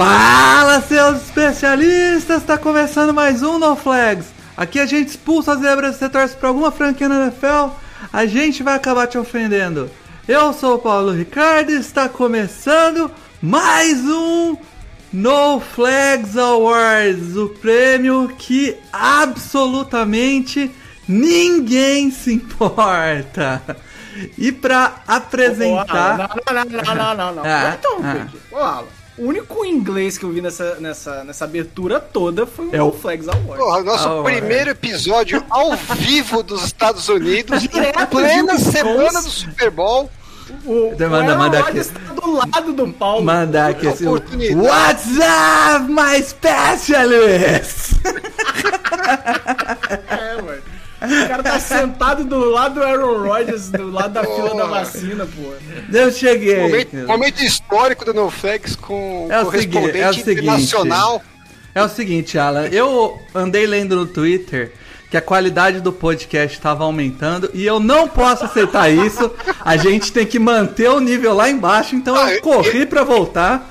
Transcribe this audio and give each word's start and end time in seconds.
Fala, 0.00 0.80
seus 0.80 1.24
especialistas! 1.24 2.42
Tá 2.42 2.56
começando 2.56 3.12
mais 3.12 3.42
um 3.42 3.58
No 3.58 3.76
Flags. 3.76 4.28
Aqui 4.56 4.80
a 4.80 4.86
gente 4.86 5.08
expulsa 5.08 5.52
as 5.52 5.60
zebras 5.60 5.92
se 5.92 5.98
você 5.98 6.08
torce 6.08 6.34
pra 6.34 6.48
alguma 6.48 6.72
franquia 6.72 7.06
na 7.06 7.24
NFL, 7.24 7.74
a 8.10 8.24
gente 8.24 8.62
vai 8.62 8.76
acabar 8.76 9.06
te 9.06 9.18
ofendendo. 9.18 9.90
Eu 10.26 10.54
sou 10.54 10.76
o 10.76 10.78
Paulo 10.78 11.12
Ricardo 11.12 11.72
e 11.72 11.74
está 11.74 12.08
começando 12.08 13.10
mais 13.42 13.98
um 14.06 14.56
No 15.12 15.60
Flags 15.60 16.34
Awards, 16.34 17.36
o 17.36 17.50
prêmio 17.50 18.32
que 18.38 18.78
absolutamente 18.90 20.70
ninguém 21.06 22.10
se 22.10 22.32
importa. 22.32 23.60
E 24.38 24.50
pra 24.50 24.94
apresentar. 25.06 26.16
Não, 26.16 26.54
não, 26.54 26.64
não, 26.64 26.94
não, 26.94 27.14
não, 27.14 27.34
não. 27.34 27.42
Ah, 27.44 27.76
então, 27.78 27.98
ah. 28.02 28.14
Pedro, 28.14 28.40
ô, 28.50 28.56
Alan, 28.56 28.99
o 29.20 29.26
único 29.28 29.64
inglês 29.64 30.16
que 30.18 30.24
eu 30.24 30.30
vi 30.30 30.40
nessa, 30.40 30.76
nessa, 30.76 31.22
nessa 31.24 31.44
abertura 31.44 32.00
toda 32.00 32.46
foi 32.46 32.66
o 32.68 32.74
É 32.76 32.82
o- 32.82 32.86
No 32.86 32.92
Flags 32.92 33.28
Award. 33.28 33.56
Porra, 33.62 33.82
nosso 33.82 34.08
Ah, 34.08 34.22
primeiro 34.22 34.70
episódio 34.70 35.44
ao 35.50 35.76
vivo 35.96 36.42
dos 36.42 36.64
Estados 36.64 37.08
Unidos, 37.08 37.62
Direto 37.62 38.00
em 38.00 38.06
plena 38.06 38.58
semana 38.58 39.20
do 39.22 39.30
Super 39.30 39.70
Bowl. 39.70 40.10
O, 40.64 40.90
Manda- 40.90 41.08
o 41.08 41.14
Aaron 41.14 41.38
manda 41.38 41.60
Rodgers 41.60 41.90
aqui. 41.94 42.00
tá 42.06 42.12
do 42.14 42.32
lado 42.34 42.72
do 42.72 42.88
Paulo. 42.92 43.24
Mandar 43.24 43.70
aqui 43.70 43.86
assim. 43.86 44.04
Oportunidade. 44.06 44.56
What's 44.60 45.06
up, 45.16 45.88
my 45.88 46.20
specialist? 46.22 47.90
É, 50.08 50.42
mano. 50.42 50.62
O 51.02 51.28
cara 51.28 51.42
tá 51.42 51.58
sentado 51.58 52.24
do 52.24 52.50
lado 52.50 52.74
do 52.74 52.82
Aaron 52.82 53.22
Rodgers, 53.26 53.70
do 53.70 53.90
lado 53.90 54.12
da 54.12 54.22
fila 54.22 54.54
da 54.54 54.66
vacina, 54.66 55.26
pô. 55.26 55.52
Eu 55.96 56.12
cheguei. 56.12 56.60
Momento, 56.60 56.96
momento 57.06 57.40
histórico 57.42 58.04
do 58.04 58.12
NoFlex 58.12 58.76
com 58.76 59.26
É 59.30 59.40
o 59.40 59.44
correspondente 59.46 59.98
é 59.98 60.10
o 60.10 60.14
seguinte. 60.14 60.40
internacional. 60.42 61.22
É 61.74 61.82
o 61.82 61.88
seguinte, 61.88 62.36
Alan, 62.38 62.66
eu 62.66 63.18
andei 63.34 63.66
lendo 63.66 63.96
no 63.96 64.04
Twitter 64.06 64.72
que 65.10 65.16
a 65.16 65.22
qualidade 65.22 65.80
do 65.80 65.92
podcast 65.92 66.56
estava 66.56 66.84
aumentando 66.84 67.50
e 67.54 67.64
eu 67.64 67.80
não 67.80 68.06
posso 68.08 68.44
aceitar 68.44 68.90
isso. 68.90 69.30
A 69.64 69.76
gente 69.76 70.12
tem 70.12 70.26
que 70.26 70.38
manter 70.38 70.88
o 70.90 71.00
nível 71.00 71.32
lá 71.34 71.48
embaixo, 71.48 71.96
então 71.96 72.14
Ah, 72.16 72.32
eu 72.32 72.42
corri 72.42 72.84
pra 72.86 73.02
voltar. 73.04 73.68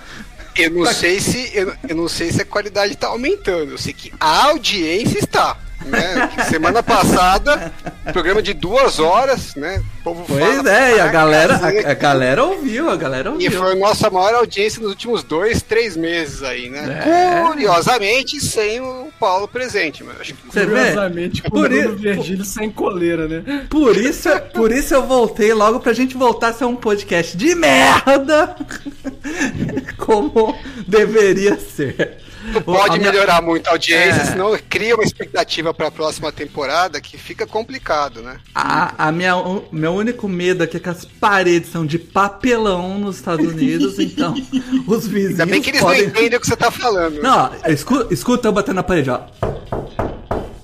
Eu 0.58 0.72
não 0.72 0.86
sei 0.88 1.20
se 1.22 1.50
eu, 1.54 1.74
eu 1.88 1.96
não 1.96 2.10
sei 2.10 2.32
se 2.32 2.42
a 2.42 2.46
qualidade 2.46 2.96
tá 2.98 3.08
aumentando. 3.08 3.72
Eu 3.72 3.78
sei 3.78 3.94
que 3.94 4.12
a 4.20 4.46
audiência 4.48 5.20
está. 5.20 5.56
Né? 5.86 6.30
Semana 6.50 6.84
passada, 6.84 7.72
programa 8.12 8.42
de 8.42 8.54
duas 8.54 9.00
horas, 9.00 9.56
né? 9.56 9.82
O 10.02 10.04
povo 10.04 10.26
Pois 10.28 10.58
fala 10.58 10.70
é, 10.72 10.98
e 10.98 11.00
a 11.00 11.08
galera, 11.08 11.58
cacete. 11.58 11.86
a, 11.88 11.92
a 11.92 11.94
galera 11.94 12.44
ouviu, 12.44 12.90
a 12.90 12.96
galera 12.98 13.30
E 13.30 13.32
ouviu. 13.34 13.52
foi 13.54 13.72
a 13.72 13.76
nossa 13.76 14.10
maior 14.10 14.36
audiência 14.36 14.82
nos 14.82 14.90
últimos 14.92 15.24
dois, 15.24 15.62
três 15.62 15.96
meses 15.96 16.44
aí, 16.44 16.70
né? 16.70 17.02
É. 17.06 17.48
Curiosamente, 17.48 18.40
sem 18.44 18.80
o 18.82 19.08
Paulo 19.20 19.48
presente, 19.48 20.04
mas 20.04 20.20
acho 20.20 20.34
que 20.34 20.46
Você 20.52 20.66
vê? 20.66 20.76
Curiosamente, 20.76 21.42
com 21.44 21.48
o 21.48 21.52
Por 21.52 21.70
Bruno 21.70 21.84
isso- 21.86 21.96
Virgílio 21.96 22.46
sem 22.46 22.70
coleira, 22.72 23.28
né? 23.28 23.66
Por 23.70 23.96
isso, 23.98 24.30
por 24.54 24.72
isso 24.72 24.94
eu 24.94 25.04
voltei 25.08 25.54
logo 25.54 25.80
pra 25.80 25.94
gente 25.94 26.16
voltar 26.18 26.50
a 26.50 26.54
ser 26.54 26.66
um 26.66 26.76
podcast 26.76 27.36
de 27.38 27.56
merda, 27.56 28.56
como 29.98 30.56
deveria 30.88 31.58
ser. 31.58 32.18
Não 32.54 32.62
pode 32.62 32.96
A 32.96 32.98
minha- 32.98 33.12
melhorar 33.12 33.42
muito 33.42 33.68
a 33.68 33.72
audiência, 33.72 34.22
É. 34.22 34.26
senão 34.26 34.58
cria 34.70 34.96
uma 34.96 35.04
expectativa 35.04 35.74
para 35.74 35.88
a 35.88 35.92
próxima 35.92 36.32
temporada 36.32 37.00
que 37.02 37.18
fica 37.18 37.46
complicado, 37.48 38.22
né? 38.22 38.38
A, 38.54 39.08
a 39.08 39.12
minha, 39.12 39.36
o 39.36 39.68
meu 39.72 39.94
único 39.94 40.28
medo 40.28 40.64
aqui 40.64 40.78
é 40.78 40.80
que 40.80 40.90
as 40.90 41.06
paredes 41.06 41.72
são 41.72 41.86
de 41.86 41.98
papelão 42.00 42.98
nos 43.00 43.18
Estados 43.18 43.48
Unidos, 43.48 44.00
então 44.00 44.34
os 44.88 45.08
vizinhos 45.08 45.40
Ainda 45.40 45.46
bem 45.46 45.62
que 45.62 45.70
eles 45.70 45.82
podem... 45.82 46.02
não 46.04 46.10
entendem 46.10 46.38
o 46.38 46.42
que 46.42 46.48
você 46.48 46.56
tá 46.58 46.72
falando. 46.72 47.22
Não, 47.22 47.52
escuta, 47.68 48.14
escuta 48.14 48.48
eu 48.48 48.52
batendo 48.52 48.76
na 48.76 48.84
parede, 48.84 49.10
ó. 49.10 49.22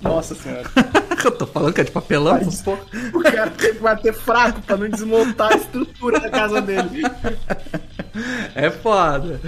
Nossa 0.02 0.36
senhora. 0.36 0.70
Eu 1.26 1.32
tô 1.32 1.48
falando 1.48 1.74
que 1.74 1.82
é 1.82 1.84
de 1.84 1.90
papelão. 1.90 2.38
pô. 2.64 2.78
O 3.18 3.24
cara 3.24 3.50
tem 3.50 3.74
que 3.74 3.80
bater 3.80 4.14
fraco 4.14 4.62
pra 4.62 4.78
não 4.78 4.88
desmontar 4.88 5.54
a 5.54 5.56
estrutura 5.56 6.20
da 6.20 6.30
casa 6.30 6.62
dele. 6.62 7.02
É 8.56 8.70
foda. 8.70 9.42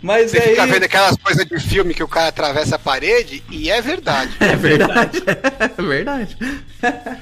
Mas 0.00 0.30
Você 0.30 0.38
aí... 0.38 0.50
fica 0.50 0.66
vendo 0.66 0.84
aquelas 0.84 1.16
coisas 1.16 1.46
de 1.46 1.58
filme 1.60 1.92
que 1.94 2.02
o 2.02 2.08
cara 2.08 2.28
atravessa 2.28 2.76
a 2.76 2.78
parede 2.78 3.42
e 3.50 3.70
é 3.70 3.80
verdade. 3.80 4.32
É 4.40 4.56
verdade. 4.56 5.22
É 5.78 5.82
verdade. 5.82 6.36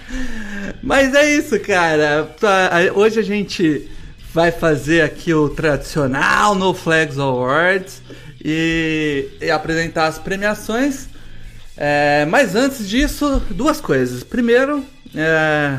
Mas 0.82 1.14
é 1.14 1.31
isso, 1.31 1.58
cara. 1.60 2.25
Tá, 2.38 2.70
Hoje 2.94 3.20
a 3.20 3.22
gente 3.22 3.88
vai 4.32 4.50
fazer 4.50 5.03
aqui 5.03 5.32
o 5.34 5.48
tradicional 5.48 6.54
No 6.54 6.72
Flags 6.75 7.19
Awards 7.19 8.03
e, 8.44 9.28
e 9.41 9.50
apresentar 9.50 10.06
as 10.06 10.19
premiações. 10.19 11.08
É, 11.76 12.26
mas 12.26 12.54
antes 12.54 12.87
disso, 12.87 13.42
duas 13.50 13.81
coisas. 13.81 14.22
Primeiro, 14.22 14.84
é, 15.14 15.78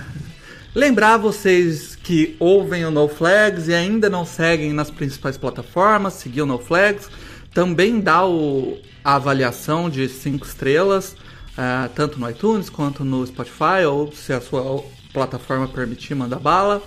lembrar 0.73 1.17
vocês 1.17 1.90
que 2.03 2.35
ouvem 2.39 2.85
o 2.85 2.91
No 2.91 3.07
Flags 3.07 3.67
e 3.67 3.73
ainda 3.73 4.09
não 4.09 4.25
seguem 4.25 4.73
nas 4.73 4.89
principais 4.89 5.37
plataformas, 5.37 6.13
seguir 6.13 6.41
o 6.41 6.45
No 6.45 6.57
Flags. 6.57 7.09
Também 7.53 7.99
dá 7.99 8.25
o, 8.25 8.79
a 9.03 9.15
avaliação 9.15 9.89
de 9.89 10.07
5 10.09 10.45
estrelas, 10.45 11.15
é, 11.57 11.87
tanto 11.89 12.19
no 12.19 12.29
iTunes 12.29 12.69
quanto 12.69 13.03
no 13.03 13.25
Spotify, 13.27 13.85
ou 13.87 14.11
se 14.11 14.31
a 14.33 14.39
sua 14.41 14.83
plataforma 15.13 15.67
permitir, 15.67 16.15
manda 16.15 16.37
bala. 16.39 16.81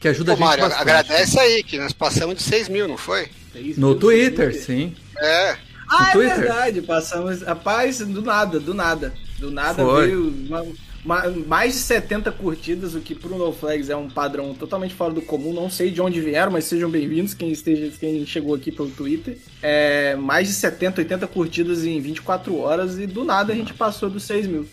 Que 0.00 0.08
ajuda 0.08 0.32
Pô, 0.32 0.32
a 0.32 0.36
gente 0.36 0.44
Mário, 0.46 0.64
bastante. 0.64 0.82
agradece 0.82 1.38
aí, 1.38 1.62
que 1.62 1.78
nós 1.78 1.92
passamos 1.92 2.36
de 2.36 2.42
6 2.42 2.68
mil, 2.68 2.86
não 2.88 2.96
foi? 2.98 3.28
No 3.76 3.94
Twitter, 3.94 4.54
sim. 4.54 4.94
É. 5.16 5.56
Ah, 5.88 6.10
é 6.12 6.16
verdade. 6.16 6.82
Passamos. 6.82 7.42
Rapaz, 7.42 7.98
do 7.98 8.22
nada, 8.22 8.58
do 8.58 8.74
nada. 8.74 9.12
Do 9.38 9.50
nada 9.50 9.82
Foi. 9.84 10.06
veio 10.06 10.34
uma- 10.48 10.66
mais 11.04 11.74
de 11.74 11.80
70 11.80 12.30
curtidas, 12.32 12.94
o 12.94 13.00
que 13.00 13.14
pro 13.14 13.36
No 13.36 13.52
Flags 13.52 13.90
é 13.90 13.96
um 13.96 14.08
padrão 14.08 14.54
totalmente 14.54 14.94
fora 14.94 15.12
do 15.12 15.20
comum. 15.20 15.52
Não 15.52 15.68
sei 15.68 15.90
de 15.90 16.00
onde 16.00 16.20
vieram, 16.20 16.52
mas 16.52 16.64
sejam 16.64 16.88
bem-vindos 16.88 17.34
quem 17.34 17.50
esteja, 17.50 17.90
quem 17.98 18.24
chegou 18.24 18.54
aqui 18.54 18.70
pelo 18.70 18.88
Twitter. 18.88 19.36
É, 19.60 20.14
mais 20.14 20.46
de 20.46 20.54
70, 20.54 21.00
80 21.00 21.26
curtidas 21.26 21.84
em 21.84 22.00
24 22.00 22.56
horas 22.56 22.98
e 22.98 23.06
do 23.06 23.24
nada 23.24 23.52
a 23.52 23.56
gente 23.56 23.74
passou 23.74 24.08
dos 24.08 24.22
6 24.22 24.46
mil. 24.46 24.68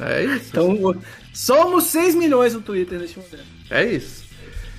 É 0.00 0.24
isso. 0.24 0.50
Então, 0.54 1.00
somos 1.32 1.84
6 1.84 2.14
milhões 2.14 2.52
no 2.52 2.60
Twitter 2.60 2.98
neste 2.98 3.18
momento. 3.18 3.44
É 3.70 3.84
isso. 3.86 4.24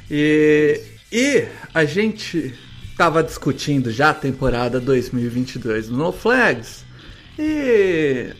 E, 0.10 0.80
e 1.12 1.46
a 1.74 1.84
gente 1.84 2.54
tava 2.96 3.24
discutindo 3.24 3.92
já 3.92 4.12
a 4.12 4.14
temporada 4.14 4.80
2022 4.80 5.90
do 5.90 5.98
No 5.98 6.12
Flags 6.12 6.86
e 7.38 8.34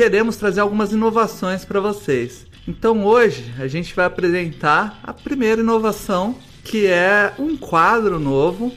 queremos 0.00 0.36
trazer 0.36 0.60
algumas 0.60 0.92
inovações 0.92 1.62
para 1.62 1.78
vocês. 1.78 2.46
Então 2.66 3.04
hoje 3.04 3.52
a 3.58 3.66
gente 3.66 3.94
vai 3.94 4.06
apresentar 4.06 4.98
a 5.02 5.12
primeira 5.12 5.60
inovação, 5.60 6.36
que 6.64 6.86
é 6.86 7.34
um 7.38 7.54
quadro 7.54 8.18
novo 8.18 8.74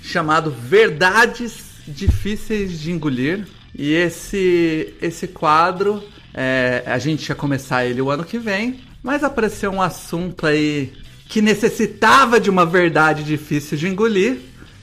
chamado 0.00 0.48
Verdades 0.48 1.64
Difíceis 1.88 2.78
de 2.80 2.92
Engolir. 2.92 3.48
E 3.74 3.92
esse, 3.92 4.94
esse 5.02 5.26
quadro, 5.26 6.04
é, 6.32 6.84
a 6.86 7.00
gente 7.00 7.28
ia 7.28 7.34
começar 7.34 7.84
ele 7.84 8.00
o 8.00 8.08
ano 8.08 8.22
que 8.22 8.38
vem, 8.38 8.78
mas 9.02 9.24
apareceu 9.24 9.72
um 9.72 9.82
assunto 9.82 10.46
aí 10.46 10.92
que 11.28 11.42
necessitava 11.42 12.38
de 12.38 12.48
uma 12.48 12.64
verdade 12.64 13.24
difícil 13.24 13.76
de 13.76 13.88
engolir. 13.88 14.38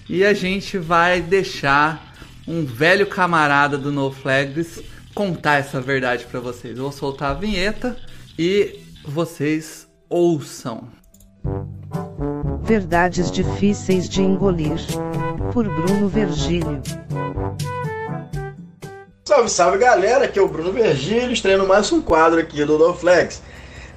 E 0.10 0.26
a 0.26 0.34
gente 0.34 0.78
vai 0.78 1.22
deixar 1.22 2.14
um 2.46 2.66
velho 2.66 3.08
camarada 3.08 3.78
do 3.78 3.90
No 3.90 4.12
Flags 4.12 4.84
contar 5.18 5.56
essa 5.56 5.82
verdade 5.82 6.26
para 6.26 6.40
vocês. 6.40 6.78
Eu 6.78 6.84
vou 6.84 6.92
soltar 6.92 7.32
a 7.32 7.34
vinheta 7.34 7.98
e 8.38 8.82
vocês 9.04 9.88
ouçam. 10.08 10.90
Verdades 12.62 13.32
difíceis 13.32 14.08
de 14.08 14.22
engolir. 14.22 14.78
Por 15.52 15.68
Bruno 15.68 16.08
Virgílio. 16.08 16.84
Salve, 19.26 19.50
salve 19.50 19.80
galera, 19.80 20.26
aqui 20.26 20.38
é 20.38 20.42
o 20.42 20.48
Bruno 20.48 20.72
Virgílio, 20.72 21.32
estreando 21.32 21.66
mais 21.66 21.92
um 21.92 22.00
quadro 22.00 22.40
aqui 22.40 22.64
do 22.64 22.78
No 22.78 22.94
Flex. 22.94 23.42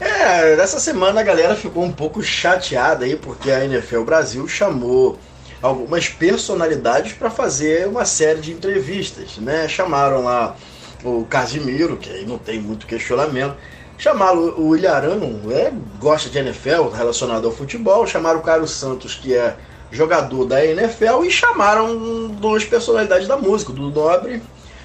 É, 0.00 0.55
essa 0.55 0.81
semana 0.81 1.20
a 1.20 1.22
galera 1.22 1.55
ficou 1.55 1.84
um 1.84 1.93
pouco 1.93 2.22
chateada 2.22 3.05
aí 3.05 3.14
porque 3.14 3.50
a 3.50 3.62
NFL 3.62 4.05
Brasil 4.05 4.49
chamou 4.49 5.19
algumas 5.61 6.08
personalidades 6.08 7.12
para 7.12 7.28
fazer 7.28 7.87
uma 7.87 8.06
série 8.06 8.40
de 8.40 8.52
entrevistas, 8.52 9.37
né? 9.37 9.69
Chamaram 9.69 10.25
lá 10.25 10.56
o 11.05 11.25
Casimiro, 11.29 11.97
que 11.97 12.11
aí 12.11 12.26
não 12.26 12.38
tem 12.38 12.61
muito 12.61 12.87
questionamento. 12.87 13.56
Chamaram 13.99 14.55
o 14.58 14.75
Ilharano, 14.75 15.52
é, 15.52 15.73
gosta 15.99 16.31
de 16.31 16.38
NFL, 16.38 16.88
relacionado 16.88 17.47
ao 17.47 17.52
futebol. 17.52 18.06
Chamaram 18.06 18.41
o 18.41 18.43
Carlos 18.43 18.70
Santos, 18.70 19.14
que 19.14 19.35
é 19.35 19.56
jogador 19.93 20.44
da 20.47 20.64
NFL. 20.64 21.25
E 21.25 21.31
chamaram 21.31 22.29
duas 22.29 22.64
personalidades 22.64 23.29
da 23.29 23.37
música, 23.37 23.73
do 23.73 23.91
Nobre 23.91 24.43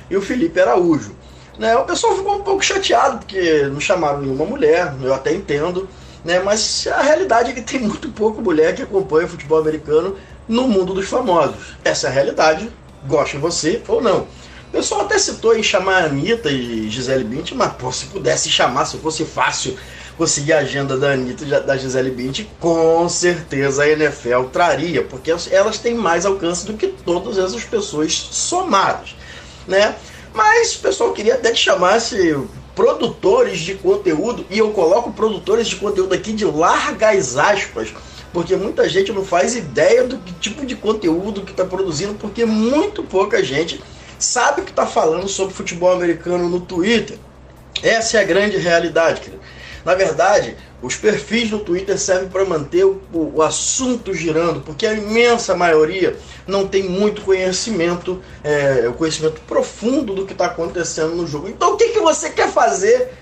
e 0.10 0.18
o 0.18 0.22
Felipe 0.22 0.60
Araújo. 0.60 1.16
Né, 1.58 1.74
o 1.78 1.86
pessoal 1.86 2.18
ficou 2.18 2.36
um 2.36 2.42
pouco 2.44 2.64
chateado, 2.64 3.20
porque 3.20 3.64
não 3.72 3.80
chamaram 3.80 4.22
nenhuma 4.22 4.46
mulher, 4.46 4.94
eu 5.02 5.14
até 5.14 5.34
entendo. 5.34 5.88
Né, 6.24 6.40
mas 6.40 6.86
a 6.88 7.02
realidade 7.02 7.52
é 7.52 7.54
que 7.54 7.62
tem 7.62 7.80
muito 7.80 8.10
pouco 8.10 8.42
mulher 8.42 8.76
que 8.76 8.82
acompanha 8.82 9.28
futebol 9.28 9.60
americano 9.60 10.18
no 10.48 10.68
mundo 10.68 10.94
dos 10.94 11.08
famosos. 11.08 11.78
Essa 11.84 12.08
é 12.08 12.10
a 12.10 12.14
realidade, 12.14 12.70
goste 13.08 13.38
você 13.38 13.82
ou 13.88 14.02
não. 14.02 14.28
O 14.75 14.77
pessoal 14.77 15.01
até 15.04 15.18
citou 15.18 15.57
em 15.57 15.63
chamar 15.63 16.04
a 16.04 16.06
Anitta 16.07 16.51
e 16.51 16.89
Gisele 16.89 17.24
Bündchen, 17.24 17.57
mas 17.57 17.72
pô, 17.75 17.89
se 17.94 18.07
pudesse 18.07 18.50
chamar, 18.50 18.83
se 18.83 18.98
fosse 18.98 19.24
fácil 19.24 19.74
conseguir 20.18 20.51
a 20.51 20.60
agenda 20.60 20.98
da 20.98 21.13
Anitta 21.13 21.45
e 21.45 21.48
da 21.48 21.77
Gisele 21.77 22.12
Bündchen, 22.12 22.50
com 22.60 23.07
certeza 23.07 23.83
a 23.83 23.89
NFL 23.89 24.44
traria, 24.51 25.01
porque 25.01 25.33
elas 25.50 25.80
têm 25.80 25.95
mais 25.95 26.25
alcance 26.25 26.66
do 26.66 26.74
que 26.74 26.88
todas 26.88 27.38
essas 27.38 27.63
pessoas 27.63 28.12
somadas, 28.12 29.16
né? 29.66 29.95
Mas 30.33 30.75
o 30.75 30.80
pessoal 30.80 31.13
queria 31.13 31.36
até 31.36 31.51
que 31.51 31.57
chamasse 31.57 32.38
produtores 32.75 33.60
de 33.60 33.75
conteúdo, 33.75 34.45
e 34.50 34.57
eu 34.57 34.72
coloco 34.72 35.13
produtores 35.13 35.69
de 35.69 35.77
conteúdo 35.77 36.13
aqui 36.13 36.33
de 36.33 36.44
largas 36.44 37.38
aspas, 37.38 37.94
porque 38.33 38.57
muita 38.57 38.89
gente 38.89 39.13
não 39.13 39.24
faz 39.24 39.56
ideia 39.56 40.04
do 40.04 40.18
tipo 40.42 40.66
de 40.66 40.75
conteúdo 40.75 41.44
que 41.44 41.51
está 41.51 41.63
produzindo, 41.63 42.16
porque 42.16 42.44
muito 42.44 43.04
pouca 43.04 43.42
gente 43.42 43.81
sabe 44.20 44.62
o 44.62 44.64
que 44.64 44.72
está 44.72 44.86
falando 44.86 45.28
sobre 45.28 45.54
futebol 45.54 45.92
americano 45.92 46.50
no 46.50 46.62
Twitter. 46.62 47.18
Essa 47.84 48.18
é 48.18 48.22
a 48.22 48.24
grande 48.24 48.58
realidade, 48.58 49.22
querido. 49.22 49.42
Na 49.84 49.94
verdade, 49.94 50.58
os 50.82 50.96
perfis 50.96 51.52
no 51.52 51.60
Twitter 51.60 51.98
servem 52.00 52.28
para 52.28 52.44
manter 52.44 52.84
o, 52.84 53.00
o, 53.14 53.42
assunto 53.44 54.14
girando, 54.16 54.62
porque 54.62 54.88
a 54.88 54.94
imensa 54.94 55.56
maioria 55.56 56.16
não 56.48 56.68
tem 56.68 56.84
muito 56.84 57.22
conhecimento, 57.22 58.20
é, 58.44 58.92
conhecimento 58.98 59.42
profundo 59.42 60.16
do 60.16 60.26
que 60.26 60.34
está 60.34 60.48
acontecendo 60.48 61.16
no 61.16 61.28
jogo. 61.28 61.48
Então, 61.48 61.74
o 61.74 61.78
que, 61.78 61.90
que 61.90 62.00
você 62.00 62.32
quer 62.32 62.50
fazer 62.50 63.14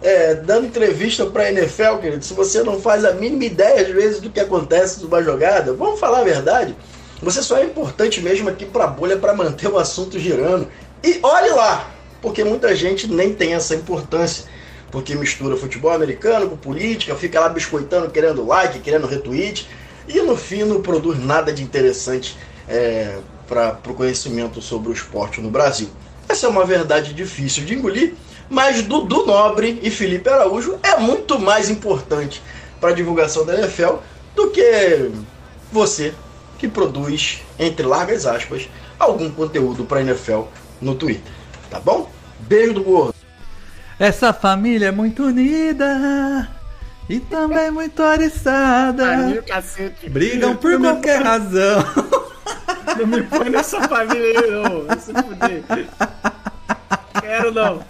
é, 0.00 0.34
dando 0.34 0.66
entrevista 0.66 1.26
para 1.26 1.42
a 1.42 1.52
NFL, 1.52 1.96
querido? 2.00 2.24
Se 2.24 2.32
você 2.32 2.62
não 2.62 2.80
faz 2.80 3.04
a 3.04 3.12
mínima 3.12 3.44
ideia, 3.44 3.82
às 3.82 3.88
vezes, 3.88 4.20
do 4.20 4.30
que 4.30 4.40
acontece 4.40 5.02
numa 5.02 5.22
jogada, 5.22 5.74
vamos 5.74 6.00
falar 6.00 6.20
a 6.20 6.24
verdade. 6.24 6.74
Você 7.20 7.42
só 7.42 7.56
é 7.56 7.64
importante 7.64 8.20
mesmo 8.20 8.48
aqui 8.48 8.64
para 8.64 8.84
a 8.84 8.86
bolha 8.86 9.16
para 9.16 9.34
manter 9.34 9.68
o 9.68 9.78
assunto 9.78 10.18
girando. 10.18 10.68
E 11.02 11.18
olhe 11.22 11.50
lá, 11.50 11.90
porque 12.22 12.44
muita 12.44 12.74
gente 12.76 13.08
nem 13.08 13.34
tem 13.34 13.54
essa 13.54 13.74
importância, 13.74 14.44
porque 14.90 15.14
mistura 15.14 15.56
futebol 15.56 15.90
americano 15.90 16.48
com 16.48 16.56
política, 16.56 17.14
fica 17.16 17.40
lá 17.40 17.48
biscoitando, 17.48 18.10
querendo 18.10 18.46
like, 18.46 18.78
querendo 18.80 19.06
retweet, 19.06 19.68
e 20.06 20.20
no 20.20 20.36
fim 20.36 20.62
não 20.62 20.80
produz 20.80 21.18
nada 21.18 21.52
de 21.52 21.62
interessante 21.62 22.36
é, 22.68 23.18
para 23.46 23.78
o 23.88 23.94
conhecimento 23.94 24.62
sobre 24.62 24.90
o 24.90 24.92
esporte 24.92 25.40
no 25.40 25.50
Brasil. 25.50 25.88
Essa 26.28 26.46
é 26.46 26.48
uma 26.48 26.64
verdade 26.64 27.12
difícil 27.12 27.64
de 27.64 27.74
engolir, 27.74 28.14
mas 28.48 28.82
Dudu 28.82 29.26
Nobre 29.26 29.78
e 29.82 29.90
Felipe 29.90 30.28
Araújo 30.28 30.78
é 30.82 30.96
muito 30.98 31.38
mais 31.38 31.68
importante 31.68 32.42
para 32.80 32.90
a 32.90 32.92
divulgação 32.92 33.44
da 33.44 33.58
NFL 33.58 33.96
do 34.34 34.50
que 34.50 35.10
você 35.72 36.14
que 36.58 36.68
produz, 36.68 37.40
entre 37.58 37.86
largas 37.86 38.26
aspas, 38.26 38.68
algum 38.98 39.30
conteúdo 39.30 39.84
para 39.84 39.98
a 39.98 40.02
NFL 40.02 40.42
no 40.80 40.94
Twitter. 40.94 41.32
Tá 41.70 41.80
bom? 41.80 42.10
Beijo 42.40 42.74
do 42.74 42.82
gordo. 42.82 43.14
Essa 43.98 44.32
família 44.32 44.88
é 44.88 44.92
muito 44.92 45.24
unida 45.24 46.48
e 47.08 47.18
também 47.20 47.70
muito 47.70 48.02
oriçada. 48.02 49.42
Brigam 50.08 50.56
por 50.56 50.78
qualquer 50.78 51.22
razão. 51.22 51.84
Não 52.98 53.06
me 53.06 53.22
põe 53.22 53.50
nessa 53.50 53.80
família 53.88 54.40
aí, 54.40 54.50
não. 54.50 55.00
Se 55.00 55.12
fuder. 55.12 55.62
Quero 57.20 57.52
não. 57.52 57.82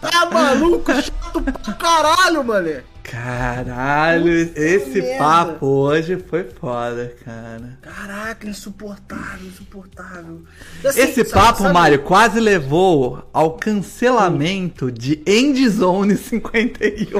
Tá 0.00 0.30
maluco? 0.30 0.92
Chato 0.92 1.42
pra 1.42 1.74
caralho, 1.74 2.44
mané. 2.44 2.82
Caralho, 3.04 4.32
esse 4.32 5.02
merda. 5.02 5.18
papo 5.18 5.66
hoje 5.66 6.16
foi 6.16 6.42
foda, 6.42 7.14
cara. 7.22 7.78
Caraca, 7.82 8.48
insuportável, 8.48 9.46
insuportável. 9.46 10.40
Assim, 10.82 11.00
esse 11.02 11.22
sabe, 11.22 11.30
papo, 11.30 11.62
sabe? 11.62 11.74
Mário, 11.74 11.98
quase 12.00 12.40
levou 12.40 13.28
ao 13.30 13.58
cancelamento 13.58 14.90
de 14.90 15.22
Endzone 15.26 16.16
51. 16.16 17.18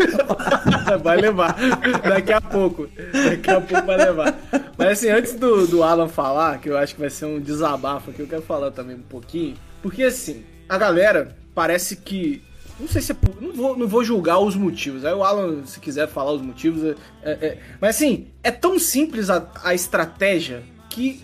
vai 1.05 1.19
levar, 1.19 1.55
daqui 2.03 2.33
a 2.33 2.41
pouco. 2.41 2.89
Daqui 3.13 3.51
a 3.51 3.61
pouco 3.61 3.87
vai 3.87 3.97
levar. 3.99 4.39
Mas 4.79 4.89
assim, 4.89 5.11
antes 5.11 5.35
do, 5.35 5.67
do 5.67 5.83
Alan 5.83 6.09
falar, 6.09 6.61
que 6.61 6.71
eu 6.71 6.79
acho 6.79 6.95
que 6.95 7.01
vai 7.01 7.11
ser 7.11 7.27
um 7.27 7.39
desabafo 7.39 8.11
aqui, 8.11 8.21
eu 8.21 8.27
quero 8.27 8.43
falar 8.43 8.71
também 8.71 8.97
um 8.97 9.03
pouquinho. 9.03 9.55
Porque 9.83 10.03
assim, 10.03 10.45
a 10.67 10.79
galera 10.79 11.37
parece 11.55 11.95
que 11.95 12.43
não 12.79 12.89
sei 12.89 13.01
se 13.01 13.13
é. 13.13 13.17
Não 13.41 13.53
vou, 13.53 13.77
não 13.77 13.87
vou 13.87 14.05
julgar 14.05 14.39
os 14.39 14.57
motivos. 14.57 15.05
Aí 15.05 15.15
o 15.15 15.23
Alan, 15.23 15.65
se 15.65 15.79
quiser 15.81 16.09
falar 16.09 16.33
os 16.33 16.43
motivos. 16.43 16.83
É, 16.83 16.97
é, 17.23 17.31
é 17.33 17.59
mas 17.81 17.97
assim, 17.97 18.29
é 18.43 18.51
tão 18.51 18.79
simples 18.79 19.31
a, 19.31 19.49
a 19.63 19.75
estratégia 19.75 20.63
que 20.91 21.23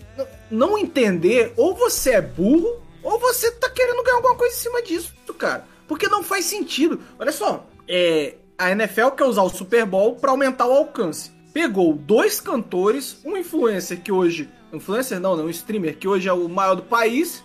não 0.50 0.76
entender, 0.76 1.52
ou 1.56 1.74
você 1.74 2.14
é 2.14 2.20
burro, 2.20 2.80
ou 3.02 3.18
você 3.18 3.50
tá 3.52 3.70
querendo 3.70 4.02
ganhar 4.02 4.16
alguma 4.16 4.34
coisa 4.34 4.54
em 4.54 4.58
cima 4.58 4.82
disso, 4.82 5.14
cara. 5.38 5.64
Porque 5.86 6.08
não 6.08 6.22
faz 6.22 6.44
sentido. 6.44 7.00
Olha 7.18 7.32
só, 7.32 7.66
é, 7.88 8.34
a 8.58 8.70
NFL 8.72 9.08
quer 9.16 9.24
usar 9.24 9.42
o 9.42 9.48
Super 9.48 9.86
Bowl 9.86 10.16
para 10.16 10.30
aumentar 10.30 10.66
o 10.66 10.72
alcance. 10.72 11.30
Pegou 11.52 11.94
dois 11.94 12.40
cantores, 12.40 13.18
um 13.24 13.36
influencer 13.36 14.00
que 14.00 14.12
hoje. 14.12 14.48
Influencer 14.72 15.18
não, 15.18 15.36
não, 15.36 15.46
um 15.46 15.50
streamer 15.50 15.98
que 15.98 16.06
hoje 16.06 16.28
é 16.28 16.32
o 16.32 16.48
maior 16.48 16.76
do 16.76 16.82
país, 16.82 17.42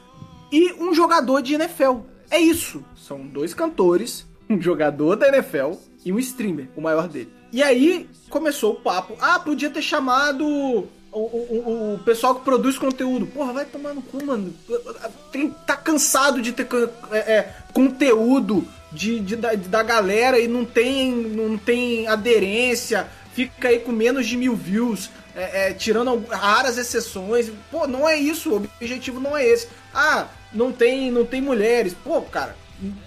e 0.52 0.74
um 0.74 0.94
jogador 0.94 1.42
de 1.42 1.56
NFL. 1.56 2.00
É 2.30 2.40
isso. 2.40 2.84
São 2.96 3.26
dois 3.26 3.54
cantores, 3.54 4.26
um 4.50 4.62
jogador 4.62 5.16
da 5.16 5.28
NFL 5.28 5.74
e 6.04 6.12
um 6.12 6.20
streamer, 6.20 6.70
o 6.76 6.82
maior 6.82 7.08
dele. 7.08 7.32
E 7.52 7.64
aí 7.64 8.10
começou 8.30 8.74
o 8.74 8.76
papo. 8.76 9.16
Ah, 9.20 9.40
podia 9.40 9.70
ter 9.70 9.82
chamado 9.82 10.46
o, 10.46 11.20
o, 11.20 11.94
o, 11.96 12.00
pessoal 12.04 12.36
que 12.36 12.44
produz 12.44 12.78
conteúdo. 12.78 13.26
Porra, 13.26 13.54
vai 13.54 13.66
tomar 13.66 13.94
no 13.94 14.02
cu, 14.02 14.24
mano. 14.26 14.54
Tem, 15.32 15.50
tá 15.66 15.78
cansado 15.78 16.42
de 16.42 16.52
ter 16.52 16.68
é, 17.12 17.18
é, 17.18 17.54
conteúdo 17.74 18.68
de, 18.92 19.20
de, 19.20 19.36
da, 19.36 19.54
da 19.54 19.84
galera 19.84 20.40
e 20.40 20.48
não 20.48 20.66
tem, 20.66 21.12
não 21.12 21.58
tem 21.58 22.08
aderência. 22.08 23.08
Fica 23.34 23.70
aí 23.70 23.80
com 23.80 23.92
menos 23.92 24.28
de 24.28 24.36
mil 24.36 24.56
views. 24.56 25.10
É, 25.36 25.70
é, 25.70 25.74
tirando 25.74 26.26
raras 26.30 26.78
exceções. 26.78 27.52
Pô, 27.72 27.88
não 27.88 28.08
é 28.08 28.18
isso. 28.18 28.52
O 28.52 28.56
objetivo 28.56 29.20
não 29.20 29.36
é 29.36 29.46
esse. 29.46 29.68
Ah, 29.94 30.28
não 30.56 30.72
tem, 30.72 31.12
não 31.12 31.26
tem 31.26 31.42
mulheres. 31.42 31.94
Pô, 31.94 32.22
cara, 32.22 32.56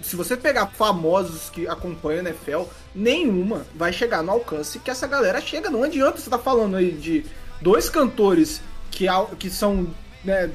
se 0.01 0.15
você 0.15 0.37
pegar 0.37 0.67
famosos 0.67 1.49
que 1.49 1.67
acompanham 1.67 2.25
a 2.25 2.29
NFL, 2.29 2.63
nenhuma 2.93 3.65
vai 3.75 3.91
chegar 3.91 4.23
no 4.23 4.31
alcance 4.31 4.79
que 4.79 4.89
essa 4.89 5.07
galera 5.07 5.41
chega. 5.41 5.69
Não 5.69 5.83
adianta 5.83 6.17
você 6.17 6.29
tá 6.29 6.39
falando 6.39 6.77
aí 6.77 6.91
de 6.91 7.25
dois 7.61 7.89
cantores 7.89 8.61
que, 8.91 9.05
que 9.37 9.49
são 9.49 9.87
né, 10.23 10.49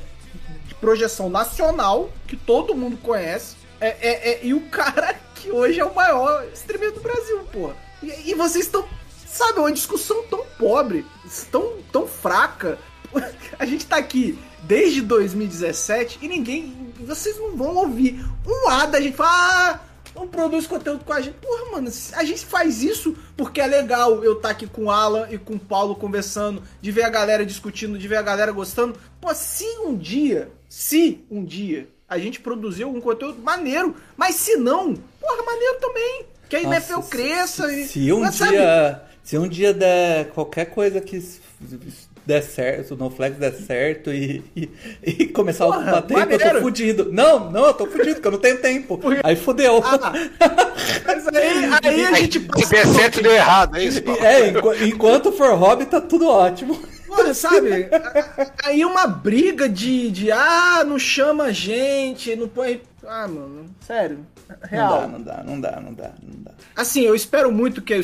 de 0.66 0.74
projeção 0.76 1.28
nacional, 1.28 2.10
que 2.26 2.36
todo 2.36 2.74
mundo 2.74 2.96
conhece, 2.96 3.56
é, 3.80 3.88
é, 3.88 4.30
é, 4.30 4.40
e 4.42 4.54
o 4.54 4.60
cara 4.62 5.14
que 5.34 5.50
hoje 5.50 5.80
é 5.80 5.84
o 5.84 5.94
maior 5.94 6.46
streamer 6.54 6.92
do 6.92 7.00
Brasil, 7.00 7.40
porra. 7.52 7.76
E, 8.02 8.30
e 8.30 8.34
vocês 8.34 8.64
estão, 8.64 8.86
sabe, 9.26 9.58
uma 9.58 9.72
discussão 9.72 10.22
tão 10.24 10.44
pobre, 10.58 11.04
tão, 11.50 11.74
tão 11.92 12.06
fraca. 12.06 12.78
A 13.58 13.66
gente 13.66 13.86
tá 13.86 13.96
aqui 13.96 14.38
desde 14.66 15.02
2017 15.02 16.18
e 16.22 16.28
ninguém. 16.28 16.92
Vocês 17.00 17.38
não 17.38 17.56
vão 17.56 17.76
ouvir 17.76 18.24
um 18.46 18.68
A 18.68 18.86
da 18.86 19.00
gente 19.00 19.16
falar. 19.16 19.30
Ah, 19.30 19.94
não 20.14 20.28
produz 20.28 20.66
conteúdo 20.66 21.04
com 21.04 21.12
a 21.12 21.20
gente. 21.20 21.34
Porra, 21.34 21.72
mano, 21.72 21.90
a 22.12 22.24
gente 22.24 22.44
faz 22.46 22.82
isso 22.82 23.16
porque 23.36 23.60
é 23.60 23.66
legal 23.66 24.22
eu 24.22 24.34
estar 24.34 24.48
tá 24.48 24.50
aqui 24.50 24.66
com 24.66 24.84
o 24.84 24.90
Alan 24.90 25.26
e 25.30 25.38
com 25.38 25.54
o 25.54 25.58
Paulo 25.58 25.96
conversando, 25.96 26.62
de 26.80 26.90
ver 26.90 27.02
a 27.02 27.10
galera 27.10 27.44
discutindo, 27.44 27.98
de 27.98 28.08
ver 28.08 28.16
a 28.16 28.22
galera 28.22 28.52
gostando. 28.52 28.98
Pô, 29.20 29.34
se 29.34 29.66
um 29.80 29.96
dia, 29.96 30.50
se 30.68 31.24
um 31.30 31.44
dia 31.44 31.88
a 32.08 32.18
gente 32.18 32.40
produzir 32.40 32.84
algum 32.84 33.00
conteúdo 33.00 33.42
maneiro, 33.42 33.96
mas 34.16 34.36
se 34.36 34.56
não, 34.56 34.94
porra, 34.94 35.42
maneiro 35.44 35.78
também. 35.80 36.26
Que 36.48 36.56
a 36.56 36.62
NFL 36.62 37.00
cresça 37.10 37.68
se, 37.68 37.74
e. 37.74 37.88
Se 37.88 38.12
um 38.12 38.20
dia. 38.20 38.32
Sabe? 38.32 39.00
Se 39.24 39.38
um 39.38 39.48
dia 39.48 39.72
der 39.72 40.28
qualquer 40.30 40.66
coisa 40.66 41.00
que 41.00 41.18
der 42.26 42.42
certo, 42.42 42.94
o 42.94 42.96
NoFlex 42.96 43.36
der 43.36 43.52
certo 43.52 44.12
e, 44.12 44.42
e, 44.56 44.70
e 45.02 45.26
começar 45.28 45.66
Porra, 45.66 45.76
a 45.76 45.80
ocupar 45.80 46.02
tempo, 46.02 46.20
maneiro. 46.20 46.44
eu 46.44 46.52
tô 46.52 46.60
fudido. 46.60 47.12
Não, 47.12 47.50
não, 47.50 47.66
eu 47.66 47.74
tô 47.74 47.86
fudido, 47.86 48.14
porque 48.14 48.28
eu 48.28 48.32
não 48.32 48.38
tenho 48.38 48.60
tempo. 48.60 49.00
Aí 49.22 49.36
fudeu. 49.36 49.82
Ah, 49.84 50.12
mas 51.06 51.28
aí, 51.28 51.70
aí 51.82 52.06
a 52.06 52.14
gente 52.14 52.40
Se 52.40 52.70
der 52.70 52.86
certo, 52.86 53.22
deu 53.22 53.32
errado, 53.32 53.76
é 53.76 53.84
isso? 53.84 54.02
É, 54.22 54.86
enquanto 54.86 55.32
for 55.32 55.54
hobby, 55.54 55.86
tá 55.86 56.00
tudo 56.00 56.28
ótimo. 56.28 56.78
Porra, 57.06 57.34
sabe? 57.34 57.88
Aí 58.64 58.84
uma 58.84 59.06
briga 59.06 59.68
de, 59.68 60.10
de 60.10 60.32
ah, 60.32 60.82
não 60.84 60.98
chama 60.98 61.44
a 61.44 61.52
gente, 61.52 62.34
não 62.34 62.48
põe. 62.48 62.82
Ah, 63.06 63.28
mano, 63.28 63.66
sério. 63.80 64.26
Real. 64.62 65.08
Não 65.08 65.20
dá, 65.20 65.42
não 65.42 65.60
dá, 65.60 65.70
não 65.70 65.74
dá, 65.74 65.80
não 65.80 65.94
dá, 65.94 66.10
não 66.22 66.42
dá. 66.42 66.50
Assim, 66.76 67.02
eu 67.02 67.14
espero 67.14 67.52
muito 67.52 67.82
que. 67.82 67.94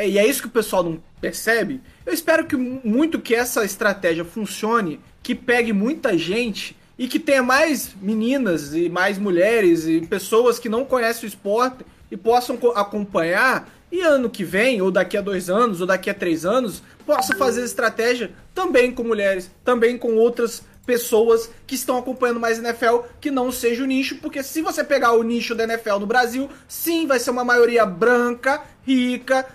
E 0.00 0.18
é 0.18 0.26
isso 0.26 0.42
que 0.42 0.48
o 0.48 0.52
pessoal 0.52 0.82
não 0.82 0.98
percebe. 1.20 1.80
Eu 2.08 2.14
espero 2.14 2.46
que 2.46 2.56
muito 2.56 3.20
que 3.20 3.34
essa 3.34 3.66
estratégia 3.66 4.24
funcione, 4.24 4.98
que 5.22 5.34
pegue 5.34 5.74
muita 5.74 6.16
gente 6.16 6.74
e 6.98 7.06
que 7.06 7.20
tenha 7.20 7.42
mais 7.42 7.94
meninas 8.00 8.74
e 8.74 8.88
mais 8.88 9.18
mulheres 9.18 9.86
e 9.86 10.00
pessoas 10.00 10.58
que 10.58 10.70
não 10.70 10.86
conhecem 10.86 11.26
o 11.26 11.28
esporte 11.28 11.84
e 12.10 12.16
possam 12.16 12.56
co- 12.56 12.70
acompanhar 12.70 13.68
e 13.92 14.00
ano 14.00 14.30
que 14.30 14.42
vem, 14.42 14.80
ou 14.80 14.90
daqui 14.90 15.18
a 15.18 15.20
dois 15.20 15.50
anos, 15.50 15.82
ou 15.82 15.86
daqui 15.86 16.08
a 16.08 16.14
três 16.14 16.46
anos, 16.46 16.82
possa 17.04 17.36
fazer 17.36 17.62
estratégia 17.62 18.30
também 18.54 18.90
com 18.90 19.04
mulheres, 19.04 19.50
também 19.62 19.98
com 19.98 20.14
outras 20.16 20.62
pessoas 20.86 21.50
que 21.66 21.74
estão 21.74 21.98
acompanhando 21.98 22.40
mais 22.40 22.58
NFL 22.58 23.00
que 23.20 23.30
não 23.30 23.52
seja 23.52 23.82
o 23.82 23.86
nicho, 23.86 24.16
porque 24.22 24.42
se 24.42 24.62
você 24.62 24.82
pegar 24.82 25.12
o 25.12 25.22
nicho 25.22 25.54
da 25.54 25.64
NFL 25.64 25.98
no 25.98 26.06
Brasil, 26.06 26.48
sim, 26.66 27.06
vai 27.06 27.18
ser 27.18 27.30
uma 27.30 27.44
maioria 27.44 27.84
branca, 27.84 28.62
rica, 28.94 29.46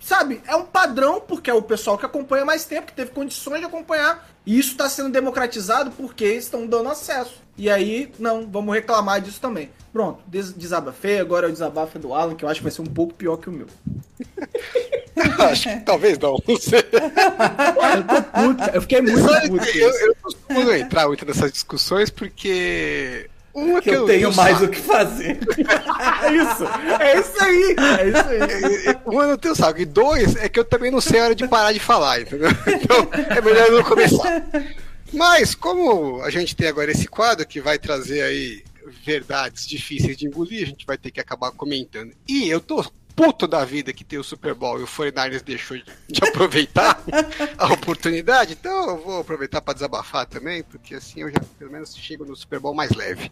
sabe? 0.00 0.40
É 0.46 0.54
um 0.56 0.64
padrão 0.64 1.20
porque 1.20 1.50
é 1.50 1.54
o 1.54 1.62
pessoal 1.62 1.98
que 1.98 2.06
acompanha 2.06 2.44
mais 2.44 2.64
tempo, 2.64 2.86
que 2.86 2.92
teve 2.92 3.10
condições 3.10 3.60
de 3.60 3.66
acompanhar, 3.66 4.28
e 4.44 4.58
isso 4.58 4.72
está 4.72 4.88
sendo 4.88 5.10
democratizado 5.10 5.90
porque 5.92 6.26
estão 6.26 6.66
dando 6.66 6.88
acesso. 6.88 7.42
E 7.56 7.68
aí, 7.68 8.10
não, 8.18 8.46
vamos 8.50 8.74
reclamar 8.74 9.20
disso 9.20 9.40
também. 9.40 9.70
Pronto, 9.92 10.22
des 10.26 10.52
desabafei, 10.52 11.18
agora 11.18 11.46
é 11.46 11.50
o 11.50 11.52
desabafo 11.52 11.98
do 11.98 12.14
Alan, 12.14 12.34
que 12.34 12.44
eu 12.44 12.48
acho 12.48 12.60
que 12.60 12.64
vai 12.64 12.72
ser 12.72 12.82
um 12.82 12.86
pouco 12.86 13.14
pior 13.14 13.36
que 13.36 13.48
o 13.48 13.52
meu. 13.52 13.66
Acho 15.38 15.68
que 15.68 15.80
talvez 15.80 16.18
não, 16.18 16.38
não 16.46 16.56
sei. 16.56 16.78
Eu 16.80 18.04
tô 18.04 18.22
puto, 18.22 18.70
eu 18.74 18.82
fiquei 18.82 19.02
muito 19.02 19.22
puto. 19.22 19.78
eu, 19.78 19.90
eu 19.90 20.16
costumo 20.22 20.64
não 20.64 20.74
entrar 20.74 21.06
muito 21.06 21.26
nessas 21.26 21.52
discussões 21.52 22.10
porque. 22.10 23.28
Uma 23.54 23.82
Que 23.82 23.90
eu 23.90 24.06
tenho 24.06 24.34
mais 24.34 24.60
o 24.62 24.68
que 24.68 24.80
fazer. 24.80 25.38
É 26.22 26.32
isso, 26.34 26.64
é 27.00 27.18
isso 27.18 27.42
aí, 27.42 27.76
é 28.00 28.08
isso 28.08 28.88
aí. 28.88 28.96
Um, 29.06 29.20
eu 29.22 29.28
não 29.28 29.36
tenho 29.36 29.56
saco. 29.56 29.80
E 29.80 29.84
dois, 29.84 30.36
é 30.36 30.48
que 30.48 30.58
eu 30.58 30.64
também 30.64 30.90
não 30.90 31.00
sei 31.00 31.20
a 31.20 31.24
hora 31.24 31.34
de 31.34 31.46
parar 31.48 31.72
de 31.72 31.80
falar, 31.80 32.20
entendeu? 32.20 32.48
Então, 32.66 33.08
é 33.12 33.40
melhor 33.40 33.66
eu 33.68 33.76
não 33.78 33.84
começar. 33.84 34.44
Mas, 35.12 35.54
como 35.54 36.22
a 36.22 36.30
gente 36.30 36.54
tem 36.54 36.68
agora 36.68 36.90
esse 36.92 37.06
quadro 37.08 37.46
que 37.46 37.60
vai 37.60 37.78
trazer 37.78 38.22
aí 38.22 38.62
verdades 39.04 39.66
difíceis 39.66 40.16
de 40.16 40.26
engolir, 40.26 40.62
a 40.62 40.66
gente 40.66 40.86
vai 40.86 40.96
ter 40.96 41.10
que 41.10 41.20
acabar 41.20 41.50
comentando. 41.50 42.12
E 42.28 42.48
eu 42.48 42.60
tô 42.60 42.84
puto 43.22 43.46
da 43.46 43.64
vida 43.64 43.92
que 43.92 44.02
tem 44.02 44.18
o 44.18 44.24
Super 44.24 44.52
Bowl 44.52 44.80
e 44.80 44.82
o 44.82 44.86
49ers 44.86 45.42
deixou 45.42 45.76
de, 45.76 45.84
aproveitar 46.28 47.00
a 47.56 47.72
oportunidade, 47.72 48.54
então 48.54 48.90
eu 48.90 48.98
vou 48.98 49.20
aproveitar 49.20 49.60
para 49.60 49.74
desabafar 49.74 50.26
também, 50.26 50.64
porque 50.64 50.96
assim 50.96 51.20
eu 51.20 51.30
já 51.30 51.40
pelo 51.56 51.70
menos 51.70 51.94
chego 51.96 52.24
no 52.24 52.34
Super 52.34 52.58
Bowl 52.58 52.74
mais 52.74 52.90
leve. 52.90 53.30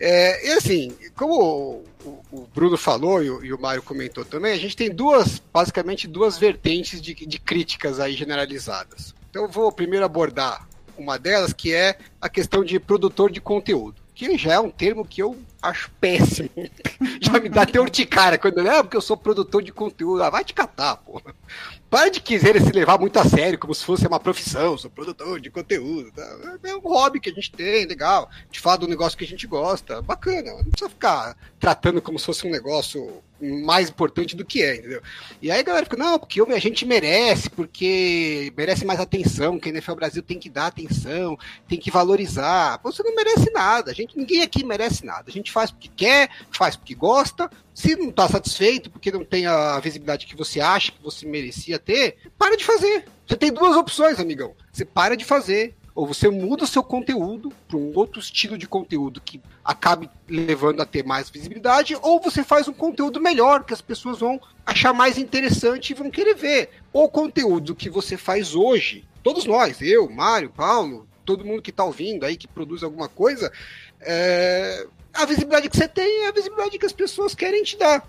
É, 0.00 0.48
e 0.48 0.52
assim, 0.52 0.96
como 1.14 1.84
o, 2.02 2.22
o 2.32 2.48
Bruno 2.54 2.78
falou 2.78 3.22
e 3.22 3.30
o, 3.30 3.44
e 3.44 3.52
o 3.52 3.60
Mário 3.60 3.82
comentou 3.82 4.24
também, 4.24 4.54
a 4.54 4.58
gente 4.58 4.74
tem 4.74 4.90
duas, 4.90 5.42
basicamente 5.52 6.08
duas 6.08 6.38
vertentes 6.38 7.02
de, 7.02 7.14
de 7.14 7.38
críticas 7.38 8.00
aí 8.00 8.14
generalizadas. 8.14 9.14
Então 9.28 9.42
eu 9.42 9.50
vou 9.50 9.70
primeiro 9.70 10.06
abordar 10.06 10.66
uma 10.96 11.18
delas, 11.18 11.52
que 11.52 11.74
é 11.74 11.98
a 12.18 12.28
questão 12.28 12.64
de 12.64 12.80
produtor 12.80 13.30
de 13.30 13.40
conteúdo. 13.40 14.00
Que 14.14 14.38
já 14.38 14.54
é 14.54 14.60
um 14.60 14.70
termo 14.70 15.04
que 15.04 15.22
eu 15.22 15.36
acho 15.68 15.90
péssimo. 16.00 16.50
Já 17.20 17.32
me 17.40 17.48
dá 17.48 17.62
até 17.62 17.80
urticária 17.80 18.38
quando 18.38 18.58
eu, 18.58 18.70
ah, 18.70 18.82
porque 18.82 18.96
eu 18.96 19.00
sou 19.00 19.16
produtor 19.16 19.62
de 19.62 19.72
conteúdo. 19.72 20.22
Ah, 20.22 20.30
vai 20.30 20.44
te 20.44 20.54
catar, 20.54 20.96
porra. 20.96 21.34
Para 21.88 22.10
de 22.10 22.20
quiser 22.20 22.60
se 22.60 22.72
levar 22.72 22.98
muito 22.98 23.18
a 23.18 23.24
sério, 23.24 23.58
como 23.58 23.74
se 23.74 23.84
fosse 23.84 24.06
uma 24.06 24.18
profissão, 24.18 24.76
sou 24.76 24.90
produtor 24.90 25.40
de 25.40 25.50
conteúdo. 25.50 26.10
tá? 26.10 26.58
É 26.64 26.74
um 26.74 26.80
hobby 26.80 27.20
que 27.20 27.30
a 27.30 27.32
gente 27.32 27.52
tem, 27.52 27.86
legal. 27.86 28.28
A 28.32 28.44
gente 28.46 28.60
fala 28.60 28.78
do 28.78 28.88
negócio 28.88 29.16
que 29.16 29.24
a 29.24 29.28
gente 29.28 29.46
gosta, 29.46 30.02
bacana. 30.02 30.52
Não 30.52 30.64
precisa 30.64 30.90
ficar 30.90 31.36
tratando 31.60 32.02
como 32.02 32.18
se 32.18 32.26
fosse 32.26 32.46
um 32.46 32.50
negócio 32.50 33.22
mais 33.40 33.90
importante 33.90 34.34
do 34.34 34.44
que 34.44 34.62
é, 34.62 34.76
entendeu? 34.76 35.02
E 35.42 35.50
aí 35.50 35.60
a 35.60 35.62
galera 35.62 35.84
fica, 35.84 35.96
não, 35.96 36.18
porque 36.18 36.40
a 36.40 36.58
gente 36.58 36.86
merece, 36.86 37.50
porque 37.50 38.52
merece 38.56 38.84
mais 38.84 38.98
atenção, 38.98 39.58
que 39.58 39.68
a 39.68 39.72
NFL 39.72 39.94
Brasil 39.94 40.22
tem 40.22 40.38
que 40.38 40.48
dar 40.48 40.66
atenção, 40.66 41.38
tem 41.68 41.78
que 41.78 41.90
valorizar. 41.90 42.78
Pô, 42.78 42.90
Você 42.90 43.02
não 43.02 43.14
merece 43.14 43.50
nada, 43.52 43.90
a 43.90 43.94
gente, 43.94 44.16
ninguém 44.16 44.42
aqui 44.42 44.64
merece 44.64 45.04
nada. 45.04 45.24
A 45.28 45.30
gente 45.30 45.52
faz 45.56 45.70
porque 45.70 45.88
quer, 45.88 46.28
faz 46.50 46.76
porque 46.76 46.94
gosta. 46.94 47.50
Se 47.72 47.96
não 47.96 48.10
está 48.10 48.28
satisfeito, 48.28 48.90
porque 48.90 49.10
não 49.10 49.24
tem 49.24 49.46
a 49.46 49.80
visibilidade 49.80 50.26
que 50.26 50.36
você 50.36 50.60
acha 50.60 50.92
que 50.92 51.02
você 51.02 51.24
merecia 51.24 51.78
ter, 51.78 52.18
para 52.36 52.58
de 52.58 52.64
fazer. 52.64 53.06
Você 53.26 53.36
tem 53.38 53.50
duas 53.50 53.74
opções, 53.74 54.20
amigão. 54.20 54.54
Você 54.70 54.84
para 54.84 55.16
de 55.16 55.24
fazer, 55.24 55.74
ou 55.94 56.06
você 56.06 56.28
muda 56.28 56.64
o 56.64 56.66
seu 56.66 56.82
conteúdo 56.82 57.50
para 57.66 57.78
um 57.78 57.90
outro 57.94 58.20
estilo 58.20 58.58
de 58.58 58.68
conteúdo 58.68 59.18
que 59.18 59.40
acabe 59.64 60.10
levando 60.28 60.82
a 60.82 60.86
ter 60.86 61.02
mais 61.02 61.30
visibilidade, 61.30 61.96
ou 62.02 62.20
você 62.20 62.44
faz 62.44 62.68
um 62.68 62.74
conteúdo 62.74 63.18
melhor 63.18 63.64
que 63.64 63.72
as 63.72 63.80
pessoas 63.80 64.18
vão 64.18 64.38
achar 64.64 64.92
mais 64.92 65.16
interessante 65.16 65.90
e 65.90 65.94
vão 65.94 66.10
querer 66.10 66.34
ver. 66.34 66.68
O 66.92 67.08
conteúdo 67.08 67.74
que 67.74 67.88
você 67.88 68.18
faz 68.18 68.54
hoje, 68.54 69.08
todos 69.22 69.46
nós, 69.46 69.80
eu, 69.80 70.10
Mário, 70.10 70.50
Paulo, 70.50 71.08
todo 71.24 71.44
mundo 71.44 71.62
que 71.62 71.70
está 71.70 71.82
ouvindo 71.82 72.24
aí, 72.24 72.36
que 72.36 72.46
produz 72.46 72.82
alguma 72.82 73.08
coisa, 73.08 73.50
é, 74.00 74.86
a 75.16 75.24
visibilidade 75.24 75.68
que 75.68 75.76
você 75.76 75.88
tem 75.88 76.24
é 76.24 76.28
a 76.28 76.32
visibilidade 76.32 76.78
que 76.78 76.86
as 76.86 76.92
pessoas 76.92 77.34
querem 77.34 77.62
te 77.62 77.76
dar. 77.76 78.06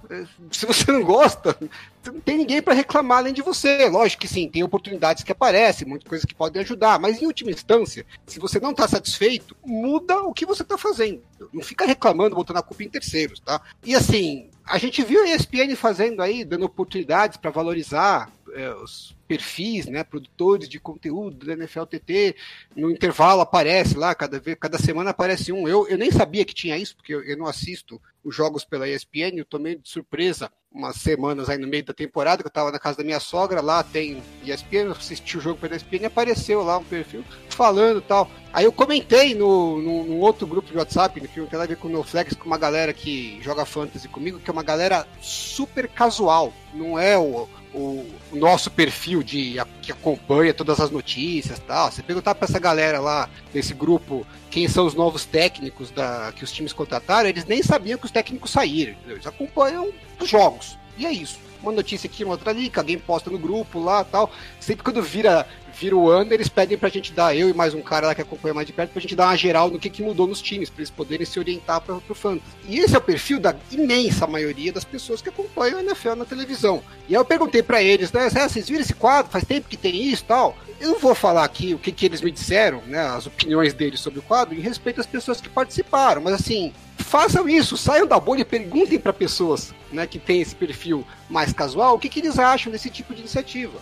Se 0.51 0.65
você 0.65 0.91
não 0.91 1.03
gosta, 1.03 1.57
não 2.05 2.19
tem 2.19 2.37
ninguém 2.37 2.61
para 2.61 2.73
reclamar 2.73 3.19
além 3.19 3.33
de 3.33 3.41
você. 3.41 3.87
Lógico 3.89 4.21
que 4.21 4.27
sim, 4.27 4.49
tem 4.49 4.63
oportunidades 4.63 5.23
que 5.23 5.31
aparecem, 5.31 5.87
muitas 5.87 6.07
coisas 6.07 6.25
que 6.25 6.35
podem 6.35 6.61
ajudar, 6.61 6.99
mas 6.99 7.21
em 7.21 7.25
última 7.25 7.51
instância, 7.51 8.05
se 8.25 8.39
você 8.39 8.59
não 8.59 8.71
está 8.71 8.87
satisfeito, 8.87 9.55
muda 9.65 10.21
o 10.21 10.33
que 10.33 10.45
você 10.45 10.63
está 10.63 10.77
fazendo. 10.77 11.21
Não 11.53 11.61
fica 11.61 11.85
reclamando, 11.85 12.35
botando 12.35 12.57
a 12.57 12.63
culpa 12.63 12.83
em 12.83 12.89
terceiros, 12.89 13.39
tá? 13.39 13.61
E 13.83 13.95
assim, 13.95 14.49
a 14.67 14.77
gente 14.77 15.03
viu 15.03 15.23
a 15.23 15.29
ESPN 15.29 15.75
fazendo 15.75 16.21
aí, 16.21 16.43
dando 16.43 16.65
oportunidades 16.65 17.37
para 17.37 17.49
valorizar 17.49 18.31
é, 18.53 18.69
os 18.73 19.15
perfis, 19.27 19.85
né, 19.85 20.03
produtores 20.03 20.69
de 20.69 20.79
conteúdo 20.79 21.45
do 21.45 21.51
NFL 21.51 21.83
TT, 21.83 22.35
no 22.75 22.89
intervalo 22.91 23.41
aparece 23.41 23.97
lá, 23.97 24.13
cada, 24.15 24.39
vez, 24.39 24.57
cada 24.59 24.77
semana 24.77 25.11
aparece 25.11 25.51
um. 25.51 25.67
Eu, 25.67 25.87
eu 25.87 25.97
nem 25.97 26.11
sabia 26.11 26.45
que 26.45 26.53
tinha 26.53 26.77
isso, 26.77 26.95
porque 26.95 27.13
eu, 27.13 27.23
eu 27.23 27.37
não 27.37 27.45
assisto 27.45 28.01
os 28.27 28.35
jogos 28.35 28.65
pela 28.65 28.89
ESPN, 28.89 29.37
eu 29.37 29.45
tomei 29.45 29.77
de 29.77 29.87
surpresa 29.87 30.51
umas 30.69 30.97
semanas 30.97 31.49
aí 31.49 31.57
no 31.57 31.65
meio 31.65 31.85
da 31.85 31.93
temporada, 31.93 32.43
que 32.43 32.47
eu 32.47 32.51
tava 32.51 32.71
na 32.73 32.77
casa 32.77 32.97
da 32.97 33.03
minha 33.03 33.21
sogra, 33.21 33.61
lá 33.61 33.81
tem 33.81 34.21
ESPN, 34.43 34.87
eu 34.87 34.91
assisti 34.91 35.37
o 35.37 35.41
jogo 35.41 35.57
pela 35.57 35.77
ESPN, 35.77 36.05
apareceu 36.05 36.61
lá 36.61 36.77
um 36.77 36.83
perfil 36.83 37.23
falando 37.49 38.01
tal. 38.01 38.29
Aí 38.51 38.65
eu 38.65 38.71
comentei 38.71 39.33
no, 39.33 39.81
no, 39.81 40.17
outro 40.17 40.45
grupo 40.45 40.69
de 40.69 40.77
WhatsApp, 40.77 41.21
que 41.21 41.39
não 41.39 41.47
tem 41.47 41.57
nada 41.57 41.63
a 41.63 41.67
ver 41.67 41.77
com 41.77 41.87
o 41.87 41.91
NoFlex, 41.91 42.35
com 42.35 42.45
uma 42.45 42.57
galera 42.57 42.93
que 42.93 43.41
joga 43.41 43.65
fantasy 43.65 44.09
comigo, 44.09 44.39
que 44.39 44.49
é 44.49 44.53
uma 44.53 44.63
galera 44.63 45.07
super 45.21 45.87
casual, 45.87 46.53
não 46.73 46.99
é 46.99 47.17
o, 47.17 47.47
o, 47.77 48.35
nosso 48.37 48.69
perfil 48.71 49.21
de 49.23 49.59
a- 49.59 49.65
que 49.81 49.91
acompanha 49.91 50.53
todas 50.53 50.79
as 50.79 50.89
notícias 50.91 51.59
tal. 51.59 51.91
Você 51.91 52.01
perguntar 52.03 52.35
pra 52.35 52.45
essa 52.45 52.59
galera 52.59 52.99
lá, 52.99 53.29
desse 53.53 53.73
grupo, 53.73 54.25
quem 54.49 54.67
são 54.67 54.85
os 54.85 54.93
novos 54.93 55.25
técnicos 55.25 55.91
da, 55.91 56.31
que 56.35 56.43
os 56.43 56.51
times 56.51 56.73
contrataram, 56.73 57.29
eles 57.29 57.45
nem 57.45 57.61
sabiam 57.61 57.97
que 57.97 58.05
os 58.05 58.11
técnicos 58.11 58.51
saíram. 58.51 58.93
entendeu? 58.93 59.15
Eles 59.17 59.27
acompanham 59.27 59.91
os 60.19 60.29
jogos. 60.29 60.77
E 60.97 61.05
é 61.05 61.11
isso. 61.11 61.39
Uma 61.61 61.71
notícia 61.71 62.07
aqui, 62.07 62.23
uma 62.23 62.33
outra 62.33 62.51
ali, 62.51 62.69
que 62.69 62.77
alguém 62.79 62.97
posta 62.99 63.29
no 63.29 63.37
grupo 63.39 63.79
lá 63.79 64.03
tal. 64.03 64.31
Sempre 64.59 64.83
quando 64.83 65.01
vira, 65.01 65.47
vira 65.79 65.95
o 65.95 66.09
ano, 66.09 66.33
eles 66.33 66.49
pedem 66.49 66.77
pra 66.77 66.89
gente 66.89 67.13
dar, 67.13 67.35
eu 67.35 67.49
e 67.49 67.53
mais 67.53 67.73
um 67.73 67.81
cara 67.81 68.07
lá 68.07 68.15
que 68.15 68.21
acompanha 68.21 68.53
mais 68.53 68.65
de 68.65 68.73
perto, 68.73 68.91
pra 68.91 69.01
gente 69.01 69.15
dar 69.15 69.27
uma 69.27 69.37
geral 69.37 69.69
no 69.69 69.77
que, 69.77 69.89
que 69.89 70.01
mudou 70.01 70.25
nos 70.25 70.41
times, 70.41 70.69
pra 70.69 70.79
eles 70.79 70.89
poderem 70.89 71.25
se 71.25 71.39
orientar 71.39 71.81
pra, 71.81 71.95
pro 71.95 72.15
Fantasy. 72.15 72.51
E 72.67 72.79
esse 72.79 72.95
é 72.95 72.97
o 72.97 73.01
perfil 73.01 73.39
da 73.39 73.55
imensa 73.71 74.25
maioria 74.25 74.73
das 74.73 74.83
pessoas 74.83 75.21
que 75.21 75.29
acompanham 75.29 75.79
a 75.79 75.83
NFL 75.83 76.15
na 76.15 76.25
televisão. 76.25 76.81
E 77.07 77.15
aí 77.15 77.19
eu 77.21 77.25
perguntei 77.25 77.61
pra 77.61 77.81
eles, 77.81 78.11
né, 78.11 78.27
"Ah, 78.35 78.49
vocês 78.49 78.67
viram 78.67 78.81
esse 78.81 78.93
quadro? 78.93 79.31
Faz 79.31 79.43
tempo 79.43 79.69
que 79.69 79.77
tem 79.77 80.03
isso 80.03 80.23
e 80.23 80.25
tal. 80.25 80.57
Eu 80.79 80.89
não 80.89 80.99
vou 80.99 81.15
falar 81.15 81.43
aqui 81.43 81.73
o 81.73 81.79
que, 81.79 81.91
que 81.91 82.05
eles 82.05 82.21
me 82.21 82.31
disseram, 82.31 82.81
né, 82.85 82.99
as 82.99 83.25
opiniões 83.25 83.73
deles 83.73 83.99
sobre 83.99 84.19
o 84.19 84.23
quadro, 84.23 84.55
em 84.55 84.61
respeito 84.61 85.01
às 85.01 85.07
pessoas 85.07 85.41
que 85.41 85.49
participaram, 85.49 86.21
mas 86.21 86.35
assim, 86.35 86.71
façam 86.97 87.49
isso, 87.49 87.75
saiam 87.77 88.05
da 88.05 88.19
bolha 88.19 88.41
e 88.41 88.45
perguntem 88.45 88.99
para 88.99 89.11
pessoas 89.11 89.73
né, 89.91 90.05
que 90.05 90.19
têm 90.19 90.41
esse 90.41 90.55
perfil 90.55 91.05
mais 91.29 91.51
casual 91.51 91.95
o 91.95 91.99
que, 91.99 92.09
que 92.09 92.19
eles 92.19 92.37
acham 92.37 92.71
desse 92.71 92.89
tipo 92.89 93.13
de 93.13 93.21
iniciativa. 93.21 93.79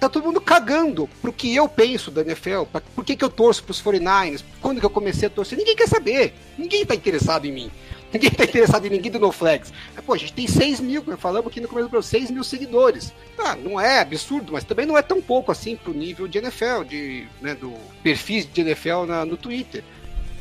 Tá 0.00 0.08
todo 0.08 0.24
mundo 0.24 0.40
cagando 0.40 1.08
pro 1.20 1.32
que 1.32 1.54
eu 1.54 1.68
penso 1.68 2.10
da 2.10 2.20
NFL, 2.22 2.62
pra, 2.70 2.80
por 2.80 3.04
que, 3.04 3.16
que 3.16 3.24
eu 3.24 3.28
torço 3.30 3.64
pros 3.64 3.82
49ers, 3.82 4.44
quando 4.60 4.78
que 4.78 4.86
eu 4.86 4.90
comecei 4.90 5.26
a 5.26 5.30
torcer, 5.30 5.58
ninguém 5.58 5.74
quer 5.74 5.88
saber, 5.88 6.34
ninguém 6.56 6.86
tá 6.86 6.94
interessado 6.94 7.46
em 7.46 7.52
mim. 7.52 7.70
Ninguém 8.10 8.30
tá 8.30 8.44
interessado 8.44 8.86
em 8.86 8.88
ninguém 8.88 9.12
do 9.12 9.18
NoFlex. 9.18 9.70
Mas, 9.94 10.02
Pô, 10.02 10.14
a 10.14 10.16
gente 10.16 10.32
tem 10.32 10.46
6 10.46 10.80
mil, 10.80 11.02
falamos 11.18 11.48
aqui 11.48 11.60
no 11.60 11.68
começo 11.68 11.88
do 11.88 11.90
programa, 11.90 12.02
6 12.10 12.30
mil 12.30 12.42
seguidores. 12.42 13.12
Tá, 13.36 13.54
não 13.54 13.78
é 13.78 14.00
absurdo, 14.00 14.50
mas 14.54 14.64
também 14.64 14.86
não 14.86 14.96
é 14.96 15.02
tão 15.02 15.20
pouco 15.20 15.52
assim 15.52 15.76
pro 15.76 15.92
nível 15.92 16.26
de 16.26 16.38
NFL, 16.38 16.84
de, 16.88 17.26
né, 17.42 17.54
do 17.54 17.74
perfis 18.02 18.50
de 18.50 18.62
NFL 18.62 19.04
na- 19.06 19.26
no 19.26 19.36
Twitter. 19.36 19.84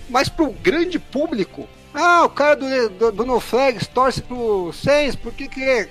Mas 0.10 0.30
pro 0.30 0.50
grande 0.50 0.98
público, 0.98 1.68
Ah, 2.00 2.26
o 2.26 2.30
cara 2.30 2.56
do, 2.56 2.90
do, 2.90 3.12
do 3.12 3.26
No 3.26 3.40
Flags 3.40 3.88
torce 3.88 4.22
pro 4.22 4.72
Saints, 4.72 5.16
por 5.16 5.34
que 5.34 5.48
que, 5.48 5.90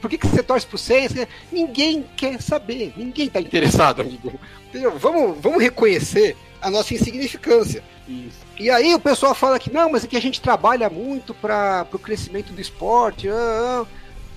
por 0.00 0.08
que 0.08 0.16
que 0.16 0.26
você 0.26 0.42
torce 0.42 0.66
pro 0.66 0.78
Saints? 0.78 1.26
Ninguém 1.52 2.06
quer 2.16 2.40
saber, 2.40 2.94
ninguém 2.96 3.28
tá 3.28 3.38
interessado, 3.38 4.00
amigo. 4.00 4.32
Entendeu? 4.68 4.98
Vamos, 4.98 5.36
vamos 5.38 5.62
reconhecer 5.62 6.38
a 6.58 6.70
nossa 6.70 6.94
insignificância. 6.94 7.84
Isso. 8.08 8.38
E 8.58 8.70
aí 8.70 8.94
o 8.94 8.98
pessoal 8.98 9.34
fala 9.34 9.58
que 9.58 9.70
não, 9.70 9.92
mas 9.92 10.04
é 10.04 10.06
que 10.06 10.16
a 10.16 10.22
gente 10.22 10.40
trabalha 10.40 10.88
muito 10.88 11.34
para 11.34 11.86
o 11.92 11.98
crescimento 11.98 12.50
do 12.54 12.60
esporte. 12.60 13.28
ah, 13.28 13.84
ah. 13.84 13.86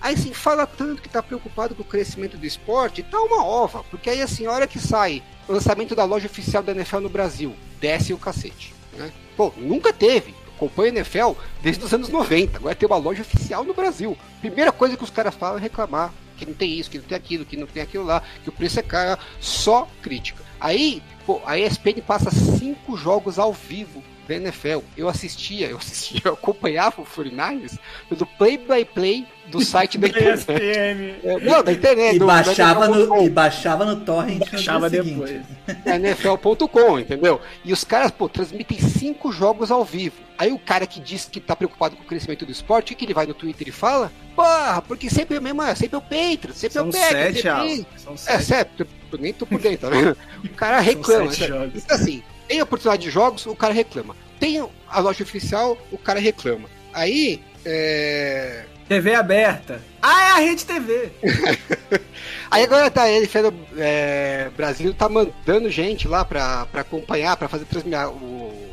Aí 0.02 0.16
assim, 0.16 0.34
fala 0.34 0.68
tanto 0.68 1.02
que 1.02 1.08
tá 1.08 1.24
preocupado 1.24 1.74
com 1.74 1.82
o 1.82 1.86
crescimento 1.86 2.36
do 2.36 2.46
esporte, 2.46 3.02
tá 3.04 3.22
uma 3.22 3.46
ova, 3.46 3.86
porque 3.90 4.10
aí 4.10 4.22
assim, 4.22 4.46
a 4.46 4.52
hora 4.52 4.68
que 4.68 4.80
sai 4.80 5.24
lançamento 5.48 5.96
da 5.96 6.04
loja 6.04 6.28
oficial 6.28 6.62
da 6.62 6.74
NFL 6.74 7.00
no 7.00 7.10
Brasil, 7.10 7.56
desce 7.80 8.14
o 8.14 8.18
cacete. 8.18 8.76
Né? 8.98 9.14
Pô, 9.38 9.54
nunca 9.56 9.94
teve. 9.94 10.36
Acompanha 10.56 10.92
a 10.92 10.96
NFL 10.96 11.32
desde 11.62 11.84
os 11.84 11.94
anos 11.94 12.10
90. 12.10 12.58
Agora 12.58 12.76
tem 12.76 12.88
uma 12.88 12.98
loja 12.98 13.22
oficial 13.22 13.64
no 13.64 13.74
Brasil. 13.74 14.18
Primeira 14.40 14.72
coisa 14.72 14.98
que 14.98 15.04
os 15.04 15.10
caras 15.10 15.36
falam 15.36 15.58
é 15.58 15.62
reclamar 15.62 16.14
que 16.36 16.46
não 16.46 16.54
tem 16.54 16.78
isso, 16.78 16.90
que 16.90 16.98
não 16.98 17.06
tem 17.06 17.18
aquilo, 17.18 17.46
que 17.46 17.58
não 17.58 17.68
tem 17.68 17.82
aquilo 17.82 18.04
lá, 18.04 18.22
que 18.44 18.50
o 18.50 18.52
preço 18.52 18.80
é 18.80 18.84
caro, 18.84 19.20
só 19.40 19.88
crítica. 20.02 20.44
Aí, 20.60 21.02
pô, 21.26 21.42
a 21.46 21.58
ESPN 21.58 22.02
passa 22.06 22.30
cinco 22.32 22.98
jogos 22.98 23.40
ao 23.40 23.54
vivo 23.54 24.04
da 24.28 24.36
NFL. 24.36 24.80
Eu 24.98 25.08
assistia, 25.10 25.68
eu 25.68 25.78
assistia, 25.78 26.22
eu 26.26 26.34
acompanhava 26.34 27.02
o 27.02 27.06
49ers 27.06 27.78
do 28.12 28.26
play-by-play 28.26 29.26
do 29.48 29.64
site 29.64 29.98
da 29.98 30.08
internet. 30.10 30.46
É, 30.50 31.40
Não, 31.42 31.64
da 31.64 31.72
internet. 31.72 32.16
E 32.16 32.20
do- 32.20 32.26
baixava, 32.26 32.88
no, 32.88 33.24
e 33.24 33.30
baixava 33.30 33.86
no 33.86 33.98
torrent 34.02 34.40
no 34.40 34.52
Baixava 34.52 34.90
dia 34.90 35.04
depois. 35.04 35.42
É 35.86 35.96
NFL.com, 35.96 37.00
entendeu? 37.00 37.40
E 37.64 37.72
os 37.72 37.84
caras, 37.84 38.12
pô, 38.12 38.28
transmitem 38.28 38.80
cinco 38.80 39.32
jogos 39.32 39.70
ao 39.72 39.84
vivo. 39.86 40.16
Aí 40.38 40.52
o 40.52 40.60
cara 40.60 40.86
que 40.86 41.00
diz 41.00 41.26
que 41.32 41.40
tá 41.40 41.56
preocupado 41.56 41.96
com 41.96 42.04
o 42.04 42.06
crescimento 42.06 42.46
do 42.46 42.52
esporte, 42.52 42.92
o 42.92 42.96
que, 42.96 43.06
ele 43.06 43.14
vai 43.14 43.26
no 43.26 43.34
Twitter 43.34 43.70
e 43.70 43.72
fala? 43.72 44.12
Porra, 44.36 44.82
porque 44.82 45.10
sempre 45.10 45.38
é 45.38 45.40
mesmo, 45.40 45.62
é 45.62 45.74
sempre 45.76 45.96
é 45.96 45.98
o 45.98 46.02
Patriots, 46.02 46.58
sempre 46.58 46.74
São 46.74 46.86
é 46.88 46.90
o 46.90 46.92
Packers, 46.92 47.10
sete, 47.12 47.36
sempre... 47.36 47.50
Alan. 47.50 47.86
São 47.98 48.14
É, 48.14 48.18
sete. 48.18 48.44
sério, 48.44 48.72
eu 49.14 49.18
nem 49.18 49.32
tô 49.32 49.46
por 49.46 49.62
dentro, 49.62 49.90
tá 49.90 49.96
vendo? 49.96 50.18
O 50.44 50.50
cara 50.50 50.80
reclama. 50.82 51.32
sete 51.32 51.42
né? 51.44 51.48
jogos. 51.60 51.84
Então 51.86 51.96
assim, 51.96 52.24
tem 52.48 52.62
oportunidade 52.62 53.04
de 53.04 53.10
jogos, 53.10 53.46
o 53.46 53.56
cara 53.56 53.74
reclama. 53.74 54.16
Tem 54.40 54.60
a 54.88 55.00
loja 55.00 55.24
oficial, 55.24 55.78
o 55.92 55.98
cara 55.98 56.20
reclama. 56.20 56.70
Aí, 56.94 57.42
é... 57.66 58.66
TV 58.88 59.16
aberta. 59.16 59.82
Ah, 60.02 60.22
é 60.28 60.32
a 60.32 60.36
Rede 60.38 60.66
TV. 60.66 61.12
Aí 62.52 62.64
agora 62.64 62.92
tá 62.92 63.10
ele, 63.10 63.28
Fera, 63.28 63.52
é, 63.78 64.50
Brasil 64.56 64.94
tá 64.94 65.10
mandando 65.10 65.70
gente 65.72 66.08
lá 66.08 66.24
pra, 66.24 66.66
pra 66.68 66.82
acompanhar, 66.82 67.36
pra 67.38 67.48
fazer 67.48 67.66
transmitir 67.66 68.08
o. 68.10 68.66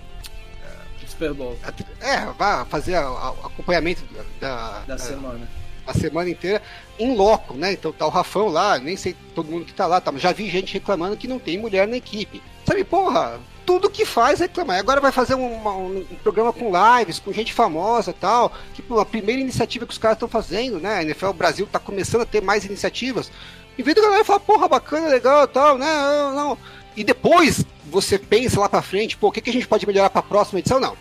Super 1.06 1.34
Bowl 1.34 1.56
É, 2.00 2.18
vai 2.38 2.64
fazer 2.66 2.94
a- 2.94 3.02
a- 3.02 3.32
o 3.32 3.46
acompanhamento 3.46 4.02
da, 4.40 4.78
da 4.78 4.78
da- 4.86 4.98
semana. 4.98 5.48
a 5.86 5.92
semana 5.94 6.30
inteira 6.30 6.62
em 6.98 7.14
loco, 7.14 7.54
né? 7.54 7.72
Então 7.72 7.92
tá 7.92 8.06
o 8.06 8.10
Rafão 8.10 8.48
lá, 8.48 8.78
nem 8.78 8.96
sei 8.96 9.14
todo 9.34 9.50
mundo 9.50 9.64
que 9.66 9.74
tá 9.74 9.86
lá, 9.86 10.00
tá, 10.00 10.10
mas 10.10 10.22
já 10.22 10.32
vi 10.32 10.48
gente 10.50 10.72
reclamando 10.74 11.16
que 11.16 11.28
não 11.28 11.38
tem 11.38 11.58
mulher 11.58 11.86
na 11.86 11.96
equipe. 11.96 12.42
Sabe, 12.66 12.82
porra, 12.84 13.38
tudo 13.66 13.90
que 13.90 14.04
faz 14.04 14.40
reclamar. 14.40 14.78
Agora 14.78 15.00
vai 15.00 15.12
fazer 15.12 15.35
um, 15.35 15.52
uma- 15.54 15.76
um 15.76 16.04
programa 16.23 16.52
com 16.52 16.71
lives, 16.99 17.19
com 17.19 17.33
gente 17.33 17.52
famosa 17.52 18.11
e 18.11 18.14
tal. 18.14 18.52
Tipo, 18.75 18.99
a 18.99 19.07
primeira 19.07 19.40
iniciativa 19.40 19.87
que 19.87 19.92
os 19.92 19.99
caras 19.99 20.16
estão 20.16 20.28
fazendo, 20.28 20.78
né? 20.81 20.97
A 20.99 21.02
NFL 21.02 21.33
Brasil 21.33 21.66
tá 21.71 21.78
começando 21.78 22.23
a 22.23 22.26
ter 22.26 22.42
mais 22.42 22.64
iniciativas. 22.64 23.31
Em 23.78 23.83
vez 23.83 23.95
da 23.97 24.02
galera 24.02 24.25
falar, 24.25 24.40
porra, 24.40 24.69
bacana, 24.69 25.09
legal 25.09 25.45
e 25.45 25.49
tal, 25.49 25.78
né? 25.78 25.87
Não, 25.87 26.35
não. 26.35 26.59
E 26.97 27.02
depois 27.02 27.64
você 27.87 28.19
pensa 28.19 28.61
lá 28.61 28.69
pra 28.69 28.83
frente, 28.83 29.16
pô, 29.16 29.28
o 29.28 29.33
que, 29.33 29.40
que 29.40 29.50
a 29.50 29.52
gente 29.52 29.66
pode 29.66 29.87
melhorar 29.87 30.11
pra 30.11 30.23
próxima 30.23 30.59
edição? 30.59 30.78
Não. 30.78 30.97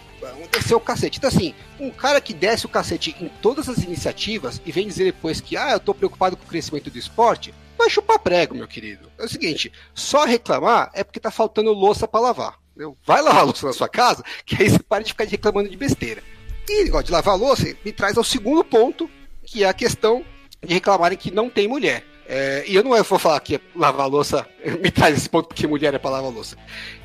Descer 0.51 0.75
o 0.75 0.79
cacete. 0.79 1.17
Então, 1.17 1.27
assim, 1.27 1.53
um 1.79 1.89
cara 1.89 2.21
que 2.21 2.33
desce 2.33 2.65
o 2.65 2.69
cacete 2.69 3.15
em 3.19 3.27
todas 3.41 3.67
as 3.67 3.79
iniciativas 3.79 4.61
e 4.65 4.71
vem 4.71 4.87
dizer 4.87 5.05
depois 5.05 5.41
que, 5.41 5.57
ah, 5.57 5.71
eu 5.71 5.79
tô 5.79 5.93
preocupado 5.93 6.37
com 6.37 6.43
o 6.43 6.47
crescimento 6.47 6.89
do 6.89 6.97
esporte, 6.97 7.53
vai 7.81 7.89
chupar 7.89 8.19
prego, 8.19 8.55
meu 8.55 8.67
querido. 8.67 9.11
É 9.17 9.25
o 9.25 9.29
seguinte, 9.29 9.71
só 9.93 10.25
reclamar 10.25 10.91
é 10.93 11.03
porque 11.03 11.19
tá 11.19 11.31
faltando 11.31 11.73
louça 11.73 12.07
pra 12.07 12.19
lavar. 12.19 12.59
entendeu? 12.71 12.97
Vai 13.05 13.21
lavar 13.21 13.41
a 13.41 13.45
louça 13.45 13.65
na 13.65 13.73
sua 13.73 13.89
casa, 13.89 14.23
que 14.45 14.61
aí 14.61 14.69
você 14.69 14.79
para 14.79 15.03
de 15.03 15.11
ficar 15.11 15.25
reclamando 15.25 15.69
de 15.69 15.77
besteira. 15.77 16.23
E 16.69 16.83
negócio 16.83 17.07
de 17.07 17.11
lavar 17.11 17.37
louça 17.37 17.75
me 17.83 17.91
traz 17.91 18.17
ao 18.17 18.23
segundo 18.23 18.63
ponto, 18.63 19.09
que 19.43 19.63
é 19.63 19.67
a 19.67 19.73
questão 19.73 20.23
de 20.63 20.73
reclamarem 20.73 21.17
que 21.17 21.31
não 21.31 21.49
tem 21.49 21.67
mulher. 21.67 22.05
É, 22.25 22.63
e 22.65 22.75
eu 22.75 22.83
não 22.83 22.91
vou 23.03 23.19
falar 23.19 23.39
que 23.41 23.59
lavar 23.75 24.07
louça 24.07 24.47
me 24.81 24.89
traz 24.89 25.17
esse 25.17 25.29
ponto 25.29 25.49
porque 25.49 25.67
mulher 25.67 25.93
é 25.93 25.99
pra 25.99 26.11
lavar 26.11 26.31
louça. 26.31 26.55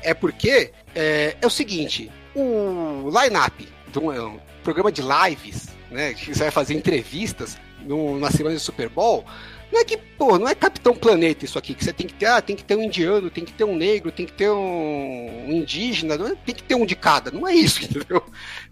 É 0.01 0.13
porque 0.13 0.71
é, 0.95 1.35
é 1.41 1.45
o 1.45 1.49
seguinte, 1.49 2.09
o 2.33 3.09
line-up 3.09 3.67
de 3.91 3.99
um, 3.99 4.11
é 4.13 4.39
programa 4.63 4.91
de 4.91 5.01
lives, 5.01 5.67
né, 5.89 6.13
que 6.13 6.33
você 6.33 6.43
vai 6.43 6.51
fazer 6.51 6.73
entrevistas 6.75 7.57
no, 7.81 8.19
na 8.19 8.29
semana 8.29 8.55
do 8.55 8.61
Super 8.61 8.89
Bowl, 8.89 9.25
não 9.71 9.81
é 9.81 9.85
que, 9.85 9.97
pô, 9.97 10.37
não 10.39 10.47
é 10.47 10.55
Capitão 10.55 10.95
Planeta 10.95 11.45
isso 11.45 11.57
aqui, 11.57 11.73
que 11.73 11.83
você 11.83 11.93
tem 11.93 12.07
que 12.07 12.13
ter, 12.13 12.25
ah, 12.27 12.41
tem 12.41 12.55
que 12.55 12.63
ter 12.63 12.75
um 12.75 12.83
indiano, 12.83 13.29
tem 13.29 13.43
que 13.45 13.53
ter 13.53 13.63
um 13.63 13.75
negro, 13.75 14.11
tem 14.11 14.25
que 14.25 14.33
ter 14.33 14.49
um, 14.49 15.45
indígena, 15.51 16.15
é- 16.15 16.35
tem 16.45 16.55
que 16.55 16.63
ter 16.63 16.75
um 16.75 16.85
de 16.85 16.95
cada, 16.95 17.31
não 17.31 17.47
é 17.47 17.53
isso, 17.53 17.83
entendeu? 17.85 18.23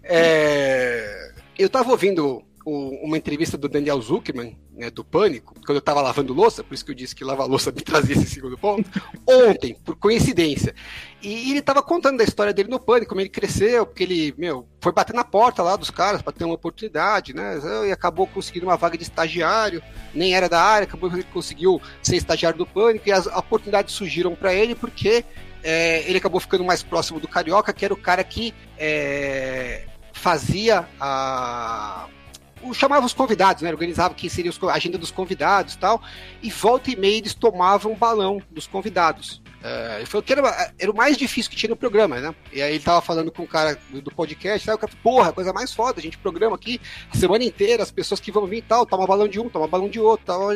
É, 0.02 1.32
eu 1.58 1.68
tava 1.68 1.90
ouvindo 1.90 2.42
uma 2.68 3.16
entrevista 3.16 3.56
do 3.56 3.68
Daniel 3.68 4.00
Zuckerman, 4.02 4.58
né, 4.72 4.90
do 4.90 5.04
Pânico, 5.04 5.54
quando 5.64 5.76
eu 5.76 5.80
tava 5.80 6.00
lavando 6.00 6.34
louça, 6.34 6.64
por 6.64 6.74
isso 6.74 6.84
que 6.84 6.90
eu 6.90 6.96
disse 6.96 7.14
que 7.14 7.22
lavar 7.22 7.46
louça 7.46 7.70
me 7.70 7.80
trazia 7.80 8.16
esse 8.16 8.26
segundo 8.26 8.58
ponto, 8.58 8.90
ontem, 9.24 9.76
por 9.84 9.94
coincidência. 9.94 10.74
E 11.22 11.52
ele 11.52 11.62
tava 11.62 11.80
contando 11.80 12.18
da 12.18 12.24
história 12.24 12.52
dele 12.52 12.68
no 12.68 12.80
Pânico, 12.80 13.10
como 13.10 13.20
ele 13.20 13.28
cresceu, 13.28 13.86
porque 13.86 14.02
ele, 14.02 14.34
meu, 14.36 14.66
foi 14.80 14.90
bater 14.90 15.14
na 15.14 15.22
porta 15.22 15.62
lá 15.62 15.76
dos 15.76 15.90
caras 15.90 16.22
para 16.22 16.32
ter 16.32 16.44
uma 16.44 16.54
oportunidade, 16.54 17.32
né, 17.32 17.60
e 17.86 17.92
acabou 17.92 18.26
conseguindo 18.26 18.66
uma 18.66 18.76
vaga 18.76 18.98
de 18.98 19.04
estagiário, 19.04 19.80
nem 20.12 20.34
era 20.34 20.48
da 20.48 20.60
área, 20.60 20.88
acabou 20.88 21.08
que 21.08 21.16
ele 21.16 21.26
conseguiu 21.32 21.80
ser 22.02 22.16
estagiário 22.16 22.58
do 22.58 22.66
Pânico, 22.66 23.08
e 23.08 23.12
as 23.12 23.26
oportunidades 23.26 23.94
surgiram 23.94 24.34
para 24.34 24.52
ele 24.52 24.74
porque 24.74 25.24
é, 25.62 26.02
ele 26.08 26.18
acabou 26.18 26.40
ficando 26.40 26.64
mais 26.64 26.82
próximo 26.82 27.20
do 27.20 27.28
Carioca, 27.28 27.72
que 27.72 27.84
era 27.84 27.94
o 27.94 27.96
cara 27.96 28.24
que 28.24 28.52
é, 28.76 29.84
fazia 30.12 30.88
a 31.00 32.08
chamava 32.72 33.06
os 33.06 33.12
convidados, 33.12 33.62
né? 33.62 33.70
Organizava 33.70 34.14
quem 34.14 34.28
seria 34.28 34.50
a 34.50 34.72
agenda 34.72 34.98
dos 34.98 35.10
convidados 35.10 35.74
e 35.74 35.78
tal. 35.78 36.02
E 36.42 36.50
volta 36.50 36.90
e 36.90 36.96
meia 36.96 37.18
eles 37.18 37.34
tomavam 37.34 37.94
balão 37.94 38.40
dos 38.50 38.66
convidados. 38.66 39.42
É, 39.66 39.96
ele 39.96 40.06
falou 40.06 40.22
que 40.22 40.32
era, 40.32 40.72
era 40.78 40.92
o 40.92 40.94
mais 40.94 41.16
difícil 41.16 41.50
que 41.50 41.56
tinha 41.56 41.70
no 41.70 41.76
programa, 41.76 42.20
né? 42.20 42.32
E 42.52 42.62
aí 42.62 42.74
ele 42.74 42.84
tava 42.84 43.02
falando 43.02 43.32
com 43.32 43.42
o 43.42 43.48
cara 43.48 43.76
do, 43.90 44.00
do 44.00 44.12
podcast, 44.12 44.70
aí 44.70 44.76
o 44.76 44.78
cara 44.78 44.92
falou, 44.92 45.16
porra, 45.18 45.32
coisa 45.32 45.52
mais 45.52 45.74
foda, 45.74 45.98
a 45.98 46.02
gente 46.02 46.16
programa 46.18 46.54
aqui 46.54 46.80
a 47.12 47.16
semana 47.16 47.42
inteira, 47.42 47.82
as 47.82 47.90
pessoas 47.90 48.20
que 48.20 48.30
vão 48.30 48.46
vir 48.46 48.58
e 48.58 48.62
tal, 48.62 48.86
toma 48.86 49.04
balão 49.04 49.26
de 49.26 49.40
um, 49.40 49.48
toma 49.48 49.66
balão 49.66 49.88
de 49.88 49.98
outro, 49.98 50.24
tal, 50.24 50.50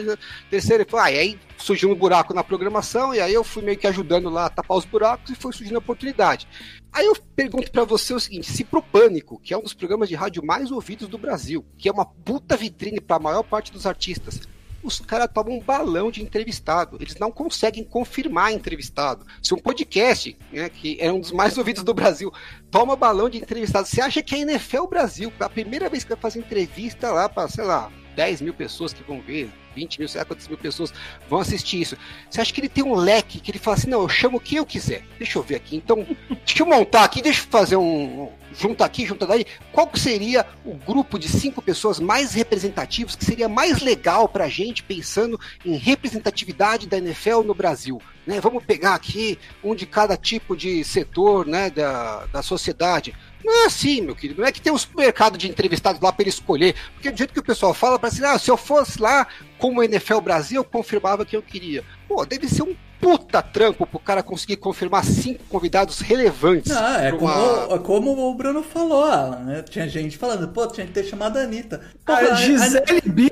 terceiro, 0.49 0.85
ele 0.85 0.91
falou, 0.91 1.07
ah, 1.07 1.11
e 1.11 1.19
aí 1.19 1.39
surgiu 1.59 1.91
um 1.91 1.95
buraco 1.97 2.33
na 2.33 2.45
programação, 2.45 3.13
e 3.13 3.21
aí 3.21 3.35
eu 3.35 3.43
fui 3.43 3.65
meio 3.65 3.77
que 3.77 3.89
ajudando 3.89 4.31
lá 4.31 4.47
a 4.47 4.51
tapar 4.51 4.79
os 4.79 4.85
buracos 4.85 5.29
e 5.29 5.35
foi 5.35 5.53
surgindo 5.53 5.75
a 5.75 5.81
oportunidade. 5.81 6.47
Aí 6.93 7.07
eu 7.07 7.17
pergunto 7.35 7.73
pra 7.73 7.83
você 7.83 8.15
o 8.15 8.21
seguinte: 8.21 8.51
se 8.51 8.63
pro 8.63 8.81
Pânico, 8.81 9.41
que 9.41 9.53
é 9.53 9.59
um 9.59 9.63
dos 9.63 9.75
programas 9.75 10.09
de 10.09 10.15
rádio 10.15 10.45
mais 10.45 10.71
ouvidos 10.71 11.09
do 11.09 11.19
Brasil, 11.19 11.65
que 11.77 11.89
é 11.89 11.93
uma 11.93 12.05
puta 12.05 12.57
vitrine 12.57 13.01
pra 13.01 13.19
maior 13.19 13.43
parte 13.43 13.73
dos 13.73 13.87
artistas, 13.87 14.41
os 14.83 15.01
caras 15.01 15.29
tomam 15.33 15.57
um 15.57 15.61
balão 15.61 16.11
de 16.11 16.23
entrevistado. 16.23 16.97
Eles 17.01 17.17
não 17.19 17.31
conseguem 17.31 17.85
confirmar 17.85 18.53
entrevistado. 18.53 19.27
Se 19.43 19.55
um 19.55 19.59
podcast, 19.59 20.37
né, 20.53 20.69
que 20.69 20.97
é 21.01 21.13
um 21.13 21.21
dos 21.21 21.33
mais 21.33 21.57
ouvidos 21.59 21.83
do 21.83 21.95
Brasil, 21.95 22.33
toma 22.71 22.97
balão 22.97 23.29
de 23.29 23.39
entrevistado, 23.39 23.87
você 23.87 24.01
acha 24.01 24.23
que 24.23 24.35
a 24.35 24.39
NFL 24.39 24.87
Brasil, 24.87 25.33
a 25.41 25.49
primeira 25.49 25.89
vez 25.89 26.05
que 26.05 26.11
vai 26.11 26.19
fazer 26.19 26.39
entrevista 26.39 27.11
lá 27.11 27.29
pra, 27.29 27.49
sei 27.49 27.65
lá, 27.65 27.91
10 28.21 28.43
mil 28.43 28.53
pessoas 28.53 28.93
que 28.93 29.03
vão 29.03 29.19
ver, 29.19 29.51
20 29.75 29.99
mil, 29.99 30.07
sei 30.07 30.19
lá 30.19 30.27
quantas 30.27 30.47
mil 30.47 30.59
pessoas 30.59 30.93
vão 31.27 31.41
assistir 31.41 31.81
isso. 31.81 31.97
Você 32.29 32.39
acha 32.39 32.53
que 32.53 32.61
ele 32.61 32.69
tem 32.69 32.85
um 32.85 32.95
leque 32.95 33.41
que 33.41 33.51
ele 33.51 33.59
fala 33.59 33.79
assim, 33.79 33.89
não, 33.89 34.03
eu 34.03 34.11
chamo 34.11 34.39
quem 34.39 34.59
eu 34.59 34.67
quiser. 34.67 35.03
Deixa 35.17 35.39
eu 35.39 35.43
ver 35.43 35.55
aqui. 35.55 35.75
Então, 35.75 36.07
deixa 36.45 36.63
eu 36.63 36.67
montar 36.67 37.03
aqui, 37.03 37.23
deixa 37.23 37.41
eu 37.41 37.47
fazer 37.47 37.77
um. 37.77 38.29
Junta 38.53 38.85
aqui, 38.85 39.07
junta 39.07 39.27
daí. 39.27 39.47
Qual 39.73 39.89
seria 39.95 40.45
o 40.67 40.75
grupo 40.75 41.19
de 41.19 41.29
cinco 41.29 41.63
pessoas 41.63 41.99
mais 41.99 42.35
representativos 42.35 43.17
que 43.17 43.25
seria 43.25 43.49
mais 43.49 43.81
legal 43.81 44.29
pra 44.29 44.49
gente 44.49 44.83
pensando 44.83 45.41
em 45.65 45.77
representatividade 45.77 46.87
da 46.87 46.99
NFL 46.99 47.41
no 47.43 47.55
Brasil? 47.55 48.03
Né? 48.31 48.41
Vamos 48.41 48.63
pegar 48.65 48.95
aqui 48.95 49.37
um 49.63 49.75
de 49.75 49.85
cada 49.85 50.17
tipo 50.17 50.57
de 50.57 50.85
setor 50.85 51.45
né, 51.45 51.69
da, 51.69 52.27
da 52.27 52.43
sociedade. 52.43 53.13
Não 53.45 53.63
é 53.63 53.67
assim, 53.67 54.01
meu 54.01 54.15
querido. 54.15 54.41
Não 54.41 54.49
é 54.49 54.53
que 54.53 54.61
tem 54.61 54.73
um 54.73 54.79
supermercado 54.79 55.37
de 55.37 55.49
entrevistados 55.49 56.01
lá 56.01 56.13
para 56.13 56.23
ele 56.23 56.31
escolher. 56.31 56.77
Porque 56.95 57.11
do 57.11 57.19
jeito 57.19 57.33
que 57.33 57.41
o 57.41 57.45
pessoal 57.45 57.75
fala, 57.75 57.99
parece 57.99 58.25
assim, 58.25 58.35
ah, 58.35 58.39
se 58.39 58.51
eu 58.51 58.57
fosse 58.57 59.01
lá 59.01 59.27
como 59.59 59.83
NFL 59.83 60.21
Brasil, 60.21 60.61
eu 60.61 60.65
confirmava 60.65 61.27
que 61.27 61.37
eu 61.37 61.43
queria. 61.43 61.85
Pô, 62.07 62.25
deve 62.25 62.49
ser 62.49 62.63
um 62.63 62.77
puta 63.01 63.41
trampo 63.43 63.87
pro 63.87 63.99
cara 63.99 64.23
conseguir 64.23 64.57
confirmar 64.57 65.05
cinco 65.05 65.43
convidados 65.49 66.01
relevantes. 66.01 66.73
Não, 66.73 66.95
é 66.97 67.11
como, 67.13 67.33
uma- 67.33 67.75
é 67.75 67.79
como 67.79 68.31
o 68.31 68.35
Bruno 68.35 68.63
falou, 68.63 69.05
Alan, 69.05 69.39
né? 69.39 69.63
Tinha 69.69 69.89
gente 69.89 70.19
falando, 70.19 70.49
pô, 70.49 70.67
tinha 70.67 70.87
que 70.87 70.93
ter 70.93 71.05
chamado 71.05 71.39
a 71.39 71.43
Anitta. 71.43 71.81
Pô, 72.05 72.13
A 72.13 72.35
Gisele. 72.35 72.83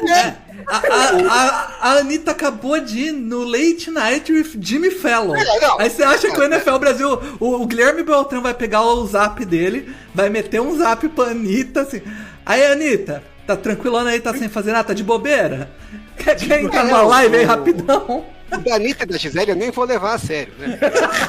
É, 0.08 0.34
a, 0.66 0.76
a, 0.76 1.10
a, 1.28 1.90
a 1.90 1.92
Anitta 1.98 2.30
acabou 2.30 2.80
de 2.80 2.98
ir 3.08 3.12
no 3.12 3.44
Late 3.44 3.90
Night 3.90 4.32
with 4.32 4.56
Jimmy 4.60 4.90
Fallon. 4.90 5.36
É, 5.36 5.60
não. 5.60 5.78
Aí 5.80 5.90
você 5.90 6.02
acha 6.02 6.30
que 6.30 6.40
o 6.40 6.44
NFL 6.44 6.78
Brasil, 6.78 7.20
o, 7.38 7.62
o 7.62 7.66
Guilherme 7.66 8.02
Beltrão 8.02 8.40
vai 8.42 8.54
pegar 8.54 8.82
o 8.82 9.06
zap 9.06 9.44
dele, 9.44 9.94
vai 10.14 10.28
meter 10.30 10.60
um 10.60 10.76
zap 10.78 11.06
pra 11.10 11.24
Anitta, 11.26 11.82
assim. 11.82 12.00
Aí, 12.46 12.64
Anitta, 12.64 13.22
tá 13.46 13.54
tranquilona 13.56 14.10
aí, 14.10 14.20
tá 14.20 14.32
sem 14.34 14.48
fazer 14.48 14.72
nada, 14.72 14.84
tá 14.88 14.94
de 14.94 15.04
bobeira? 15.04 15.70
Quer, 16.16 16.34
quer 16.36 16.62
entrar 16.62 16.84
numa 16.84 17.02
live 17.02 17.36
aí 17.36 17.44
rapidão? 17.44 18.24
O 18.52 18.56
da 18.58 18.74
Anitta 18.76 19.04
e 19.04 19.06
da 19.06 19.18
Gisele 19.18 19.50
eu 19.52 19.56
nem 19.56 19.70
vou 19.70 19.84
levar 19.84 20.14
a 20.14 20.18
sério, 20.18 20.52
né? 20.58 20.78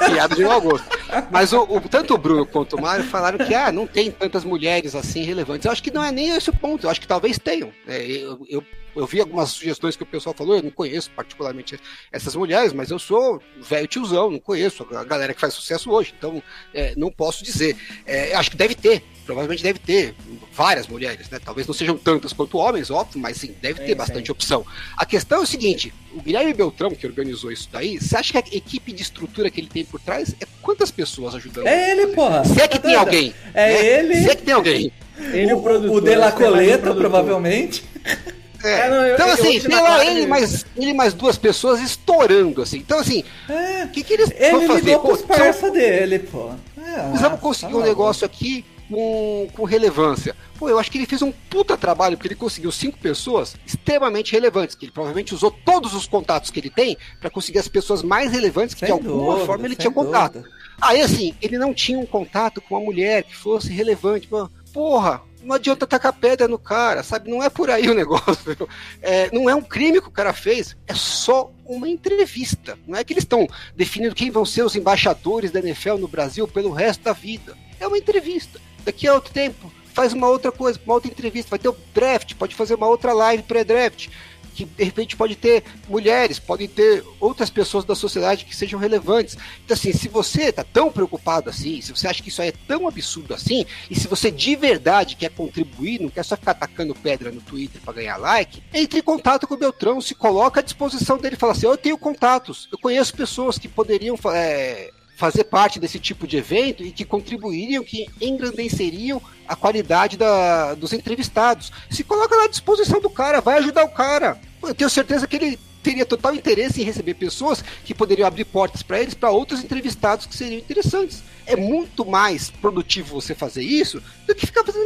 Piada 0.10 0.36
de 0.36 0.44
mau 0.44 0.62
gosto. 0.62 0.88
Mas 1.32 1.52
o, 1.54 1.64
o- 1.64 1.82
tanto 1.82 2.14
o 2.14 2.18
Bruno 2.18 2.46
quanto 2.46 2.76
o 2.76 2.82
Mário 2.82 3.04
falaram 3.06 3.38
que 3.46 3.54
ah, 3.54 3.72
não 3.72 3.86
tem 3.86 4.10
tantas 4.12 4.44
mulheres 4.44 4.96
assim 4.96 5.24
relevantes. 5.24 5.66
Eu 5.66 5.72
acho 5.72 5.84
que 5.84 5.92
não 5.92 6.04
é 6.04 6.12
nem 6.12 6.30
esse 6.30 6.50
o 6.50 6.54
ponto, 6.54 6.86
eu 6.86 6.90
acho 6.90 7.02
que 7.02 7.08
talvez 7.08 7.38
tenham. 7.38 7.72
É, 7.88 8.02
eu, 8.06 8.46
eu, 8.50 8.64
eu 9.00 9.08
vi 9.08 9.20
algumas 9.20 9.50
sugestões 9.52 9.96
que 9.96 10.04
o 10.04 10.06
pessoal 10.06 10.36
falou, 10.36 10.58
eu 10.58 10.64
não 10.64 10.70
conheço 10.72 11.10
particularmente 11.16 11.80
essas 12.12 12.36
mulheres, 12.36 12.74
mas 12.74 12.92
eu 12.92 13.00
sou 13.00 13.42
velho 13.62 13.88
tiozão, 13.88 14.30
não 14.30 14.40
conheço 14.40 14.86
a 14.96 15.04
galera 15.04 15.34
que 15.34 15.40
faz 15.42 15.54
sucesso 15.54 15.90
hoje, 15.92 16.14
então 16.18 16.42
é, 16.74 16.94
não 16.98 17.10
posso 17.12 17.44
dizer. 17.44 17.76
É, 18.06 18.36
acho 18.36 18.52
que 18.52 18.58
deve 18.58 18.76
ter, 18.76 19.04
provavelmente 19.26 19.64
deve 19.64 19.80
ter 19.80 20.14
várias 20.54 20.88
mulheres, 20.88 21.30
né? 21.30 21.40
Talvez 21.44 21.66
não 21.66 21.74
sejam 21.74 21.98
tantas 21.98 22.34
quanto 22.34 22.58
homens, 22.58 22.90
óbvio, 22.92 23.20
mas 23.20 23.38
sim, 23.38 23.56
deve 23.62 23.80
ter 23.82 23.90
Sim, 23.90 23.96
bastante 23.96 24.32
opção. 24.32 24.66
A 24.98 25.06
questão 25.06 25.40
é 25.40 25.42
o 25.42 25.46
seguinte: 25.48 25.94
o 26.14 26.22
Guilherme 26.22 26.54
Beltrão, 26.54 26.92
que 26.92 27.08
organizou 27.08 27.52
isso 27.52 27.70
daí, 27.72 27.98
você 28.00 28.18
acha 28.18 28.42
que 28.42 28.54
a 28.54 28.58
equipe 28.58 28.92
de 28.92 29.02
estrutura 29.02 29.50
que 29.50 29.62
ele 29.62 29.70
tem 29.70 29.86
por 29.86 30.00
trás 30.00 30.36
é 30.42 30.46
quantas 30.62 30.92
pessoas 30.92 31.34
ajudando? 31.36 31.68
É 31.68 31.92
ele, 31.92 32.08
porra. 32.08 32.44
Se 32.44 32.62
é 32.62 32.68
que 32.68 32.78
Tá 32.80 32.88
tem 32.88 32.92
doido? 32.96 33.00
alguém. 33.00 33.34
É 33.54 33.74
né? 33.74 33.86
ele. 34.00 34.16
Se 34.16 34.30
é 34.30 34.36
que 34.36 34.44
tem 34.44 34.54
alguém. 34.54 34.92
Ele, 35.34 35.54
o, 35.54 35.58
o 35.58 35.64
produtor. 35.64 35.98
o 35.98 36.02
De 36.02 36.16
La 36.16 36.28
é 36.28 36.32
Coleta, 36.32 36.94
provavelmente. 36.96 37.84
É. 38.64 38.80
É, 38.80 38.90
não, 38.90 39.06
eu- 39.06 39.14
então, 39.16 39.28
eu- 39.28 39.34
assim, 39.34 39.60
tem 39.60 39.70
lá 39.82 40.06
ele 40.06 40.28
mais, 40.28 40.66
ele 40.76 40.94
mais 40.94 41.14
duas 41.14 41.38
pessoas 41.38 41.80
estourando, 41.82 42.62
assim. 42.62 42.78
Então, 42.78 43.00
assim, 43.00 43.24
É. 43.48 43.86
o 43.86 43.90
que, 43.90 44.04
que 44.04 44.14
eles 44.14 44.32
Ele 44.36 44.52
vão 44.52 44.68
fazer? 44.68 44.98
Pô, 45.00 45.18
precisamos- 45.18 45.72
dele, 45.74 46.20
pô. 46.20 46.52
É, 46.78 47.00
Precisamos 47.10 47.40
conseguir 47.40 47.76
um 47.76 47.82
negócio 47.82 48.26
aqui 48.26 48.66
com, 48.90 49.48
com 49.56 49.64
relevância. 49.64 50.36
Pô, 50.58 50.68
eu 50.68 50.80
acho 50.80 50.90
que 50.92 50.98
ele 50.98 51.06
fez 51.06 51.22
um 51.22 51.32
puta 51.32 51.78
trabalho, 51.78 52.18
porque 52.18 52.28
ele 52.28 52.36
conseguiu 52.36 52.72
cinco 52.72 52.98
pessoas 52.98 53.56
extremamente 53.66 54.32
relevantes, 54.34 54.76
que 54.76 54.86
ele 54.86 54.92
provavelmente 54.92 55.34
usou 55.34 55.52
todos 55.52 55.94
os 55.94 56.08
contatos 56.08 56.50
que 56.50 56.60
ele 56.60 56.70
tem 56.72 56.98
para 57.22 57.30
conseguir 57.30 57.60
as 57.60 57.68
pessoas 57.68 58.02
mais 58.04 58.32
relevantes 58.32 58.74
que 58.74 58.80
Sem 58.82 58.88
de 58.88 58.92
alguma 58.92 59.34
dúvida, 59.34 59.46
forma 59.46 59.66
ele 59.66 59.76
tinha 59.76 59.92
contato. 59.94 60.34
dúvida. 60.40 60.50
Aí 60.82 61.02
assim, 61.02 61.34
ele 61.42 61.58
não 61.58 61.74
tinha 61.74 62.00
um 62.00 62.06
contato 62.06 62.60
com 62.62 62.76
uma 62.76 62.84
mulher 62.84 63.24
que 63.24 63.36
fosse 63.36 63.72
relevante. 63.72 64.28
Porra, 64.74 65.22
não 65.42 65.56
adianta 65.56 65.88
tacar 65.88 66.14
pedra 66.14 66.48
no 66.48 66.60
cara, 66.60 67.04
sabe? 67.04 67.30
Não 67.30 67.44
é 67.44 67.50
por 67.50 67.70
aí 67.70 67.90
o 67.90 67.94
negócio. 67.96 68.70
É, 69.02 69.30
não 69.32 69.50
é 69.50 69.56
um 69.56 69.62
crime 69.62 70.02
que 70.02 70.08
o 70.08 70.12
cara 70.12 70.34
fez, 70.34 70.76
é 70.88 70.94
só 70.94 71.52
uma 71.66 71.88
entrevista. 71.88 72.78
Não 72.88 72.98
é 72.98 73.04
que 73.04 73.14
eles 73.14 73.24
estão 73.24 73.48
definindo 73.76 74.16
quem 74.16 74.32
vão 74.32 74.46
ser 74.46 74.64
os 74.64 74.76
embaixadores 74.76 75.52
da 75.52 75.60
NFL 75.60 75.96
no 75.96 76.08
Brasil 76.08 76.48
pelo 76.48 76.72
resto 76.72 77.04
da 77.04 77.14
vida. 77.14 77.58
É 77.80 77.88
uma 77.88 77.98
entrevista. 77.98 78.60
Daqui 78.84 79.08
a 79.08 79.14
outro 79.14 79.34
tempo, 79.34 79.72
faz 79.94 80.14
uma 80.14 80.28
outra 80.28 80.52
coisa, 80.52 80.80
uma 80.86 80.96
outra 80.96 81.10
entrevista. 81.10 81.50
Vai 81.50 81.60
ter 81.60 81.70
o 81.70 81.78
draft, 81.94 82.36
pode 82.36 82.56
fazer 82.56 82.76
uma 82.76 82.88
outra 82.88 83.14
live 83.14 83.44
pré-draft 83.44 84.10
que 84.60 84.66
de 84.66 84.84
repente 84.84 85.16
pode 85.16 85.36
ter 85.38 85.64
mulheres, 85.88 86.38
podem 86.38 86.68
ter 86.68 87.04
outras 87.20 87.50
pessoas 87.50 87.86
da 87.86 87.96
sociedade 87.96 88.44
que 88.44 88.54
sejam 88.54 88.78
relevantes. 88.78 89.38
Então, 89.64 89.74
assim, 89.74 89.94
se 89.94 90.10
você 90.10 90.50
está 90.50 90.66
tão 90.66 90.92
preocupado 90.92 91.50
assim, 91.50 91.80
se 91.80 91.96
você 91.96 92.08
acha 92.08 92.22
que 92.22 92.28
isso 92.28 92.42
aí 92.42 92.50
é 92.50 92.54
tão 92.68 92.88
absurdo 92.88 93.34
assim, 93.34 93.66
e 93.90 93.98
se 93.98 94.08
você 94.08 94.30
de 94.30 94.56
verdade 94.58 95.16
quer 95.16 95.30
contribuir, 95.30 96.02
não 96.02 96.10
quer 96.10 96.24
só 96.24 96.36
ficar 96.36 96.52
atacando 96.52 96.94
pedra 96.94 97.32
no 97.32 97.40
Twitter 97.40 97.80
para 97.82 97.94
ganhar 97.94 98.18
like, 98.18 98.62
entre 98.74 99.00
em 99.00 99.04
contato 99.04 99.48
com 99.48 99.54
o 99.54 99.58
Beltrão, 99.58 100.02
se 100.02 100.14
coloca 100.14 100.60
à 100.60 100.64
disposição 100.64 101.18
dele 101.18 101.36
e 101.36 101.40
fala 101.40 101.54
assim: 101.54 101.66
eu 101.66 101.78
tenho 101.78 101.98
contatos, 101.98 102.68
eu 102.72 102.78
conheço 102.78 103.16
pessoas 103.16 103.58
que 103.58 103.68
poderiam. 103.70 104.18
é, 104.34 104.92
fazer 105.20 105.44
parte 105.44 105.82
desse 105.82 106.00
tipo 106.00 106.26
de 106.26 106.38
evento 106.38 106.82
e 106.82 106.94
que 106.94 107.04
contribuiriam, 107.04 107.84
que 107.84 108.08
engrandeceriam 108.22 109.22
a 109.46 109.54
qualidade 109.54 110.16
da, 110.16 110.74
dos 110.76 110.94
entrevistados. 110.94 111.74
Se 111.90 112.06
coloca 112.06 112.42
à 112.42 112.48
disposição 112.48 113.02
do 113.02 113.10
cara, 113.10 113.42
vai 113.42 113.58
ajudar 113.58 113.84
o 113.84 113.90
cara. 113.90 114.40
Eu 114.64 114.74
tenho 114.74 114.90
certeza 114.90 115.28
que 115.28 115.36
ele 115.36 115.60
teria 115.84 116.06
total 116.06 116.34
interesse 116.34 116.82
em 116.82 116.86
receber 116.86 117.16
pessoas 117.16 117.62
que 117.84 117.94
poderiam 117.94 118.28
abrir 118.28 118.46
portas 118.46 118.82
para 118.82 119.02
eles, 119.02 119.14
para 119.14 119.30
outros 119.30 119.62
entrevistados 119.62 120.26
que 120.26 120.38
seriam 120.38 120.60
interessantes. 120.60 121.22
É 121.46 121.58
muito 121.58 122.06
mais 122.06 122.50
produtivo 122.50 123.20
você 123.20 123.36
fazer 123.36 123.64
isso 123.64 124.02
do 124.26 124.34
que 124.34 124.46
ficar 124.46 124.64
fazendo. 124.64 124.86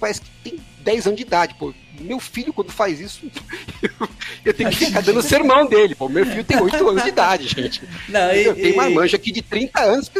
Parece 0.00 0.22
que 0.22 0.30
tem 0.42 0.60
10 0.80 1.06
anos 1.06 1.16
de 1.16 1.22
idade, 1.22 1.54
pô. 1.54 1.72
Meu 2.00 2.18
filho, 2.20 2.52
quando 2.52 2.70
faz 2.72 3.00
isso, 3.00 3.20
eu 4.44 4.54
tenho 4.54 4.70
que 4.70 4.76
ficar 4.76 5.02
dando 5.02 5.22
sermão 5.22 5.66
dele. 5.66 5.94
Pô, 5.94 6.08
meu 6.08 6.24
filho 6.26 6.44
tem 6.44 6.60
8 6.60 6.88
anos 6.88 7.02
de 7.02 7.08
idade, 7.08 7.48
gente. 7.48 7.82
Não, 8.08 8.32
e, 8.32 8.44
Eu 8.44 8.54
tenho 8.54 8.74
uma 8.74 8.90
manja 8.90 9.16
aqui 9.16 9.32
de 9.32 9.42
30 9.42 9.80
anos. 9.80 10.08
que- 10.08 10.18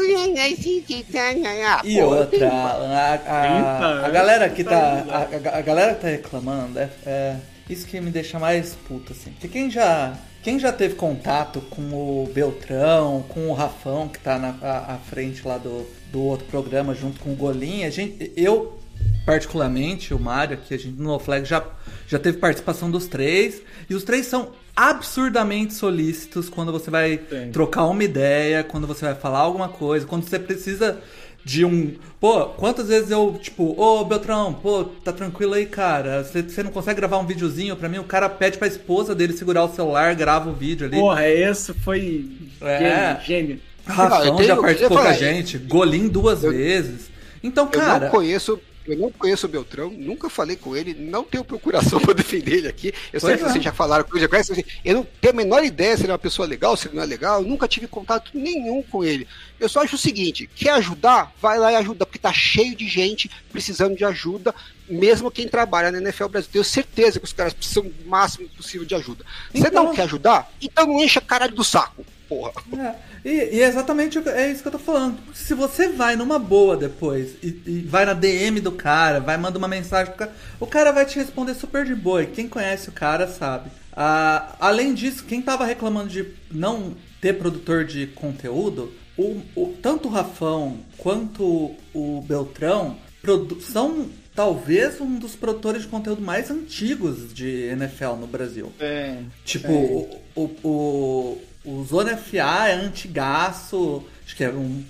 E 1.84 1.98
Pô, 1.98 2.06
outra, 2.06 2.48
a, 2.50 3.14
a, 3.14 3.18
30 3.18 4.06
a 4.06 4.10
galera 4.10 4.48
que 4.48 4.64
tá. 4.64 5.04
A, 5.10 5.58
a 5.58 5.60
galera 5.60 5.94
que 5.94 6.00
tá 6.02 6.08
reclamando, 6.08 6.78
é, 6.78 6.88
é 7.06 7.36
isso 7.68 7.86
que 7.86 8.00
me 8.00 8.10
deixa 8.10 8.38
mais 8.38 8.74
puto, 8.86 9.12
assim. 9.12 9.30
Porque 9.32 9.48
quem 9.48 9.70
já. 9.70 10.16
Quem 10.40 10.56
já 10.58 10.72
teve 10.72 10.94
contato 10.94 11.60
com 11.62 11.82
o 11.92 12.30
Beltrão, 12.32 13.24
com 13.28 13.48
o 13.48 13.52
Rafão, 13.52 14.08
que 14.08 14.20
tá 14.20 14.38
na 14.38 14.54
à, 14.62 14.94
à 14.94 14.98
frente 14.98 15.46
lá 15.46 15.58
do, 15.58 15.84
do 16.12 16.22
outro 16.22 16.46
programa, 16.46 16.94
junto 16.94 17.18
com 17.20 17.32
o 17.32 17.34
Golinha, 17.36 17.88
a 17.88 17.90
gente, 17.90 18.32
eu, 18.36 18.78
particularmente, 19.24 20.14
o 20.14 20.18
Mário, 20.18 20.54
aqui, 20.54 20.74
a 20.74 20.78
gente 20.78 21.00
no 21.00 21.18
Flag 21.18 21.44
já, 21.46 21.62
já 22.06 22.18
teve 22.18 22.38
participação 22.38 22.90
dos 22.90 23.06
três, 23.06 23.60
e 23.88 23.94
os 23.94 24.02
três 24.04 24.26
são 24.26 24.52
absurdamente 24.74 25.74
solícitos 25.74 26.48
quando 26.48 26.72
você 26.72 26.90
vai 26.90 27.20
Sim. 27.28 27.50
trocar 27.52 27.84
uma 27.86 28.02
ideia, 28.04 28.62
quando 28.64 28.86
você 28.86 29.04
vai 29.04 29.14
falar 29.14 29.40
alguma 29.40 29.68
coisa, 29.68 30.06
quando 30.06 30.24
você 30.28 30.38
precisa 30.38 30.98
de 31.44 31.64
um. 31.64 31.94
Pô, 32.20 32.46
quantas 32.46 32.88
vezes 32.88 33.10
eu, 33.10 33.38
tipo, 33.40 33.74
ô 33.80 34.04
Beltrão, 34.04 34.52
pô, 34.54 34.84
tá 34.84 35.12
tranquilo 35.12 35.54
aí, 35.54 35.66
cara. 35.66 36.22
Você 36.22 36.42
você 36.42 36.62
não 36.62 36.70
consegue 36.70 36.96
gravar 37.00 37.18
um 37.18 37.26
videozinho 37.26 37.74
pra 37.76 37.88
mim? 37.88 37.98
O 37.98 38.04
cara 38.04 38.28
pede 38.28 38.58
pra 38.58 38.66
esposa 38.68 39.14
dele 39.14 39.32
segurar 39.32 39.64
o 39.64 39.74
celular, 39.74 40.14
grava 40.14 40.50
o 40.50 40.54
vídeo 40.54 40.86
ali. 40.86 40.96
Porra, 40.98 41.26
esse 41.28 41.72
foi 41.74 42.28
É. 42.60 42.78
gênio, 42.78 43.24
gênio. 43.26 43.60
Rafão 43.86 44.38
eu 44.40 44.44
já 44.44 44.54
eu 44.54 44.60
participou 44.60 44.98
com 44.98 45.04
a 45.08 45.12
gente, 45.12 45.56
Golim 45.58 46.08
duas 46.08 46.44
eu- 46.44 46.50
vezes. 46.52 47.08
Então, 47.42 47.64
Eu 47.64 47.70
cara. 47.80 48.04
não 48.06 48.10
conheço. 48.10 48.60
Eu 48.88 48.96
não 48.96 49.10
conheço 49.12 49.46
o 49.46 49.48
Beltrão, 49.50 49.90
nunca 49.90 50.30
falei 50.30 50.56
com 50.56 50.74
ele, 50.74 50.94
não 50.94 51.22
tenho 51.22 51.44
procuração 51.44 52.00
para 52.02 52.14
defender 52.14 52.56
ele 52.58 52.68
aqui. 52.68 52.88
Eu 53.12 53.20
sei 53.20 53.28
Pois 53.30 53.40
que 53.42 53.44
é. 53.44 53.52
vocês 53.52 53.64
já 53.64 53.72
falaram 53.72 54.02
com 54.04 54.12
ele, 54.16 54.22
já 54.22 54.28
conhecem, 54.28 54.64
eu 54.84 54.94
não 54.94 55.06
tenho 55.20 55.34
a 55.34 55.36
menor 55.36 55.62
ideia 55.62 55.94
se 55.96 56.02
ele 56.04 56.10
é 56.10 56.12
uma 56.14 56.18
pessoa 56.18 56.48
legal, 56.48 56.76
se 56.76 56.88
ele 56.88 56.96
não 56.96 57.02
é 57.02 57.06
legal, 57.06 57.42
eu 57.42 57.46
nunca 57.48 57.68
tive 57.68 57.86
contato 57.86 58.30
nenhum 58.32 58.82
com 58.82 59.04
ele. 59.04 59.28
Eu 59.60 59.68
só 59.68 59.82
acho 59.82 59.96
o 59.96 59.98
seguinte: 59.98 60.48
quer 60.56 60.70
ajudar? 60.70 61.32
Vai 61.40 61.58
lá 61.58 61.70
e 61.72 61.76
ajuda, 61.76 62.06
porque 62.06 62.18
tá 62.18 62.32
cheio 62.32 62.74
de 62.74 62.88
gente 62.88 63.30
precisando 63.52 63.94
de 63.96 64.04
ajuda, 64.04 64.54
mesmo 64.88 65.30
quem 65.30 65.46
trabalha 65.48 65.90
na 65.92 65.98
NFL 65.98 66.28
Brasil. 66.28 66.50
Tenho 66.50 66.64
certeza 66.64 67.18
que 67.18 67.24
os 67.26 67.32
caras 67.32 67.52
precisam 67.52 67.84
do 67.84 68.08
máximo 68.08 68.48
possível 68.50 68.86
de 68.86 68.94
ajuda. 68.94 69.24
Você 69.52 69.68
Então- 69.68 69.84
não 69.84 69.94
quer 69.94 70.02
ajudar? 70.02 70.50
Então 70.62 70.86
não 70.86 70.98
encha 71.02 71.18
a 71.18 71.22
caralho 71.22 71.54
do 71.54 71.62
saco, 71.64 72.06
porra. 72.28 72.52
É, 72.76 72.94
e, 73.28 73.56
e 73.56 73.62
é 73.62 73.68
exatamente 73.68 74.18
o 74.18 74.22
que- 74.22 74.28
é 74.28 74.50
isso 74.50 74.62
que 74.62 74.68
eu 74.68 74.72
tô 74.72 74.78
falando. 74.78 75.18
Se 75.34 75.54
você 75.54 75.88
vai 75.88 76.14
numa 76.16 76.38
boa 76.38 76.76
depois 76.76 77.34
e, 77.42 77.60
e 77.66 77.80
vai 77.88 78.04
na 78.04 78.12
DM 78.14 78.60
do 78.60 78.72
cara, 78.72 79.20
vai 79.20 79.36
mandar 79.36 79.58
uma 79.58 79.68
mensagem 79.68 80.12
pro 80.12 80.18
cara, 80.26 80.32
o 80.60 80.66
cara 80.66 80.92
vai 80.92 81.06
te 81.06 81.18
responder 81.18 81.54
super 81.54 81.84
de 81.84 81.94
boa. 81.94 82.22
E 82.22 82.26
quem 82.26 82.48
conhece 82.48 82.88
o 82.88 82.92
cara 82.92 83.26
sabe. 83.26 83.70
Ah, 83.92 84.54
além 84.60 84.94
disso, 84.94 85.24
quem 85.24 85.42
tava 85.42 85.64
reclamando 85.64 86.08
de 86.08 86.26
não 86.52 86.94
ter 87.20 87.32
produtor 87.34 87.84
de 87.84 88.06
conteúdo, 88.08 88.92
o, 89.16 89.40
o- 89.56 89.74
tanto 89.82 90.06
o 90.06 90.10
Rafão 90.10 90.78
quanto 90.96 91.74
o 91.92 92.20
Beltrão 92.22 92.96
são 93.60 94.08
talvez 94.34 95.00
um 95.00 95.18
dos 95.18 95.34
produtores 95.34 95.82
de 95.82 95.88
conteúdo 95.88 96.22
mais 96.22 96.48
antigos 96.50 97.34
de 97.34 97.46
NFL 97.72 98.12
no 98.20 98.26
Brasil. 98.28 98.72
É. 98.78 99.16
Tipo, 99.44 99.72
o, 99.72 100.20
o, 100.36 100.42
o, 100.62 101.42
o 101.68 101.84
Zona 101.84 102.16
FA 102.16 102.68
é 102.68 102.74
antigaço, 102.74 104.04
acho 104.24 104.36
que 104.36 104.44
é 104.44 104.50
um, 104.50 104.82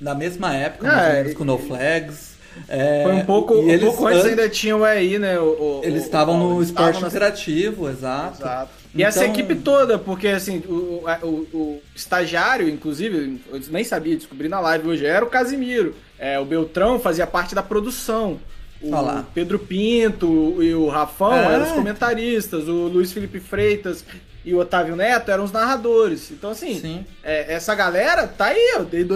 na 0.00 0.14
mesma 0.14 0.54
época, 0.54 0.88
É, 0.88 1.22
menos, 1.22 1.34
com 1.36 1.44
No 1.44 1.58
Flags. 1.58 2.34
É, 2.68 3.02
Foi 3.02 3.12
um 3.14 3.24
pouco, 3.24 3.54
e 3.54 3.56
um 3.58 3.68
eles 3.68 3.84
pouco 3.84 4.06
antes 4.06 4.24
an- 4.24 4.28
ainda 4.28 4.48
tinha 4.48 4.76
o 4.76 4.86
EI, 4.86 5.18
né? 5.18 5.40
O, 5.40 5.42
o- 5.42 5.80
Eles 5.82 6.04
estavam 6.04 6.38
no 6.38 6.62
esporte 6.62 7.00
na- 7.00 7.08
interativo, 7.08 7.88
exato. 7.90 8.40
Exato. 8.40 8.70
E 8.94 9.02
essa 9.02 9.24
Então- 9.24 9.34
equipe 9.34 9.56
toda, 9.56 9.98
porque 9.98 10.28
assim, 10.28 10.58
o, 10.68 11.02
o, 11.22 11.26
o- 11.52 11.82
estagiário, 11.96 12.68
inclusive, 12.68 13.40
eu 13.52 13.60
nem 13.70 13.82
sabia, 13.82 14.14
descobri 14.16 14.48
na 14.48 14.60
live 14.60 14.88
hoje, 14.88 15.04
era 15.04 15.24
o 15.24 15.28
Casimiro. 15.28 15.96
É, 16.16 16.38
o 16.38 16.44
Beltrão 16.44 17.00
fazia 17.00 17.26
parte 17.26 17.56
da 17.56 17.62
produção. 17.62 18.38
O. 18.80 18.90
Pedro 19.34 19.58
Pinto 19.58 20.62
e 20.62 20.74
o 20.74 20.88
Rafão 20.88 21.32
É. 21.34 21.54
eram 21.54 21.64
os 21.64 21.72
comentaristas, 21.72 22.68
o 22.68 22.86
Luiz 22.86 23.12
Felipe 23.12 23.40
Freitas 23.40 24.04
e 24.44 24.54
o 24.54 24.58
Otávio 24.58 24.94
Neto 24.94 25.30
eram 25.30 25.44
os 25.44 25.52
narradores. 25.52 26.30
Então, 26.30 26.50
assim, 26.50 26.78
Sim. 26.80 27.06
é, 27.22 27.54
essa 27.54 27.74
galera 27.74 28.26
tá 28.26 28.46
aí, 28.46 28.76
ó, 28.78 28.82
desde 28.82 29.12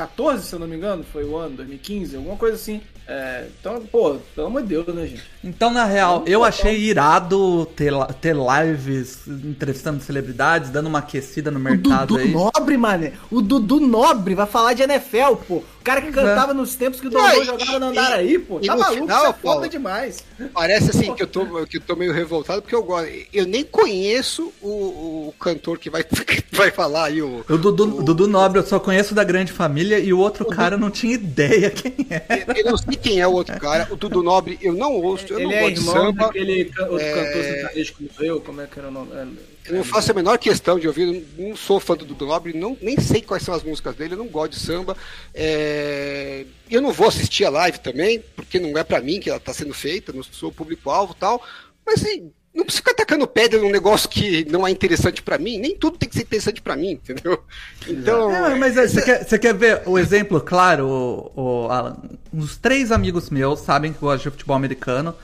2014, 0.00 0.44
se 0.46 0.52
eu 0.54 0.58
não 0.58 0.66
me 0.68 0.76
engano, 0.76 1.02
foi 1.10 1.24
o 1.24 1.36
ano, 1.36 1.56
2015, 1.56 2.16
alguma 2.16 2.36
coisa 2.36 2.54
assim. 2.56 2.80
É, 3.08 3.46
então, 3.60 3.80
pô, 3.86 4.16
pelo 4.34 4.48
amor 4.48 4.62
de 4.62 4.68
Deus, 4.68 4.86
né, 4.88 5.06
gente? 5.06 5.22
Então, 5.42 5.70
na 5.72 5.84
real, 5.84 6.24
eu 6.26 6.42
achei 6.44 6.76
irado 6.76 7.64
ter, 7.76 7.92
ter 8.20 8.34
lives 8.36 9.26
entrevistando 9.28 10.02
celebridades, 10.02 10.70
dando 10.70 10.88
uma 10.88 10.98
aquecida 10.98 11.50
no 11.50 11.58
O 11.58 11.62
mercado 11.62 12.08
Dudu 12.16 12.18
aí. 12.20 12.32
Nobre, 12.32 12.76
mané. 12.76 13.12
O 13.30 13.40
Dudu 13.40 13.78
Nobre 13.80 14.34
vai 14.34 14.46
falar 14.46 14.72
de 14.74 14.82
NFL, 14.82 15.36
pô. 15.46 15.54
O 15.56 15.84
cara 15.86 16.02
que 16.02 16.10
cantava 16.10 16.52
nos 16.52 16.74
tempos 16.74 17.00
que 17.00 17.06
o 17.06 17.10
Dodô 17.10 17.24
e- 17.42 17.44
jogava 17.44 17.78
no 17.78 17.86
e- 17.86 17.88
Andaraí, 17.90 18.38
pô. 18.40 18.58
Tá 18.58 18.76
maluco, 18.76 19.02
final, 19.02 19.18
isso 19.18 19.26
é 19.26 19.32
Paulo, 19.34 19.56
foda 19.60 19.68
demais. 19.68 20.24
Parece 20.52 20.90
assim 20.90 21.14
que 21.14 21.22
eu 21.22 21.28
tô, 21.28 21.64
que 21.64 21.76
eu 21.76 21.80
tô 21.80 21.94
meio 21.94 22.12
revoltado 22.12 22.60
porque 22.60 22.74
eu 22.74 22.82
gosto. 22.82 23.08
Eu 23.32 23.46
nem 23.46 23.62
conheço 23.62 24.52
o, 24.60 25.28
o 25.28 25.34
cantor 25.38 25.78
que 25.78 25.88
vai, 25.88 26.02
que 26.02 26.42
vai 26.56 26.72
falar 26.72 27.04
aí. 27.04 27.22
O, 27.22 27.44
O 27.48 27.56
Dudu, 27.56 28.00
o 28.00 28.02
Dudu 28.02 28.26
Nobre 28.26 28.58
eu 28.58 28.66
só 28.66 28.80
conheço 28.80 29.14
da 29.14 29.22
grande 29.22 29.52
família 29.52 29.85
e 29.86 30.12
o 30.12 30.18
outro 30.18 30.44
cara 30.46 30.74
eu 30.74 30.78
não 30.78 30.90
tinha 30.90 31.14
ideia 31.14 31.70
quem 31.70 31.94
é. 32.10 32.44
eu 32.60 32.70
não 32.70 32.76
sei 32.76 32.96
quem 32.96 33.20
é 33.20 33.26
o 33.26 33.32
outro 33.32 33.58
cara. 33.60 33.86
O 33.90 33.96
Dudu 33.96 34.22
Nobre 34.22 34.58
eu 34.62 34.72
não 34.72 34.92
ouço, 34.94 35.26
eu 35.30 35.38
Ele 35.38 35.46
não 35.46 35.52
é 35.52 35.60
gosto 35.70 35.74
de 35.74 35.80
samba. 35.90 36.26
daquele 36.26 36.64
can- 36.66 36.82
outro 36.86 36.98
É. 37.06 37.12
cantor 37.14 37.42
sertanejo 37.44 37.94
que 37.94 38.10
morreu, 38.12 38.40
como 38.40 38.60
é 38.60 38.66
que 38.66 38.78
era 38.78 38.88
o 38.88 38.90
nome? 38.90 39.10
É, 39.14 39.26
Eu 39.70 39.74
não 39.76 39.84
faço 39.84 40.12
a 40.12 40.14
menor 40.14 40.38
questão 40.38 40.78
de 40.78 40.86
ouvir, 40.86 41.26
não 41.36 41.56
sou 41.56 41.80
fã 41.80 41.96
do 41.96 42.04
Dudu 42.04 42.26
Nobre, 42.26 42.52
não, 42.52 42.76
nem 42.80 42.98
sei 43.00 43.20
quais 43.20 43.42
são 43.42 43.52
as 43.54 43.62
músicas 43.64 43.96
dele, 43.96 44.14
eu 44.14 44.18
não 44.18 44.28
gosto 44.28 44.52
de 44.52 44.60
samba. 44.60 44.96
É, 45.34 46.44
Eu 46.70 46.80
não 46.80 46.92
vou 46.92 47.06
assistir 47.08 47.44
a 47.44 47.50
live 47.50 47.78
também, 47.78 48.22
porque 48.34 48.58
não 48.58 48.76
é 48.78 48.82
pra 48.84 49.00
mim 49.00 49.20
que 49.20 49.30
ela 49.30 49.38
tá 49.40 49.52
sendo 49.52 49.72
feita, 49.74 50.12
não 50.12 50.22
sou 50.22 50.50
público-alvo 50.52 51.14
e 51.16 51.20
tal. 51.20 51.40
Mas 51.84 52.02
assim, 52.02 52.32
não 52.56 52.64
precisa 52.64 52.82
ficar 52.82 52.94
tacando 52.94 53.26
pedra 53.26 53.60
num 53.60 53.70
negócio 53.70 54.08
que 54.08 54.46
não 54.50 54.66
é 54.66 54.70
interessante 54.70 55.22
pra 55.22 55.36
mim, 55.36 55.58
nem 55.58 55.76
tudo 55.76 55.98
tem 55.98 56.08
que 56.08 56.16
ser 56.16 56.22
interessante 56.22 56.62
pra 56.62 56.74
mim, 56.74 56.92
entendeu? 56.92 57.44
Então. 57.86 58.34
É, 58.34 58.54
mas 58.54 58.74
você 58.74 59.02
quer, 59.02 59.24
você 59.24 59.38
quer 59.38 59.54
ver 59.54 59.82
o 59.84 59.98
exemplo 59.98 60.40
claro, 60.40 60.88
o, 61.36 61.66
o 61.66 61.70
Alan? 61.70 61.96
Uns 62.32 62.56
três 62.56 62.90
amigos 62.90 63.28
meus 63.28 63.60
sabem 63.60 63.92
que 63.92 63.98
eu 63.98 64.08
gosto 64.08 64.24
de 64.24 64.30
futebol 64.30 64.56
americano, 64.56 65.14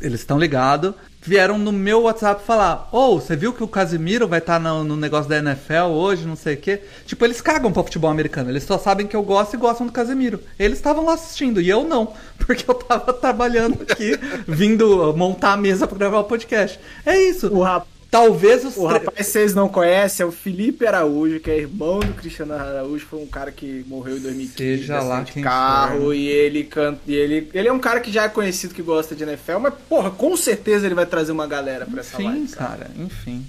eles 0.00 0.20
estão 0.20 0.38
ligados, 0.38 0.94
vieram 1.22 1.56
no 1.58 1.72
meu 1.72 2.02
WhatsApp 2.02 2.42
falar: 2.44 2.88
Ô, 2.92 3.20
você 3.20 3.36
viu 3.36 3.52
que 3.52 3.62
o 3.62 3.68
Casimiro 3.68 4.26
vai 4.28 4.40
estar 4.40 4.58
no, 4.58 4.82
no 4.84 4.96
negócio 4.96 5.28
da 5.30 5.38
NFL 5.38 5.90
hoje, 5.92 6.26
não 6.26 6.36
sei 6.36 6.54
o 6.54 6.58
quê? 6.58 6.80
Tipo, 7.06 7.24
eles 7.24 7.40
cagam 7.40 7.72
pra 7.72 7.82
futebol 7.84 8.10
americano, 8.10 8.50
eles 8.50 8.64
só 8.64 8.78
sabem 8.78 9.06
que 9.06 9.16
eu 9.16 9.22
gosto 9.22 9.54
e 9.54 9.58
gostam 9.58 9.86
do 9.86 9.92
Casimiro. 9.92 10.40
Eles 10.58 10.78
estavam 10.78 11.04
lá 11.06 11.14
assistindo 11.14 11.60
e 11.60 11.68
eu 11.68 11.84
não, 11.84 12.12
porque 12.38 12.68
eu 12.68 12.74
tava 12.74 13.12
trabalhando 13.12 13.82
aqui, 13.82 14.18
vindo 14.46 15.14
montar 15.16 15.52
a 15.52 15.56
mesa 15.56 15.86
pra 15.86 15.96
gravar 15.98 16.18
o 16.20 16.24
podcast. 16.24 16.78
É 17.06 17.16
isso. 17.20 17.48
O, 17.54 17.62
rap- 17.62 17.86
Talvez 18.12 18.62
os 18.64 18.76
o 18.76 18.86
tre- 18.88 18.98
rapaz 18.98 19.16
que 19.16 19.24
vocês 19.24 19.54
não 19.54 19.70
conhecem 19.70 20.22
é 20.22 20.26
o 20.26 20.30
Felipe 20.30 20.86
Araújo, 20.86 21.40
que 21.40 21.50
é 21.50 21.56
irmão 21.60 21.98
do 21.98 22.12
Cristiano 22.12 22.52
Araújo, 22.52 23.06
foi 23.06 23.18
um 23.20 23.26
cara 23.26 23.50
que 23.50 23.82
morreu 23.88 24.18
em 24.18 24.20
2015 24.20 24.54
Seja 24.54 24.84
de 24.84 24.90
lá 24.90 24.98
acidente 25.16 25.26
de 25.28 25.32
quem 25.32 25.42
carro 25.42 26.00
for. 26.02 26.14
e 26.14 26.28
ele 26.28 26.64
canta 26.64 27.00
e 27.06 27.14
ele 27.14 27.48
ele 27.54 27.68
é 27.68 27.72
um 27.72 27.78
cara 27.78 28.00
que 28.00 28.12
já 28.12 28.24
é 28.24 28.28
conhecido 28.28 28.74
que 28.74 28.82
gosta 28.82 29.14
de 29.16 29.22
NFL, 29.24 29.56
mas 29.60 29.72
porra, 29.88 30.10
com 30.10 30.36
certeza 30.36 30.84
ele 30.84 30.94
vai 30.94 31.06
trazer 31.06 31.32
uma 31.32 31.46
galera 31.46 31.86
pra 31.86 32.00
essa 32.00 32.16
Enfim, 32.16 32.24
live. 32.28 32.48
sabe? 32.48 32.68
cara, 32.68 32.90
enfim. 32.98 33.46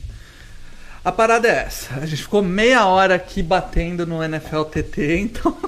A 1.03 1.11
parada 1.11 1.45
é 1.49 1.65
essa. 1.67 1.95
A 1.95 2.05
gente 2.05 2.21
ficou 2.21 2.41
meia 2.41 2.85
hora 2.85 3.15
aqui 3.15 3.43
batendo 3.43 4.05
no 4.07 4.23
NFL 4.23 4.61
TT, 4.63 5.17
então. 5.17 5.57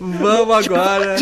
Vamos 0.00 0.56
agora. 0.66 1.14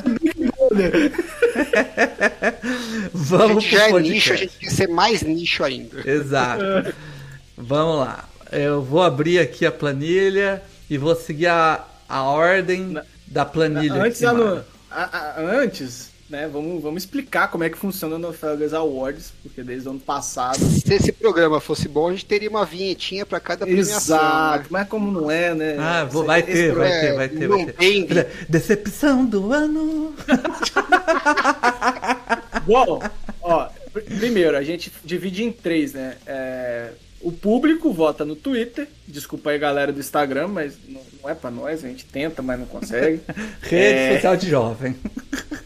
A 1.58 3.10
Vamos 3.12 3.64
gente 3.64 3.76
já 3.76 3.88
é 3.88 3.92
nicho, 4.00 4.32
a 4.32 4.36
gente 4.36 4.58
quer 4.58 4.70
ser 4.70 4.88
mais 4.88 5.22
nicho 5.22 5.64
ainda. 5.64 6.08
Exato. 6.08 6.64
Vamos 7.56 8.00
lá. 8.06 8.28
Eu 8.52 8.82
vou 8.82 9.02
abrir 9.02 9.38
aqui 9.38 9.66
a 9.66 9.72
planilha 9.72 10.62
e 10.88 10.96
vou 10.96 11.14
seguir 11.14 11.48
a, 11.48 11.84
a 12.08 12.22
ordem 12.22 12.96
da 13.26 13.44
planilha. 13.44 14.02
Antes, 14.02 14.22
aqui, 14.22 14.26
Anu, 14.26 14.44
mano. 14.44 14.64
a- 14.90 15.18
a- 15.18 15.40
antes, 15.40 16.10
né, 16.28 16.46
vamos, 16.52 16.82
vamos 16.82 17.04
explicar 17.04 17.48
como 17.50 17.64
é 17.64 17.70
que 17.70 17.78
funciona 17.78 18.16
o 18.16 18.18
NFL 18.18 18.74
Awards, 18.76 19.32
porque 19.42 19.62
desde 19.62 19.88
o 19.88 19.92
ano 19.92 20.00
passado. 20.00 20.58
Se 20.58 20.92
esse 20.94 21.12
programa 21.12 21.60
fosse 21.60 21.88
bom, 21.88 22.08
a 22.08 22.12
gente 22.12 22.26
teria 22.26 22.50
uma 22.50 22.64
vinhetinha 22.66 23.24
pra 23.24 23.40
cada 23.40 23.64
premiação. 23.64 24.16
Exato, 24.16 24.62
né? 24.64 24.68
mas 24.70 24.88
como 24.88 25.10
não 25.10 25.30
é, 25.30 25.54
né? 25.54 25.76
Ah, 25.78 26.04
vou, 26.04 26.22
Esse- 26.22 26.26
vai 26.26 26.40
esse 26.40 26.52
ter, 26.52 26.74
vai 26.74 26.90
ter, 27.00 27.12
vai 27.14 27.28
ter, 27.28 27.48
não 27.48 27.56
vai 27.56 27.66
ter. 27.66 27.72
tem. 27.72 28.06
Decepção 28.48 29.24
do 29.24 29.52
ano. 29.52 30.14
Bom, 32.66 33.00
ó, 33.42 33.68
pr- 33.92 34.00
primeiro, 34.18 34.56
a 34.56 34.62
gente 34.62 34.92
divide 35.04 35.44
em 35.44 35.52
três, 35.52 35.92
né? 35.92 36.16
É, 36.26 36.90
o 37.20 37.32
público 37.32 37.92
vota 37.92 38.24
no 38.24 38.36
Twitter. 38.36 38.88
Desculpa 39.06 39.50
aí, 39.50 39.58
galera 39.58 39.92
do 39.92 40.00
Instagram, 40.00 40.48
mas 40.48 40.74
não, 40.88 41.00
não 41.22 41.30
é 41.30 41.34
pra 41.34 41.50
nós, 41.50 41.84
a 41.84 41.88
gente 41.88 42.04
tenta, 42.04 42.42
mas 42.42 42.58
não 42.58 42.66
consegue. 42.66 43.20
Rede 43.62 43.74
É. 43.98 44.14
social 44.14 44.36
de 44.36 44.48
jovem. 44.48 44.96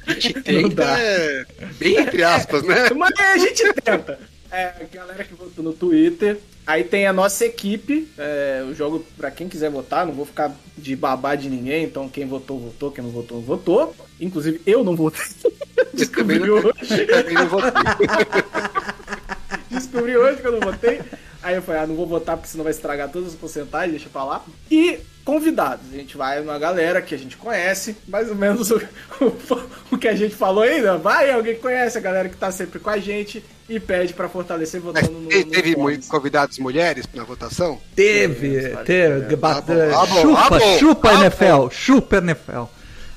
A 0.06 0.12
gente 0.14 0.34
tenta, 0.42 0.82
é, 0.98 1.44
bem 1.78 1.96
entre 1.96 2.22
aspas, 2.24 2.62
né? 2.62 2.88
Mas 2.96 3.12
a 3.18 3.38
gente 3.38 3.72
tenta. 3.74 4.18
É, 4.50 4.64
a 4.66 4.84
galera 4.94 5.24
que 5.24 5.34
votou 5.34 5.64
no 5.64 5.72
Twitter. 5.72 6.38
Aí 6.66 6.84
tem 6.84 7.06
a 7.06 7.12
nossa 7.12 7.44
equipe. 7.44 8.08
É, 8.18 8.58
eu 8.60 8.74
jogo 8.74 9.04
pra 9.16 9.30
quem 9.30 9.48
quiser 9.48 9.70
votar, 9.70 10.06
não 10.06 10.12
vou 10.12 10.26
ficar 10.26 10.54
de 10.76 10.94
babá 10.94 11.34
de 11.34 11.48
ninguém. 11.48 11.84
Então 11.84 12.08
quem 12.08 12.26
votou, 12.26 12.58
votou. 12.58 12.90
Quem 12.92 13.02
não 13.02 13.10
votou, 13.10 13.38
não 13.38 13.44
votou. 13.44 13.96
Inclusive, 14.20 14.60
eu 14.66 14.84
não 14.84 14.94
votei. 14.94 15.20
Eu 15.44 15.50
também 15.50 15.86
Descobri 15.94 16.38
não, 16.38 16.54
hoje. 16.54 17.06
também 17.06 17.34
não 17.34 17.48
votei. 17.48 17.70
Descobri 19.70 20.16
hoje 20.16 20.40
que 20.40 20.46
eu 20.46 20.52
não 20.52 20.60
votei. 20.60 21.00
Aí 21.42 21.54
eu 21.56 21.62
falei, 21.62 21.82
ah, 21.82 21.86
não 21.86 21.94
vou 21.96 22.06
votar 22.06 22.36
porque 22.36 22.50
senão 22.50 22.64
vai 22.64 22.72
estragar 22.72 23.08
todas 23.10 23.28
as 23.30 23.34
porcentagens, 23.34 23.90
deixa 23.92 24.08
pra 24.08 24.24
lá. 24.24 24.44
E 24.70 24.98
convidados. 25.24 25.86
A 25.92 25.96
gente 25.96 26.16
vai 26.16 26.40
uma 26.40 26.58
galera 26.58 27.00
que 27.02 27.14
a 27.14 27.18
gente 27.18 27.36
conhece, 27.36 27.96
mais 28.08 28.28
ou 28.28 28.34
menos 28.34 28.70
o, 28.70 28.76
o, 29.20 29.62
o 29.92 29.98
que 29.98 30.08
a 30.08 30.14
gente 30.14 30.34
falou 30.34 30.62
ainda. 30.62 30.96
Vai 30.98 31.30
alguém 31.30 31.54
que 31.54 31.60
conhece 31.60 31.98
a 31.98 32.00
galera 32.00 32.28
que 32.28 32.36
tá 32.36 32.50
sempre 32.50 32.78
com 32.78 32.90
a 32.90 32.98
gente 32.98 33.42
e 33.68 33.80
pede 33.80 34.12
pra 34.12 34.28
fortalecer 34.28 34.80
Mas 34.82 35.02
votando 35.02 35.20
no. 35.20 35.28
teve, 35.28 35.44
no 35.44 35.50
teve 35.50 35.76
muitos 35.76 36.08
convidados 36.08 36.58
mulheres 36.58 37.06
na 37.14 37.24
votação? 37.24 37.78
Teve, 37.94 38.76
teve. 38.84 39.36
bate- 39.36 39.66
bom, 39.66 39.74
ah, 39.96 40.06
bom, 40.06 40.22
chupa, 40.22 40.56
ah, 40.56 40.78
chupa 40.78 41.10
ah, 41.10 41.14
NFL, 41.24 41.68
chupa 41.70 42.16
NFL. 42.18 42.64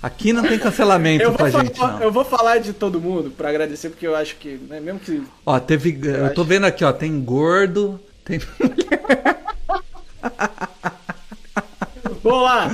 Aqui 0.01 0.31
não 0.31 0.43
tem 0.43 0.59
cancelamento 0.59 1.23
Eu 1.23 1.33
pra 1.33 1.49
vou, 1.49 1.61
gente, 1.63 1.79
falar, 1.79 1.93
não. 1.93 2.01
eu 2.03 2.11
vou 2.11 2.23
falar 2.23 2.59
de 2.59 2.73
todo 2.73 3.01
mundo 3.01 3.31
pra 3.31 3.49
agradecer, 3.49 3.89
porque 3.89 4.05
eu 4.05 4.15
acho 4.15 4.35
que, 4.35 4.49
né, 4.69 4.79
mesmo 4.79 4.99
que. 4.99 5.23
Ó, 5.43 5.59
teve. 5.59 5.99
Eu 6.03 6.31
tô 6.31 6.41
acho. 6.41 6.49
vendo 6.49 6.65
aqui, 6.67 6.85
ó, 6.85 6.93
tem 6.93 7.19
gordo, 7.21 7.99
tem. 8.25 8.39
Vamos 12.23 12.41
lá! 12.43 12.69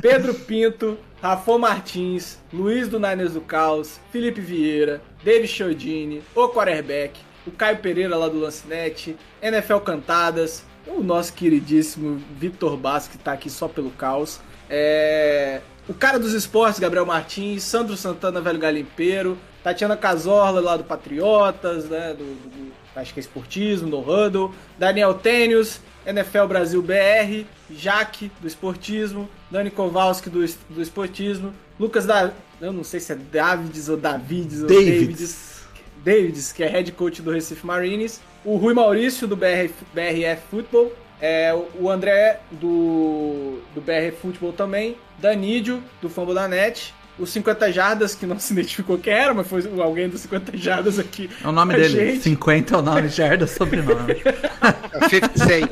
Pedro 0.00 0.34
Pinto, 0.34 0.98
Rafon 1.22 1.58
Martins, 1.58 2.38
Luiz 2.52 2.88
do 2.88 2.98
Niners 2.98 3.32
do 3.34 3.40
Caos, 3.40 4.00
Felipe 4.10 4.40
Vieira, 4.40 5.00
David 5.22 5.48
Chiodini, 5.48 6.22
o 6.34 6.48
quarterback, 6.48 7.20
o 7.46 7.50
Caio 7.50 7.78
Pereira 7.78 8.16
lá 8.16 8.28
do 8.28 8.38
Lancinete, 8.40 9.16
NFL 9.40 9.78
Cantadas, 9.78 10.64
o 10.86 11.00
nosso 11.02 11.32
queridíssimo 11.34 12.20
Vitor 12.36 12.76
Basque 12.76 13.16
que 13.18 13.22
tá 13.24 13.32
aqui 13.32 13.48
só 13.50 13.68
pelo 13.68 13.90
caos. 13.90 14.40
É, 14.70 15.60
O 15.88 15.94
cara 15.94 16.18
dos 16.18 16.32
esportes, 16.34 16.78
Gabriel 16.80 17.06
Martins, 17.06 17.62
Sandro 17.62 17.96
Santana, 17.96 18.40
velho 18.40 18.58
galimpeiro, 18.58 19.38
Tatiana 19.62 19.96
Casorla 19.96 20.60
lá 20.60 20.76
do 20.76 20.84
Patriotas, 20.84 21.88
né? 21.88 22.14
Do, 22.14 22.24
do- 22.24 22.77
acho 23.00 23.14
que 23.14 23.20
é 23.20 23.22
esportismo, 23.22 23.88
do 23.88 23.98
Huddle, 24.00 24.52
Daniel 24.78 25.14
Tênios, 25.14 25.80
NFL 26.06 26.46
Brasil 26.46 26.82
BR, 26.82 27.44
Jaque 27.70 28.30
do 28.40 28.46
esportismo, 28.46 29.28
Dani 29.50 29.70
Kowalski 29.70 30.30
do, 30.30 30.44
do 30.70 30.82
esportismo, 30.82 31.52
Lucas 31.78 32.06
da. 32.06 32.32
Eu 32.60 32.72
não 32.72 32.82
sei 32.82 32.98
se 32.98 33.12
é 33.12 33.14
Davids 33.14 33.88
ou 33.88 33.96
Davids 33.96 34.62
ou 34.62 34.68
Davids. 34.68 34.94
Davids. 34.98 35.58
Davids, 36.04 36.52
que 36.52 36.62
é 36.62 36.68
head 36.68 36.92
coach 36.92 37.20
do 37.20 37.30
Recife 37.30 37.66
Marines, 37.66 38.20
o 38.44 38.56
Rui 38.56 38.72
Maurício 38.72 39.26
do 39.26 39.36
BR, 39.36 39.70
BRF 39.92 40.42
Futebol, 40.50 40.92
é, 41.20 41.52
o 41.78 41.90
André 41.90 42.40
do, 42.52 43.58
do 43.74 43.80
BR 43.80 44.14
Futebol 44.20 44.52
também, 44.52 44.96
Danídio 45.18 45.82
do 46.00 46.08
Fumble 46.08 46.34
da 46.34 46.46
Net, 46.46 46.94
o 47.18 47.26
50 47.26 47.72
Jardas, 47.72 48.14
que 48.14 48.26
não 48.26 48.38
se 48.38 48.52
identificou 48.52 48.98
quem 48.98 49.12
era, 49.12 49.34
mas 49.34 49.46
foi 49.46 49.62
alguém 49.80 50.08
dos 50.08 50.20
50 50.22 50.56
Jardas 50.56 50.98
aqui. 50.98 51.28
É 51.42 51.48
o 51.48 51.52
nome 51.52 51.74
dele. 51.74 52.12
gente. 52.12 52.22
50 52.22 52.74
é 52.74 52.78
o 52.78 52.82
nome, 52.82 53.08
Gerda 53.08 53.46
sobrenome. 53.46 54.16
A 54.60 55.08
50 55.08 55.38
Cent. 55.38 55.70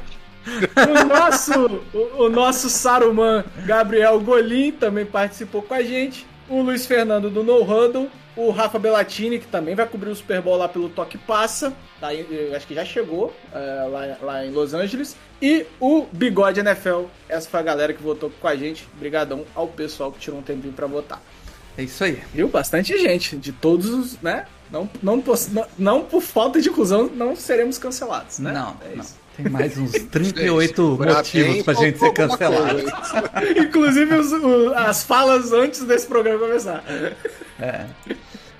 O 0.76 1.04
nosso, 1.04 1.82
o, 1.92 2.24
o 2.24 2.28
nosso 2.28 2.70
Saruman 2.70 3.44
Gabriel 3.64 4.18
Golim 4.20 4.70
também 4.72 5.04
participou 5.04 5.62
com 5.62 5.74
a 5.74 5.82
gente. 5.82 6.26
O 6.48 6.62
Luiz 6.62 6.86
Fernando 6.86 7.28
do 7.28 7.42
No 7.42 7.62
Huddle. 7.62 8.08
O 8.36 8.50
Rafa 8.50 8.78
Bellatini, 8.78 9.38
que 9.38 9.46
também 9.46 9.74
vai 9.74 9.86
cobrir 9.86 10.10
o 10.10 10.14
Super 10.14 10.42
Bowl 10.42 10.56
lá 10.56 10.68
pelo 10.68 10.90
Toque 10.90 11.16
Passa. 11.16 11.72
Tá, 11.98 12.08
acho 12.54 12.66
que 12.66 12.74
já 12.74 12.84
chegou 12.84 13.34
é, 13.52 13.88
lá, 13.90 14.16
lá 14.20 14.44
em 14.44 14.50
Los 14.50 14.74
Angeles. 14.74 15.16
E 15.40 15.66
o 15.80 16.06
Bigode 16.12 16.60
NFL. 16.60 17.04
Essa 17.28 17.48
foi 17.48 17.60
a 17.60 17.62
galera 17.62 17.94
que 17.94 18.02
votou 18.02 18.30
com 18.40 18.46
a 18.46 18.54
gente. 18.54 18.86
Obrigadão 18.94 19.44
ao 19.54 19.66
pessoal 19.66 20.12
que 20.12 20.18
tirou 20.18 20.38
um 20.38 20.42
tempinho 20.42 20.74
pra 20.74 20.86
votar. 20.86 21.22
É 21.78 21.82
isso 21.82 22.04
aí. 22.04 22.22
Viu? 22.32 22.48
Bastante 22.48 22.96
gente. 22.98 23.36
De 23.36 23.52
todos 23.52 23.88
os, 23.88 24.20
né? 24.20 24.46
Não, 24.70 24.88
não, 25.02 25.22
não, 25.52 25.66
não 25.78 26.02
por 26.02 26.20
falta 26.20 26.60
de 26.60 26.68
inclusão, 26.68 27.08
não 27.14 27.36
seremos 27.36 27.78
cancelados, 27.78 28.38
né? 28.40 28.52
Não, 28.52 28.76
É 28.84 28.96
não. 28.96 29.04
Tem 29.36 29.48
mais 29.50 29.76
uns 29.76 29.92
38 29.92 30.96
Pra 30.96 31.14
motivos 31.14 31.62
pra 31.62 31.74
gente 31.74 31.98
ser 31.98 32.12
cancelado. 32.12 32.80
Inclusive 33.56 34.14
os- 34.14 34.32
o- 34.32 34.72
as 34.74 35.02
falas 35.04 35.52
antes 35.52 35.82
desse 35.82 36.06
programa 36.06 36.38
começar. 36.38 36.82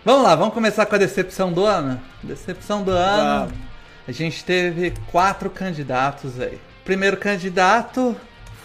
Vamos 0.05 0.23
lá, 0.23 0.35
vamos 0.37 0.55
começar 0.55 0.87
com 0.87 0.95
a 0.95 0.99
decepção 0.99 1.53
do 1.53 1.65
ano? 1.65 2.01
Decepção 2.23 2.83
do 2.83 2.91
ano. 2.91 3.47
Vamos. 3.49 3.67
A 4.07 4.13
gente 4.13 4.45
teve 4.45 4.93
quatro 5.11 5.51
candidatos 5.51 6.39
aí. 6.41 6.59
Primeiro 6.85 7.17
candidato 7.17 8.15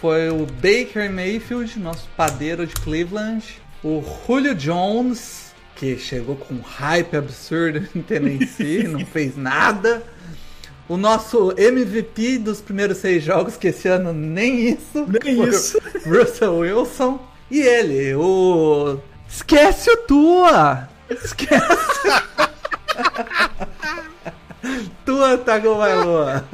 foi 0.00 0.28
o 0.30 0.46
Baker 0.46 1.10
Mayfield, 1.10 1.78
nosso 1.80 2.08
padeiro 2.16 2.66
de 2.66 2.74
Cleveland. 2.74 3.42
O 3.82 4.04
Julio 4.26 4.54
Jones, 4.54 5.52
que 5.74 5.96
chegou 5.98 6.36
com 6.36 6.54
um 6.54 6.60
hype 6.60 7.16
absurdo 7.16 7.88
em 7.96 8.02
Tennessee, 8.02 8.86
não 8.86 9.04
fez 9.04 9.36
nada. 9.36 10.02
O 10.88 10.96
nosso 10.96 11.54
MVP 11.56 12.38
dos 12.38 12.60
primeiros 12.60 12.98
seis 12.98 13.22
jogos, 13.22 13.56
que 13.56 13.68
esse 13.68 13.88
ano 13.88 14.12
nem 14.12 14.70
isso. 14.70 15.06
Nem 15.24 15.48
isso. 15.48 15.78
Russell 16.04 16.58
Wilson. 16.58 17.20
E 17.50 17.60
ele, 17.60 18.14
o. 18.14 18.98
Esquece 19.28 19.90
o 19.90 19.96
Tua! 19.98 20.88
Esquece! 21.08 21.62
Tua 25.04 25.36
Tagovailoa. 25.38 26.44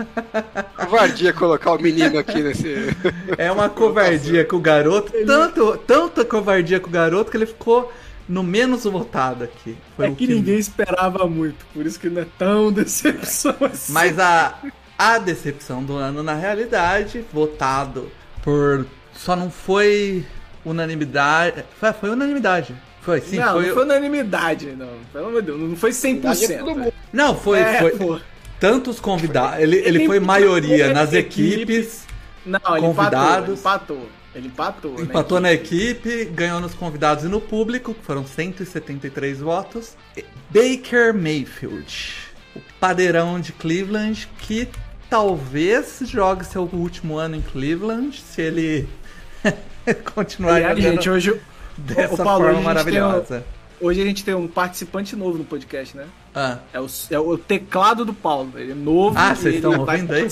Covardia 0.77 1.33
colocar 1.33 1.73
o 1.73 1.83
menino 1.83 2.19
aqui 2.19 2.43
nesse. 2.43 2.97
É 3.37 3.51
uma 3.53 3.69
covardia 3.69 4.45
com 4.45 4.57
o 4.57 4.61
garoto. 4.61 5.13
Tanto, 5.27 5.77
tanta 5.87 6.25
covardia 6.25 6.81
com 6.81 6.89
o 6.89 6.93
garoto 6.93 7.31
que 7.31 7.37
ele 7.37 7.47
ficou 7.47 7.93
no 8.29 8.43
menos 8.43 8.85
votado 8.85 9.45
aqui. 9.45 9.77
Foi 9.97 10.07
É 10.07 10.11
o 10.11 10.15
que 10.15 10.27
ninguém 10.27 10.59
esperava 10.59 11.27
muito, 11.27 11.65
por 11.73 11.87
isso 11.87 11.99
que 11.99 12.09
não 12.11 12.23
é 12.23 12.27
tão 12.39 12.71
decepção 12.73 13.57
assim. 13.61 13.93
Mas 13.93 14.19
a, 14.19 14.59
a 14.99 15.19
decepção 15.19 15.83
do 15.83 15.97
ano, 15.97 16.23
na 16.23 16.35
realidade, 16.35 17.25
votado 17.33 18.11
por. 18.43 18.87
Só 19.15 19.35
não 19.35 19.51
foi 19.51 20.25
unanimidade. 20.65 21.65
Foi, 21.81 21.93
foi 21.93 22.11
unanimidade. 22.11 22.75
Foi, 23.01 23.21
sim, 23.21 23.37
não, 23.37 23.55
foi. 23.55 23.67
não 23.67 23.75
foi 23.75 23.85
unanimidade, 23.85 24.67
não. 24.77 24.91
Pelo 25.13 25.29
amor 25.29 25.41
de 25.41 25.47
Deus, 25.47 25.61
não 25.61 25.77
foi 25.77 25.91
100%. 25.91 26.59
todo 26.59 26.77
mundo. 26.77 26.93
Não, 27.13 27.35
foi. 27.35 27.59
É, 27.61 27.79
foi 27.79 27.91
pô. 27.93 28.21
tantos 28.61 29.01
convidados. 29.01 29.61
Ele, 29.61 29.77
ele 29.79 29.89
Ele 30.01 30.07
foi 30.07 30.21
maioria 30.21 30.93
nas 30.93 31.13
equipe, 31.13 31.55
equipes. 31.55 32.07
Não, 32.45 32.61
ele 32.77 32.81
Convidados. 32.87 33.59
empatou, 33.61 33.97
ele 33.97 34.03
empatou. 34.07 34.18
Ele 34.39 34.47
empatou. 34.49 34.93
né? 34.93 35.03
Empatou 35.03 35.41
na 35.41 35.53
equipe, 35.53 36.25
ganhou 36.27 36.61
nos 36.61 36.75
convidados 36.75 37.25
e 37.25 37.29
no 37.29 37.41
público, 37.41 37.93
que 37.95 38.05
foram 38.05 38.25
173 38.27 39.41
votos. 39.41 39.97
Baker 40.51 41.13
Mayfield, 41.15 42.15
o 42.57 42.61
padeirão 42.81 43.39
de 43.41 43.53
Cleveland, 43.53 44.29
que 44.39 44.69
talvez 45.11 46.01
jogue 46.05 46.45
seu 46.45 46.63
último 46.73 47.19
ano 47.19 47.37
em 47.37 47.41
Cleveland, 47.43 48.21
se 48.21 48.41
ele 48.43 48.89
continuar 50.15 50.55
Aliás, 50.57 50.79
gente, 50.81 51.09
hoje, 51.11 51.41
dessa 51.77 52.23
Paulo, 52.23 52.45
forma 52.45 52.61
maravilhosa. 52.61 53.45
hoje 53.81 54.01
a 54.03 54.05
gente 54.05 54.25
tem 54.25 54.35
um 54.35 54.47
participante 54.49 55.17
novo 55.17 55.39
no 55.39 55.45
podcast, 55.45 55.97
né? 55.97 56.07
Ah, 56.35 56.59
É 56.73 56.81
o, 56.81 56.87
é 57.11 57.19
o 57.19 57.37
teclado 57.39 58.05
do 58.05 58.13
Paulo. 58.15 58.53
Ele 58.57 58.73
é 58.73 58.75
novo 58.75 59.17
Ah, 59.19 59.33
e 59.33 59.37
vocês 59.37 59.55
estão 59.57 59.79
ouvindo 59.81 60.13
aí? 60.13 60.29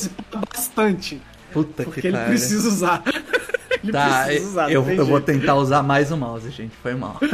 bastante. 0.52 1.20
puta 1.52 1.84
Porque 1.84 2.00
que 2.02 2.06
ele 2.08 2.18
precisa 2.18 2.68
usar. 2.68 3.02
ele 3.84 3.92
Tá, 3.92 4.24
precisa 4.24 4.48
usar. 4.48 4.70
eu, 4.72 4.88
eu 4.90 5.06
vou 5.06 5.20
tentar 5.20 5.54
usar 5.56 5.82
mais 5.82 6.10
o 6.12 6.16
mouse, 6.16 6.50
gente. 6.50 6.72
Foi 6.82 6.94
mal. 6.94 7.18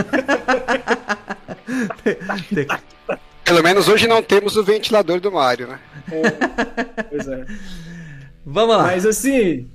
Pelo 3.45 3.63
menos 3.63 3.89
hoje 3.89 4.07
não 4.07 4.23
temos 4.23 4.57
o 4.57 4.63
ventilador 4.65 5.21
do 5.21 5.31
Mario, 5.33 5.67
né? 5.69 5.81
Pois 7.11 7.29
é. 7.29 7.45
Vamos 8.47 8.77
lá. 8.77 8.83
Mas 8.85 9.05
assim, 9.07 9.69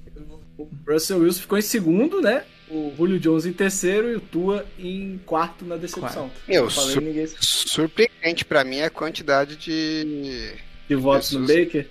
o 0.58 0.68
Russell 0.88 1.20
Wilson 1.20 1.42
ficou 1.42 1.58
em 1.58 1.62
segundo, 1.62 2.22
né? 2.22 2.44
O 2.70 2.94
Julio 2.98 3.20
Jones 3.20 3.46
em 3.46 3.54
terceiro 3.54 4.10
e 4.12 4.16
o 4.16 4.20
Tua 4.20 4.66
em 4.78 5.20
quarto 5.26 5.64
na 5.66 5.78
decepção. 5.78 6.30
Meu, 6.48 6.64
Não 6.64 6.70
falei 6.72 6.94
su- 6.94 7.02
ninguém 7.02 7.28
surpreendente 7.40 8.44
pra 8.44 8.64
mim 8.66 8.82
a 8.82 8.90
quantidade 8.90 9.56
de. 9.56 10.52
de 10.88 10.96
votos 10.96 11.32
no 11.32 11.48
Baker. 11.48 11.88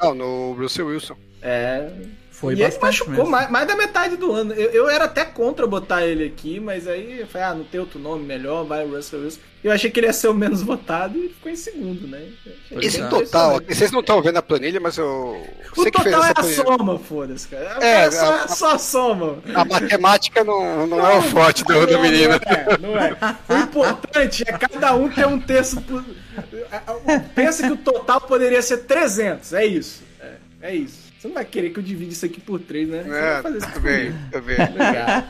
Não, 0.00 0.14
no 0.14 0.52
Russell 0.54 0.86
Wilson. 0.86 1.16
É. 1.42 1.90
Foi 2.44 2.54
e 2.54 2.62
ele 2.62 2.78
machucou 2.80 3.26
mais, 3.26 3.50
mais 3.50 3.66
da 3.66 3.76
metade 3.76 4.16
do 4.16 4.32
ano. 4.32 4.52
Eu, 4.52 4.70
eu 4.70 4.88
era 4.90 5.04
até 5.04 5.24
contra 5.24 5.66
botar 5.66 6.06
ele 6.06 6.24
aqui, 6.24 6.60
mas 6.60 6.86
aí 6.86 7.20
eu 7.20 7.26
falei, 7.26 7.46
ah, 7.48 7.54
não 7.54 7.64
tem 7.64 7.80
outro 7.80 7.98
nome 7.98 8.24
melhor, 8.24 8.64
vai 8.64 8.84
o 8.84 8.94
Russell 8.94 9.20
Wilson. 9.22 9.40
Eu 9.62 9.72
achei 9.72 9.90
que 9.90 9.98
ele 9.98 10.08
ia 10.08 10.12
ser 10.12 10.28
o 10.28 10.34
menos 10.34 10.60
votado 10.62 11.16
e 11.18 11.28
ficou 11.30 11.50
em 11.50 11.56
segundo, 11.56 12.06
né? 12.06 12.22
Esse 12.72 13.00
é. 13.00 13.06
total, 13.06 13.60
vocês 13.66 13.90
não 13.90 14.00
estão 14.00 14.20
vendo 14.20 14.36
a 14.36 14.42
planilha, 14.42 14.78
mas 14.78 14.98
eu. 14.98 15.06
O 15.06 15.76
Você 15.76 15.90
que 15.90 16.02
fez 16.02 16.14
total 16.14 16.28
é 16.28 16.30
a 16.30 16.34
planilha. 16.34 16.64
soma, 16.64 16.98
foda-se, 16.98 17.48
cara. 17.48 17.78
É, 17.80 18.04
É, 18.04 18.10
só, 18.10 18.34
a- 18.34 18.48
só 18.48 18.74
a 18.74 18.78
soma. 18.78 19.38
A 19.54 19.64
matemática 19.64 20.44
não, 20.44 20.86
não 20.86 21.00
é 21.00 21.16
o 21.16 21.22
forte 21.22 21.64
do, 21.64 21.86
do 21.86 21.92
Não, 21.94 22.02
menino. 22.02 22.34
Não 22.38 22.52
é, 22.52 22.78
não 22.78 22.98
é. 22.98 23.16
O 23.48 23.56
importante 23.62 24.44
é 24.46 24.52
cada 24.52 24.94
um 24.94 25.08
ter 25.08 25.26
um 25.26 25.40
terço. 25.40 25.80
Por... 25.80 26.04
Pensa 27.34 27.66
que 27.66 27.72
o 27.72 27.76
total 27.76 28.20
poderia 28.20 28.60
ser 28.60 28.78
300, 28.78 29.52
é 29.54 29.64
isso. 29.66 30.02
É, 30.20 30.32
é 30.60 30.74
isso. 30.74 31.03
Você 31.24 31.28
não 31.28 31.34
vai 31.36 31.44
querer 31.46 31.70
que 31.70 31.78
eu 31.78 31.82
divida 31.82 32.12
isso 32.12 32.26
aqui 32.26 32.38
por 32.38 32.60
3, 32.60 32.86
né? 32.86 33.04
É, 33.06 33.40
fazer 33.40 33.56
isso 33.56 33.68
tudo 33.68 33.80
bem, 33.80 34.14
tudo 34.30 34.44
bem. 34.44 34.56
Legal. 34.58 35.24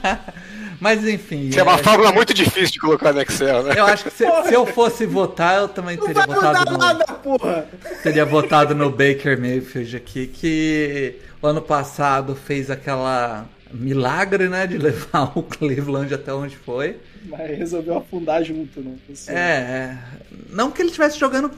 Mas 0.80 1.06
enfim. 1.06 1.50
Isso 1.50 1.60
é 1.60 1.62
uma 1.62 1.78
é- 1.78 1.82
fórmula 1.84 2.10
muito 2.10 2.34
difícil 2.34 2.72
de 2.72 2.80
colocar 2.80 3.12
no 3.12 3.22
Excel, 3.22 3.62
né? 3.62 3.74
Eu 3.78 3.84
acho 3.84 4.02
que 4.02 4.10
se, 4.10 4.24
se 4.26 4.52
eu 4.52 4.66
fosse 4.66 5.06
votar, 5.06 5.60
eu 5.60 5.68
também 5.68 5.96
Não 5.96 6.04
teria 6.04 6.26
votado 6.26 6.72
no, 6.72 6.78
nada, 6.78 7.04
porra! 7.04 7.68
teria 8.02 8.24
votado 8.24 8.74
no 8.74 8.90
Baker 8.90 9.40
Mayfield 9.40 9.96
aqui, 9.96 10.26
que 10.26 11.14
o 11.40 11.46
ano 11.46 11.62
passado 11.62 12.34
fez 12.34 12.72
aquela 12.72 13.46
milagre, 13.72 14.48
né, 14.48 14.66
de 14.66 14.78
levar 14.78 15.30
o 15.38 15.44
Cleveland 15.44 16.12
até 16.12 16.34
onde 16.34 16.56
foi. 16.56 16.96
Mas 17.24 17.56
resolveu 17.56 17.98
afundar 17.98 18.42
junto, 18.42 18.80
não 18.80 18.98
funciona. 19.06 19.38
É, 19.38 19.42
é, 19.42 19.98
não 20.50 20.72
que 20.72 20.82
ele 20.82 20.88
estivesse 20.88 21.20
jogando 21.20 21.52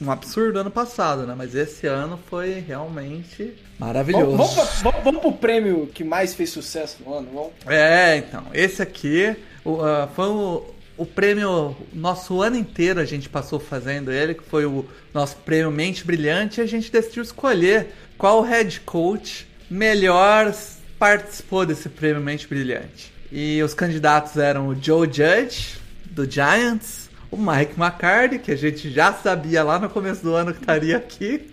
um 0.00 0.10
absurdo 0.10 0.58
ano 0.58 0.70
passado, 0.70 1.26
né, 1.26 1.34
mas 1.36 1.54
esse 1.54 1.86
ano 1.86 2.18
foi 2.28 2.62
realmente 2.66 3.54
maravilhoso. 3.78 4.36
Vamos, 4.36 4.54
vamos, 4.54 4.82
vamos- 4.82 5.04
vamos 5.04 5.20
pro 5.20 5.32
prêmio 5.32 5.86
que 5.92 6.02
mais 6.04 6.34
fez 6.34 6.50
sucesso 6.50 6.98
no 7.04 7.14
ano, 7.14 7.28
vamos? 7.32 7.52
É, 7.66 8.16
então, 8.16 8.44
esse 8.52 8.80
aqui 8.82 9.36
o, 9.64 9.80
ah, 9.82 10.08
foi 10.14 10.26
o, 10.26 10.64
o 10.96 11.06
prêmio, 11.06 11.76
nosso 11.92 12.42
ano 12.42 12.56
inteiro 12.56 13.00
a 13.00 13.04
gente 13.04 13.28
passou 13.28 13.60
fazendo 13.60 14.10
ele, 14.10 14.34
que 14.34 14.42
foi 14.44 14.64
o 14.66 14.84
nosso 15.14 15.36
prêmio 15.36 15.70
Mente 15.70 16.04
Brilhante, 16.04 16.60
e 16.60 16.64
a 16.64 16.66
gente 16.66 16.90
decidiu 16.90 17.22
escolher 17.22 17.88
qual 18.16 18.42
head 18.42 18.80
coach 18.80 19.46
melhor 19.70 20.52
participou 20.98 21.64
desse 21.64 21.88
prêmio 21.88 22.20
Mente 22.20 22.48
Brilhante. 22.48 23.12
E 23.30 23.62
os 23.62 23.74
candidatos 23.74 24.36
eram 24.36 24.68
o 24.68 24.74
Joe 24.82 25.06
Judge, 25.06 25.76
do 26.06 26.28
Giants, 26.28 26.97
o 27.30 27.36
Mike 27.36 27.74
McCarthy, 27.78 28.38
que 28.38 28.52
a 28.52 28.56
gente 28.56 28.90
já 28.90 29.12
sabia 29.12 29.62
lá 29.62 29.78
no 29.78 29.88
começo 29.88 30.22
do 30.22 30.34
ano 30.34 30.52
que 30.52 30.60
estaria 30.60 30.96
aqui, 30.96 31.50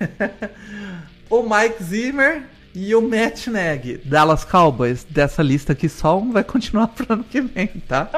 o 1.30 1.42
Mike 1.42 1.82
Zimmer 1.82 2.42
e 2.74 2.94
o 2.94 3.02
Matt 3.02 3.46
Nagy, 3.48 4.00
Dallas 4.04 4.44
Cowboys. 4.44 5.04
Dessa 5.04 5.42
lista 5.42 5.72
aqui, 5.72 5.88
só 5.88 6.18
um 6.18 6.32
vai 6.32 6.42
continuar 6.42 6.88
pro 6.88 7.12
ano 7.12 7.24
que 7.24 7.40
vem, 7.40 7.68
tá? 7.86 8.10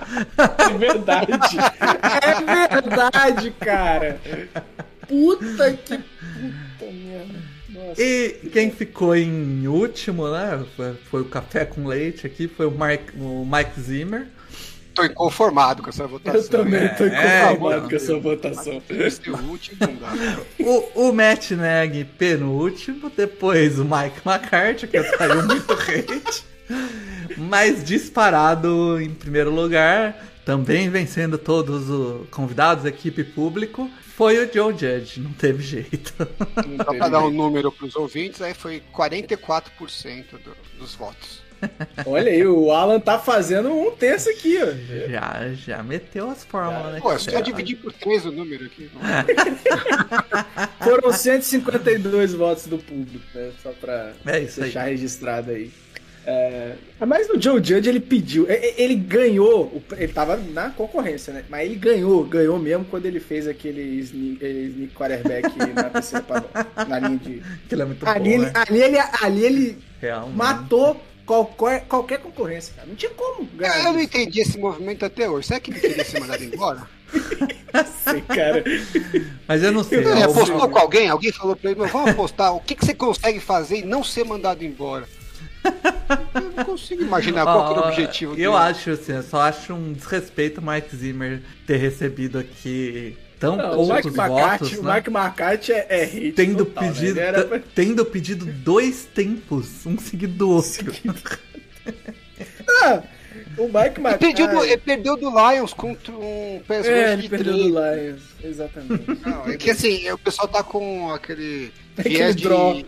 É 0.59 0.79
verdade. 0.79 1.33
é 2.23 2.75
verdade, 2.75 3.51
cara. 3.59 4.21
Puta 5.09 5.73
que. 5.73 5.99
Puta 5.99 6.93
merda. 6.93 7.55
Nossa. 7.69 8.01
E 8.01 8.51
quem 8.53 8.71
ficou 8.71 9.17
em 9.17 9.67
último, 9.67 10.31
né? 10.31 10.65
Foi, 10.77 10.95
foi 11.11 11.21
o 11.23 11.25
café 11.25 11.65
com 11.65 11.87
leite 11.87 12.25
aqui, 12.25 12.47
foi 12.47 12.67
o, 12.67 12.71
Mark, 12.71 13.01
o 13.19 13.45
Mike 13.45 13.81
Zimmer. 13.81 14.29
Tô 14.95 15.05
inconformado 15.05 15.83
com 15.83 15.91
essa 15.91 16.07
votação. 16.07 16.41
Eu 16.41 16.49
também 16.49 16.89
tô 16.95 17.05
É, 17.05 17.43
inconformado 17.53 17.77
então. 17.79 17.89
com 17.91 17.97
essa 17.97 18.19
votação. 18.19 18.83
Esse 18.89 19.31
último 19.31 19.77
não 19.81 19.97
dá. 19.97 20.13
O, 20.61 21.09
o 21.09 21.13
Matt 21.13 21.51
Nagy 21.53 22.05
penúltimo, 22.17 23.11
depois 23.11 23.79
o 23.79 23.85
Mike 23.85 24.21
McCarthy, 24.25 24.87
que 24.87 25.03
saiu 25.03 25.45
muito 25.47 25.73
hate. 25.73 26.45
Mas 27.37 27.83
disparado 27.85 29.01
em 29.01 29.11
primeiro 29.11 29.51
lugar, 29.51 30.25
também 30.45 30.89
vencendo 30.89 31.37
todos 31.39 31.91
os 31.91 32.29
convidados, 32.31 32.85
equipe 32.85 33.23
e 33.23 33.25
público, 33.25 33.91
foi 34.17 34.39
o 34.39 34.51
Joe 34.53 34.73
Judge, 34.73 35.21
não 35.21 35.33
teve 35.33 35.63
jeito. 35.63 36.15
Só 36.85 36.95
pra 36.95 37.09
dar 37.09 37.25
um 37.25 37.31
número 37.31 37.73
pros 37.73 37.97
ouvintes, 37.97 38.41
aí 38.41 38.55
foi 38.55 38.81
44% 38.93 40.39
do- 40.39 40.57
dos 40.79 40.95
votos. 40.95 41.43
Olha 42.07 42.31
aí, 42.31 42.47
o 42.47 42.71
Alan 42.71 43.01
tá 43.01 43.19
fazendo 43.19 43.71
um 43.71 43.91
terço 43.91 44.29
aqui, 44.31 44.59
ó. 44.63 45.09
Já, 45.11 45.49
já 45.55 45.83
meteu 45.83 46.31
as 46.31 46.45
fórmulas, 46.45 46.95
né? 46.95 47.01
Pô, 47.01 47.13
é 47.13 47.19
só 47.19 47.41
dividir 47.41 47.77
por 47.77 47.93
3 47.93 48.27
o 48.27 48.33
número 48.33 48.65
aqui. 48.67 48.91
Foram 50.83 51.13
152 51.13 52.35
votos 52.35 52.67
do 52.67 52.79
público, 52.79 53.25
né? 53.35 53.51
Só 53.63 53.71
pra 53.73 54.13
É 54.27 54.41
isso 54.41 54.61
aí. 54.61 54.65
deixar 54.65 54.85
registrado 54.85 55.51
aí. 55.51 55.71
É, 56.27 56.73
mas 57.07 57.29
o 57.29 57.39
Joe 57.39 57.63
Judge 57.63 57.87
ele 57.87 58.01
pediu, 58.01 58.47
ele 58.49 58.95
ganhou, 58.95 59.83
ele 59.93 60.11
tava 60.11 60.39
na 60.39 60.71
concorrência, 60.71 61.35
né? 61.35 61.45
Mas 61.51 61.67
ele 61.67 61.75
ganhou, 61.75 62.25
ganhou 62.25 62.59
mesmo 62.59 62.87
quando 62.87 63.05
ele 63.05 63.21
fez 63.21 63.47
aquele 63.47 63.83
sneak, 64.01 64.43
sneak 64.43 64.95
quarterback 64.95 65.51
na 65.75 65.85
terceira 65.85 66.25
padrão, 66.25 66.49
na 66.89 66.99
linha 66.99 67.19
de. 67.19 67.43
Aquilo 67.67 67.83
é 67.83 67.85
muito 67.85 68.09
Ali 68.09 68.25
bom, 68.25 68.31
ele, 68.37 68.45
né? 68.47 68.53
ali 68.55 68.83
ele, 68.83 68.99
ali 69.21 69.45
ele 69.45 69.79
Real, 70.01 70.31
matou 70.31 70.99
qualquer, 71.27 71.85
qualquer 71.87 72.19
concorrência, 72.19 72.75
cara. 72.75 72.89
Não 72.89 72.95
tinha 72.95 73.11
como 73.13 73.45
ganhar. 73.55 73.85
Eu 73.85 73.93
não 73.93 74.01
entendi 74.01 74.41
esse 74.41 74.59
movimento 74.59 75.05
até 75.05 75.29
hoje. 75.29 75.49
Será 75.49 75.61
que 75.61 75.71
ele 75.71 75.81
queria 75.81 76.05
ser 76.05 76.21
mandado 76.21 76.45
embora? 76.45 76.83
Sei, 78.05 78.21
cara. 78.23 78.63
Mas 79.47 79.63
eu 79.63 79.73
não 79.73 79.83
sei. 79.85 79.99
Ele 80.01 80.09
ó, 80.09 80.31
apostou 80.31 80.69
com 80.69 80.79
alguém? 80.79 81.09
Alguém 81.09 81.33
falou 81.33 81.57
pra 81.57 81.71
ele, 81.71 81.81
"Meu, 81.81 81.89
vamos 81.89 82.11
apostar. 82.11 82.55
O 82.55 82.61
que, 82.61 82.75
que 82.75 82.85
você 82.85 82.95
consegue 82.95 83.41
fazer 83.41 83.79
e 83.79 83.85
não 83.85 84.03
ser 84.05 84.25
mandado 84.25 84.65
embora? 84.65 85.09
Eu 86.35 86.53
não 86.57 86.65
consigo 86.65 87.03
imaginar 87.03 87.45
qual 87.45 87.71
era 87.73 87.81
o 87.81 87.89
objetivo 87.89 88.33
Eu 88.33 88.53
dele. 88.53 88.65
acho, 88.65 88.91
assim, 88.91 89.13
eu 89.13 89.23
só 89.23 89.41
acho 89.41 89.73
um 89.73 89.93
desrespeito 89.93 90.61
o 90.61 90.65
Mike 90.65 90.95
Zimmer 90.95 91.41
ter 91.67 91.77
recebido 91.79 92.39
aqui 92.39 93.17
tão 93.45 93.57
Não, 93.57 93.81
o 93.81 93.95
Mike 93.95 94.11
poucos 94.11 94.29
votos, 94.29 94.73
o 94.73 94.83
né? 94.83 94.95
Mike 94.95 95.11
McCarthy 95.11 95.73
é, 95.73 95.87
é 95.89 96.05
hate 96.05 96.33
Tendo 96.33 96.65
total, 96.65 96.85
né? 96.85 96.93
pedido, 96.93 97.11
Ele 97.19 97.21
era 97.21 97.45
pra- 97.45 97.61
tendo 97.75 98.05
pedido 98.07 98.47
dois 98.47 99.05
tempos, 99.05 99.85
um 99.87 99.99
seguido 99.99 100.35
do 100.35 100.51
outro. 100.51 100.93
Ah, 102.83 103.03
o 103.59 103.65
Mike 103.67 103.79
Ele, 103.79 104.09
McCarthy... 104.09 104.19
perdeu 104.19 104.49
do, 104.49 104.65
ele 104.65 104.77
perdeu 104.79 105.17
do 105.17 105.31
Lions 105.31 105.73
contra 105.73 106.13
um 106.13 106.61
pass 106.67 106.87
É, 106.87 107.13
ele 107.13 107.23
de 107.23 107.29
perdeu 107.29 107.53
do 107.53 107.69
Lions, 107.69 108.23
exatamente. 108.43 109.05
Não, 109.27 109.49
é 109.49 109.57
que 109.57 109.71
assim, 109.71 110.11
o 110.11 110.19
pessoal 110.19 110.49
tá 110.49 110.63
com 110.63 111.13
aquele 111.13 111.73
Aquele 111.97 112.35
de, 112.35 112.87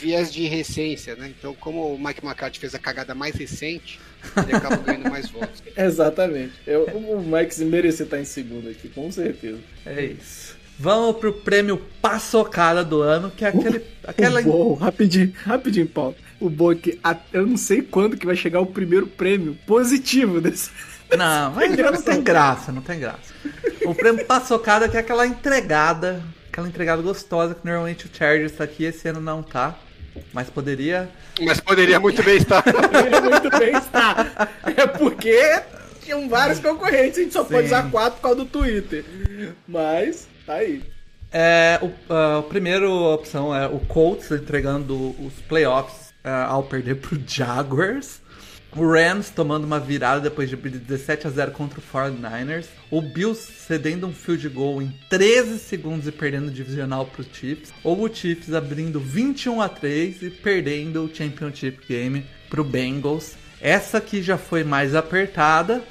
viés 0.00 0.32
de 0.32 0.46
recência, 0.46 1.14
né? 1.16 1.32
Então, 1.38 1.54
como 1.54 1.94
o 1.94 1.98
Mike 1.98 2.24
McCarthy 2.24 2.58
fez 2.58 2.74
a 2.74 2.78
cagada 2.78 3.14
mais 3.14 3.34
recente, 3.36 4.00
ele 4.46 4.56
acaba 4.56 4.76
ganhando 4.76 5.10
mais 5.10 5.28
votos. 5.30 5.62
Exatamente. 5.76 6.52
Eu, 6.66 6.84
o 6.86 7.22
Mike 7.22 7.64
merecia 7.64 8.04
estar 8.04 8.18
em 8.20 8.24
segundo 8.24 8.68
aqui, 8.68 8.88
com 8.88 9.10
certeza. 9.10 9.58
É 9.86 10.04
isso. 10.04 10.56
Vamos 10.78 11.16
pro 11.18 11.32
prêmio 11.32 11.80
Paçocada 12.02 12.82
do 12.84 13.00
ano, 13.00 13.30
que 13.30 13.44
é 13.44 13.48
aquele, 13.48 13.82
aquela 14.02 14.40
O 14.40 14.44
bom, 14.44 14.74
rapidinho, 14.74 15.32
rapidinho, 15.44 15.86
Paulo. 15.86 16.16
O 16.40 16.50
bom 16.50 16.72
é 16.72 16.74
que 16.74 16.98
a- 17.02 17.16
eu 17.32 17.46
não 17.46 17.56
sei 17.56 17.80
quando 17.80 18.16
que 18.16 18.26
vai 18.26 18.34
chegar 18.36 18.60
o 18.60 18.66
primeiro 18.66 19.06
prêmio 19.06 19.56
positivo 19.66 20.40
desse. 20.40 20.70
Não, 21.16 21.52
mas 21.52 21.70
não 21.78 22.02
tem 22.02 22.20
graça, 22.22 22.72
não 22.72 22.82
tem 22.82 22.98
graça. 22.98 23.32
O 23.86 23.94
prêmio 23.94 24.24
Paçocada 24.24 24.88
que 24.88 24.96
é 24.96 25.00
aquela 25.00 25.24
entregada, 25.26 26.20
aquela 26.50 26.66
entregada 26.66 27.00
gostosa 27.02 27.54
que 27.54 27.64
normalmente 27.64 28.06
o 28.06 28.10
Chargers 28.12 28.52
tá 28.52 28.64
aqui, 28.64 28.84
esse 28.84 29.06
ano 29.08 29.20
não 29.20 29.42
tá. 29.44 29.78
Mas 30.32 30.50
poderia. 30.50 31.08
Mas 31.40 31.60
poderia 31.60 31.98
muito 31.98 32.22
bem 32.22 32.36
estar. 32.36 32.62
Ele 32.66 33.20
muito 33.20 33.50
bem 33.58 33.76
está. 33.76 34.48
É 34.76 34.86
porque 34.86 35.62
tinham 36.02 36.28
vários 36.28 36.60
concorrentes, 36.60 37.18
a 37.18 37.22
gente 37.22 37.32
só 37.32 37.44
Sim. 37.44 37.54
pode 37.54 37.66
usar 37.66 37.90
quatro 37.90 38.16
por 38.16 38.22
causa 38.22 38.36
do 38.36 38.44
Twitter. 38.44 39.04
Mas, 39.66 40.28
tá 40.46 40.54
aí. 40.54 40.82
É, 41.32 41.80
o, 41.82 41.90
ah, 42.08 42.38
a 42.38 42.42
primeira 42.42 42.88
opção 42.88 43.54
é 43.54 43.66
o 43.66 43.80
Colts 43.80 44.30
entregando 44.30 45.16
os 45.24 45.34
playoffs 45.48 46.14
ah, 46.22 46.46
ao 46.46 46.62
perder 46.62 46.96
pro 46.96 47.20
Jaguars. 47.26 48.20
O 48.76 48.84
Rams 48.84 49.30
tomando 49.30 49.64
uma 49.64 49.78
virada 49.78 50.20
depois 50.20 50.50
de 50.50 50.56
17 50.56 51.28
a 51.28 51.30
0 51.30 51.52
contra 51.52 51.78
o 51.78 51.82
49ers. 51.82 52.66
O 52.90 53.00
Bills 53.00 53.52
cedendo 53.52 54.06
um 54.06 54.12
field 54.12 54.48
goal 54.48 54.82
em 54.82 54.92
13 55.08 55.60
segundos 55.60 56.08
e 56.08 56.12
perdendo 56.12 56.48
o 56.48 56.50
divisional 56.50 57.06
pro 57.06 57.24
Chiefs. 57.32 57.72
Ou 57.84 58.02
o 58.02 58.12
Chiefs 58.12 58.52
abrindo 58.52 58.98
21 58.98 59.60
a 59.60 59.68
3 59.68 60.22
e 60.22 60.30
perdendo 60.30 61.04
o 61.04 61.14
Championship 61.14 61.86
Game 61.88 62.26
pro 62.50 62.64
Bengals. 62.64 63.34
Essa 63.60 63.98
aqui 63.98 64.20
já 64.20 64.36
foi 64.36 64.64
mais 64.64 64.94
apertada. 64.96 65.84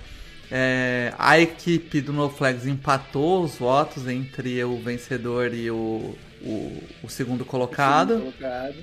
É, 0.52 1.14
a 1.18 1.40
equipe 1.40 2.02
do 2.02 2.12
No 2.12 2.30
Flags 2.30 2.68
empatou 2.68 3.44
os 3.44 3.56
votos 3.56 4.08
entre 4.08 4.62
o 4.64 4.78
vencedor 4.78 5.54
e 5.54 5.72
o, 5.72 6.16
o, 6.44 6.84
o 7.04 7.10
segundo 7.10 7.44
colocado. 7.46 8.20
Colocado. 8.20 8.76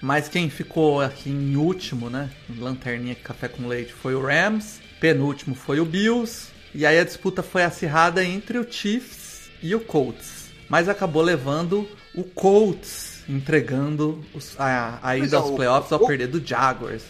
Mas 0.00 0.28
quem 0.28 0.48
ficou 0.50 1.00
aqui 1.00 1.30
em 1.30 1.56
último, 1.56 2.08
né? 2.10 2.30
Lanterninha 2.58 3.14
café 3.14 3.48
com 3.48 3.68
leite 3.68 3.92
foi 3.92 4.14
o 4.14 4.22
Rams. 4.24 4.80
Penúltimo 5.00 5.54
foi 5.54 5.78
o 5.80 5.84
Bills. 5.84 6.48
E 6.74 6.86
aí 6.86 6.98
a 6.98 7.04
disputa 7.04 7.42
foi 7.42 7.62
acirrada 7.64 8.24
entre 8.24 8.58
o 8.58 8.66
Chiefs 8.70 9.50
e 9.62 9.74
o 9.74 9.80
Colts. 9.80 10.50
Mas 10.68 10.88
acabou 10.88 11.22
levando 11.22 11.86
o 12.14 12.24
Colts 12.24 13.22
entregando 13.28 14.24
os- 14.34 14.58
a, 14.58 14.98
a 15.02 15.16
ida 15.16 15.36
aos 15.36 15.50
o- 15.50 15.54
playoffs 15.54 15.92
ao 15.92 16.02
o- 16.02 16.06
perder 16.06 16.28
do 16.28 16.44
Jaguars. 16.44 17.02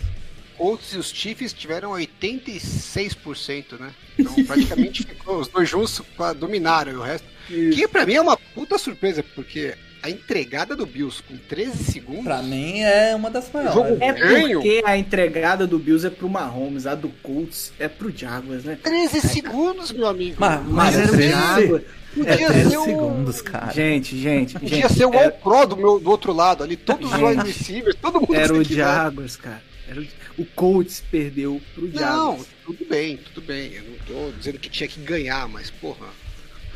Colts 0.57 0.93
e 0.93 0.99
os 0.99 1.11
Chiefs 1.11 1.53
tiveram 1.53 1.93
86%, 1.93 3.79
né? 3.81 3.93
Então 4.19 4.35
praticamente 4.45 5.03
ficou, 5.07 5.39
os 5.41 5.49
dois 5.49 5.69
juntos 5.69 6.01
qua- 6.17 6.33
dominaram 6.33 6.93
o 6.99 7.03
resto. 7.03 7.27
Isso. 7.51 7.77
Que 7.77 7.89
pra 7.89 8.07
mim 8.07 8.15
é 8.15 8.21
uma 8.21 8.37
puta 8.37 8.79
surpresa, 8.79 9.23
porque 9.35 9.75
a 10.03 10.11
entregada 10.11 10.75
do 10.75 10.85
Bills 10.85 11.23
com 11.23 11.37
13 11.37 11.85
segundos. 11.85 12.25
Pra 12.25 12.43
mim 12.43 12.81
é 12.81 13.15
uma 13.15 13.31
das 13.31 13.51
maiores. 13.53 13.75
Jogo 13.75 13.97
É 14.01 14.13
Ganho. 14.13 14.61
porque 14.61 14.83
a 14.85 14.97
entregada 14.99 15.67
do 15.67 15.79
Bills 15.79 16.07
é 16.07 16.11
pro 16.11 16.29
Mahomes, 16.29 16.87
a 16.87 16.95
do 16.95 17.09
Colts 17.23 17.73
é 17.79 17.87
pro 17.89 18.11
Jaguars, 18.15 18.65
né? 18.65 18.77
13 18.83 19.21
segundos, 19.21 19.93
meu 19.93 20.07
amigo. 20.09 20.37
Mas, 20.39 20.61
mas 20.67 20.73
Mas 20.73 20.95
é 20.97 21.03
era 21.03 21.09
o 21.13 21.15
13, 21.17 21.31
Jaguars. 21.33 21.83
é 21.85 22.03
Podia 22.15 22.47
13 22.49 22.71
ser 22.71 22.79
um- 22.79 22.85
segundos, 22.85 23.43
cara. 23.43 23.73
Gente, 23.73 24.19
gente, 24.19 24.59
Podia 24.59 24.83
gente. 24.89 24.93
ser 24.93 25.07
o 25.07 25.15
era, 25.15 25.25
All 25.27 25.33
Pro 25.33 25.67
do, 25.67 25.77
meu, 25.77 25.99
do 26.01 26.11
outro 26.11 26.33
lado 26.33 26.63
ali, 26.63 26.77
todos 26.77 27.11
os 27.11 27.17
Gente. 27.19 27.25
wide 27.39 27.47
receivers, 27.51 27.97
todo 28.01 28.21
mundo 28.21 28.35
era 28.35 28.53
o. 28.53 28.63
Jaguars, 28.65 29.37
cara. 29.37 29.63
Era 29.89 30.01
o, 30.01 30.07
o 30.39 30.45
Colts 30.55 31.03
perdeu 31.11 31.61
pro 31.75 31.87
Não, 31.89 31.93
Jaguars. 31.99 32.47
tudo 32.67 32.85
bem, 32.89 33.17
tudo 33.17 33.41
bem. 33.47 33.73
Eu 33.75 33.83
não 33.85 33.99
tô 34.31 34.33
dizendo 34.39 34.59
que 34.59 34.69
tinha 34.69 34.89
que 34.89 35.01
ganhar, 35.01 35.49
mas, 35.49 35.71
porra, 35.71 36.07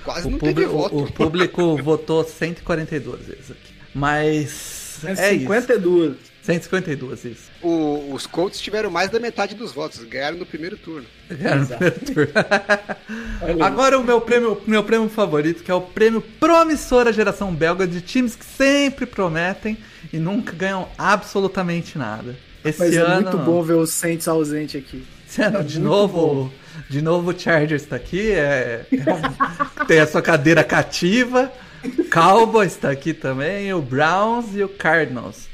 quase 0.07 0.27
O, 0.27 0.31
não 0.31 0.39
teve 0.39 0.65
público, 0.65 0.73
voto. 0.73 0.99
o 1.05 1.13
público 1.13 1.77
votou 1.85 2.25
142 2.25 3.27
vezes 3.27 3.51
aqui. 3.51 3.75
Mas 3.95 5.01
É 5.05 5.11
é, 5.29 5.33
isso. 5.35 5.41
52. 5.43 6.17
152, 6.43 7.25
isso. 7.25 7.51
O- 7.61 8.13
os 8.15 8.25
Colts 8.25 8.61
tiveram 8.61 8.89
mais 8.89 9.11
da 9.11 9.19
metade 9.19 9.57
dos 9.57 9.73
votos, 9.73 9.99
ganharam 10.05 10.37
no 10.39 10.47
primeiro 10.47 10.77
turno. 10.77 11.05
Era 11.29 11.57
no 11.57 11.67
primeiro 11.67 12.01
turno. 12.01 12.33
Agora 13.65 13.99
o 13.99 14.05
meu 14.05 14.21
prêmio, 14.21 14.61
meu 14.67 14.85
prêmio 14.85 15.09
favorito, 15.09 15.65
que 15.65 15.71
é 15.71 15.75
o 15.75 15.81
prêmio 15.81 16.21
Promissora 16.21 17.13
Geração 17.13 17.53
Belga 17.53 17.85
de 17.87 18.01
times 18.01 18.37
que 18.37 18.45
sempre 18.45 19.07
prometem 19.07 19.77
e 20.13 20.19
nunca 20.19 20.53
ganham 20.53 20.89
absolutamente 20.97 21.99
nada. 21.99 22.37
Esse 22.65 22.79
Mas 22.79 22.95
é 22.95 22.99
ano, 22.99 23.23
muito 23.23 23.39
bom 23.39 23.63
ver 23.63 23.75
o 23.75 23.87
Saints 23.87 24.27
ausente 24.29 24.77
aqui. 24.77 25.05
Esse 25.29 25.43
ano, 25.43 25.59
É 25.59 25.63
de 25.65 25.81
novo, 25.81 26.53
de 26.89 27.03
novo 27.03 27.31
o 27.31 27.39
Chargers 27.39 27.85
tá 27.85 27.97
aqui, 27.97 28.31
é, 28.33 28.87
é 28.93 29.13
um- 29.13 29.85
tem 29.87 30.01
a 30.01 30.07
sua 30.07 30.23
cadeira 30.23 30.63
cativa, 30.65 31.53
o 31.85 32.05
Cowboys 32.11 32.77
tá 32.77 32.91
aqui 32.91 33.13
também, 33.15 33.73
o 33.73 33.81
Browns 33.83 34.55
e 34.55 34.63
o 34.63 34.69
Cardinals. 34.69 35.49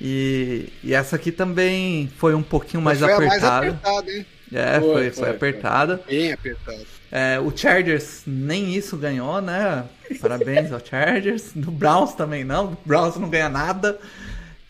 E, 0.00 0.68
e 0.82 0.92
essa 0.94 1.16
aqui 1.16 1.30
também 1.32 2.10
foi 2.18 2.34
um 2.34 2.42
pouquinho 2.42 2.82
mais 2.82 2.98
foi 2.98 3.12
apertada. 3.12 3.40
mais 3.60 3.74
apertada, 3.74 4.10
hein? 4.12 4.26
É, 4.52 4.78
Foi, 4.78 4.88
foi, 4.88 5.02
foi, 5.02 5.12
foi, 5.12 5.30
apertada. 5.30 6.00
Bem 6.06 6.32
apertada. 6.32 6.78
É, 7.10 7.40
o 7.40 7.56
Chargers 7.56 8.22
nem 8.26 8.74
isso 8.74 8.96
ganhou, 8.96 9.40
né? 9.40 9.84
Parabéns 10.20 10.70
ao 10.72 10.84
Chargers. 10.84 11.54
No 11.54 11.70
Browns 11.72 12.12
também 12.14 12.44
não. 12.44 12.66
O 12.72 12.78
Browns 12.84 13.16
não 13.16 13.28
ganha 13.28 13.48
nada. 13.48 13.98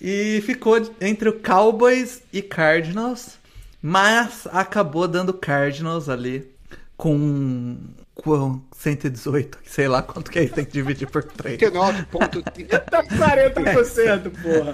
E 0.01 0.43
ficou 0.47 0.81
entre 1.01 1.29
o 1.29 1.41
Cowboys 1.41 2.23
e 2.33 2.41
Cardinals. 2.41 3.39
Mas 3.87 4.47
acabou 4.51 5.07
dando 5.07 5.35
Cardinals 5.35 6.09
ali 6.09 6.49
com, 6.97 7.77
com 8.15 8.59
118. 8.75 9.59
Sei 9.67 9.87
lá 9.87 10.01
quanto 10.01 10.31
que 10.31 10.39
aí 10.39 10.49
tem 10.49 10.65
que 10.65 10.73
dividir 10.73 11.07
por 11.07 11.23
3. 11.23 11.59
39.30 11.61 12.81
Tá 12.81 13.05
40%, 13.05 14.31
porra. 14.43 14.73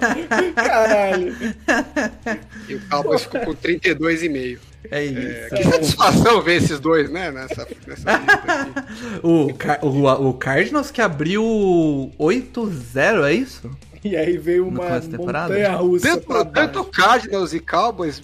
Caralho. 0.55 1.35
e 2.69 2.75
o 2.75 2.81
Cowboys 2.89 3.23
ficou 3.23 3.41
com 3.41 3.53
32,5. 3.53 4.59
É 4.89 4.99
É, 4.99 5.03
isso. 5.05 5.55
que 5.55 5.63
satisfação 5.63 6.41
ver 6.41 6.55
esses 6.63 6.79
dois, 6.79 7.11
né? 7.11 7.31
Nessa, 7.31 7.67
nessa 7.85 8.17
lista 8.17 8.33
aqui. 8.33 9.19
O, 9.21 9.53
Car- 9.55 9.79
o, 9.85 10.29
o 10.29 10.33
Cardinals 10.35 10.89
que 10.89 11.01
abriu 11.01 11.43
8-0, 12.17 13.23
é 13.25 13.33
isso? 13.33 13.69
E 14.03 14.15
aí 14.15 14.37
veio 14.37 14.67
uma 14.67 14.83
montanha 15.17 15.75
russa 15.75 16.17
Tanto, 16.17 16.45
tanto 16.45 16.83
Cardinals 16.85 17.53
e 17.53 17.59
Cowboys, 17.59 18.23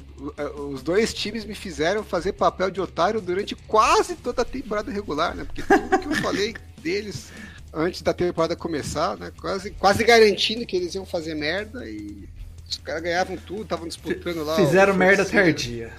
os 0.71 0.81
dois 0.81 1.13
times 1.13 1.45
me 1.45 1.53
fizeram 1.53 2.03
fazer 2.03 2.33
papel 2.33 2.71
de 2.71 2.81
otário 2.81 3.21
durante 3.21 3.55
quase 3.55 4.15
toda 4.15 4.41
a 4.41 4.45
temporada 4.45 4.91
regular, 4.91 5.35
né? 5.35 5.43
Porque 5.43 5.61
tudo 5.61 5.99
que 5.99 6.07
eu 6.07 6.15
falei 6.21 6.55
deles 6.81 7.27
antes 7.73 8.01
da 8.01 8.13
temporada 8.13 8.55
começar, 8.55 9.15
né? 9.17 9.31
Quase, 9.39 9.71
quase 9.71 10.03
garantindo 10.03 10.65
que 10.65 10.75
eles 10.75 10.95
iam 10.95 11.05
fazer 11.05 11.35
merda 11.35 11.87
e 11.87 12.27
os 12.67 12.77
caras 12.77 13.01
ganhavam 13.03 13.37
tudo, 13.37 13.61
estavam 13.63 13.87
disputando 13.87 14.43
lá. 14.43 14.55
Fizeram 14.55 14.93
o 14.93 14.97
merda 14.97 15.23
tardia. 15.23 15.91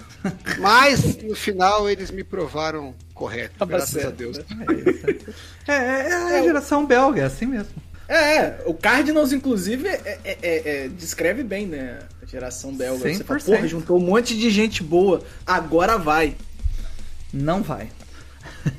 Mas 0.59 1.15
no 1.23 1.35
final 1.35 1.89
eles 1.89 2.11
me 2.11 2.23
provaram 2.23 2.93
correto, 3.13 3.55
Tava 3.57 3.71
graças 3.71 3.89
certo, 3.89 4.07
a 4.07 4.11
Deus. 4.11 4.37
É, 4.37 4.89
isso. 4.89 5.33
é, 5.67 6.09
é 6.09 6.39
a 6.39 6.43
geração 6.43 6.85
belga, 6.85 7.21
é 7.21 7.25
assim 7.25 7.45
mesmo. 7.45 7.71
É, 8.07 8.63
o 8.65 8.73
Cardinals, 8.73 9.31
inclusive, 9.31 9.87
é, 9.87 10.19
é- 10.23 10.37
é- 10.41 10.83
é- 10.85 10.87
descreve 10.89 11.43
bem, 11.43 11.67
né? 11.67 11.99
Geração 12.31 12.73
belga. 12.75 12.99
Você 13.13 13.23
fala, 13.23 13.39
100%. 13.39 13.45
porra, 13.45 13.67
juntou 13.67 13.97
um 13.97 14.05
monte 14.05 14.37
de 14.37 14.49
gente 14.49 14.83
boa. 14.83 15.21
Agora 15.45 15.97
vai. 15.97 16.35
Não 17.33 17.61
vai. 17.63 17.89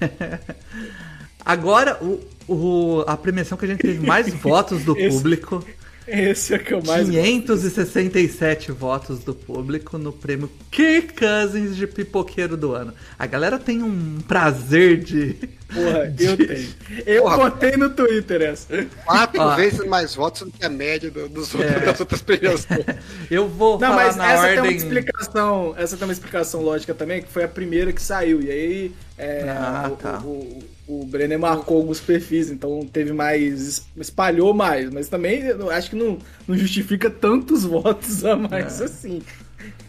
Agora, 1.44 1.98
o, 2.02 2.20
o- 2.46 3.04
a 3.06 3.16
premiação 3.16 3.56
que 3.56 3.64
a 3.64 3.68
gente 3.68 3.80
teve 3.80 4.06
mais 4.06 4.32
votos 4.34 4.84
do 4.84 4.96
Esse- 4.98 5.16
público, 5.16 5.64
Esse 6.12 6.54
é 6.54 6.56
o 6.56 6.60
que 6.60 6.74
eu 6.74 6.82
mais 6.84 7.08
567 7.08 8.72
votos 8.72 9.20
do 9.20 9.34
público 9.34 9.96
no 9.98 10.12
prêmio 10.12 10.50
Kirk 10.70 11.14
Cousins 11.14 11.76
de 11.76 11.86
pipoqueiro 11.86 12.56
do 12.56 12.72
ano. 12.74 12.92
A 13.18 13.26
galera 13.26 13.58
tem 13.58 13.82
um 13.82 14.18
prazer 14.26 14.98
de... 15.02 15.34
Porra, 15.72 16.12
eu 16.18 16.36
de- 16.36 16.46
tenho. 16.46 16.68
Eu 17.06 17.22
Porra. 17.22 17.36
botei 17.36 17.76
no 17.76 17.90
Twitter 17.90 18.42
essa. 18.42 18.86
Quatro 19.04 19.40
Ó. 19.40 19.54
vezes 19.54 19.86
mais 19.86 20.14
votos 20.14 20.42
do 20.42 20.50
que 20.50 20.64
a 20.64 20.68
média 20.68 21.10
do- 21.10 21.28
dos 21.28 21.54
outros, 21.54 21.72
É. 21.72 21.80
das 21.80 22.00
outras 22.00 22.22
premiações. 22.22 22.84
Eu 23.30 23.48
vou 23.48 23.78
Não, 23.78 23.88
falar 23.90 24.04
mas 24.06 24.16
na 24.16 24.32
essa 24.32 24.42
tem 24.48 24.52
uma 24.54 24.60
ordem... 24.62 24.76
explicação. 24.76 25.74
Essa 25.78 25.96
tem 25.96 26.06
uma 26.08 26.12
explicação 26.12 26.60
lógica 26.62 26.92
também, 26.94 27.22
que 27.22 27.28
foi 27.28 27.44
a 27.44 27.48
primeira 27.48 27.92
que 27.92 28.02
saiu. 28.02 28.42
E 28.42 28.50
aí 28.50 28.92
é, 29.16 29.48
Ah, 29.48 29.88
o, 29.92 29.96
tá. 29.96 30.18
o, 30.24 30.28
o 30.28 30.62
Brenner 31.06 31.38
marcou 31.38 31.78
alguns 31.78 32.00
perfis, 32.00 32.50
então 32.50 32.80
teve 32.92 33.12
mais. 33.12 33.86
espalhou 33.96 34.52
mais. 34.54 34.90
Mas 34.90 35.08
também 35.08 35.40
eu 35.42 35.70
acho 35.70 35.90
que 35.90 35.96
não, 35.96 36.18
não 36.46 36.56
justifica 36.56 37.08
tantos 37.10 37.64
votos 37.66 38.24
a 38.24 38.36
mais 38.36 38.80
É. 38.80 38.84
assim. 38.84 39.22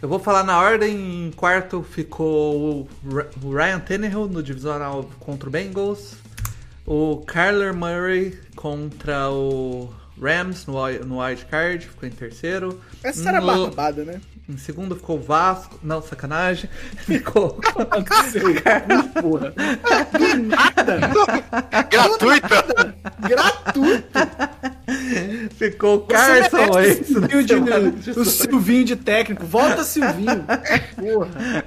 Eu 0.02 0.10
vou 0.10 0.20
falar 0.20 0.44
na 0.44 0.60
ordem. 0.60 1.28
Em 1.28 1.32
quarto 1.32 1.82
ficou 1.82 2.82
o 2.82 2.90
o 3.44 3.54
Ryan 3.56 3.80
Tannehill 3.80 4.28
no 4.28 4.44
divisional 4.44 5.10
contra 5.20 5.48
o 5.48 5.52
Bengals. 5.52 6.16
O 6.86 7.18
Kyler 7.26 7.74
Murray 7.74 8.38
contra 8.56 9.30
o 9.32 9.90
Rams 10.22 10.66
no, 10.68 10.74
no 11.06 11.20
wild 11.22 11.46
card, 11.46 11.86
ficou 11.88 12.08
em 12.10 12.12
terceiro. 12.12 12.80
Essa 13.04 13.30
era 13.30 13.40
No- 13.40 13.48
barbada, 13.48 14.04
né? 14.04 14.20
Em 14.52 14.58
segundo 14.58 14.98
ficou 14.98 15.18
o 15.18 15.22
Vasco. 15.22 15.80
Não, 15.82 16.02
sacanagem. 16.02 16.70
Ficou. 17.08 17.58
Porra. 19.22 19.54
Do 20.12 20.38
nada! 20.44 21.00
Gratuita! 21.90 22.96
Gratuito! 23.22 24.20
ficou 25.58 26.02
Carson 26.02 26.58
o 26.70 27.04
Silvinho 27.04 27.44
de- 27.44 27.92
de 28.14 28.20
o 28.20 28.26
Silvinho 28.26 28.84
de 28.86 28.96
técnico. 28.96 29.46
Volta, 29.46 29.84
Silvinho. 29.84 30.44
Porra. 30.96 31.64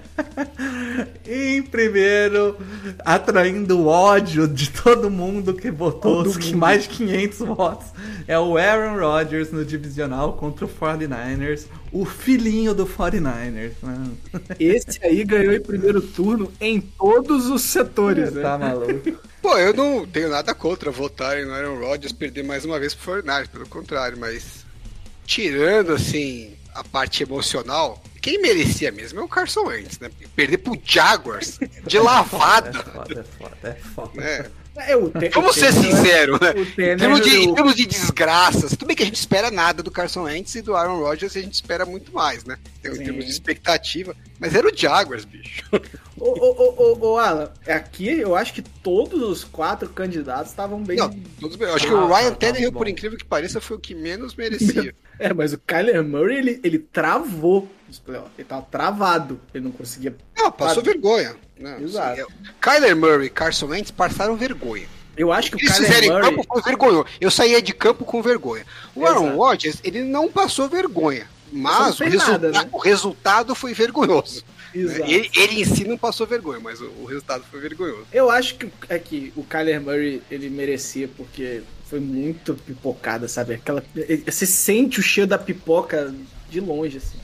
Em 1.27 1.63
primeiro, 1.63 2.57
atraindo 3.05 3.79
o 3.81 3.87
ódio 3.87 4.47
de 4.47 4.71
todo 4.71 5.11
mundo 5.11 5.55
que 5.55 5.71
votou, 5.71 6.19
Todo 6.25 6.27
os 6.31 6.37
mundo. 6.47 6.59
mais 6.59 6.83
de 6.85 6.89
500 6.91 7.39
votos, 7.39 7.87
é 8.29 8.39
o 8.39 8.57
Aaron 8.57 8.99
Rodgers 8.99 9.51
no 9.51 9.65
divisional 9.65 10.35
contra 10.35 10.65
o 10.65 10.69
49ers, 10.69 11.67
o 11.93 12.05
filhinho 12.05 12.75
do 12.75 12.87
49ers. 12.87 13.73
né? 13.83 14.05
Esse 14.59 14.99
aí 15.03 15.25
ganhou 15.25 15.53
em 15.55 15.61
primeiro 15.61 16.01
turno 16.01 16.51
em 16.61 16.81
todos 16.81 17.47
os 17.47 17.63
setores, 17.63 18.33
né? 18.35 18.43
Tá 18.43 18.59
maluco. 18.59 19.13
Pô, 19.45 19.59
eu 19.59 19.75
não 19.75 20.07
tenho 20.07 20.31
nada 20.31 20.55
contra 20.55 20.91
votarem 20.91 21.45
no 21.45 21.53
Aaron 21.53 21.79
Rodgers 21.79 22.15
perder 22.15 22.43
mais 22.43 22.65
uma 22.65 22.81
vez 22.81 22.95
pro 22.95 23.05
Fortnite, 23.05 23.51
pelo 23.51 23.69
contrário, 23.69 24.17
mas 24.17 24.65
tirando 25.27 25.93
assim 25.93 26.57
a 26.75 26.83
parte 26.83 27.23
emocional, 27.23 28.03
quem 28.23 28.41
merecia 28.41 28.91
mesmo 28.91 29.21
é 29.21 29.23
o 29.23 29.29
Carson 29.29 29.67
Wentz, 29.67 29.99
né? 29.99 30.11
Perder 30.35 30.57
pro 30.57 30.81
Jaguars 30.83 31.59
de 31.87 31.95
É 31.99 32.01
lavada, 32.01 32.73
foda, 32.73 33.21
é 33.21 33.25
foda, 33.25 33.69
é 33.69 33.75
foda. 33.75 34.11
né? 34.19 34.51
É, 34.77 34.97
o 34.97 35.09
te- 35.09 35.29
Vamos 35.29 35.57
o 35.57 35.61
ser 35.61 35.73
sinceros, 35.73 36.41
né? 36.41 36.53
o 36.57 36.61
Em 36.63 36.97
termos, 36.97 37.21
de, 37.21 37.37
em 37.37 37.55
termos 37.55 37.75
de 37.77 37.87
desgraças, 37.87 38.71
tudo 38.71 38.87
bem 38.87 38.97
que 38.97 39.03
a 39.03 39.07
gente 39.07 39.15
espera 39.19 39.51
nada 39.51 39.83
do 39.83 39.91
Carson 39.91 40.23
Wentz 40.25 40.55
e 40.57 40.63
do 40.63 40.75
Aaron 40.75 40.99
Rodgers 40.99 41.37
a 41.37 41.41
gente 41.41 41.55
espera 41.55 41.87
muito 41.87 42.13
mais, 42.13 42.45
né? 42.45 42.59
Em 42.85 42.93
Sim. 42.95 43.05
termos 43.05 43.25
de 43.25 43.31
expectativa. 43.31 44.17
Mas 44.39 44.55
era 44.55 44.67
o 44.67 44.77
Jaguars, 44.77 45.25
bicho. 45.25 45.63
Ô, 46.19 46.27
ô, 46.27 46.51
ô, 46.51 46.75
ô, 47.01 47.13
ô, 47.13 47.19
Alan, 47.19 47.51
aqui 47.69 48.09
eu 48.09 48.35
acho 48.35 48.53
que 48.53 48.63
todos 48.63 49.23
os 49.23 49.45
quatro 49.45 49.89
candidatos 49.89 50.51
estavam 50.51 50.83
bem. 50.83 50.97
Não, 50.97 51.11
todos 51.41 51.57
bem. 51.57 51.69
Eu 51.69 51.75
acho 51.77 51.87
que 51.87 51.93
Ah, 51.93 51.97
o 51.97 52.07
Ryan 52.09 52.31
tá, 52.31 52.31
tá, 52.31 52.37
Tannehill, 52.47 52.73
por 52.73 52.89
incrível 52.89 53.17
que 53.17 53.25
pareça, 53.25 53.61
foi 53.61 53.77
o 53.77 53.81
que 53.81 53.95
menos 53.95 54.35
merecia. 54.35 54.95
É, 55.17 55.33
mas 55.33 55.53
o 55.53 55.59
Kyler 55.59 56.03
Murray, 56.03 56.39
ele, 56.39 56.61
ele 56.65 56.77
travou 56.77 57.71
playoffs. 58.01 58.33
Ele 58.37 58.49
tava 58.49 58.63
travado. 58.63 59.41
Ele 59.55 59.63
não 59.65 59.71
conseguia. 59.71 60.13
Não, 60.37 60.51
passou 60.51 60.81
Ah, 60.83 60.85
vergonha. 60.85 61.37
Não, 61.71 61.81
Exato. 61.81 62.21
eu- 62.21 62.29
Kyler 62.61 62.95
Murray 62.97 63.27
e 63.27 63.31
Carson 63.31 63.67
Wentz 63.67 63.91
passaram 63.91 64.37
vergonha. 64.37 64.87
Eu 65.17 65.33
acho 65.33 65.51
que 65.51 65.57
O 65.57 65.61
eles 65.61 65.73
Kyler 65.73 65.87
fizeram 65.93 66.07
em 66.07 66.11
Murray. 66.11 66.31
campo 66.37 66.47
foi 66.53 66.63
vergonhoso. 66.63 67.07
Eu 67.21 67.31
saía 67.31 67.63
de 67.63 67.73
campo 67.73 68.05
com 68.05 68.21
vergonha. 68.21 68.67
O 68.95 69.07
Aaron. 69.07 69.37
Rodgers, 69.37 69.79
ele 69.85 70.03
não 70.03 70.29
passou 70.31 70.69
vergonha. 70.69 71.27
Mas 71.53 72.01
o, 72.01 72.05
resulta- 72.05 72.31
nada, 72.33 72.51
né? 72.51 72.69
o 72.73 72.79
resultado 72.79 73.55
foi 73.55 73.73
vergonhoso. 73.73 74.45
Exato. 74.75 75.09
Ele, 75.09 75.31
ele 75.37 75.61
em 75.61 75.65
si 75.65 75.85
não 75.85 75.97
passou 75.97 76.27
vergonha, 76.27 76.59
mas 76.59 76.81
o, 76.81 76.87
o 77.01 77.05
resultado 77.05 77.45
foi 77.49 77.61
vergonhoso. 77.61 78.07
Eu 78.13 78.29
acho 78.29 78.57
que, 78.57 78.69
é 78.89 78.99
que 78.99 79.33
o 79.37 79.45
Kyler 79.45 79.81
Murray 79.81 80.21
ele 80.29 80.51
merecia 80.51 81.09
porque 81.17 81.63
foi 81.89 82.01
muito 82.01 82.55
pipocada, 82.55 83.29
sabe? 83.29 83.55
Aquela, 83.55 83.85
você 84.27 84.45
sente 84.47 84.99
o 84.99 85.03
cheiro 85.03 85.29
da 85.31 85.39
pipoca 85.39 86.13
de 86.51 86.59
longe, 86.61 86.97
assim. 86.99 87.19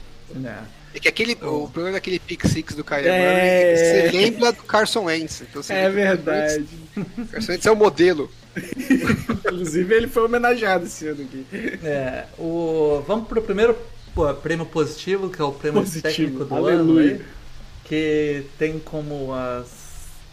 É. 0.46 0.58
É 0.94 0.98
que 0.98 1.08
aquele, 1.08 1.34
o 1.34 1.68
problema 1.68 1.92
daquele 1.92 2.18
pick 2.18 2.44
six 2.46 2.74
do 2.74 2.82
Kyler 2.82 3.12
É. 3.12 3.18
Murray, 3.18 4.10
você 4.10 4.18
lembra 4.18 4.52
do 4.52 4.62
Carson 4.64 5.04
Wentz. 5.04 5.42
Então 5.42 5.62
você 5.62 5.72
É 5.72 5.88
verdade. 5.88 6.66
Wentz. 6.96 7.18
O 7.18 7.26
Carson 7.26 7.52
Wentz 7.52 7.66
é 7.66 7.70
o 7.70 7.76
modelo. 7.76 8.30
Inclusive 9.30 9.94
ele 9.94 10.08
foi 10.08 10.24
homenageado 10.24 10.84
esse 10.86 11.06
ano 11.06 11.22
aqui. 11.22 11.46
É, 11.84 12.24
o... 12.38 13.02
Vamos 13.06 13.28
pro 13.28 13.40
primeiro 13.40 13.76
pô, 14.14 14.32
prêmio 14.34 14.66
positivo, 14.66 15.30
que 15.30 15.40
é 15.40 15.44
o 15.44 15.52
prêmio 15.52 15.80
Positivo, 15.82 16.02
técnico 16.02 16.44
do 16.44 16.54
aleluia. 16.54 17.12
ano, 17.12 17.20
aí, 17.20 17.26
que 17.84 18.44
tem 18.58 18.78
como 18.78 19.32
as, 19.32 19.68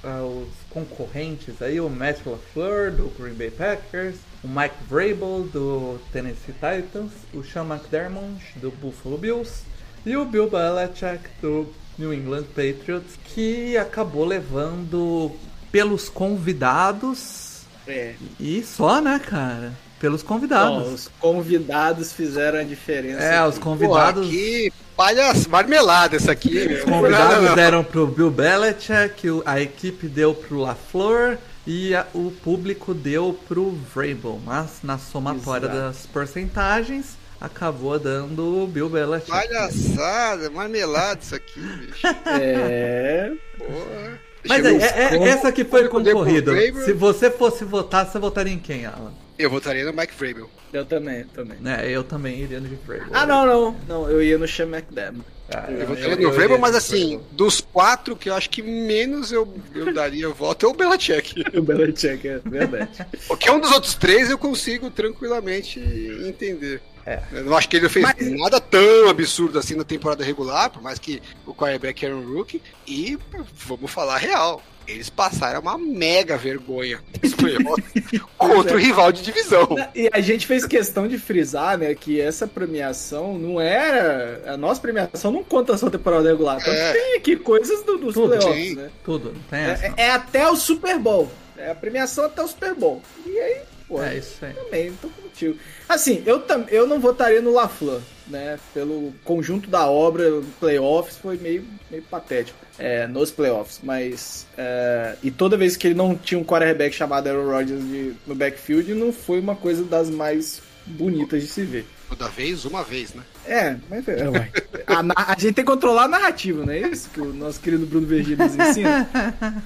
ah, 0.04 0.24
os 0.24 0.48
concorrentes 0.70 1.62
aí 1.62 1.80
o 1.80 1.90
Matt 1.90 2.26
LaFleur 2.26 2.92
do 2.92 3.12
Green 3.20 3.34
Bay 3.34 3.52
Packers, 3.52 4.16
o 4.44 4.48
Mike 4.48 4.76
Vrabel 4.90 5.48
do 5.52 6.00
Tennessee 6.12 6.54
Titans, 6.54 7.12
o 7.34 7.44
Sean 7.44 7.66
McDermott 7.66 8.42
do 8.56 8.72
Buffalo 8.72 9.18
Bills 9.18 9.62
e 10.08 10.16
o 10.18 10.26
Bill 10.26 10.50
Belichick 10.50 11.24
do 11.42 11.68
New 11.98 12.14
England 12.14 12.44
Patriots, 12.56 13.18
que 13.26 13.76
acabou 13.78 14.24
levando 14.26 15.32
pelos 15.72 16.10
convidados 16.10 17.62
É. 17.88 18.14
e 18.40 18.64
só, 18.64 19.02
né, 19.02 19.20
cara? 19.20 19.74
Pelos 20.00 20.22
convidados. 20.22 20.88
Ó, 20.88 20.92
os 20.94 21.10
convidados 21.20 22.14
fizeram 22.14 22.60
a 22.60 22.64
diferença. 22.64 23.24
É, 23.24 23.44
os 23.44 23.56
aqui. 23.56 23.64
convidados. 23.64 24.26
Pô, 24.28 24.32
que 24.32 24.72
palhas 24.96 25.48
marmelada 25.48 26.16
essa 26.16 26.32
aqui. 26.32 26.58
Os 26.68 26.84
convidados 26.84 27.34
Não, 27.36 27.42
não, 27.42 27.50
não. 27.50 27.56
deram 27.56 27.84
pro 27.84 28.06
Bill 28.06 28.30
Belichick, 28.30 29.42
a 29.46 29.60
equipe 29.60 30.08
deu 30.08 30.36
pro 30.36 30.60
LaFleur 30.60 31.38
e 31.66 31.96
a- 31.96 32.06
o 32.14 32.32
público 32.44 32.94
deu 32.94 33.38
pro 33.48 33.72
Vrabel. 33.94 34.40
Mas 34.46 34.80
na 34.84 35.00
somatória 35.00 35.66
Exato. 35.66 35.80
das 35.82 36.06
porcentagens, 36.06 37.17
acabou 37.40 37.98
dando 38.00 38.64
o 38.64 38.68
Bill 38.68 38.90
Belichick. 38.90 39.30
Palhaçada, 39.32 40.50
marmelada 40.50 41.20
isso 41.22 41.36
aqui, 41.36 41.60
bicho. 41.60 42.08
É. 42.26 43.32
Porra. 43.58 44.20
Mas 44.48 44.66
é, 44.66 45.16
é- 45.16 45.18
o- 45.18 45.24
essa 45.26 45.52
que 45.52 45.66
foi. 45.66 45.88
Vrabel. 45.88 46.86
Se 46.86 46.94
você 46.94 47.30
fosse 47.30 47.66
votar, 47.66 48.06
você 48.06 48.18
votaria 48.20 48.54
em 48.54 48.60
quem, 48.60 48.86
Alan? 48.86 49.12
Eu 49.38 49.50
votaria 49.50 49.84
no 49.86 49.94
Mike 49.94 50.14
Vrabel. 50.18 50.50
Eu 50.74 50.84
também, 50.86 51.24
também. 51.26 51.58
É, 51.66 51.90
eu 51.90 52.04
também 52.04 52.40
iria 52.40 52.60
no 52.60 52.70
Vrabel. 52.86 53.08
Ah, 53.14 53.26
não, 53.26 53.46
não. 53.46 53.78
Não, 53.88 54.10
eu 54.10 54.22
ia 54.24 54.38
no 54.38 54.48
Sean 54.48 54.68
McDermott. 54.68 55.26
Ah, 55.54 55.66
Eu 55.70 55.88
votaria 55.88 56.10
eu- 56.12 56.18
no 56.18 56.24
eu 56.24 56.32
Vrabel, 56.32 56.58
mas 56.60 56.72
no 56.72 56.78
assim, 56.78 57.10
Vrabel. 57.18 57.26
dos 57.34 57.62
quatro 57.62 58.16
que 58.16 58.30
eu 58.30 58.36
acho 58.36 58.50
que 58.50 58.62
menos 58.62 59.32
eu, 59.32 59.54
eu 59.76 59.94
daria 59.94 60.28
voto 60.30 60.66
é 60.66 60.70
o 60.70 60.74
Belichick. 60.74 61.44
O 61.58 61.62
Belichick, 61.62 62.28
é 62.28 62.40
verdade. 62.44 63.06
Porque 63.28 63.50
um 63.52 63.60
dos 63.60 63.72
outros 63.72 63.96
três 63.96 64.30
eu 64.30 64.38
consigo 64.38 64.90
tranquilamente 64.90 65.80
entender. 66.26 66.82
É. 67.08 67.22
Eu 67.32 67.46
não 67.46 67.56
acho 67.56 67.70
que 67.70 67.78
ele 67.78 67.84
não 67.84 67.90
fez 67.90 68.06
nada 68.38 68.60
tão 68.60 69.08
absurdo 69.10 69.58
assim 69.58 69.76
na 69.76 69.86
temporada 69.86 70.24
regular, 70.26 70.70
por 70.70 70.82
mais 70.82 71.00
que 71.00 71.22
o 71.46 71.54
quarterback 71.54 72.06
era 72.06 72.14
um 72.16 72.34
rookie. 72.34 72.62
E 72.86 73.18
vamos 73.66 73.90
falar 73.90 74.18
real. 74.18 74.62
Eles 74.86 75.10
passaram 75.10 75.60
uma 75.62 75.78
mega 75.78 76.38
vergonha 76.38 77.00
contra 78.38 78.76
o 78.76 78.80
rival 78.80 79.12
de 79.12 79.22
divisão. 79.22 79.68
E 79.96 80.10
a 80.14 80.20
gente 80.22 80.48
fez 80.48 80.66
questão 80.66 81.08
de 81.08 81.18
frisar, 81.18 81.78
né, 81.78 81.94
que 81.94 82.20
essa 82.22 82.48
premiação 82.48 83.38
não 83.38 83.60
era. 83.60 84.44
A 84.54 84.58
nossa 84.58 84.80
premiação 84.82 85.32
não 85.32 85.44
conta 85.44 85.78
só 85.78 85.88
a 85.88 85.92
temporada 85.92 86.30
regular. 86.30 86.58
Então 86.62 86.74
É. 86.74 86.94
tem 86.94 87.16
aqui 87.18 87.36
coisas 87.36 87.84
do- 87.84 87.98
dos 87.98 88.14
Tudo, 88.14 88.38
playoffs, 88.38 88.68
sim. 88.70 88.76
né? 88.76 88.90
Tudo, 89.04 89.34
não 89.34 89.42
tem 89.50 89.60
essa. 89.60 89.86
É, 89.88 89.94
é 89.98 90.12
até 90.12 90.50
o 90.50 90.56
Super 90.56 90.98
Bowl. 91.00 91.30
É 91.58 91.72
a 91.72 91.76
premiação 91.76 92.26
até 92.26 92.42
o 92.44 92.48
Super 92.48 92.74
Bowl. 92.76 93.02
E 93.26 93.38
aí, 93.40 93.58
pô, 93.88 94.02
É 94.04 94.18
isso 94.18 94.44
aí. 94.44 94.54
também, 94.54 94.94
tô 95.02 95.08
contigo. 95.10 95.58
Assim, 95.88 96.22
eu, 96.26 96.44
eu 96.70 96.86
não 96.88 97.00
votaria 97.00 97.42
no 97.42 97.54
LaFleur, 97.54 98.02
né? 98.28 98.60
Pelo 98.74 99.14
conjunto 99.24 99.70
da 99.70 99.88
obra, 99.90 100.42
playoffs 100.60 101.18
foi 101.18 101.38
meio, 101.38 101.64
meio 101.90 102.04
patético. 102.04 102.58
É, 102.80 103.08
nos 103.08 103.32
playoffs, 103.32 103.80
mas. 103.82 104.46
é, 104.58 105.16
e 105.24 105.32
toda 105.32 105.58
vez 105.58 105.76
que 105.76 105.88
ele 105.88 105.96
não 105.96 106.16
tinha 106.16 106.40
um 106.40 106.44
quarterback 106.44 106.94
chamado 106.96 107.28
Aaron 107.28 107.50
Rodgers 107.50 107.82
de- 107.84 108.14
no 108.28 108.36
backfield, 108.36 108.94
não 108.94 109.12
foi 109.12 109.40
uma 109.40 109.56
coisa 109.56 109.84
das 109.84 110.10
mais 110.10 110.62
bonitas 110.88 111.42
de 111.42 111.48
se 111.48 111.64
ver. 111.64 111.86
Toda 112.10 112.30
vez, 112.30 112.66
uma 112.66 112.84
vez, 112.84 113.14
né? 113.14 113.24
É, 113.46 113.78
mas 113.90 114.08
é, 114.08 114.24
a, 114.88 115.32
a 115.32 115.36
gente 115.38 115.54
tem 115.54 115.66
que 115.66 115.72
controlar 115.72 116.06
a 116.06 116.08
narrativa, 116.08 116.66
não 116.66 116.72
é 116.72 116.80
isso 116.80 117.10
que 117.10 117.22
o 117.22 117.34
nosso 117.34 117.60
querido 117.60 117.86
Bruno 117.86 118.08
Vergílio 118.08 118.38
nos 118.38 118.56
ensina? 118.56 119.10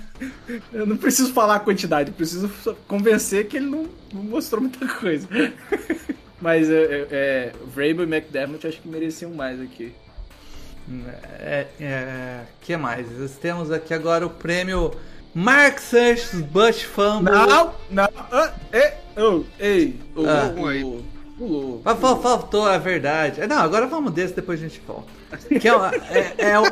Eu 0.73 0.85
não 0.85 0.97
preciso 0.97 1.33
falar 1.33 1.55
a 1.55 1.59
quantidade, 1.59 2.11
preciso 2.11 2.49
só 2.61 2.73
convencer 2.87 3.47
que 3.47 3.57
ele 3.57 3.67
não, 3.67 3.87
não 4.13 4.23
mostrou 4.23 4.61
muita 4.61 4.87
coisa. 4.87 5.27
Mas 6.41 6.69
é, 6.69 6.83
é, 6.83 7.07
é, 7.11 7.51
Vrabel 7.67 8.03
e 8.03 8.15
McDermott 8.15 8.65
acho 8.65 8.81
que 8.81 8.87
mereciam 8.87 9.31
mais 9.31 9.61
aqui. 9.61 9.93
É, 11.39 11.67
é, 11.79 12.41
que 12.61 12.75
mais? 12.75 13.07
Nós 13.17 13.37
temos 13.37 13.71
aqui 13.71 13.93
agora 13.93 14.25
o 14.25 14.29
prêmio 14.29 14.91
Mark 15.33 15.79
Sanchez 15.79 16.33
Bush 16.41 16.83
Fumble. 16.83 17.31
Não, 17.31 17.73
não, 17.89 18.09
ah, 18.31 18.51
é, 18.71 18.93
oh, 19.17 19.43
ei, 19.59 19.99
oh, 20.15 20.25
Ah. 20.27 20.51
pulou, 21.37 21.81
faltou 22.21 22.65
a 22.67 22.77
verdade. 22.77 23.41
É, 23.41 23.47
Não, 23.47 23.57
agora 23.59 23.87
vamos 23.87 24.11
desse, 24.11 24.33
depois 24.33 24.59
a 24.59 24.63
gente 24.63 24.81
volta. 24.85 25.07
Que 25.59 25.67
é, 25.67 25.75
o- 25.75 25.85
é, 25.85 26.33
é 26.37 26.59
o, 26.59 26.65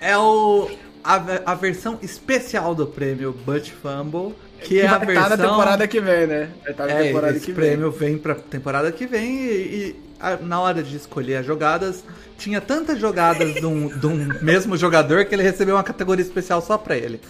é 0.00 0.18
o 0.18 0.70
a, 1.04 1.52
a 1.52 1.54
versão 1.54 1.98
especial 2.02 2.74
do 2.74 2.86
prêmio 2.86 3.32
Butt 3.32 3.72
Fumble, 3.72 4.34
que, 4.62 4.80
é 4.80 4.86
a 4.86 4.98
versão 4.98 5.24
estar 5.24 5.36
na 5.36 5.48
temporada 5.48 5.86
que 5.86 6.00
vem, 6.00 6.26
né? 6.26 6.48
Estar 6.66 6.86
na 6.86 6.92
é, 6.94 7.02
temporada 7.04 7.36
esse 7.36 7.46
que 7.46 7.52
prêmio 7.52 7.90
vem 7.90 8.18
pra 8.18 8.34
temporada 8.34 8.90
que 8.90 9.06
vem 9.06 9.36
e, 9.36 9.50
e 9.50 9.96
a- 10.18 10.36
na 10.38 10.60
hora 10.60 10.82
de 10.82 10.96
escolher 10.96 11.36
as 11.36 11.46
jogadas, 11.46 12.02
tinha 12.38 12.60
tantas 12.60 12.98
jogadas 12.98 13.54
de 13.54 13.64
um, 13.66 13.88
de 13.88 14.06
um 14.06 14.16
mesmo 14.42 14.76
jogador 14.76 15.24
que 15.26 15.34
ele 15.34 15.42
recebeu 15.42 15.76
uma 15.76 15.84
categoria 15.84 16.24
especial 16.24 16.60
só 16.60 16.76
pra 16.76 16.96
ele. 16.96 17.20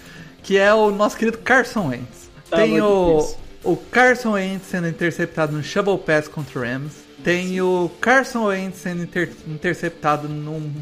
Que 0.43 0.57
é 0.57 0.73
o 0.73 0.91
nosso 0.91 1.17
querido 1.17 1.39
Carson 1.39 1.89
Wentz. 1.89 2.31
Tá 2.51 2.57
Tem 2.59 2.81
o, 2.81 3.17
difícil. 3.19 3.37
o 3.65 3.77
Carson 3.77 4.31
Wentz 4.33 4.67
sendo 4.69 4.89
interceptado 4.89 5.53
no 5.53 5.63
Shovel 5.63 5.99
Pass 5.99 6.29
contra 6.29 6.59
o 6.59 6.63
Rams. 6.63 6.93
Tem 7.23 7.61
o 7.61 7.91
Carson 8.01 8.45
Wentz 8.47 8.79
sendo 8.79 9.03
inter- 9.03 9.33
interceptado 9.47 10.29
num, 10.29 10.73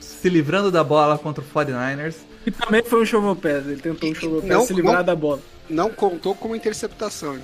se 0.00 0.28
livrando 0.28 0.70
da 0.70 0.82
bola 0.84 1.16
contra 1.16 1.42
o 1.42 1.46
49ers. 1.46 2.16
E 2.46 2.50
também 2.50 2.82
foi 2.82 3.02
um 3.02 3.06
shovel 3.06 3.34
pass, 3.36 3.64
ele 3.66 3.80
tentou 3.80 4.10
um 4.10 4.14
shovel 4.14 4.40
pass 4.42 4.50
Não, 4.50 4.66
se 4.66 4.74
livrar 4.74 4.96
não- 4.98 5.04
da 5.04 5.16
bola. 5.16 5.40
Não 5.70 5.88
contou 5.88 6.34
como 6.34 6.54
interceptação. 6.54 7.38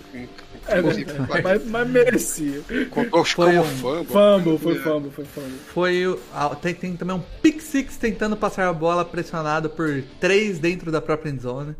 É, 0.70 0.78
Inclusive, 0.78 1.12
vai. 1.12 1.42
mas, 1.42 1.66
mas 1.66 1.88
merecia. 1.88 2.62
Contou 2.90 3.24
Foi 3.24 3.46
como 3.46 3.60
um 3.60 3.64
fumble. 3.64 4.04
Fumble, 4.06 4.58
foi 4.58 4.72
É. 4.72 4.78
fumble, 4.80 5.10
foi 5.10 5.24
fumble. 5.24 5.58
Foi 5.72 6.06
o- 6.06 6.18
tem, 6.60 6.74
tem 6.74 6.96
também 6.96 7.16
um 7.16 7.22
pick 7.42 7.60
six 7.60 7.96
tentando 7.96 8.36
passar 8.36 8.68
a 8.68 8.72
bola 8.72 9.04
pressionado 9.04 9.68
por 9.70 10.02
três 10.20 10.58
dentro 10.58 10.90
da 10.92 11.00
própria 11.00 11.30
endzone. 11.30 11.74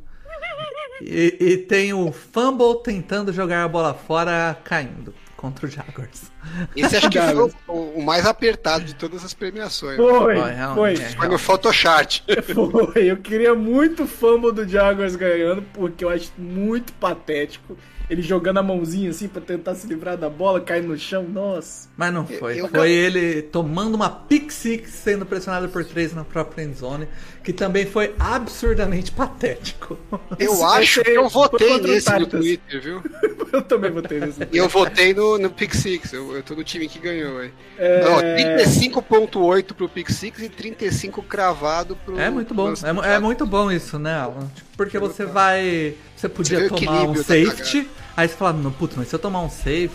E, 1.02 1.36
e 1.40 1.56
tem 1.56 1.94
o 1.94 2.12
fumble 2.12 2.82
tentando 2.84 3.32
jogar 3.32 3.64
a 3.64 3.68
bola 3.68 3.94
fora 3.94 4.54
caindo 4.62 5.14
contra 5.34 5.66
o 5.66 5.70
Jaguars. 5.70 6.30
Esse 6.76 6.98
acho 6.98 7.08
que 7.08 7.18
foi 7.18 7.50
o, 7.68 7.82
o 7.96 8.02
mais 8.02 8.26
apertado 8.26 8.84
de 8.84 8.94
todas 8.94 9.24
as 9.24 9.32
premiações. 9.32 9.96
Foi, 9.96 10.12
Foi, 10.36 10.50
realmente, 10.52 10.74
foi, 10.74 10.92
é. 11.06 11.08
Foi 11.16 11.28
no 11.28 11.38
Photoshop. 11.38 12.22
foi. 12.52 13.10
Eu 13.10 13.16
queria 13.16 13.54
muito 13.54 14.02
o 14.02 14.06
fumble 14.06 14.52
do 14.52 14.68
Jaguars 14.68 15.16
ganhando, 15.16 15.62
porque 15.72 16.04
eu 16.04 16.10
acho 16.10 16.30
muito 16.36 16.92
patético. 16.92 17.78
Ele 18.10 18.22
jogando 18.22 18.58
a 18.58 18.62
mãozinha 18.62 19.08
assim 19.10 19.28
pra 19.28 19.40
tentar 19.40 19.74
se 19.76 19.86
livrar 19.86 20.16
da 20.16 20.28
bola, 20.28 20.60
cair 20.60 20.82
no 20.82 20.98
chão, 20.98 21.22
nossa. 21.22 21.88
Mas 21.96 22.12
não 22.12 22.26
foi. 22.26 22.60
Eu- 22.60 22.66
Foi 22.68 22.90
ele 22.90 23.40
tomando 23.42 23.94
uma 23.94 24.10
pick 24.10 24.50
six 24.50 24.90
sendo 24.90 25.24
pressionado 25.24 25.68
por 25.68 25.84
três 25.84 26.12
na 26.12 26.24
própria 26.24 26.64
endzone, 26.64 27.06
que 27.42 27.52
também 27.52 27.86
foi 27.86 28.14
absurdamente 28.18 29.10
patético. 29.12 29.98
Eu 30.38 30.52
Esse- 30.52 30.62
acho 30.64 31.02
que 31.02 31.10
eu 31.10 31.28
votei 31.28 31.80
nesse 31.80 32.10
no. 32.18 32.26
Twitter, 32.26 32.80
viu? 32.82 33.02
Eu 33.52 33.62
também 33.62 33.90
votei 33.90 34.20
nesse. 34.20 34.46
E 34.52 34.56
eu 34.58 34.68
votei 34.68 35.12
no, 35.12 35.36
no 35.36 35.50
Pick 35.50 35.74
Six. 35.74 36.12
Eu, 36.12 36.36
eu 36.36 36.42
tô 36.42 36.54
no 36.54 36.62
time 36.62 36.86
que 36.88 37.00
ganhou, 37.00 37.40
aí. 37.40 37.50
É... 37.76 38.04
Não, 38.04 38.18
35.8 38.20 39.72
pro 39.74 39.88
Pick 39.88 40.08
Six 40.10 40.40
e 40.42 40.48
35 40.48 41.20
cravado 41.22 41.96
pro. 41.96 42.16
É 42.18 42.30
muito 42.30 42.54
bom. 42.54 42.72
É, 42.72 43.14
é 43.14 43.18
muito 43.18 43.44
bom 43.44 43.70
isso, 43.72 43.98
né, 43.98 44.14
Alan? 44.14 44.48
Porque 44.76 44.98
você 45.00 45.24
vai. 45.26 45.94
Você 46.16 46.28
podia 46.28 46.60
Você 46.60 46.68
tomar 46.68 47.02
um 47.04 47.16
safety, 47.16 47.88
aí 48.16 48.28
você 48.28 48.34
fala, 48.36 48.52
não, 48.52 48.70
putz, 48.70 48.94
mas 48.96 49.08
se 49.08 49.14
eu 49.14 49.18
tomar 49.18 49.40
um 49.42 49.50
safety, 49.50 49.90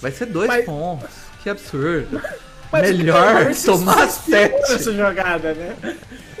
vai 0.00 0.10
ser 0.12 0.26
dois 0.26 0.48
Mas- 0.48 0.64
pontos. 0.64 1.10
Que 1.42 1.50
absurdo. 1.50 2.20
Mas 2.72 2.90
Melhor 2.96 3.54
tomar 3.64 4.08
sete. 4.08 4.72
nessa 4.72 4.92
jogada, 4.92 5.54
né? 5.54 5.76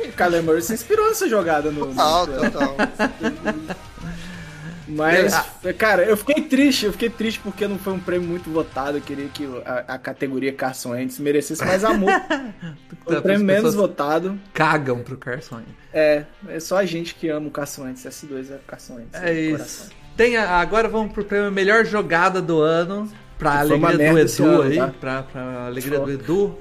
O 0.08 0.12
Kyler 0.12 0.42
Murray 0.42 0.62
se 0.62 0.72
inspirou 0.74 1.06
nessa 1.08 1.28
jogada 1.28 1.70
no. 1.70 1.86
Total, 1.86 2.26
no- 2.26 2.50
total. 2.50 2.76
Mas, 4.88 5.34
cara, 5.78 6.04
eu 6.04 6.16
fiquei 6.16 6.42
triste, 6.44 6.86
eu 6.86 6.92
fiquei 6.92 7.10
triste 7.10 7.40
porque 7.40 7.66
não 7.66 7.76
foi 7.76 7.92
um 7.92 7.98
prêmio 7.98 8.28
muito 8.28 8.48
votado. 8.48 8.98
Eu 8.98 9.00
queria 9.00 9.26
que 9.28 9.44
a, 9.64 9.94
a 9.94 9.98
categoria 9.98 10.52
Carson 10.52 10.90
Wentz 10.90 11.18
merecesse 11.18 11.64
mais 11.64 11.82
amor. 11.84 12.10
Foi 13.04 13.14
o 13.14 13.18
As 13.18 13.22
prêmio 13.22 13.44
menos 13.44 13.74
votado. 13.74 14.38
Cagam 14.54 15.00
pro 15.00 15.16
Carson. 15.16 15.56
Wentz. 15.56 15.68
É, 15.92 16.24
é 16.48 16.60
só 16.60 16.76
a 16.78 16.84
gente 16.84 17.14
que 17.16 17.28
ama 17.28 17.48
o 17.48 17.50
Carson 17.50 17.82
Wentz. 17.82 18.04
S2 18.04 18.50
é 18.50 18.54
o 18.54 18.58
Carson 18.66 18.94
Wentz. 18.96 19.14
É 19.20 19.32
isso. 19.34 19.90
Tem 20.16 20.36
a- 20.36 20.50
agora 20.60 20.88
vamos 20.88 21.12
pro 21.12 21.24
prêmio 21.24 21.50
melhor 21.50 21.84
jogada 21.84 22.40
do 22.40 22.60
ano. 22.60 23.10
Pra 23.38 23.58
alegria 23.60 23.98
do 24.12 24.18
Edu 24.20 24.44
ano, 24.46 24.62
aí. 24.62 24.76
tá? 24.78 24.88
Pra, 25.00 25.22
pra 25.24 25.66
alegria 25.66 25.98
do. 26.00 26.10
Edu. 26.10 26.58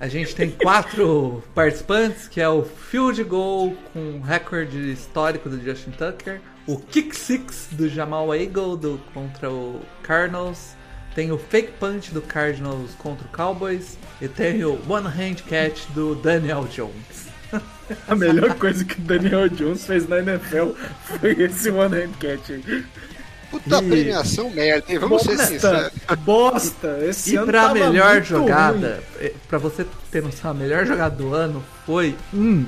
A 0.00 0.06
gente 0.06 0.34
tem 0.34 0.50
quatro 0.50 1.42
participantes, 1.54 2.28
que 2.28 2.40
é 2.40 2.48
o 2.48 2.62
field 2.62 3.22
goal 3.24 3.76
com 3.92 4.20
recorde 4.20 4.92
histórico 4.92 5.48
do 5.48 5.60
Justin 5.60 5.90
Tucker, 5.90 6.40
o 6.66 6.78
kick 6.78 7.16
six 7.16 7.68
do 7.72 7.88
Jamal 7.88 8.32
Eagle 8.34 8.76
do, 8.76 9.00
contra 9.12 9.50
o 9.50 9.80
Cardinals, 10.02 10.76
tem 11.16 11.32
o 11.32 11.38
fake 11.38 11.72
punch 11.80 12.12
do 12.12 12.22
Cardinals 12.22 12.94
contra 12.96 13.26
o 13.26 13.30
Cowboys 13.30 13.98
e 14.20 14.28
tem 14.28 14.62
o 14.64 14.78
one 14.88 15.08
hand 15.08 15.42
catch 15.48 15.86
do 15.94 16.14
Daniel 16.14 16.64
Jones. 16.70 17.26
A 18.06 18.14
melhor 18.14 18.54
coisa 18.54 18.84
que 18.84 19.00
o 19.00 19.02
Daniel 19.02 19.48
Jones 19.48 19.84
fez 19.84 20.06
na 20.06 20.18
NFL 20.18 20.74
foi 21.02 21.32
esse 21.42 21.70
one 21.70 21.96
hand 21.96 22.12
catch 22.20 22.50
aí. 22.50 22.84
Puta 23.50 23.78
E- 23.78 23.88
premiação 23.88 24.50
merda, 24.50 24.84
hein? 24.92 24.98
Vamos 24.98 25.22
ser 25.22 25.38
sinceros. 25.38 25.90
Bosta, 25.90 26.16
bosta. 26.16 26.98
Esse 27.06 27.32
E 27.32 27.36
ano 27.36 27.46
pra 27.46 27.62
tava 27.62 27.74
melhor 27.74 28.12
muito 28.14 28.26
jogada, 28.26 29.02
eh, 29.20 29.32
pra 29.48 29.58
você 29.58 29.86
ter 30.10 30.22
noção, 30.22 30.50
a 30.50 30.54
melhor 30.54 30.84
jogada 30.86 31.16
do 31.16 31.32
ano 31.34 31.64
foi 31.86 32.14
um 32.34 32.64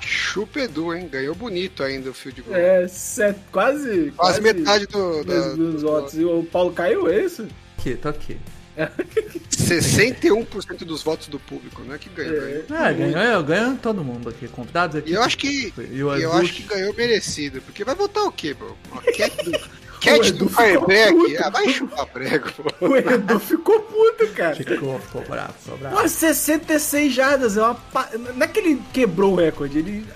Chupa 0.00 0.60
Edu, 0.60 0.94
hein? 0.94 1.08
Ganhou 1.10 1.34
bonito 1.34 1.82
ainda 1.82 2.10
o 2.10 2.14
field 2.14 2.42
goal. 2.42 2.56
ruim. 2.56 2.64
É, 2.66 2.88
set- 2.88 3.38
quase, 3.52 4.12
Quase 4.16 4.40
metade 4.40 4.86
do. 4.86 5.22
Da, 5.24 5.40
dos, 5.48 5.56
dos 5.56 5.82
votos. 5.82 6.14
E 6.14 6.24
o 6.24 6.42
Paulo 6.44 6.72
caiu 6.72 7.08
é 7.08 7.20
isso? 7.24 7.46
aqui, 7.78 7.94
tô 7.94 8.08
aqui. 8.08 8.36
61% 9.50 10.84
dos 10.84 11.02
votos 11.02 11.28
do 11.28 11.38
público, 11.38 11.82
não 11.84 11.94
é 11.94 11.98
que 11.98 12.08
ganhou. 12.08 12.36
É. 12.36 12.40
ganhou. 12.40 12.64
Ah, 12.70 12.92
ganhou, 12.92 13.42
ganhou 13.42 13.76
todo 13.76 14.04
mundo 14.04 14.28
aqui, 14.28 14.48
convidados 14.48 14.96
aqui. 14.96 15.10
E 15.10 15.14
eu 15.14 15.22
acho 15.22 15.36
que. 15.36 15.72
E 15.90 16.02
o 16.02 16.14
eu 16.14 16.32
acho 16.32 16.52
que 16.52 16.62
ganhou 16.62 16.94
merecido. 16.94 17.60
Porque 17.62 17.84
vai 17.84 17.94
votar 17.94 18.24
o 18.24 18.32
quê, 18.32 18.54
bro? 18.54 18.76
Uma 18.90 19.02
do. 19.44 19.78
Cat 20.00 20.28
Edu 20.28 20.38
do 20.44 20.48
ficou 20.48 20.64
Fireback? 20.64 21.12
puto. 21.14 21.42
Ah, 21.44 21.50
vai 21.50 21.68
chupar 21.70 22.06
prego, 22.06 22.48
pô. 22.52 22.86
O 22.86 22.96
Edu 22.96 23.38
ficou 23.40 23.80
puto, 23.80 24.26
cara. 24.34 24.54
Ficou, 24.56 24.98
ficou 25.00 25.22
bravo, 25.22 25.54
ficou 25.60 25.78
bravo. 25.78 25.96
Pô, 25.96 26.08
66 26.08 27.12
jardas, 27.12 27.56
é 27.56 27.62
uma 27.62 27.74
pa... 27.74 28.08
não 28.34 28.42
é 28.42 28.46
que 28.48 28.60
ele 28.60 28.82
quebrou 28.92 29.32
o 29.32 29.36
recorde, 29.36 29.78
ele 29.78 30.06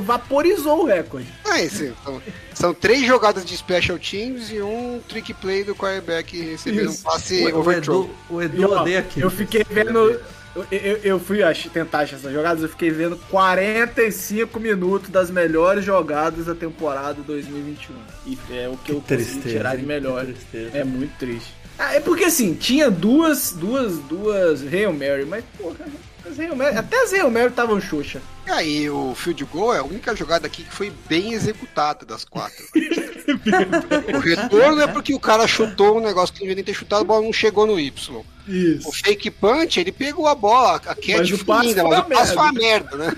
vaporizou 0.00 0.82
o 0.82 0.86
recorde. 0.86 1.26
Ah, 1.44 1.60
esse, 1.62 1.92
são, 2.04 2.22
são 2.54 2.74
três 2.74 3.06
jogadas 3.06 3.44
de 3.44 3.56
special 3.56 3.98
teams 3.98 4.50
e 4.50 4.60
um 4.60 5.00
trick 5.08 5.32
play 5.34 5.64
do 5.64 5.74
quarterback 5.74 6.40
recebendo 6.40 6.88
um 6.88 6.92
Isso. 6.92 7.02
passe 7.02 7.46
O, 7.46 7.56
o 7.56 7.60
overthrow. 7.60 8.04
Edu, 8.04 8.14
o 8.30 8.42
Edu 8.42 8.60
E, 8.60 8.64
ó, 8.64 8.80
odeia 8.80 8.98
aqui. 9.00 9.20
eu 9.20 9.30
fiquei 9.30 9.64
vendo. 9.68 10.20
Eu, 10.56 10.66
eu, 10.72 10.96
eu 11.04 11.20
fui 11.20 11.42
ach- 11.42 11.68
tentar 11.72 12.00
achar 12.00 12.16
essas 12.16 12.32
jogadas, 12.32 12.62
eu 12.62 12.68
fiquei 12.68 12.90
vendo 12.90 13.16
45 13.30 14.58
minutos 14.58 15.08
das 15.10 15.30
melhores 15.30 15.84
jogadas 15.84 16.46
da 16.46 16.54
temporada 16.54 17.20
2021. 17.26 17.94
E 18.26 18.38
é 18.50 18.68
o 18.68 18.76
que, 18.76 18.92
eu 18.92 19.00
consegui 19.00 19.06
tristeza, 19.24 19.48
tirar 19.56 19.76
de 19.76 19.84
melhor. 19.86 20.26
Que. 20.50 20.70
É 20.72 20.82
muito 20.84 21.16
triste. 21.18 21.54
Ah, 21.78 21.94
é 21.94 22.00
porque 22.00 22.24
assim, 22.24 22.54
tinha 22.54 22.90
duas, 22.90 23.52
duas, 23.52 23.98
duas 24.00 24.62
Hail 24.62 24.92
Mary, 24.92 25.24
mas 25.24 25.44
porra, 25.56 25.86
até 26.76 27.02
as 27.02 27.12
Hail 27.12 27.30
Mary 27.30 27.48
estavam 27.48 27.80
xoxa. 27.80 28.20
E 28.46 28.50
aí, 28.50 28.90
o 28.90 29.14
field 29.14 29.44
goal 29.44 29.74
é 29.74 29.78
a 29.78 29.84
única 29.84 30.14
jogada 30.16 30.46
aqui 30.46 30.62
que 30.62 30.72
foi 30.74 30.92
bem 31.08 31.32
executada 31.32 32.06
das 32.06 32.24
quatro. 32.24 32.64
o 34.14 34.18
retorno 34.18 34.80
é 34.80 34.86
porque 34.86 35.14
o 35.14 35.20
cara 35.20 35.46
chutou 35.46 35.98
um 35.98 36.00
negócio 36.00 36.34
que 36.34 36.40
não 36.40 36.46
devia 36.46 36.56
nem 36.56 36.64
ter 36.64 36.74
chutado, 36.74 37.02
a 37.02 37.04
bola 37.04 37.22
não 37.22 37.32
chegou 37.32 37.66
no 37.66 37.78
Y. 37.78 38.22
Isso. 38.46 38.88
O 38.88 38.92
fake 38.92 39.30
punch, 39.30 39.78
ele 39.78 39.92
pegou 39.92 40.26
a 40.26 40.34
bola, 40.34 40.76
a 40.76 40.94
Mas 40.96 41.06
catch 41.06 41.30
o 41.32 41.38
foi 41.38 41.44
foi 41.44 41.74
mas 41.74 41.76
uma 41.76 42.00
o 42.00 42.04
passe 42.04 42.32
foi 42.34 42.42
uma 42.42 42.52
merda. 42.52 42.96
né? 42.96 43.12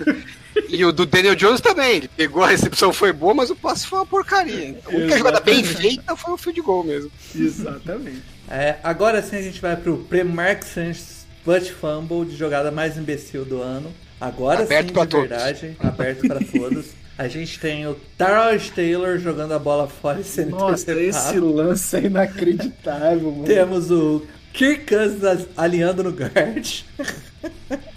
E 0.67 0.83
o 0.83 0.91
do 0.91 1.05
Daniel 1.05 1.35
Jones 1.35 1.61
também, 1.61 1.97
ele 1.97 2.07
pegou, 2.09 2.43
a 2.43 2.47
recepção 2.47 2.91
foi 2.91 3.13
boa, 3.13 3.33
mas 3.33 3.49
o 3.49 3.55
passe 3.55 3.87
foi 3.87 3.99
uma 3.99 4.05
porcaria. 4.05 4.67
Então, 4.67 4.91
a 4.91 4.95
única 4.97 5.17
jogada 5.17 5.39
bem 5.39 5.63
feita 5.63 6.15
foi 6.15 6.33
o 6.33 6.37
field 6.37 6.61
goal 6.61 6.83
mesmo. 6.83 7.09
Exatamente. 7.33 8.23
É, 8.49 8.75
agora 8.83 9.21
sim 9.21 9.37
a 9.37 9.41
gente 9.41 9.61
vai 9.61 9.77
pro 9.77 10.05
Mark 10.25 10.63
Sanchez 10.63 11.20
Butt 11.45 11.71
Fumble 11.71 12.25
de 12.25 12.35
jogada 12.35 12.71
mais 12.71 12.97
imbecil 12.97 13.45
do 13.45 13.61
ano. 13.61 13.91
Agora 14.19 14.63
Aberto 14.63 14.87
sim, 14.87 14.93
pra 14.93 15.03
de 15.05 15.09
todos. 15.09 15.29
verdade, 15.29 15.75
aberto 15.79 16.27
para 16.27 16.39
todos. 16.39 16.85
A 17.17 17.27
gente 17.27 17.59
tem 17.59 17.87
o 17.87 17.95
Tarot 18.17 18.71
Taylor 18.71 19.17
jogando 19.17 19.53
a 19.53 19.59
bola 19.59 19.87
fora 19.87 20.21
e 20.21 20.23
sendo 20.23 20.51
Nossa, 20.51 20.91
esse 20.91 20.91
interceptado. 20.91 21.53
lance 21.53 21.95
é 21.97 22.01
inacreditável, 22.01 23.31
mano. 23.31 23.43
Temos 23.43 23.91
o 23.91 24.25
Kirk 24.53 24.85
Cousins 24.85 25.47
alinhando 25.55 26.03
no 26.03 26.11
guard. 26.11 26.83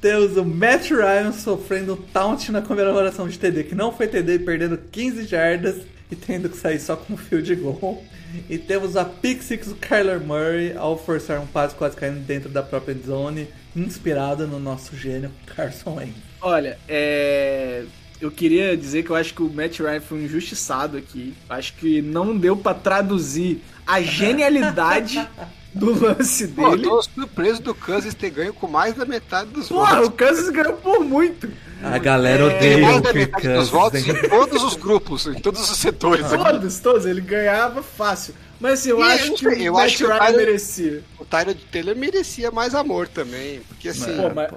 Temos 0.00 0.36
o 0.36 0.44
Matt 0.44 0.90
Ryan 0.90 1.32
sofrendo 1.32 1.94
um 1.94 1.96
taunt 1.96 2.50
na 2.50 2.62
comemoração 2.62 3.28
de 3.28 3.38
TD, 3.38 3.64
que 3.64 3.74
não 3.74 3.92
foi 3.92 4.06
TD, 4.06 4.40
perdendo 4.40 4.78
15 4.90 5.24
jardas 5.24 5.76
e 6.10 6.16
tendo 6.16 6.48
que 6.48 6.56
sair 6.56 6.78
só 6.78 6.96
com 6.96 7.14
um 7.14 7.16
field 7.16 7.54
goal. 7.56 8.04
E 8.48 8.58
temos 8.58 8.96
a 8.96 9.04
pick 9.04 9.42
six 9.42 9.68
do 9.68 9.74
Kyler 9.76 10.20
Murray 10.20 10.76
ao 10.76 10.98
forçar 10.98 11.40
um 11.40 11.46
passe 11.46 11.74
quase 11.74 11.96
caindo 11.96 12.20
dentro 12.20 12.48
da 12.48 12.62
própria 12.62 12.96
zone, 13.06 13.48
inspirado 13.76 14.46
no 14.46 14.58
nosso 14.58 14.96
gênio 14.96 15.30
Carson 15.54 15.94
Wentz. 15.96 16.14
Olha, 16.40 16.78
é. 16.88 17.84
Eu 18.20 18.30
queria 18.30 18.76
dizer 18.76 19.02
que 19.02 19.10
eu 19.10 19.16
acho 19.16 19.34
que 19.34 19.42
o 19.42 19.50
Matt 19.50 19.80
Ryan 19.80 20.00
foi 20.00 20.18
um 20.18 20.22
injustiçado 20.24 20.96
aqui. 20.96 21.34
Acho 21.48 21.74
que 21.74 22.00
não 22.00 22.36
deu 22.38 22.56
pra 22.56 22.72
traduzir 22.72 23.60
a 23.86 24.00
genialidade 24.00 25.26
do 25.74 25.92
lance 25.98 26.48
Pô, 26.48 26.62
eu 26.68 26.70
dele. 26.70 26.82
tô 26.84 27.02
surpreso 27.02 27.60
do 27.62 27.74
Kansas 27.74 28.14
ter 28.14 28.30
ganho 28.30 28.54
com 28.54 28.66
mais 28.68 28.94
da 28.94 29.04
metade 29.04 29.50
dos 29.50 29.68
Porra, 29.68 29.98
o 30.00 30.04
votos. 30.04 30.16
Kansas 30.16 30.48
ganhou 30.50 30.74
por 30.74 31.04
muito. 31.04 31.50
A 31.82 31.98
galera 31.98 32.48
Tem 32.48 32.56
odeia 32.56 32.78
mais 32.86 32.96
o 32.98 33.02
Kirk 33.02 33.16
metade 33.18 33.48
dos 33.48 33.68
votos 33.68 34.02
Cousins. 34.04 34.24
em 34.24 34.28
todos 34.28 34.62
os 34.62 34.76
grupos, 34.76 35.26
em 35.26 35.34
todos 35.34 35.70
os 35.70 35.76
setores. 35.78 36.26
Todos, 36.28 36.78
todos. 36.80 37.06
Ele 37.06 37.20
ganhava 37.20 37.82
fácil. 37.82 38.34
Mas 38.60 38.80
assim, 38.80 38.90
eu 38.90 39.00
E 39.00 39.02
acho 39.02 39.26
eu 39.26 39.34
que 39.34 39.50
sei, 39.50 39.68
eu 39.68 39.72
o 39.72 39.76
Matt 39.76 39.86
acho 39.86 39.96
que 39.98 40.04
o 40.04 40.06
Ryan 40.08 40.18
Tyler- 40.20 40.36
merecia. 40.46 41.02
O 41.18 41.24
Tyler 41.24 41.56
Taylor 41.70 41.96
merecia 41.96 42.50
mais 42.50 42.74
amor 42.74 43.08
também, 43.08 43.60
porque 43.68 43.88
assim... 43.90 44.16
Pô, 44.16 44.30
mas-. 44.34 44.50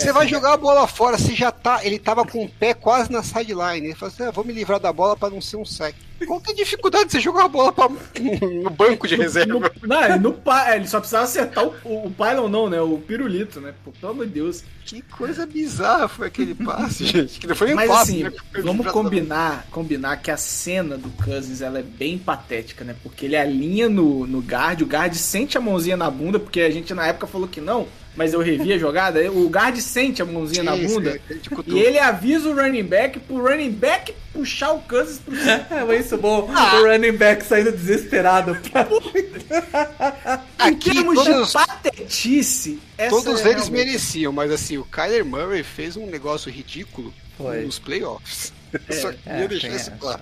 Você 0.00 0.12
vai 0.12 0.28
jogar 0.28 0.52
a 0.52 0.56
bola 0.56 0.86
fora, 0.86 1.18
você 1.18 1.34
já 1.34 1.50
tá. 1.50 1.80
Ele 1.84 1.98
tava 1.98 2.24
com 2.24 2.44
o 2.44 2.48
pé 2.48 2.74
quase 2.74 3.10
na 3.10 3.22
sideline. 3.22 3.86
Ele 3.88 3.94
falou 3.96 4.12
assim: 4.14 4.22
ah, 4.24 4.30
vou 4.30 4.44
me 4.44 4.52
livrar 4.52 4.78
da 4.78 4.92
bola 4.92 5.16
pra 5.16 5.30
não 5.30 5.40
ser 5.40 5.56
um 5.56 5.64
sec. 5.64 5.94
Qual 6.26 6.40
que 6.40 6.50
é 6.50 6.54
a 6.54 6.56
dificuldade 6.56 7.06
de 7.06 7.12
você 7.12 7.20
jogar 7.20 7.44
a 7.44 7.48
bola 7.48 7.72
pra, 7.72 7.88
no 8.62 8.70
banco 8.70 9.06
de 9.08 9.14
reserva? 9.16 9.52
No, 9.52 9.60
não, 9.88 10.04
ele, 10.04 10.18
no, 10.18 10.32
pa- 10.32 10.74
ele 10.76 10.86
só 10.86 10.98
precisava 11.00 11.24
acertar 11.24 11.64
o, 11.64 11.74
o, 11.84 12.06
o 12.06 12.10
pylon 12.10 12.48
não, 12.48 12.68
né? 12.68 12.80
O 12.80 12.98
pirulito, 12.98 13.60
né? 13.60 13.72
Pô, 13.84 13.90
pelo 13.92 14.12
amor 14.12 14.26
de 14.26 14.32
Deus. 14.32 14.62
Que 14.84 15.02
coisa 15.02 15.46
bizarra 15.46 16.08
foi 16.08 16.26
aquele 16.26 16.54
passe, 16.54 17.04
gente. 17.06 17.38
Que 17.40 17.54
foi 17.54 17.68
nem 17.68 17.76
Mas 17.76 17.88
passe, 17.88 18.10
assim, 18.12 18.22
né? 18.24 18.32
Vamos 18.62 18.84
da- 18.86 18.92
combinar, 18.92 19.66
combinar 19.70 20.16
que 20.16 20.30
a 20.30 20.36
cena 20.36 20.96
do 20.98 21.10
Cousins 21.22 21.60
ela 21.62 21.78
é 21.78 21.82
bem 21.82 22.18
patética, 22.18 22.84
né? 22.84 22.94
Porque 23.02 23.26
ele 23.26 23.36
alinha 23.36 23.88
no, 23.88 24.26
no 24.26 24.40
guard, 24.40 24.82
o 24.82 24.86
guard 24.86 25.14
sente 25.14 25.56
a 25.56 25.60
mãozinha 25.60 25.96
na 25.96 26.10
bunda, 26.10 26.38
porque 26.40 26.60
a 26.60 26.70
gente 26.70 26.92
na 26.94 27.06
época 27.06 27.26
falou 27.26 27.46
que 27.46 27.60
não, 27.60 27.86
mas 28.20 28.34
eu 28.34 28.40
revi 28.40 28.74
a 28.74 28.76
jogada, 28.78 29.32
o 29.32 29.48
guard 29.48 29.78
sente 29.78 30.20
a 30.20 30.26
mãozinha 30.26 30.62
na 30.62 30.76
bunda. 30.76 31.18
E 31.66 31.78
ele 31.78 31.98
avisa 31.98 32.50
o 32.50 32.54
running 32.54 32.82
back 32.84 33.18
pro 33.18 33.38
running 33.40 33.70
back 33.70 34.14
puxar 34.30 34.72
o 34.72 34.80
Cousins 34.82 35.20
pro 35.20 35.34
É 35.74 35.84
muito 35.86 36.16
bom 36.18 36.40
o 36.42 36.84
running 36.86 37.16
back 37.16 37.42
saindo 37.42 37.72
desesperado. 37.72 38.54
pra- 38.70 38.86
Em 40.60 40.74
Aqui, 40.74 40.90
termos 40.92 41.14
todos- 41.24 41.46
de 41.48 41.52
patetice, 41.54 42.78
essa 42.98 43.08
Todos 43.08 43.26
é 43.26 43.30
eles 43.30 43.42
realmente- 43.44 43.70
mereciam, 43.72 44.32
mas 44.34 44.52
assim, 44.52 44.76
o 44.76 44.84
Kyler 44.84 45.24
Murray 45.24 45.62
fez 45.62 45.96
um 45.96 46.04
negócio 46.04 46.52
ridículo 46.52 47.14
Foi. 47.38 47.62
nos 47.64 47.78
playoffs. 47.78 48.52
Só 48.90 49.10
queria 49.12 49.44
é, 49.44 49.48
deixar 49.48 49.68
isso 49.68 49.90
claro. 49.98 50.20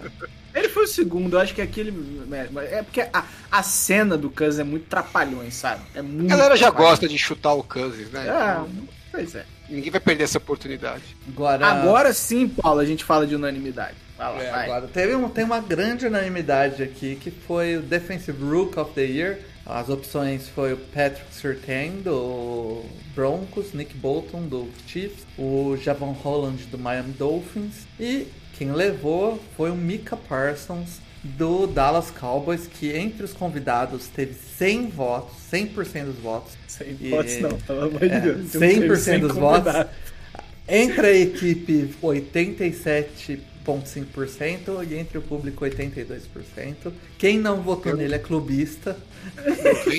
Ele 0.54 0.68
foi 0.68 0.84
o 0.84 0.88
segundo, 0.88 1.36
eu 1.36 1.40
acho 1.40 1.54
que 1.54 1.60
aquele. 1.62 1.92
É 2.70 2.82
porque 2.82 3.00
a, 3.02 3.24
a 3.50 3.62
cena 3.62 4.16
do 4.16 4.30
Cousins 4.30 4.58
é 4.60 4.64
muito 4.64 4.86
trapalhões, 4.88 5.54
sabe? 5.54 5.82
É 5.94 6.02
muito. 6.02 6.32
A 6.32 6.36
galera 6.36 6.56
já 6.56 6.70
gosta 6.70 7.06
de 7.08 7.18
chutar 7.18 7.52
o 7.54 7.62
Cousins, 7.62 8.10
né? 8.10 8.26
Ah, 8.28 8.64
Então, 8.68 8.88
pois 9.12 9.34
é. 9.34 9.44
ninguém 9.68 9.90
vai 9.90 10.00
perder 10.00 10.24
essa 10.24 10.38
oportunidade. 10.38 11.02
Agora, 11.28 11.66
Agora 11.66 12.12
sim, 12.12 12.48
Paulo, 12.48 12.80
a 12.80 12.84
gente 12.86 13.04
fala 13.04 13.26
de 13.26 13.34
unanimidade. 13.34 13.96
Vai 14.16 14.34
lá, 14.34 14.42
É, 14.42 14.50
vai. 14.50 14.64
agora 14.64 14.88
teve 14.88 15.14
um, 15.14 15.28
tem 15.28 15.44
uma 15.44 15.60
grande 15.60 16.06
unanimidade 16.06 16.82
aqui 16.82 17.14
que 17.16 17.30
foi 17.30 17.76
o 17.76 17.82
Defensive 17.82 18.42
Rook 18.42 18.78
of 18.78 18.92
the 18.94 19.04
Year. 19.04 19.38
As 19.64 19.90
opções 19.90 20.48
foi 20.48 20.72
o 20.72 20.76
Patrick 20.78 21.26
Surtain 21.34 22.00
do 22.02 22.82
Broncos, 23.14 23.74
Nick 23.74 23.94
Bolton 23.94 24.42
do 24.46 24.68
Chiefs, 24.86 25.26
o 25.38 25.76
Javon 25.76 26.12
Holland 26.12 26.64
do 26.64 26.78
Miami 26.78 27.12
Dolphins 27.12 27.86
e 28.00 28.26
quem 28.58 28.72
levou 28.72 29.40
foi 29.56 29.70
o 29.70 29.76
Mika 29.76 30.16
Parsons 30.16 31.00
do 31.22 31.68
Dallas 31.68 32.10
Cowboys, 32.10 32.66
que 32.66 32.90
entre 32.90 33.22
os 33.22 33.32
convidados 33.32 34.08
teve 34.08 34.34
100 34.34 34.88
votos, 34.88 35.36
100% 35.52 36.06
dos 36.06 36.16
votos. 36.16 36.54
Sem 36.66 36.88
E- 37.00 37.06
hipótese, 37.06 37.40
não, 37.40 37.50
pelo 37.50 37.84
amor 37.84 38.00
de 38.00 38.06
é, 38.06 38.20
Deus. 38.20 38.50
100% 38.50 39.20
dos 39.20 39.36
votos. 39.36 39.72
Entre 40.68 41.06
a 41.06 41.14
equipe 41.14 41.94
87,5% 42.02 44.84
e 44.90 44.96
entre 44.96 45.18
o 45.18 45.22
público 45.22 45.64
82%. 45.64 46.92
Quem 47.16 47.38
não 47.38 47.62
votou 47.62 47.96
nele 47.96 48.16
é 48.16 48.18
clubista. 48.18 48.96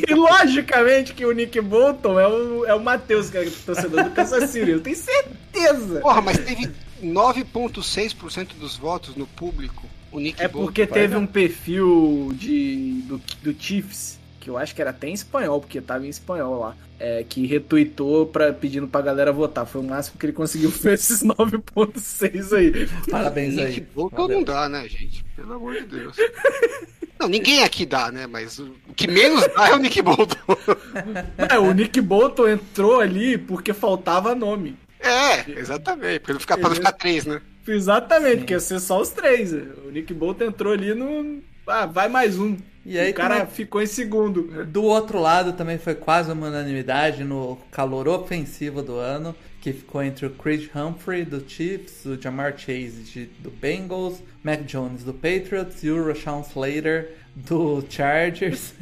E 0.07 0.13
logicamente 0.13 1.13
que 1.13 1.25
o 1.25 1.31
Nick 1.31 1.59
Bolton 1.61 2.19
é 2.19 2.27
o, 2.27 2.65
é 2.65 2.73
o 2.73 2.79
Matheus, 2.79 3.29
que 3.29 3.37
é 3.37 3.49
torcedor 3.65 4.03
do 4.03 4.09
Kansas 4.11 4.49
City. 4.49 4.71
Eu 4.71 4.81
tenho 4.81 4.97
certeza. 4.97 6.01
Porra, 6.01 6.21
mas 6.21 6.37
teve 6.37 6.69
9,6% 7.03 8.49
dos 8.59 8.75
votos 8.77 9.15
no 9.15 9.25
público. 9.27 9.87
O 10.11 10.19
Nick 10.19 10.41
É 10.41 10.47
Bolton. 10.47 10.65
porque 10.67 10.87
teve 10.87 11.15
um 11.15 11.27
perfil 11.27 12.31
de, 12.33 13.01
do, 13.07 13.21
do 13.43 13.55
Chiefs, 13.61 14.19
que 14.39 14.49
eu 14.49 14.57
acho 14.57 14.73
que 14.73 14.81
era 14.81 14.89
até 14.89 15.07
em 15.07 15.13
espanhol, 15.13 15.59
porque 15.59 15.79
tava 15.81 16.05
em 16.05 16.09
espanhol 16.09 16.59
lá, 16.59 16.75
é, 16.99 17.23
que 17.27 17.45
retweetou 17.45 18.25
pra, 18.25 18.51
pedindo 18.51 18.87
pra 18.87 19.01
galera 19.01 19.31
votar. 19.31 19.65
Foi 19.67 19.81
o 19.81 19.83
máximo 19.83 20.17
que 20.19 20.25
ele 20.25 20.33
conseguiu 20.33 20.71
foi 20.71 20.93
esses 20.93 21.21
9.6 21.23 22.53
aí. 22.57 22.87
Parabéns 23.09 23.57
aí. 23.57 23.65
Nick 23.65 23.81
Bolton 23.93 24.27
não 24.27 24.43
dá, 24.43 24.67
né, 24.67 24.87
gente? 24.89 25.23
Pelo 25.35 25.53
amor 25.53 25.73
de 25.75 25.85
Deus. 25.85 26.17
Não, 27.19 27.27
ninguém 27.27 27.63
aqui 27.63 27.85
dá, 27.85 28.11
né? 28.11 28.25
Mas 28.27 28.59
o 28.59 28.71
o 28.87 28.93
que 28.95 29.07
menos 29.07 29.45
dá 29.55 29.69
é 29.69 29.73
o 29.75 29.77
Nick 29.77 30.01
Bolton. 30.01 30.35
É, 31.37 31.57
o 31.59 31.71
Nick 31.73 32.01
Bolton 32.01 32.47
entrou 32.49 32.99
ali 32.99 33.37
porque 33.37 33.73
faltava 33.73 34.33
nome. 34.35 34.75
É, 34.99 35.51
exatamente. 35.59 36.19
Pra 36.21 36.33
não 36.33 36.39
ficar, 36.39 36.57
pra 36.57 36.69
não 36.69 36.75
ficar 36.75 36.91
três, 36.93 37.25
né? 37.25 37.41
Exatamente, 37.67 38.37
porque 38.39 38.53
ia 38.53 38.59
ser 38.59 38.79
só 38.79 38.99
os 38.99 39.09
três. 39.09 39.53
O 39.53 39.91
Nick 39.91 40.13
Bolton 40.13 40.45
entrou 40.45 40.73
ali 40.73 40.93
no. 40.93 41.41
Ah, 41.67 41.85
vai 41.85 42.09
mais 42.09 42.37
um. 42.39 42.57
E 42.85 42.97
aí 42.97 43.11
o 43.11 43.13
cara 43.13 43.39
também- 43.41 43.53
ficou 43.53 43.81
em 43.81 43.85
segundo. 43.85 44.65
Do 44.65 44.83
outro 44.83 45.19
lado 45.21 45.53
também 45.53 45.77
foi 45.77 45.93
quase 45.93 46.31
uma 46.31 46.47
unanimidade 46.47 47.23
no 47.23 47.57
calor 47.71 48.07
ofensivo 48.07 48.81
do 48.81 48.95
ano, 48.95 49.35
que 49.61 49.71
ficou 49.71 50.01
entre 50.01 50.25
o 50.25 50.31
Creed 50.31 50.69
Humphrey 50.75 51.23
do 51.23 51.43
Chiefs, 51.47 52.05
o 52.05 52.19
Jamar 52.19 52.57
Chase 52.57 53.03
de- 53.03 53.25
do 53.39 53.51
Bengals, 53.51 54.23
Mac 54.43 54.61
Jones 54.63 55.03
do 55.03 55.13
Patriots 55.13 55.83
e 55.83 55.89
o 55.91 56.03
Rashawn 56.07 56.41
Slater 56.41 57.11
do 57.47 57.83
Chargers. 57.89 58.73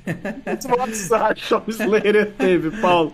Quantos 0.44 0.66
votos 0.68 1.12
a 1.14 1.34
Slater 1.68 2.32
teve, 2.38 2.72
Paulo? 2.82 3.12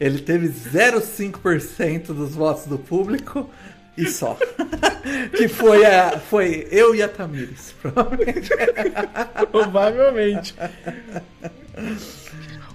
Ele 0.00 0.18
teve 0.18 0.48
0,5% 0.48 2.06
dos 2.08 2.34
votos 2.34 2.66
do 2.66 2.78
público 2.78 3.48
e 3.96 4.06
só. 4.06 4.36
que 5.36 5.48
foi, 5.48 5.84
a, 5.86 6.18
foi 6.18 6.66
eu 6.70 6.94
e 6.94 7.02
a 7.02 7.08
Tamires, 7.08 7.74
provavelmente. 7.80 8.50
Provavelmente. 9.50 10.54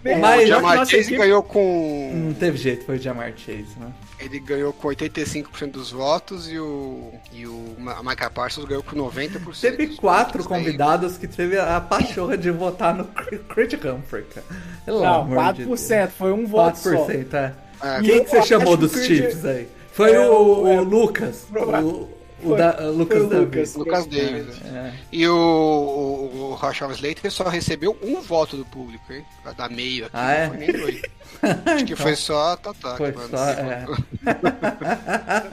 Bem, 0.03 0.19
Mas- 0.19 0.43
o 0.43 0.47
Jamar 0.47 0.77
Chase 0.79 0.97
equipe- 0.97 1.17
ganhou 1.17 1.43
com. 1.43 2.11
Não 2.13 2.33
teve 2.33 2.57
jeito, 2.57 2.85
foi 2.85 2.97
o 2.97 3.01
Jamar 3.01 3.33
Chase, 3.35 3.77
né? 3.79 3.91
Ele 4.19 4.39
ganhou 4.39 4.73
com 4.73 4.87
85% 4.87 5.71
dos 5.71 5.91
votos 5.91 6.49
e 6.51 6.57
o. 6.57 7.13
E 7.31 7.45
o 7.45 7.75
Micah 8.03 8.29
Parsons 8.31 8.65
ganhou 8.65 8.81
com 8.81 8.95
90%. 8.95 9.59
Teve 9.61 9.85
dos 9.87 9.99
quatro 9.99 10.43
convidados 10.43 11.17
que 11.17 11.27
teve 11.27 11.57
a 11.59 11.79
pachorra 11.79 12.35
de 12.37 12.49
votar 12.49 12.95
no 12.95 13.05
Creed 13.05 13.73
Humphrey, 13.75 14.23
cara. 14.23 14.45
Pelo 14.85 15.01
Não, 15.01 15.21
amor 15.21 15.53
de 15.53 15.65
4%, 15.65 16.07
foi 16.09 16.31
um 16.31 16.47
voto 16.47 16.77
só. 16.79 16.89
4%, 17.05 17.33
é. 17.35 17.53
É, 17.79 18.01
Quem 18.01 18.23
que 18.23 18.29
você 18.31 18.41
chamou 18.41 18.75
dos 18.75 18.91
Creed- 18.91 19.05
Chiefs 19.05 19.45
aí? 19.45 19.67
Foi 19.93 20.11
É, 20.11 20.19
o, 20.27 20.63
o- 20.63 20.67
é, 20.67 20.79
o 20.81 20.83
Lucas. 20.83 21.45
provável. 21.51 21.87
O, 21.87 22.16
o 22.47 22.49
Foi- 22.49 22.57
da, 22.57 22.73
foi 22.73 22.85
Lucas 22.87 23.29
Davis. 23.29 23.75
Lucas. 23.75 23.75
Lucas 23.75 24.05
Davis. 24.07 24.61
É. 24.65 24.93
E 25.11 25.27
o, 25.27 25.35
o, 25.35 26.49
o 26.51 26.55
Rashawn 26.55 26.91
Slater 26.91 27.31
só 27.31 27.43
recebeu 27.47 27.95
um 28.01 28.21
voto 28.21 28.57
do 28.57 28.65
público, 28.65 29.11
hein? 29.11 29.23
Dar 29.57 29.69
meio 29.69 30.05
aqui. 30.05 30.15
Ah, 30.15 30.31
é? 30.33 30.47
Não 30.47 30.55
foi 30.55 30.59
nem 30.59 30.71
dois. 30.71 31.01
Acho 31.65 31.85
que 31.85 31.95
foi 31.95 32.15
só 32.15 32.53
a 32.53 32.57
Tatá. 32.57 32.95
Foi 32.97 33.11
que 33.11 33.27
só, 33.29 33.49
é. 33.49 33.85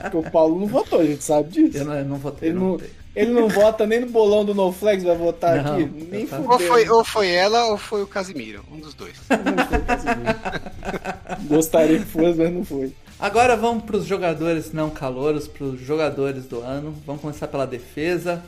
Porque 0.01 0.17
o 0.17 0.31
Paulo 0.31 0.59
não 0.59 0.67
votou, 0.67 1.01
a 1.01 1.05
gente 1.05 1.23
sabe 1.23 1.49
disso. 1.49 1.77
Eu 1.77 1.85
não, 1.85 1.93
eu 1.93 2.05
não 2.05 2.17
votei. 2.17 2.49
Ele 2.49 2.57
não 2.59 2.65
não, 2.71 2.79
ele 3.15 3.31
não 3.31 3.47
vota 3.47 3.85
nem 3.85 4.01
no 4.01 4.07
bolão 4.07 4.43
do 4.43 4.53
No 4.53 4.71
Flex, 4.73 5.03
vai 5.03 5.15
votar 5.15 5.63
Não, 5.63 5.75
aqui? 5.75 5.85
Nem 6.11 6.27
fudeu. 6.27 6.49
Ou 6.51 6.59
foi, 6.59 6.89
ou 6.89 7.03
foi 7.05 7.29
ela 7.29 7.65
ou 7.67 7.77
foi 7.77 8.03
o 8.03 8.07
Casimiro. 8.07 8.63
Um 8.71 8.79
dos 8.79 8.93
dois. 8.93 9.15
Gostaria 11.47 11.99
que 11.99 12.05
fosse, 12.05 12.37
mas 12.37 12.51
não 12.51 12.65
foi. 12.65 12.91
Agora 13.25 13.57
vamos 13.57 13.85
para 13.85 13.97
os 13.97 14.05
jogadores 14.05 14.71
não 14.71 14.91
calouros, 14.91 15.47
para 15.47 15.63
os 15.65 15.79
jogadores 15.79 16.45
do 16.45 16.61
ano. 16.61 16.95
Vamos 17.07 17.23
começar 17.23 17.47
pela 17.47 17.65
defesa. 17.65 18.43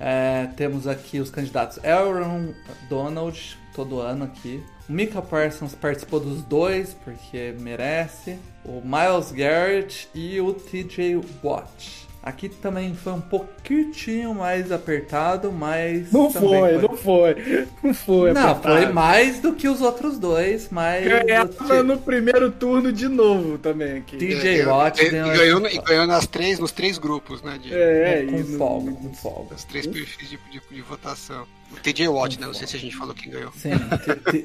É, 0.00 0.48
temos 0.56 0.88
aqui 0.88 1.20
os 1.20 1.30
candidatos 1.30 1.78
Aaron 1.84 2.52
Donald, 2.90 3.56
todo 3.72 4.00
ano 4.00 4.24
aqui. 4.24 4.60
O 4.88 4.92
Mika 4.92 5.22
Parsons 5.22 5.76
participou 5.76 6.18
dos 6.18 6.42
dois, 6.42 6.92
porque 7.04 7.54
merece. 7.60 8.36
O 8.64 8.82
Miles 8.84 9.30
Garrett 9.30 10.08
e 10.12 10.40
o 10.40 10.52
TJ 10.52 11.20
Watt. 11.44 12.05
Aqui 12.26 12.48
também 12.48 12.92
foi 12.92 13.12
um 13.12 13.20
pouquinho 13.20 14.34
mais 14.34 14.72
apertado, 14.72 15.52
mas. 15.52 16.10
Não 16.10 16.28
também 16.32 16.48
foi, 16.58 16.72
não 16.82 16.96
foi. 16.96 17.66
Não 17.84 17.94
foi. 17.94 18.32
Não, 18.32 18.48
apertado. 18.50 18.82
foi 18.84 18.92
mais 18.92 19.38
do 19.38 19.52
que 19.54 19.68
os 19.68 19.80
outros 19.80 20.18
dois, 20.18 20.68
mas. 20.68 21.04
Ganhava 21.06 21.84
no 21.84 21.96
primeiro 21.98 22.50
turno 22.50 22.90
de 22.92 23.06
novo 23.06 23.58
também 23.58 23.98
aqui. 23.98 24.16
DJ 24.16 24.64
Watt 24.64 25.00
e, 25.00 25.08
ganhou- 25.08 25.32
e 25.32 25.36
ganhou, 25.38 25.66
e 25.68 25.78
ganhou 25.78 26.06
nas 26.08 26.26
três, 26.26 26.58
nos 26.58 26.72
três 26.72 26.98
grupos, 26.98 27.42
né? 27.42 27.60
De, 27.62 27.72
É, 27.72 28.26
com 28.28 28.36
e 28.36 28.42
no- 28.42 28.58
folga, 28.58 28.90
com 28.90 29.14
folga. 29.14 29.54
Os 29.54 29.62
três 29.62 29.86
perfis 29.86 30.28
de, 30.28 30.36
de, 30.50 30.60
de 30.68 30.80
votação. 30.82 31.46
O 31.70 31.76
TJ 31.76 32.08
Watt, 32.08 32.40
né? 32.40 32.46
Não 32.48 32.54
sei 32.54 32.66
se 32.66 32.76
a 32.76 32.80
gente 32.80 32.96
falou 32.96 33.14
quem 33.14 33.30
ganhou. 33.30 33.52
Sim, 33.52 33.70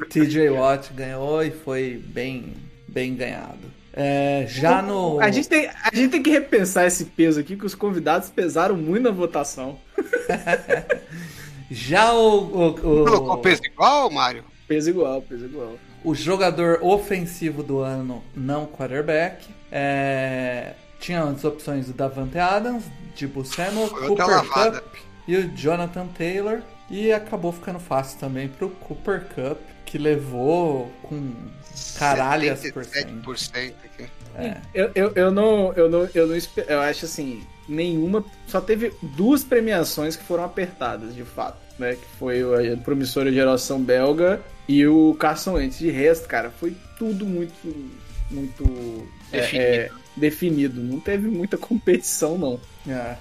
TJ 0.09 0.49
Watt 0.51 0.93
ganhou 0.93 1.43
e 1.43 1.49
foi 1.49 1.99
bem, 2.05 2.53
bem 2.87 3.15
ganhado. 3.15 3.57
É, 3.93 4.45
já 4.47 4.81
no. 4.81 5.19
A 5.19 5.29
gente, 5.31 5.49
tem, 5.49 5.67
a 5.67 5.93
gente 5.93 6.11
tem 6.11 6.23
que 6.23 6.29
repensar 6.29 6.85
esse 6.85 7.05
peso 7.05 7.39
aqui, 7.39 7.57
que 7.57 7.65
os 7.65 7.75
convidados 7.75 8.29
pesaram 8.29 8.75
muito 8.77 9.03
na 9.03 9.11
votação. 9.11 9.77
Já 11.69 12.13
o. 12.13 12.39
o, 12.39 12.67
o- 12.69 12.73
Colocou 13.05 13.37
peso 13.39 13.61
igual, 13.65 14.09
Mário? 14.09 14.43
Peso 14.67 14.89
igual, 14.89 15.21
peso 15.21 15.45
igual. 15.45 15.75
o 16.03 16.15
jogador 16.15 16.79
ofensivo 16.81 17.63
do 17.63 17.79
ano, 17.79 18.23
não 18.35 18.65
quarterback. 18.65 19.47
É, 19.71 20.73
tinha 20.99 21.23
as 21.23 21.43
opções 21.43 21.87
do 21.87 21.93
Davante 21.93 22.37
Adams, 22.37 22.83
Foi 23.87 24.09
outra 24.09 24.41
Cooper. 24.41 24.81
Cup 24.81 24.95
e 25.27 25.35
o 25.37 25.49
Jonathan 25.55 26.07
Taylor. 26.07 26.61
E 26.89 27.11
acabou 27.13 27.53
ficando 27.53 27.79
fácil 27.79 28.19
também 28.19 28.49
pro 28.49 28.69
Cooper 28.69 29.25
Cup, 29.33 29.59
que 29.91 29.97
levou 29.97 30.89
com 31.03 31.33
caralhas 31.99 32.71
por 32.71 32.85
cento. 32.85 33.09
77% 33.21 33.73
aqui. 33.83 34.07
Eu, 34.73 34.89
eu, 34.95 35.11
eu 35.15 35.31
não. 35.31 35.73
Eu 35.73 35.89
não. 35.89 36.09
Eu 36.15 36.27
não 36.27 36.35
Eu 36.65 36.79
acho 36.79 37.03
assim. 37.03 37.43
Nenhuma. 37.67 38.23
Só 38.47 38.61
teve 38.61 38.93
duas 39.01 39.43
premiações 39.43 40.15
que 40.15 40.23
foram 40.23 40.45
apertadas, 40.45 41.13
de 41.13 41.23
fato. 41.23 41.57
Né? 41.77 41.95
Que 41.95 42.05
foi 42.17 42.41
a 42.71 42.77
promissora 42.77 43.31
geração 43.33 43.81
belga 43.81 44.41
e 44.65 44.87
o 44.87 45.13
Carson 45.15 45.53
Wentz. 45.55 45.79
De 45.79 45.91
resto, 45.91 46.25
cara, 46.25 46.49
foi 46.49 46.73
tudo 46.97 47.25
muito. 47.25 47.53
Muito. 48.29 48.63
é, 49.33 49.41
Definido. 49.41 49.65
é, 49.65 49.91
definido. 50.15 50.81
Não 50.81 50.99
teve 51.01 51.27
muita 51.27 51.57
competição, 51.57 52.37
não. 52.37 52.59
É. 52.87 53.17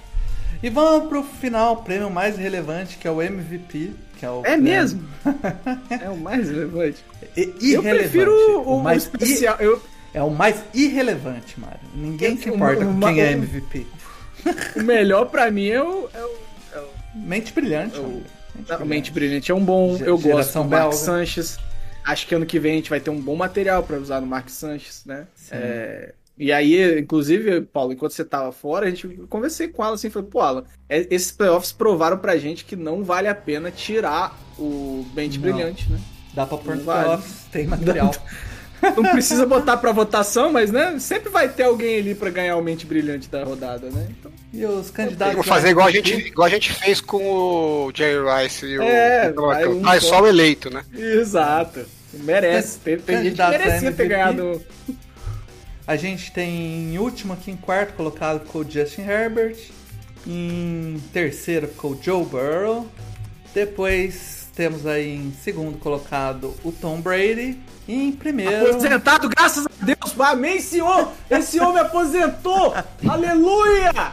E 0.63 0.69
vamos 0.69 1.09
pro 1.09 1.23
final, 1.23 1.75
o 1.75 1.77
prêmio 1.79 2.11
mais 2.11 2.37
relevante, 2.37 2.99
que 2.99 3.09
é 3.09 3.11
o 3.11 3.21
MVP. 3.23 3.93
Que 4.19 4.27
é, 4.27 4.31
o 4.31 4.43
É 4.45 4.57
mesmo? 4.57 5.03
é 6.03 6.09
o 6.11 6.17
mais 6.17 6.49
relevante. 6.51 7.03
I- 7.37 7.73
Eu 7.73 7.83
prefiro 7.83 8.33
o, 8.61 8.77
o 8.77 8.83
mais 8.83 9.05
especial. 9.05 9.57
Eu, 9.59 9.79
i- 9.79 9.81
É 10.19 10.23
o 10.23 10.31
mais 10.31 10.63
irrelevante, 10.75 11.59
Mário. 11.59 11.81
Ninguém 11.95 12.37
se 12.37 12.49
Eu- 12.49 12.55
importa 12.57 12.85
com 12.85 13.01
quem 13.01 13.21
é 13.21 13.33
MVP. 13.33 13.87
o 14.77 14.83
melhor 14.83 15.27
pra 15.27 15.51
mim 15.51 15.69
é 15.69 15.83
o. 15.83 16.09
É 16.15 16.23
o, 16.23 16.31
é 16.75 16.79
o 16.81 16.89
Mente 17.15 17.53
brilhante. 17.53 17.97
Eu- 17.97 18.03
Mário. 18.03 18.23
Não, 18.69 18.85
Mente 18.85 19.11
Brilhante 19.11 19.51
é 19.51 19.55
um 19.55 19.65
bom. 19.65 19.97
Ge- 19.97 20.05
eu 20.07 20.19
gosto 20.19 20.53
do 20.63 20.65
Mark. 20.69 20.93
Sanches. 20.93 21.57
Acho 22.05 22.27
que 22.27 22.35
ano 22.35 22.45
que 22.45 22.59
vem 22.59 22.73
a 22.73 22.77
gente 22.77 22.91
vai 22.91 23.01
ter 23.01 23.09
um 23.09 23.19
bom 23.21 23.35
material 23.37 23.83
pra 23.83 23.97
usar 23.97 24.21
no 24.21 24.27
Mark 24.27 24.49
Sanches, 24.51 25.03
né? 25.07 25.27
É, 25.51 26.13
e 26.43 26.51
aí, 26.53 26.99
inclusive, 26.99 27.61
Paulo, 27.61 27.93
enquanto 27.93 28.12
você 28.12 28.24
tava 28.24 28.51
fora, 28.51 28.86
a 28.86 28.91
gente 28.91 29.07
conversei 29.28 29.68
com 29.68 29.84
ela 29.84 29.95
assim, 29.95 30.09
falei, 30.09 30.28
pô, 30.30 30.41
Alan, 30.41 30.64
é- 30.88 31.07
esses 31.11 31.30
playoffs 31.30 31.70
provaram 31.70 32.16
pra 32.18 32.36
gente 32.38 32.64
que 32.64 32.74
não 32.74 33.05
vale 33.05 33.28
a 33.28 33.34
pena 33.34 33.70
tirar 33.70 34.36
o 34.59 35.05
Mente 35.14 35.38
Não. 35.38 35.43
Brilhante, 35.53 35.91
né? 35.93 36.01
Dá 36.34 36.47
pra 36.47 36.57
pôr 36.59 36.70
Não 36.70 36.76
no 36.78 36.84
vale. 36.84 37.05
playoffs, 37.05 37.45
tem 37.53 37.66
material. 37.68 38.14
Não 38.97 39.05
precisa 39.12 39.45
botar 39.45 39.76
pra 39.76 39.93
votação, 39.93 40.51
mas 40.51 40.70
né, 40.70 40.99
sempre 40.99 41.28
vai 41.28 41.47
ter 41.51 41.64
alguém 41.64 41.99
ali 41.99 42.14
pra 42.14 42.30
ganhar 42.30 42.57
o 42.57 42.62
Mente 42.62 42.86
Brilhante 42.86 43.28
da 43.28 43.45
rodada, 43.45 43.91
né? 43.91 44.07
Então, 44.09 44.32
E 44.55 44.64
os 44.64 44.91
candidatos. 44.91 45.34
Vou 45.34 45.45
fazer 45.45 45.68
igual 45.68 45.86
a, 45.86 45.91
gente, 45.91 46.14
igual 46.14 46.47
a 46.47 46.51
gente 46.51 46.72
fez 46.72 46.99
com 47.03 47.22
o 47.22 47.93
Jerry 47.95 48.24
Rice 48.45 48.64
e 48.64 48.78
o. 48.78 48.82
É, 48.82 49.30
vai 49.32 49.68
um 49.68 49.82
faz 49.82 50.03
só. 50.05 50.09
só 50.16 50.22
o 50.22 50.26
eleito, 50.26 50.70
né? 50.70 50.82
exato. 50.97 51.80
Merece. 52.14 52.78
Tem, 52.78 52.99
tem 52.99 53.22
gente 53.24 53.36
que 53.36 53.49
merecia 53.51 53.93
ter 53.93 54.09
ganhado. 54.09 54.62
A 55.91 55.97
gente 55.97 56.30
tem 56.30 56.95
em 56.95 56.99
último 56.99 57.32
aqui 57.32 57.51
em 57.51 57.57
quarto 57.57 57.95
colocado 57.95 58.47
ficou 58.47 58.62
o 58.62 58.70
Justin 58.70 59.03
Herbert. 59.03 59.57
Em 60.24 61.03
terceiro 61.12 61.66
ficou 61.66 61.95
o 61.95 62.01
Joe 62.01 62.24
Burrow. 62.24 62.86
Depois 63.53 64.49
temos 64.55 64.86
aí 64.86 65.16
em 65.16 65.32
segundo 65.32 65.78
colocado 65.78 66.55
o 66.62 66.70
Tom 66.70 67.01
Brady. 67.01 67.59
E 67.88 68.05
em 68.05 68.12
primeiro. 68.12 68.70
Aposentado, 68.70 69.28
graças 69.28 69.66
a 69.66 69.84
Deus. 69.84 70.20
Amém, 70.20 70.61
Senhor. 70.61 71.11
Esse 71.28 71.59
homem 71.59 71.82
aposentou. 71.82 72.72
Aleluia. 73.09 74.12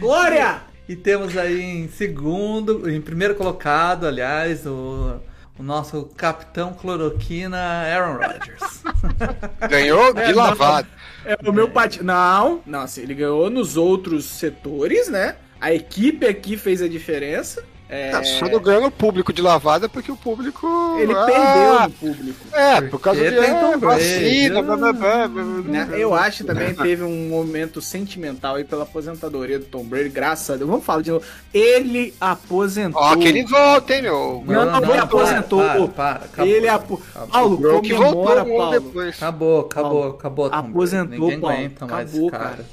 Glória. 0.00 0.62
E 0.88 0.96
temos 0.96 1.36
aí 1.36 1.60
em 1.62 1.88
segundo, 1.90 2.90
em 2.90 3.00
primeiro 3.00 3.36
colocado, 3.36 4.04
aliás, 4.04 4.66
o, 4.66 5.20
o 5.58 5.62
nosso 5.62 6.04
capitão 6.16 6.72
cloroquina 6.72 7.56
Aaron 7.56 8.18
Rodgers. 8.18 8.82
Ganhou 9.70 10.12
de 10.12 10.20
É, 10.20 10.28
não. 10.28 10.36
lavado. 10.36 10.88
É 11.24 11.36
o 11.48 11.52
meu 11.52 11.70
pat... 11.70 12.02
Não, 12.02 12.60
não, 12.66 12.80
assim, 12.80 13.02
ele 13.02 13.14
ganhou 13.14 13.48
nos 13.48 13.76
outros 13.76 14.24
setores, 14.24 15.08
né? 15.08 15.36
A 15.60 15.72
equipe 15.72 16.26
aqui 16.26 16.56
fez 16.56 16.82
a 16.82 16.88
diferença. 16.88 17.64
É, 17.86 18.10
Tá, 18.10 18.24
Só 18.24 18.48
não 18.48 18.58
ganhou 18.60 18.80
no 18.80 18.90
público 18.90 19.30
de 19.30 19.42
lavada 19.42 19.88
porque 19.90 20.10
o 20.10 20.16
público. 20.16 20.66
Ele 20.98 21.12
Ah, 21.12 21.26
perdeu 21.26 21.82
no 21.82 21.90
público. 22.16 22.46
É, 22.52 22.80
por 22.80 22.98
causa 22.98 23.20
de 23.20 23.36
Tom 23.36 23.42
é, 23.42 23.76
Brady. 23.76 23.80
vacina, 24.04 24.62
blá, 24.62 24.76
blá, 24.76 24.92
blá, 24.92 25.28
blá, 25.28 25.44
blá, 25.44 25.62
Né? 25.64 25.88
Eu 25.92 26.14
acho 26.14 26.38
que 26.38 26.44
também 26.44 26.74
teve 26.74 27.02
um 27.04 27.28
momento 27.28 27.82
sentimental 27.82 28.54
aí 28.56 28.64
pela 28.64 28.84
aposentadoria 28.84 29.58
do 29.58 29.66
Tom 29.66 29.84
Brady, 29.84 30.08
graças 30.08 30.48
a 30.50 30.56
Deus. 30.56 30.68
Vamos 30.70 30.84
falar 30.84 31.02
de 31.02 31.10
novo. 31.10 31.24
Ele 31.52 32.14
aposentou. 32.18 33.02
Ó, 33.02 33.16
que 33.16 33.28
ele 33.28 33.44
volta, 33.44 33.94
hein, 33.94 34.02
meu. 34.02 34.42
Não, 34.46 34.64
não, 34.80 34.82
ele 34.90 34.98
aposentou. 34.98 35.60
Para, 35.62 35.88
para, 35.88 36.24
acabou. 36.24 36.52
Ele 36.52 36.68
apo... 36.68 37.02
Paulo, 37.30 37.76
O 37.76 37.82
que 37.82 37.92
voltou 37.92 38.12
comemora, 38.24 38.44
um 38.44 38.46
ano 38.46 38.56
Paulo. 38.56 38.70
depois. 38.80 39.16
Acabou, 39.16 39.60
acabou, 39.60 39.90
Paulo, 40.00 40.16
acabou. 40.18 40.50
Tom 40.50 40.56
aposentou, 40.56 41.18
Ninguém 41.18 41.40
Paulo. 41.40 41.56
aguenta 41.56 41.86
mais 41.86 42.08
Acabou, 42.08 42.28
esse 42.28 42.30
cara. 42.30 42.44
cara. 42.50 42.64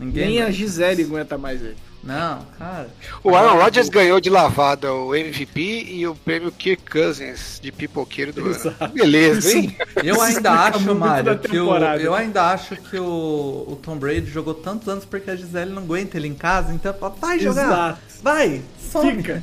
Ninguém 0.00 0.26
Nem 0.28 0.42
a. 0.42 0.50
Gisele 0.50 1.02
aguenta 1.02 1.36
mais 1.38 1.60
ele. 1.60 1.76
Não, 2.06 2.46
cara. 2.56 2.88
O 3.24 3.34
Aaron 3.34 3.58
Rodgers 3.58 3.88
ganhou 3.88 4.20
de 4.20 4.30
lavada 4.30 4.94
o 4.94 5.12
MVP 5.12 5.86
e 5.90 6.06
o 6.06 6.14
prêmio 6.14 6.52
Kirk 6.52 6.88
Cousins 6.88 7.58
de 7.60 7.72
pipoqueiro 7.72 8.32
do 8.32 8.48
Exato. 8.48 8.76
ano. 8.84 8.94
Beleza, 8.94 9.52
hein? 9.52 9.76
Eu 10.04 10.22
ainda 10.22 10.28
explica 10.28 10.50
acho, 10.52 10.94
Mário, 10.94 11.38
que 11.38 11.58
o, 11.58 11.76
eu 11.98 12.14
ainda 12.14 12.44
acho 12.52 12.76
que 12.76 12.96
o, 12.96 13.64
o 13.66 13.78
Tom 13.82 13.96
Brady 13.96 14.30
jogou 14.30 14.54
tantos 14.54 14.88
anos 14.88 15.04
porque 15.04 15.32
a 15.32 15.36
Gisele 15.36 15.72
não 15.72 15.82
aguenta 15.82 16.16
ele 16.16 16.28
em 16.28 16.34
casa, 16.34 16.72
então 16.72 16.94
fala, 16.94 17.16
vai 17.20 17.40
jogar, 17.40 17.64
Exato. 17.64 18.00
vai, 18.22 18.62
some. 18.92 19.16
Fica. 19.16 19.42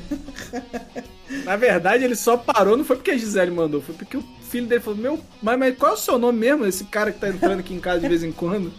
Na 1.44 1.58
verdade, 1.58 2.06
ele 2.06 2.16
só 2.16 2.38
parou, 2.38 2.78
não 2.78 2.86
foi 2.86 2.96
porque 2.96 3.12
a 3.12 3.18
Gisele 3.18 3.52
mandou, 3.52 3.82
foi 3.82 3.94
porque 3.96 4.16
o 4.16 4.24
filho 4.50 4.68
dele 4.68 4.80
falou: 4.82 5.00
Meu, 5.00 5.20
mas, 5.42 5.60
mas 5.60 5.78
qual 5.78 5.92
é 5.92 5.96
o 5.96 5.98
seu 5.98 6.18
nome 6.18 6.40
mesmo? 6.40 6.66
Esse 6.66 6.86
cara 6.86 7.12
que 7.12 7.20
tá 7.20 7.28
entrando 7.28 7.60
aqui 7.60 7.74
em 7.74 7.80
casa 7.80 8.00
de 8.00 8.08
vez 8.08 8.24
em 8.24 8.32
quando. 8.32 8.72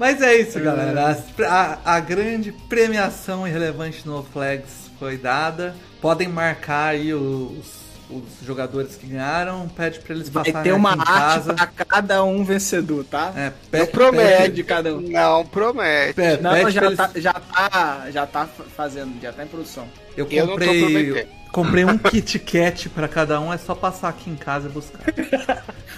Mas 0.00 0.22
é 0.22 0.34
isso, 0.36 0.58
galera. 0.58 1.08
As- 1.08 1.24
A, 1.46 1.78
a 1.96 2.00
grande 2.00 2.50
premiação 2.70 3.46
irrelevante 3.46 4.06
no 4.06 4.22
Flags 4.22 4.90
foi 4.98 5.18
dada. 5.18 5.74
Podem 6.00 6.26
marcar 6.26 6.86
aí 6.94 7.12
os, 7.12 7.66
os 8.08 8.22
jogadores 8.42 8.96
que 8.96 9.06
ganharam. 9.06 9.68
Pede 9.68 10.00
pra 10.00 10.14
eles 10.14 10.30
Vai 10.30 10.44
passarem 10.44 10.70
ter 10.70 10.74
uma 10.74 10.92
aqui 10.94 10.98
em 10.98 11.02
arte 11.12 11.34
casa. 11.34 11.54
pra 11.54 11.66
cada 11.84 12.24
um 12.24 12.42
vencedor, 12.42 13.04
tá? 13.04 13.30
É, 13.36 13.44
Não 13.46 13.52
pede, 13.70 13.90
promete. 13.90 14.50
de 14.52 14.64
cada 14.64 14.96
um. 14.96 15.00
Não 15.02 15.44
promete. 15.44 16.14
pede, 16.14 16.42
Não, 16.42 16.50
pede 16.52 16.62
pra 16.62 16.70
já 16.70 16.86
eles- 16.86 16.96
tá, 16.96 17.10
já 17.16 17.32
tá, 17.34 18.06
já 18.10 18.26
tá 18.26 18.48
fazendo, 18.74 19.20
já 19.20 19.32
tá 19.34 19.44
em 19.44 19.48
produção. 19.48 19.86
Eu 20.16 20.26
Eu 20.30 20.46
não 20.46 20.54
tô 20.56 20.64
comprei, 20.64 20.80
prometendo. 21.12 21.39
Comprei 21.52 21.84
um 21.84 21.98
Kit 21.98 22.38
Kat 22.38 22.88
pra 22.90 23.08
cada 23.08 23.40
um. 23.40 23.52
É 23.52 23.58
só 23.58 23.74
passar 23.74 24.08
aqui 24.08 24.30
em 24.30 24.36
casa 24.36 24.68
e 24.68 24.70
buscar. 24.70 25.00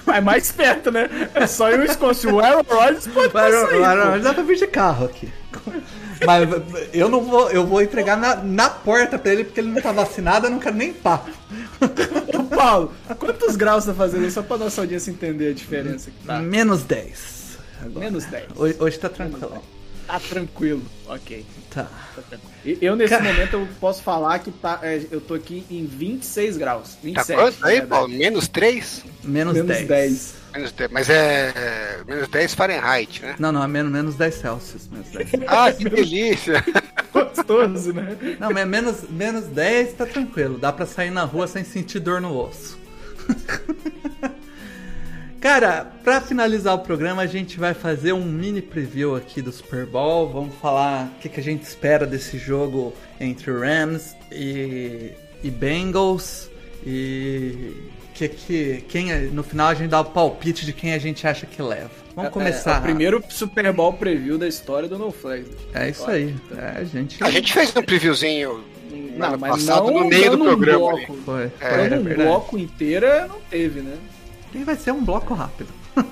Mas 0.06 0.22
mais 0.24 0.52
perto, 0.52 0.90
né? 0.90 1.08
É 1.34 1.46
só 1.46 1.70
ir 1.70 1.80
um 1.80 1.84
esconde. 1.84 2.26
O 2.26 2.40
Aaron 2.40 2.62
Rodgers 2.68 3.06
pode 3.06 3.32
passar 3.32 3.68
aí, 3.68 3.80
mas- 3.80 3.98
pô. 4.02 4.10
mas 4.10 4.22
dá 4.22 4.34
pra 4.34 4.42
vir 4.42 4.56
de 4.56 4.66
carro 4.66 5.06
aqui. 5.06 5.28
Mas 6.24 6.48
eu 6.92 7.08
não 7.08 7.20
vou, 7.22 7.50
eu 7.50 7.66
vou 7.66 7.82
entregar 7.82 8.16
na, 8.16 8.36
na 8.36 8.70
porta 8.70 9.18
pra 9.18 9.32
ele 9.32 9.44
porque 9.44 9.60
ele 9.60 9.70
não 9.72 9.82
tá 9.82 9.90
vacinado, 9.92 10.46
eu 10.46 10.50
não 10.50 10.58
quero 10.60 10.76
nem 10.76 10.92
papo. 10.92 11.30
Ô, 12.32 12.44
Paulo, 12.44 12.92
quantos 13.18 13.56
graus 13.56 13.84
tá 13.84 13.92
fazendo 13.92 14.24
aí? 14.24 14.30
Só 14.30 14.40
pra 14.42 14.56
nossa 14.56 14.80
audiência 14.80 15.10
entender 15.10 15.50
a 15.50 15.52
diferença 15.54 16.10
que 16.10 16.24
tá. 16.26 16.38
Menos 16.38 16.82
10. 16.84 17.58
Menos 17.96 18.24
10. 18.26 18.44
Hoje, 18.54 18.76
hoje 18.78 18.98
tá 18.98 19.08
tranquilo. 19.08 19.62
Tá 20.06 20.20
tranquilo. 20.20 20.82
Ok. 21.08 21.44
Tá. 21.70 21.84
Tá 22.14 22.22
tranquilo. 22.28 22.51
Eu, 22.64 22.94
nesse 22.94 23.10
Cara. 23.10 23.24
momento, 23.24 23.54
eu 23.54 23.68
posso 23.80 24.02
falar 24.02 24.38
que 24.38 24.52
tá, 24.52 24.78
é, 24.82 25.02
eu 25.10 25.20
tô 25.20 25.34
aqui 25.34 25.64
em 25.68 25.84
26 25.84 26.56
graus. 26.56 26.90
Tá 26.94 26.98
27. 27.02 27.34
quanto 27.40 27.60
na 27.60 27.66
aí. 27.66 27.82
Paulo? 27.82 28.08
Menos 28.08 28.46
3? 28.46 29.04
Menos, 29.24 29.54
Menos 29.54 29.68
10. 29.68 29.88
10. 29.88 30.34
Menos 30.54 30.72
10. 30.72 30.90
Mas 30.92 31.10
é. 31.10 31.52
é, 31.54 32.00
Menos 32.06 32.28
10 32.28 32.54
Fahrenheit, 32.54 33.22
né? 33.22 33.34
Não, 33.38 33.50
não, 33.50 33.64
é 33.64 33.68
menos, 33.68 33.90
menos 33.92 34.14
10 34.14 34.34
Celsius. 34.34 34.88
Menos 34.88 35.08
10. 35.10 35.30
Ah, 35.48 35.72
que 35.72 35.88
delícia! 35.88 36.64
Gostoso, 37.12 37.92
né? 37.92 38.16
Não, 38.38 38.50
mas 38.50 38.66
menos, 38.66 39.10
menos 39.10 39.44
10 39.46 39.94
tá 39.94 40.06
tranquilo. 40.06 40.56
Dá 40.56 40.72
pra 40.72 40.86
sair 40.86 41.10
na 41.10 41.24
rua 41.24 41.46
sem 41.46 41.64
sentir 41.64 41.98
dor 41.98 42.20
no 42.20 42.36
osso. 42.36 42.78
Cara, 45.42 45.90
pra 46.04 46.20
finalizar 46.20 46.72
o 46.72 46.78
programa, 46.78 47.22
a 47.22 47.26
gente 47.26 47.58
vai 47.58 47.74
fazer 47.74 48.12
um 48.12 48.24
mini 48.24 48.62
preview 48.62 49.16
aqui 49.16 49.42
do 49.42 49.50
Super 49.50 49.84
Bowl. 49.84 50.28
Vamos 50.30 50.54
falar 50.62 51.06
o 51.16 51.20
que, 51.20 51.28
que 51.28 51.40
a 51.40 51.42
gente 51.42 51.62
espera 51.64 52.06
desse 52.06 52.38
jogo 52.38 52.94
entre 53.20 53.50
Rams 53.50 54.14
e, 54.30 55.10
e 55.42 55.50
Bengals. 55.50 56.48
E 56.86 57.74
que, 58.14 58.28
que 58.28 58.84
quem 58.88 59.10
é- 59.12 59.18
no 59.22 59.42
final 59.42 59.66
a 59.68 59.74
gente 59.74 59.90
dá 59.90 60.00
o 60.00 60.04
palpite 60.04 60.64
de 60.64 60.72
quem 60.72 60.92
a 60.94 60.98
gente 60.98 61.26
acha 61.26 61.44
que 61.44 61.60
leva. 61.60 61.90
Vamos 62.14 62.30
É, 62.30 62.32
começar. 62.32 62.76
É, 62.76 62.78
o 62.78 62.82
primeiro 62.82 63.24
Super 63.28 63.72
Bowl 63.72 63.92
preview 63.94 64.38
da 64.38 64.46
história 64.46 64.88
do 64.88 64.96
No 64.96 65.10
Flags. 65.10 65.48
É 65.74 65.88
isso 65.88 66.08
aí. 66.08 66.36
É, 66.56 66.78
a 66.80 66.84
gente. 66.84 67.22
A 67.24 67.30
gente 67.30 67.52
fez 67.52 67.74
um 67.74 67.82
previewzinho 67.82 68.62
Não, 69.16 69.36
mas 69.38 69.64
passado, 69.66 69.90
não 69.90 70.00
no 70.04 70.08
meio 70.08 70.36
do 70.36 70.42
um 70.42 70.46
programa. 70.46 70.78
bloco. 70.90 71.14
Foi. 71.24 71.44
É, 71.44 71.48
foi, 71.88 71.88
é 71.88 71.98
um 71.98 72.04
bloco 72.14 72.58
inteira 72.58 73.26
não 73.26 73.40
teve, 73.50 73.80
né? 73.80 73.96
E 74.54 74.64
vai 74.64 74.76
ser 74.76 74.92
um 74.92 75.04
bloco 75.04 75.34
rápido. 75.34 75.68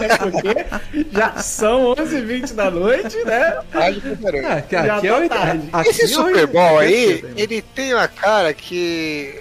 É 0.00 0.16
porque 0.16 0.66
já 1.12 1.36
são 1.42 1.94
11h20 1.94 2.54
da 2.54 2.70
noite, 2.70 3.16
né? 3.24 3.58
Ah, 3.72 4.60
que 4.62 4.74
Já 4.76 4.96
aqui 4.96 5.06
tá 5.08 5.14
é 5.14 5.24
o- 5.24 5.28
tarde. 5.28 5.68
aqui 5.72 5.88
Esse 5.90 6.02
é 6.02 6.04
o- 6.06 6.08
Super 6.08 6.46
Bowl 6.46 6.80
é 6.82 6.86
aí, 6.86 7.24
ele 7.36 7.60
tem 7.62 7.92
uma 7.94 8.08
cara 8.08 8.52
que 8.54 9.34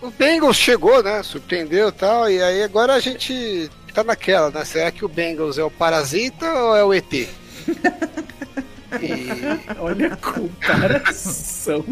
o 0.00 0.10
Bengals 0.10 0.56
chegou, 0.56 1.02
né? 1.02 1.22
Surpreendeu 1.22 1.88
e 1.88 1.92
tal, 1.92 2.30
e 2.30 2.42
aí 2.42 2.62
agora 2.62 2.94
a 2.94 3.00
gente 3.00 3.70
tá 3.92 4.02
naquela, 4.04 4.50
né? 4.50 4.64
Será 4.64 4.90
que 4.90 5.04
o 5.04 5.08
Bengals 5.08 5.58
é 5.58 5.64
o 5.64 5.70
parasita 5.70 6.50
ou 6.52 6.76
é 6.76 6.84
o 6.84 6.94
ET? 6.94 7.12
E- 9.02 9.28
Olha 9.78 10.12
a 10.14 10.16
comparação. 10.16 11.84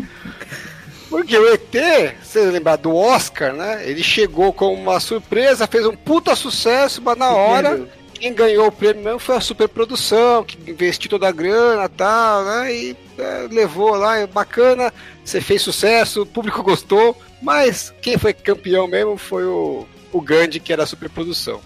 Porque 1.14 1.38
o 1.38 1.54
ET, 1.54 2.16
você 2.20 2.40
lembrar 2.40 2.74
do 2.74 2.92
Oscar, 2.92 3.52
né? 3.52 3.88
Ele 3.88 4.02
chegou 4.02 4.52
como 4.52 4.74
uma 4.74 4.98
surpresa, 4.98 5.64
fez 5.64 5.86
um 5.86 5.94
puta 5.94 6.34
sucesso, 6.34 7.00
mas 7.00 7.16
na 7.16 7.30
hora 7.30 7.88
quem 8.12 8.34
ganhou 8.34 8.66
o 8.66 8.72
prêmio 8.72 9.04
mesmo 9.04 9.20
foi 9.20 9.36
a 9.36 9.40
superprodução, 9.40 10.42
que 10.42 10.58
investiu 10.68 11.08
toda 11.08 11.28
a 11.28 11.32
grana 11.32 11.84
e 11.84 11.88
tal, 11.90 12.44
né? 12.44 12.74
E 12.74 12.96
é, 13.16 13.46
levou 13.48 13.94
lá, 13.94 14.18
é 14.18 14.26
bacana, 14.26 14.92
você 15.24 15.40
fez 15.40 15.62
sucesso, 15.62 16.22
o 16.22 16.26
público 16.26 16.64
gostou, 16.64 17.16
mas 17.40 17.94
quem 18.02 18.18
foi 18.18 18.32
campeão 18.32 18.88
mesmo 18.88 19.16
foi 19.16 19.44
o, 19.44 19.86
o 20.10 20.20
Gandhi, 20.20 20.58
que 20.58 20.72
era 20.72 20.82
a 20.82 20.86
superprodução. 20.86 21.60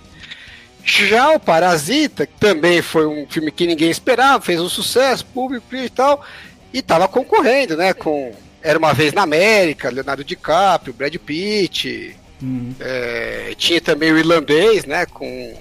Já 0.85 1.31
o 1.31 1.41
Parasita, 1.41 2.27
que 2.27 2.39
também 2.39 2.83
foi 2.83 3.07
um 3.07 3.27
filme 3.27 3.51
que 3.51 3.67
ninguém 3.67 3.89
esperava, 3.89 4.45
fez 4.45 4.61
um 4.61 4.69
sucesso, 4.69 5.25
público 5.25 5.75
e 5.75 5.89
tal, 5.89 6.23
e 6.71 6.83
tava 6.83 7.09
concorrendo, 7.09 7.79
né? 7.79 7.95
Com 7.95 8.35
Era 8.63 8.79
uma 8.79 8.93
vez 8.93 9.13
na 9.13 9.23
América, 9.23 9.91
Leonardo 9.91 10.25
DiCaprio, 10.25 10.93
Brad 10.93 11.15
Pitt, 11.17 12.17
Hum, 12.43 12.73
é, 12.79 13.55
tinha 13.57 13.81
também 13.81 14.13
o 14.13 14.19
irlandês, 14.19 14.85
né? 14.85 15.07
Com 15.07 15.57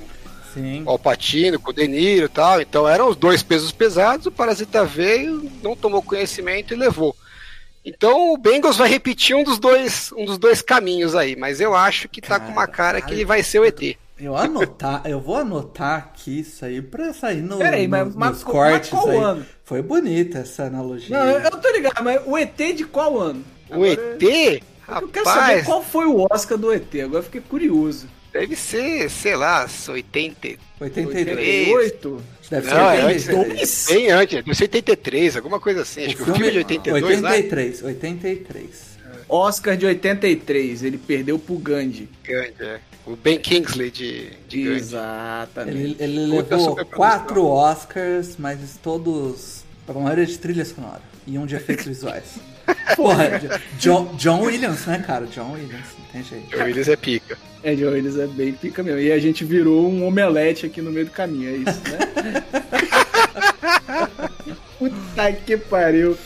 sim. 0.53 0.83
o 0.85 0.89
Alpatino, 0.89 1.59
com 1.59 1.71
o 1.71 1.73
De 1.73 1.87
Niro 1.87 2.25
e 2.25 2.29
tal. 2.29 2.61
Então 2.61 2.87
eram 2.87 3.09
os 3.09 3.15
dois 3.15 3.41
pesos 3.41 3.71
pesados. 3.71 4.27
O 4.27 4.31
Parasita 4.31 4.85
veio, 4.85 5.49
não 5.63 5.75
tomou 5.75 6.01
conhecimento 6.01 6.73
e 6.73 6.77
levou. 6.77 7.15
Então 7.83 8.33
o 8.33 8.37
Bengals 8.37 8.77
vai 8.77 8.89
repetir 8.89 9.35
um 9.35 9.43
dos 9.43 9.57
dois, 9.57 10.11
um 10.15 10.25
dos 10.25 10.37
dois 10.37 10.61
caminhos 10.61 11.15
aí, 11.15 11.35
mas 11.37 11.61
eu 11.61 11.73
acho 11.73 12.09
que 12.09 12.21
tá 12.21 12.37
com 12.37 12.51
uma 12.51 12.67
cara 12.67 13.01
que 13.01 13.13
ele 13.13 13.23
vai 13.23 13.41
ser 13.41 13.59
o 13.59 13.65
ET. 13.65 13.97
Eu 14.19 14.35
anotar, 14.35 15.03
eu 15.05 15.19
vou 15.19 15.35
anotar 15.35 15.97
aqui 15.97 16.39
isso 16.39 16.65
aí 16.65 16.81
pra 16.81 17.13
sair 17.13 17.41
no, 17.41 17.57
Peraí, 17.57 17.87
mas- 17.87 18.07
nos 18.07 18.15
mas- 18.15 18.29
nos 18.31 18.43
mas 18.43 18.51
cortes 18.51 18.89
qual 18.89 19.09
aí. 19.09 19.17
ano? 19.17 19.45
Foi 19.63 19.81
bonita 19.81 20.39
essa 20.39 20.63
analogia. 20.63 21.15
Não, 21.17 21.25
eu, 21.39 21.51
tô 21.51 21.69
ligado, 21.71 22.03
mas 22.03 22.21
o 22.25 22.35
ET 22.37 22.73
de 22.73 22.83
qual 22.85 23.19
ano? 23.19 23.43
O 23.69 23.75
Agora, 23.75 23.91
ET, 23.91 24.23
Eu 25.01 25.07
quero 25.09 25.25
saber 25.25 25.39
rapaz, 25.39 25.65
qual 25.65 25.83
foi 25.83 26.05
o 26.07 26.25
Oscar 26.31 26.57
do 26.57 26.73
ET, 26.73 26.95
agora 27.01 27.19
eu 27.19 27.23
fiquei 27.23 27.41
curioso. 27.41 28.07
deve 28.33 28.55
ser, 28.55 29.07
sei 29.09 29.35
lá, 29.35 29.67
80. 29.87 30.57
83. 30.79 31.37
88? 31.69 32.23
Deve 32.49 32.67
Não, 32.67 32.73
ser 32.73 33.01
antes, 33.01 33.27
83. 33.27 33.89
é 33.89 33.93
bem 33.93 34.09
antes, 34.09 34.35
deve 34.35 34.55
ser 34.55 34.63
83, 34.63 35.35
alguma 35.35 35.59
coisa 35.59 35.81
assim. 35.81 36.05
Acho 36.05 36.15
que 36.15 36.21
o 36.23 36.25
filme 36.25 36.47
é 36.47 36.51
de 36.51 36.57
82, 36.59 37.21
né? 37.21 37.29
83, 37.29 37.83
83. 37.83 38.97
Oscar 39.29 39.75
de 39.77 39.85
83, 39.85 40.83
ele 40.83 40.97
perdeu 40.97 41.37
pro 41.37 41.55
Gandhi. 41.57 42.09
Grande, 42.23 42.53
é. 42.63 42.79
O 43.07 43.15
Ben 43.15 43.39
Kingsley 43.39 43.89
de, 43.89 44.33
de. 44.49 44.67
Exatamente. 44.67 45.77
Ele, 45.77 45.95
ele 45.97 46.25
levou 46.25 46.75
quatro 46.85 47.45
Oscars, 47.45 48.35
mas 48.37 48.77
todos. 48.83 49.65
A 49.87 49.93
maioria 49.93 50.25
de 50.25 50.37
trilha 50.37 50.65
sonora 50.65 51.01
e 51.25 51.37
um 51.37 51.45
de 51.45 51.55
efeitos 51.55 51.85
visuais. 51.87 52.35
Porra, 52.97 53.39
John, 53.79 54.13
John 54.17 54.41
Williams, 54.41 54.85
né, 54.85 55.01
cara? 55.07 55.25
John 55.27 55.53
Williams, 55.53 55.85
não 55.97 56.05
tem 56.11 56.21
jeito. 56.23 56.53
O 56.53 56.63
Willis 56.63 56.89
é 56.89 56.97
pica. 56.97 57.37
É, 57.63 57.73
John 57.73 57.91
Willis 57.91 58.17
é 58.17 58.27
bem 58.27 58.51
pica 58.51 58.83
mesmo. 58.83 58.99
E 58.99 59.13
a 59.13 59.19
gente 59.19 59.45
virou 59.45 59.89
um 59.89 60.05
omelete 60.05 60.65
aqui 60.65 60.81
no 60.81 60.91
meio 60.91 61.05
do 61.05 61.11
caminho, 61.11 61.49
é 61.49 61.53
isso, 61.53 61.81
né? 61.89 62.43
Puta 64.77 65.31
que 65.31 65.55
pariu. 65.55 66.17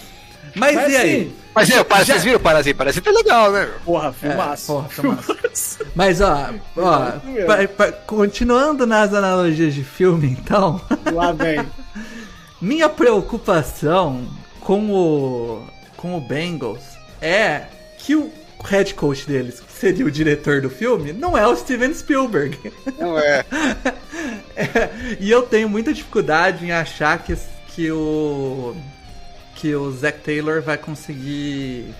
Mas, 0.55 0.75
Mas 0.75 0.91
e 0.91 0.95
aí? 0.97 1.15
assim, 1.21 1.33
Mas 1.55 1.69
é, 1.69 1.83
para, 1.83 2.05
vocês 2.05 2.23
viram 2.23 2.37
o 2.37 2.41
Parasita? 2.41 2.77
Parasita 2.77 3.09
é 3.09 3.13
legal, 3.13 3.51
né? 3.51 3.69
Porra, 3.85 4.11
filmaço. 4.13 4.67
porra, 4.67 4.89
filmaço. 4.89 5.79
Mas 5.95 6.21
ó, 6.21 6.49
ó 6.77 7.11
pa- 7.45 7.67
pa- 7.77 7.91
continuando 7.91 8.85
nas 8.87 9.13
analogias 9.13 9.73
de 9.73 9.83
filme, 9.83 10.27
então, 10.39 10.81
Lá 11.13 11.31
vem. 11.31 11.65
minha 12.61 12.87
preocupação 12.89 14.25
com 14.59 14.91
o 14.91 15.65
com 15.97 16.17
o 16.17 16.21
Bengals 16.21 16.81
é 17.21 17.65
que 17.99 18.15
o 18.15 18.31
head 18.65 18.93
coach 18.95 19.27
deles, 19.27 19.59
que 19.59 19.71
seria 19.71 20.05
o 20.05 20.09
diretor 20.11 20.61
do 20.61 20.69
filme, 20.69 21.13
não 21.13 21.37
é 21.37 21.47
o 21.47 21.55
Steven 21.55 21.93
Spielberg. 21.93 22.57
Não 22.99 23.17
é. 23.17 23.45
É, 24.55 24.89
e 25.19 25.31
eu 25.31 25.41
tenho 25.43 25.67
muita 25.69 25.91
dificuldade 25.93 26.63
em 26.65 26.71
achar 26.71 27.17
que, 27.23 27.35
que 27.69 27.91
o 27.91 28.75
que 29.61 29.75
o 29.75 29.91
Zack 29.91 30.21
Taylor 30.21 30.59
vai 30.59 30.75
conseguir 30.75 31.93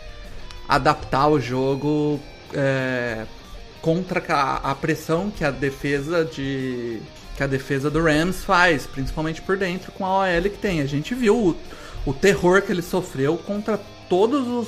adaptar 0.68 1.28
o 1.28 1.39
jogo 1.39 2.20
é, 2.55 3.26
contra 3.84 4.20
a, 4.34 4.72
a 4.72 4.76
pressão 4.76 5.30
que 5.30 5.45
a 5.45 5.51
defesa 5.51 6.26
de 6.26 6.99
que 7.38 7.43
a 7.43 7.47
defesa 7.47 7.89
do 7.89 8.01
Rams 8.03 8.43
faz, 8.43 8.88
principalmente 8.88 9.41
por 9.43 9.57
dentro 9.57 9.91
com 9.91 10.05
a 10.05 10.20
OL 10.22 10.41
que 10.43 10.57
tem. 10.57 10.82
A 10.82 10.86
gente 10.86 11.14
viu 11.14 11.55
o, 12.05 12.09
o 12.09 12.14
terror 12.14 12.64
que 12.64 12.72
ele 12.72 12.82
sofreu 12.82 13.38
contra 13.38 13.80
todos 14.09 14.47
os 14.47 14.68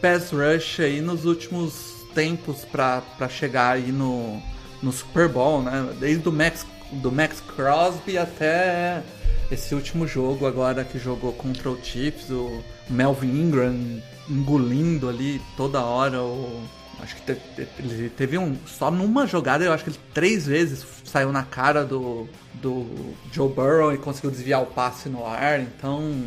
pass 0.00 0.30
rush 0.30 0.80
aí 0.80 1.02
nos 1.02 1.26
últimos 1.26 1.94
tempos 2.14 2.64
para 2.64 3.28
chegar 3.28 3.76
aí 3.76 3.92
no, 3.92 4.42
no 4.82 4.90
Super 4.92 5.28
Bowl, 5.28 5.62
né? 5.62 5.90
Desde 6.00 6.26
o 6.26 6.32
Max 6.32 6.66
do 6.92 7.10
Max 7.12 7.40
Crosby 7.40 8.18
até 8.18 9.02
esse 9.50 9.74
último 9.74 10.06
jogo 10.06 10.46
agora 10.46 10.84
que 10.84 10.98
jogou 10.98 11.32
contra 11.32 11.70
o 11.70 11.78
Chiefs, 11.82 12.30
o 12.30 12.62
Melvin 12.88 13.28
Ingram 13.30 14.02
engolindo 14.28 15.08
ali 15.08 15.40
toda 15.56 15.80
hora 15.82 16.22
o 16.22 16.62
acho 17.02 17.16
que 17.16 17.32
ele 17.78 18.10
teve 18.10 18.36
um 18.36 18.54
só 18.66 18.90
numa 18.90 19.26
jogada, 19.26 19.64
eu 19.64 19.72
acho 19.72 19.82
que 19.84 19.90
ele 19.90 19.98
três 20.12 20.46
vezes 20.46 20.84
saiu 21.04 21.32
na 21.32 21.42
cara 21.42 21.82
do 21.84 22.28
do 22.54 23.14
Joe 23.32 23.48
Burrow 23.48 23.92
e 23.94 23.96
conseguiu 23.98 24.30
desviar 24.30 24.62
o 24.62 24.66
passe 24.66 25.08
no 25.08 25.26
ar, 25.26 25.60
então 25.60 26.24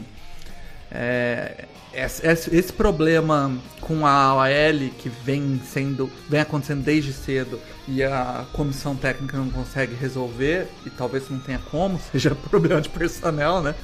é, 0.92 1.66
esse, 1.94 2.26
esse- 2.56 2.74
problema 2.74 3.56
com 3.82 4.06
a 4.06 4.36
OL 4.36 4.90
que 4.98 5.10
vem 5.10 5.62
sendo 5.72 6.10
vem 6.30 6.40
acontecendo 6.40 6.84
desde 6.84 7.14
cedo 7.14 7.60
e 7.88 8.02
a 8.04 8.46
comissão 8.54 8.96
técnica 8.96 9.38
não 9.38 9.50
consegue 9.50 9.94
resolver 9.96 10.68
e 10.86 10.90
talvez 10.90 11.30
não 11.30 11.40
tenha 11.40 11.60
como 11.70 12.00
seja 12.12 12.34
problema 12.36 12.82
de 12.82 12.90
personnel 12.90 13.62
né 13.62 13.76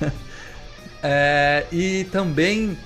É, 1.02 1.66
e 1.70 2.04
também 2.10 2.76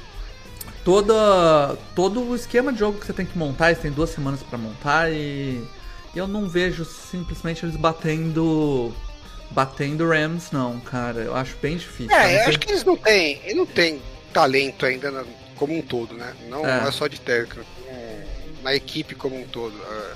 toda 0.85 1.77
todo 1.95 2.21
o 2.29 2.35
esquema 2.35 2.73
de 2.73 2.79
jogo 2.81 2.99
que 2.99 3.07
você 3.07 3.13
tem 3.13 3.25
que 3.25 3.39
montar 3.39 3.75
você 3.75 3.83
tem 3.83 3.91
duas 3.91 4.11
semanas 4.11 4.43
para 4.43 4.59
montar 4.59 5.11
e 5.11 5.63
eu 6.15 6.27
não 6.27 6.49
vejo 6.49 6.85
simplesmente 6.85 7.65
eles 7.65 7.77
batendo 7.77 8.93
batendo 9.53 10.09
Rams 10.09 10.51
não 10.51 10.81
cara 10.81 11.21
eu 11.21 11.35
acho 11.37 11.57
bem 11.63 11.77
difícil 11.77 12.15
É, 12.15 12.23
não 12.35 12.43
eu 12.43 12.49
acho 12.49 12.59
que 12.59 12.71
eles 12.73 12.85
não 12.85 12.97
têm. 12.97 13.41
Eles 13.45 13.57
não 13.57 13.67
têm 13.67 14.01
talento 14.33 14.85
ainda 14.85 15.11
na- 15.11 15.25
como 15.57 15.77
um 15.77 15.83
todo, 15.83 16.15
né? 16.15 16.35
Não 16.49 16.67
É. 16.67 16.89
é, 16.89 16.91
só 16.91 17.07
de 17.07 17.21
técnico, 17.21 17.65
na 18.63 18.75
equipe 18.75 19.15
como 19.15 19.39
um 19.39 19.45
todo. 19.47 19.75
Ah, 19.87 20.13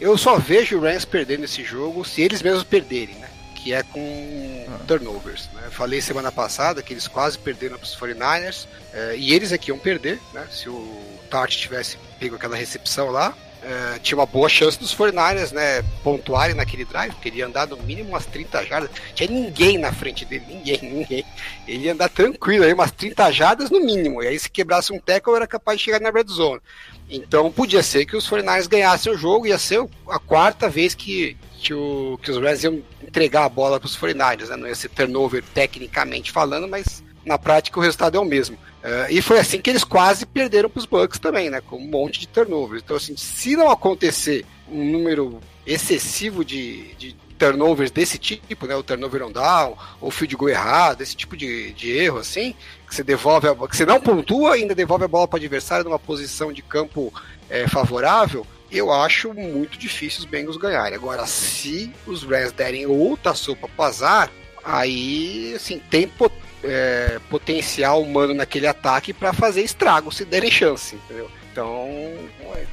Eu 0.00 0.18
só 0.18 0.38
vejo 0.38 0.76
o 0.78 0.80
Rams 0.80 1.04
perdendo 1.04 1.44
esse 1.44 1.62
jogo 1.64 2.04
se 2.04 2.20
eles 2.22 2.42
mesmos 2.42 2.64
perderem, 2.64 3.14
né? 3.16 3.28
Que 3.54 3.72
é 3.72 3.82
com 3.82 4.66
Ah. 4.68 4.78
turnovers. 4.86 5.48
Né? 5.54 5.62
Eu 5.66 5.70
falei 5.70 6.00
semana 6.00 6.30
passada 6.30 6.82
que 6.82 6.92
eles 6.92 7.08
quase 7.08 7.38
perderam 7.38 7.78
para 7.78 7.84
os 7.86 7.94
49ers. 7.94 8.66
eh, 8.92 9.14
e 9.18 9.34
eles 9.34 9.50
aqui 9.52 9.70
iam 9.70 9.78
perder, 9.78 10.20
né? 10.32 10.46
Se 10.50 10.68
o 10.68 11.00
Tart 11.30 11.56
tivesse 11.56 11.96
pego 12.20 12.36
aquela 12.36 12.56
recepção 12.56 13.10
lá. 13.10 13.34
Uh, 13.64 13.98
tinha 14.00 14.18
uma 14.18 14.26
boa 14.26 14.46
chance 14.46 14.78
dos 14.78 14.94
49ers, 14.94 15.50
né, 15.50 15.82
pontuarem 16.02 16.54
naquele 16.54 16.84
drive, 16.84 17.12
porque 17.12 17.30
ele 17.30 17.38
ia 17.38 17.46
andar 17.46 17.66
no 17.66 17.78
mínimo 17.78 18.10
umas 18.10 18.26
30 18.26 18.62
jardas. 18.66 18.90
Tinha 19.14 19.30
ninguém 19.30 19.78
na 19.78 19.90
frente 19.90 20.22
dele, 20.26 20.44
ninguém, 20.46 20.78
ninguém. 20.84 21.24
Ele 21.66 21.84
ia 21.86 21.94
andar 21.94 22.10
tranquilo, 22.10 22.62
aí 22.66 22.74
umas 22.74 22.92
30 22.92 23.32
jardas 23.32 23.70
no 23.70 23.80
mínimo. 23.80 24.22
E 24.22 24.26
aí 24.28 24.38
se 24.38 24.50
quebrasse 24.50 24.92
um 24.92 24.98
tackle, 25.00 25.34
era 25.34 25.46
capaz 25.46 25.78
de 25.78 25.84
chegar 25.86 25.98
na 25.98 26.10
red 26.10 26.26
zone. 26.28 26.60
Então 27.08 27.50
podia 27.50 27.82
ser 27.82 28.06
que 28.06 28.16
os 28.16 28.28
49ers 28.28 28.68
ganhassem 28.68 29.12
o 29.12 29.16
jogo, 29.16 29.46
ia 29.46 29.58
ser 29.58 29.86
a 30.08 30.18
quarta 30.18 30.68
vez 30.68 30.94
que, 30.94 31.36
que, 31.58 31.74
o, 31.74 32.18
que 32.22 32.30
os 32.30 32.38
Rams 32.38 32.64
iam 32.64 32.82
entregar 33.02 33.44
a 33.44 33.48
bola 33.48 33.78
para 33.78 33.86
os 33.86 33.96
49ers, 33.96 34.48
né? 34.48 34.56
Não 34.56 34.66
ia 34.66 34.74
ser 34.74 34.88
turnover 34.88 35.44
tecnicamente 35.54 36.32
falando, 36.32 36.66
mas 36.66 37.02
na 37.24 37.38
prática 37.38 37.78
o 37.78 37.82
resultado 37.82 38.16
é 38.16 38.20
o 38.20 38.24
mesmo. 38.24 38.56
Uh, 38.56 39.10
e 39.10 39.22
foi 39.22 39.38
assim 39.38 39.60
que 39.60 39.70
eles 39.70 39.84
quase 39.84 40.26
perderam 40.26 40.68
para 40.68 40.78
os 40.78 40.86
Bucks 40.86 41.18
também, 41.18 41.48
né? 41.50 41.60
Com 41.60 41.76
um 41.76 41.88
monte 41.88 42.20
de 42.20 42.28
turnovers. 42.28 42.82
Então, 42.82 42.96
assim, 42.96 43.16
se 43.16 43.56
não 43.56 43.70
acontecer 43.70 44.44
um 44.68 44.84
número 44.90 45.40
excessivo 45.66 46.44
de, 46.44 46.94
de 46.94 47.16
turnovers 47.38 47.90
desse 47.90 48.18
tipo, 48.18 48.66
né? 48.66 48.74
O 48.76 48.82
turnover 48.82 49.22
on 49.24 49.32
down, 49.32 49.76
ou 50.00 50.10
field 50.10 50.36
goal 50.36 50.50
errado, 50.50 51.00
esse 51.00 51.16
tipo 51.16 51.36
de, 51.36 51.72
de 51.72 51.90
erro, 51.90 52.18
assim, 52.18 52.54
que 52.86 52.94
você 52.94 53.02
devolve 53.02 53.48
a, 53.48 53.54
que 53.54 53.76
você 53.76 53.86
não 53.86 54.00
pontua 54.00 54.54
ainda 54.54 54.74
devolve 54.74 55.04
a 55.04 55.08
bola 55.08 55.28
para 55.28 55.36
o 55.36 55.40
adversário 55.40 55.84
numa 55.84 55.98
posição 55.98 56.52
de 56.52 56.62
campo 56.62 57.12
é, 57.50 57.68
favorável, 57.68 58.46
eu 58.70 58.92
acho 58.92 59.32
muito 59.34 59.78
difícil 59.78 60.20
os 60.20 60.24
Bengals 60.24 60.56
ganharem. 60.56 60.94
Agora, 60.94 61.26
se 61.26 61.92
os 62.06 62.22
Rams 62.24 62.52
derem 62.52 62.86
outra 62.86 63.34
sopa 63.34 63.68
para 63.68 63.86
azar, 63.86 64.30
aí, 64.64 65.52
assim, 65.54 65.78
tem 65.90 66.08
pot 66.08 66.32
é, 66.64 67.20
potencial 67.28 68.02
humano 68.02 68.34
naquele 68.34 68.66
ataque 68.66 69.12
para 69.12 69.32
fazer 69.32 69.62
estrago 69.62 70.10
se 70.10 70.24
derem 70.24 70.50
chance, 70.50 70.96
entendeu? 70.96 71.30
Então 71.52 71.88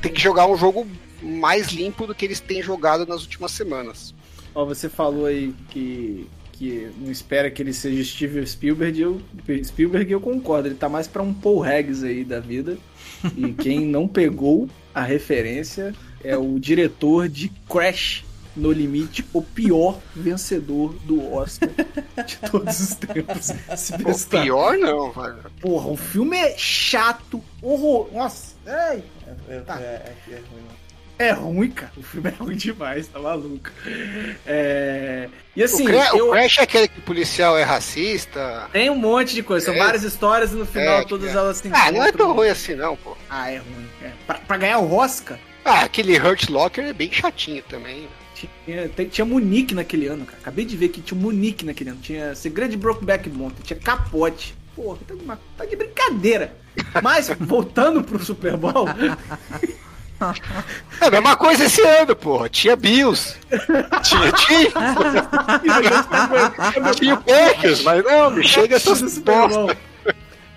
tem 0.01 0.11
que 0.11 0.21
jogar 0.21 0.47
um 0.47 0.57
jogo 0.57 0.87
mais 1.21 1.67
limpo 1.67 2.07
do 2.07 2.15
que 2.15 2.25
eles 2.25 2.39
têm 2.39 2.63
jogado 2.63 3.05
nas 3.05 3.21
últimas 3.21 3.51
semanas. 3.51 4.13
Ó, 4.53 4.65
você 4.65 4.89
falou 4.89 5.25
aí 5.25 5.53
que, 5.69 6.27
que 6.53 6.89
não 6.97 7.11
espera 7.11 7.49
que 7.49 7.61
ele 7.61 7.73
seja 7.73 8.03
Steven 8.03 8.45
Spielberg, 8.45 9.01
eu, 9.01 9.21
Spielberg 9.63 10.11
eu 10.11 10.21
concordo, 10.21 10.67
ele 10.67 10.75
tá 10.75 10.89
mais 10.89 11.07
para 11.07 11.21
um 11.21 11.33
Paul 11.33 11.63
Haggis 11.63 12.03
aí 12.03 12.23
da 12.23 12.39
vida. 12.39 12.77
E 13.37 13.53
quem 13.53 13.81
não 13.85 14.07
pegou 14.07 14.67
a 14.93 15.01
referência 15.01 15.93
é 16.23 16.35
o 16.35 16.59
diretor 16.59 17.29
de 17.29 17.49
Crash 17.69 18.25
no 18.55 18.71
limite, 18.71 19.25
o 19.33 19.41
pior 19.41 19.99
vencedor 20.15 20.93
do 21.05 21.33
Oscar 21.33 21.69
de 22.25 22.37
todos 22.49 22.79
os 22.79 22.95
tempos. 22.95 23.49
o 24.25 24.29
pior 24.29 24.77
não, 24.77 25.11
velho. 25.11 25.37
Porra, 25.61 25.87
o 25.87 25.95
filme 25.95 26.37
é 26.37 26.57
chato, 26.57 27.41
horror. 27.61 28.09
Nossa, 28.11 28.55
ei. 28.65 29.03
É, 29.47 29.59
tá. 29.61 29.79
é, 29.79 29.83
é, 30.29 30.33
é 30.33 30.35
ruim. 30.35 30.63
É 31.21 31.31
ruim, 31.33 31.69
cara. 31.69 31.91
O 31.95 32.01
filme 32.01 32.29
é 32.29 32.33
ruim 32.33 32.55
demais, 32.55 33.07
tá 33.07 33.19
maluco. 33.19 33.69
É... 34.43 35.29
E 35.55 35.63
assim. 35.63 35.83
O, 35.83 35.85
Crash, 35.85 36.13
eu... 36.15 36.27
o 36.27 36.31
Crash 36.31 36.57
é 36.57 36.61
aquele 36.63 36.87
que 36.87 36.97
o 36.97 37.03
policial 37.03 37.55
é 37.55 37.61
racista. 37.61 38.67
Tem 38.73 38.89
um 38.89 38.95
monte 38.95 39.35
de 39.35 39.43
coisa. 39.43 39.67
São 39.67 39.75
é. 39.75 39.77
várias 39.77 40.01
histórias 40.01 40.51
e 40.51 40.55
no 40.55 40.65
final 40.65 41.01
é, 41.01 41.05
todas 41.05 41.35
elas 41.35 41.61
têm. 41.61 41.71
Ah, 41.75 41.91
não 41.91 42.03
é 42.03 42.11
tão 42.11 42.33
ruim 42.33 42.49
assim, 42.49 42.73
não, 42.73 42.97
pô. 42.97 43.15
Ah, 43.29 43.51
é 43.51 43.57
ruim. 43.57 43.87
É. 44.01 44.09
Pra, 44.25 44.39
pra 44.39 44.57
ganhar 44.57 44.79
o 44.79 44.91
Oscar. 44.95 45.37
Ah, 45.63 45.81
aquele 45.81 46.17
Hurt 46.17 46.49
Locker 46.49 46.85
é 46.85 46.93
bem 46.93 47.11
chatinho 47.11 47.61
também. 47.69 48.07
Tinha, 48.65 48.89
tinha 48.89 49.25
Munique 49.25 49.75
naquele 49.75 50.07
ano, 50.07 50.25
cara. 50.25 50.39
Acabei 50.41 50.65
de 50.65 50.75
ver 50.75 50.89
que 50.89 51.01
tinha 51.01 51.19
Munique 51.19 51.63
naquele 51.63 51.91
ano. 51.91 51.99
Tinha 52.01 52.33
Segredo 52.33 52.71
de 52.71 52.77
Brokeback 52.77 53.29
Mountain, 53.29 53.61
tinha 53.63 53.79
Capote. 53.79 54.55
Porra, 54.75 54.97
tá 55.07 55.13
de, 55.13 55.23
tá 55.55 55.65
de 55.65 55.75
brincadeira. 55.75 56.55
Mas, 57.03 57.29
voltando 57.39 58.03
pro 58.03 58.17
Super 58.23 58.57
Bowl. 58.57 58.87
É 61.01 61.07
a 61.07 61.11
mesma 61.11 61.35
coisa 61.35 61.65
esse 61.65 61.81
ano, 61.81 62.15
porra. 62.15 62.49
Tinha 62.49 62.75
Bills. 62.75 63.35
Tinha 64.03 64.37
Chiefs. 64.37 64.73
tinha 66.99 67.17
Packers, 67.17 67.83
mas 67.83 68.03
não, 68.03 68.31
me 68.31 68.43
chega 68.43 68.75
essas 68.75 69.17
bosta. 69.17 69.77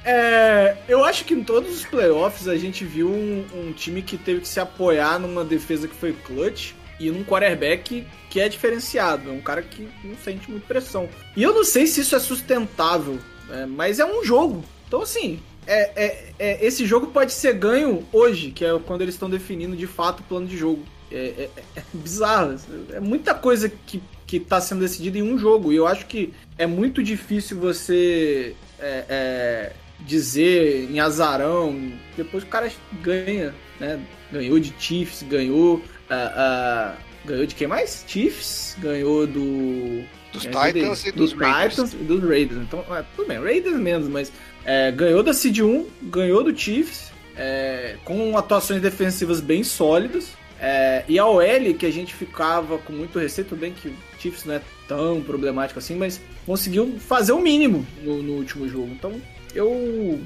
É, 0.05 0.77
eu 0.87 1.03
acho 1.03 1.25
que 1.25 1.33
em 1.33 1.43
todos 1.43 1.79
os 1.79 1.87
playoffs 1.87 2.47
a 2.47 2.59
gente 2.59 2.85
viu 2.85 3.09
um, 3.09 3.47
um, 3.55 3.73
time 3.73 4.03
que 4.03 4.19
teve 4.19 4.43
que 4.43 4.49
se 4.49 4.61
apoiar 4.61 5.19
numa 5.19 5.43
defesa 5.43 5.89
que 5.89 5.95
foi 5.95 6.12
clutch 6.12 6.73
e 7.01 7.11
num 7.11 7.25
quarterback 7.25 8.07
que 8.29 8.39
é 8.39 8.49
diferenciado. 8.49 9.31
É 9.31 9.33
um 9.33 9.41
cara 9.41 9.62
que 9.62 9.89
não 10.05 10.15
sente 10.23 10.51
muita 10.51 10.67
pressão. 10.67 11.09
E 11.35 11.43
eu 11.43 11.55
não 11.55 11.65
sei 11.65 11.87
se 11.87 12.03
isso 12.03 12.15
é 12.15 12.19
sustentável, 12.19 13.19
é, 13.51 13.65
mas 13.65 13.99
é 13.99 14.05
um 14.05 14.23
jogo. 14.23 14.62
Então, 14.87 15.01
assim, 15.01 15.41
é, 15.67 15.93
é, 15.97 16.33
é, 16.39 16.67
esse 16.67 16.87
jogo 16.87 17.09
pode 17.09 17.33
ser 17.33 17.55
ganho 17.55 18.07
hoje, 18.12 18.51
que 18.51 18.65
é 18.65 18.79
quando 18.79 19.03
eles 19.03 19.15
estão 19.15 19.29
definindo 19.29 19.77
de 19.77 19.87
fato 19.87 20.21
o 20.21 20.23
plano 20.25 20.47
de 20.47 20.57
jogo. 20.57 20.83
É, 21.11 21.49
é, 21.57 21.62
é 21.77 21.83
bizarro. 21.93 22.57
É 22.93 23.01
muita 23.01 23.35
coisa 23.35 23.69
que, 23.69 24.03
que 24.27 24.41
tá 24.41 24.61
sendo 24.61 24.81
decidida 24.81 25.19
em 25.19 25.23
um 25.23 25.39
jogo. 25.39 25.73
E 25.73 25.77
eu 25.77 25.87
acho 25.87 26.07
que 26.07 26.33
é 26.59 26.67
muito 26.67 27.03
difícil 27.03 27.59
você 27.59 28.57
é, 28.81 29.73
dizer 30.01 30.91
em 30.91 30.99
azarão. 31.01 31.93
Depois 32.17 32.43
o 32.43 32.47
cara 32.47 32.71
ganha, 33.03 33.55
né? 33.79 34.01
Ganhou 34.33 34.59
de 34.59 34.75
Chiefs, 34.79 35.23
ganhou 35.23 35.81
Uh, 36.05 36.93
uh, 36.93 36.97
ganhou 37.25 37.47
de 37.47 37.55
quem 37.55 37.67
mais? 37.67 38.05
Chiefs, 38.07 38.77
ganhou 38.79 39.27
do. 39.27 40.05
Dos 40.33 40.43
Titans 40.43 41.07
e 41.07 41.12
dos, 41.12 41.33
dos 41.33 41.33
Titans 41.33 41.93
e 41.95 41.97
dos 41.99 42.23
Raiders. 42.23 42.61
Então, 42.61 42.85
é, 42.91 43.05
tudo 43.15 43.29
bem, 43.29 43.39
Raiders 43.39 43.77
menos, 43.77 44.09
mas 44.09 44.33
é, 44.65 44.91
ganhou 44.91 45.23
da 45.23 45.35
Seed 45.35 45.61
1, 45.61 45.87
ganhou 46.03 46.43
do 46.43 46.57
Chiefs, 46.57 47.12
é, 47.37 47.97
com 48.05 48.37
atuações 48.37 48.81
defensivas 48.81 49.41
bem 49.41 49.62
sólidas. 49.62 50.33
É, 50.61 51.05
e 51.09 51.19
a 51.19 51.27
OL, 51.27 51.75
que 51.79 51.85
a 51.85 51.91
gente 51.91 52.15
ficava 52.15 52.79
com 52.79 52.93
muito 52.93 53.19
receio, 53.19 53.47
tudo 53.47 53.61
bem 53.61 53.73
que 53.73 53.89
o 53.89 53.97
Chiefs 54.19 54.45
não 54.45 54.55
é 54.55 54.62
tão 54.89 55.21
problemático 55.21 55.79
assim, 55.79 55.97
mas 55.97 56.21
conseguiu 56.47 56.99
fazer 56.99 57.33
o 57.33 57.41
mínimo 57.41 57.87
no, 58.03 58.23
no 58.23 58.33
último 58.35 58.69
jogo. 58.69 58.89
Então, 58.93 59.21
eu 59.55 60.21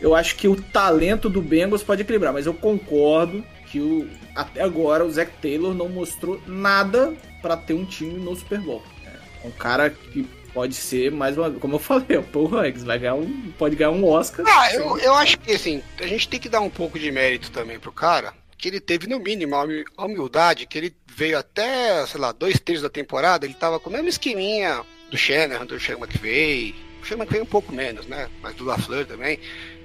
eu 0.00 0.14
acho 0.14 0.36
que 0.36 0.46
o 0.46 0.60
talento 0.60 1.30
do 1.30 1.40
Bengals 1.40 1.82
pode 1.82 2.02
equilibrar, 2.02 2.32
mas 2.32 2.46
eu 2.46 2.52
concordo 2.52 3.42
que 3.70 3.80
o, 3.80 4.06
até 4.34 4.62
agora 4.62 5.04
o 5.04 5.10
Zac 5.10 5.32
Taylor 5.40 5.72
não 5.72 5.88
mostrou 5.88 6.40
nada 6.46 7.14
para 7.40 7.56
ter 7.56 7.74
um 7.74 7.84
time 7.84 8.14
no 8.14 8.36
Super 8.36 8.60
Bowl. 8.60 8.82
É 9.42 9.46
um 9.46 9.50
cara 9.50 9.90
que 9.90 10.26
pode 10.54 10.74
ser 10.74 11.10
mais 11.10 11.36
uma. 11.36 11.50
Como 11.50 11.74
eu 11.74 11.78
falei, 11.78 12.16
o 12.16 12.22
Paul 12.22 12.46
Huggs 12.46 12.84
vai 12.84 12.98
ganhar 12.98 13.16
um, 13.16 13.52
pode 13.58 13.76
ganhar 13.76 13.90
um 13.90 14.04
Oscar. 14.06 14.46
Ah, 14.48 14.72
eu, 14.72 14.96
eu 14.98 15.14
acho 15.14 15.38
que 15.40 15.52
assim, 15.52 15.82
a 16.00 16.06
gente 16.06 16.28
tem 16.28 16.40
que 16.40 16.48
dar 16.48 16.60
um 16.60 16.70
pouco 16.70 16.98
de 16.98 17.10
mérito 17.10 17.50
também 17.50 17.78
pro 17.78 17.92
cara, 17.92 18.32
que 18.56 18.68
ele 18.68 18.80
teve 18.80 19.06
no 19.08 19.18
mínimo 19.18 19.56
a 19.56 20.04
humildade, 20.06 20.66
que 20.66 20.78
ele 20.78 20.94
veio 21.06 21.36
até, 21.36 22.06
sei 22.06 22.20
lá, 22.20 22.32
dois 22.32 22.58
terços 22.58 22.82
da 22.82 22.88
temporada, 22.88 23.44
ele 23.44 23.54
tava 23.54 23.78
com 23.80 23.90
o 23.90 23.92
mesmo 23.92 24.08
esqueminha 24.08 24.82
do 25.10 25.18
Shanahan, 25.18 25.66
do 25.66 25.78
Sean 25.78 25.98
McVay. 25.98 26.74
O 27.02 27.06
Sean 27.06 27.18
McVay 27.18 27.42
um 27.42 27.46
pouco 27.46 27.72
menos, 27.72 28.06
né? 28.06 28.28
Mas 28.40 28.54
do 28.54 28.64
LaFleur 28.64 29.04
também. 29.04 29.38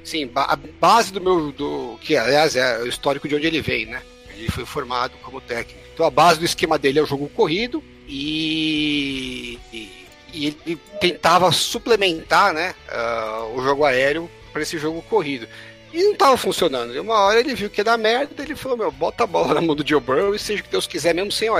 Sim, 0.03 0.31
a 0.33 0.55
base 0.55 1.11
do 1.11 1.19
meu. 1.19 1.51
Do, 1.51 1.97
que 2.01 2.15
aliás 2.15 2.55
é 2.55 2.79
o 2.79 2.87
histórico 2.87 3.27
de 3.27 3.35
onde 3.35 3.47
ele 3.47 3.61
veio, 3.61 3.89
né? 3.89 4.01
Ele 4.29 4.49
foi 4.49 4.65
formado 4.65 5.17
como 5.21 5.41
técnico. 5.41 5.79
Então 5.93 6.05
a 6.05 6.09
base 6.09 6.39
do 6.39 6.45
esquema 6.45 6.79
dele 6.79 6.99
é 6.99 7.03
o 7.03 7.05
jogo 7.05 7.27
corrido 7.29 7.83
e, 8.07 9.59
e, 9.73 9.98
e 10.33 10.45
ele 10.45 10.79
tentava 10.99 11.51
suplementar 11.51 12.53
né, 12.53 12.73
uh, 12.91 13.57
o 13.57 13.63
jogo 13.63 13.85
aéreo 13.85 14.29
para 14.51 14.61
esse 14.61 14.77
jogo 14.77 15.01
corrido. 15.03 15.47
E 15.91 16.03
não 16.03 16.13
estava 16.13 16.37
funcionando. 16.37 16.93
E 16.93 16.99
uma 16.99 17.19
hora 17.19 17.39
ele 17.39 17.55
viu 17.55 17.69
que 17.69 17.81
ia 17.81 17.85
dar 17.85 17.97
merda, 17.97 18.43
ele 18.43 18.55
falou: 18.55 18.77
Meu, 18.77 18.91
bota 18.91 19.23
a 19.23 19.27
bola 19.27 19.55
na 19.55 19.61
mão 19.61 19.75
do 19.75 19.87
Joe 19.87 19.99
Burrow 19.99 20.35
e 20.35 20.39
seja 20.39 20.61
o 20.61 20.63
que 20.63 20.71
Deus 20.71 20.85
quiser, 20.85 21.15
mesmo 21.15 21.31
sem 21.31 21.49
OL. 21.49 21.59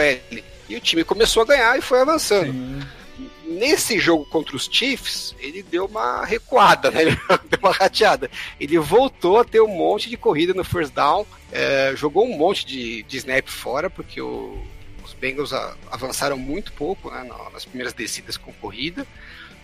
E 0.70 0.76
o 0.76 0.80
time 0.80 1.04
começou 1.04 1.42
a 1.44 1.48
ganhar 1.48 1.78
e 1.78 1.82
foi 1.82 2.02
avançando. 2.02 2.52
Sim 2.52 2.80
nesse 3.50 4.00
jogo 4.00 4.26
contra 4.26 4.56
os 4.56 4.70
Chiefs, 4.72 5.36
ele 5.40 5.64
deu 5.64 5.86
uma 5.86 6.24
recuada, 6.24 6.92
né? 6.92 7.02
Ele 7.02 7.18
deu 7.50 7.60
uma 7.60 7.72
rateada. 7.72 8.30
Ele 8.60 8.78
voltou 8.78 9.40
a 9.40 9.44
ter 9.44 9.60
um 9.60 9.68
monte 9.68 10.10
de 10.10 10.16
corrida 10.16 10.54
no 10.54 10.64
first 10.64 10.94
down, 10.94 11.26
é, 11.52 11.94
jogou 11.96 12.26
um 12.26 12.38
monte 12.38 12.66
de, 12.66 13.04
de 13.04 13.18
snap 13.18 13.48
fora, 13.48 13.90
porque 13.90 14.22
o, 14.22 14.58
Bengals 15.20 15.52
avançaram 15.92 16.38
muito 16.38 16.72
pouco 16.74 17.10
né, 17.12 17.28
nas 17.54 17.66
primeiras 17.66 17.94
descidas 17.94 18.38
com 18.38 18.52
corrida. 18.54 19.06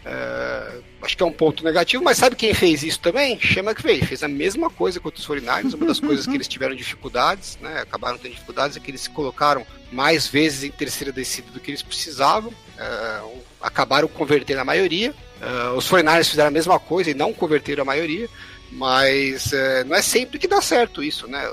É, 0.07 0.81
acho 1.01 1.17
que 1.17 1.23
é 1.23 1.25
um 1.25 1.31
ponto 1.31 1.63
negativo, 1.63 2.03
mas 2.03 2.17
sabe 2.17 2.35
quem 2.35 2.53
fez 2.53 2.83
isso 2.83 2.99
também? 2.99 3.39
Chama 3.39 3.73
que 3.73 3.81
veio. 3.81 4.05
Fez 4.05 4.21
a 4.21 4.27
mesma 4.27 4.69
coisa 4.69 4.99
contra 4.99 5.19
os 5.19 5.27
49ers. 5.27 5.73
Uma 5.73 5.87
das 5.87 5.99
coisas 5.99 6.27
que 6.27 6.35
eles 6.35 6.47
tiveram 6.47 6.75
dificuldades, 6.75 7.57
né, 7.59 7.81
acabaram 7.81 8.17
tendo 8.17 8.33
dificuldades, 8.33 8.77
é 8.77 8.79
que 8.79 8.91
eles 8.91 9.01
se 9.01 9.09
colocaram 9.09 9.65
mais 9.91 10.27
vezes 10.27 10.63
em 10.63 10.71
terceira 10.71 11.11
descida 11.11 11.49
do 11.51 11.59
que 11.59 11.71
eles 11.71 11.81
precisavam. 11.81 12.53
É, 12.77 13.21
acabaram 13.65 14.07
convertendo 14.07 14.61
a 14.61 14.65
maioria. 14.65 15.11
Uh, 15.41 15.75
os 15.75 15.87
49 15.87 16.23
fizeram 16.23 16.47
a 16.47 16.51
mesma 16.51 16.79
coisa 16.79 17.09
e 17.09 17.13
não 17.13 17.33
converteram 17.33 17.81
a 17.81 17.85
maioria, 17.85 18.29
mas 18.71 19.51
uh, 19.51 19.85
não 19.85 19.95
é 19.95 20.01
sempre 20.01 20.39
que 20.39 20.47
dá 20.47 20.61
certo 20.61 21.03
isso, 21.03 21.27
né? 21.27 21.43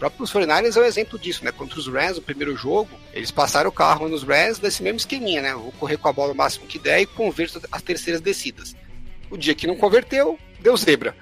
O 0.00 0.08
próprio 0.08 0.24
49ers 0.24 0.78
é 0.78 0.80
um 0.80 0.84
exemplo 0.84 1.18
disso, 1.18 1.44
né? 1.44 1.52
Contra 1.52 1.78
os 1.78 1.86
Rams, 1.86 2.16
no 2.16 2.22
primeiro 2.22 2.56
jogo, 2.56 2.88
eles 3.12 3.30
passaram 3.30 3.68
o 3.68 3.72
carro 3.72 4.08
nos 4.08 4.22
Rams 4.22 4.58
nesse 4.58 4.82
mesmo 4.82 4.96
esqueminha, 4.96 5.42
né? 5.42 5.52
Vou 5.52 5.72
correr 5.72 5.98
com 5.98 6.08
a 6.08 6.12
bola 6.12 6.32
o 6.32 6.34
máximo 6.34 6.66
que 6.66 6.78
der 6.78 7.02
e 7.02 7.06
converto 7.06 7.60
as 7.70 7.82
terceiras 7.82 8.22
descidas. 8.22 8.74
O 9.30 9.36
dia 9.36 9.54
que 9.54 9.66
não 9.66 9.76
converteu, 9.76 10.38
deu 10.58 10.74
zebra. 10.74 11.14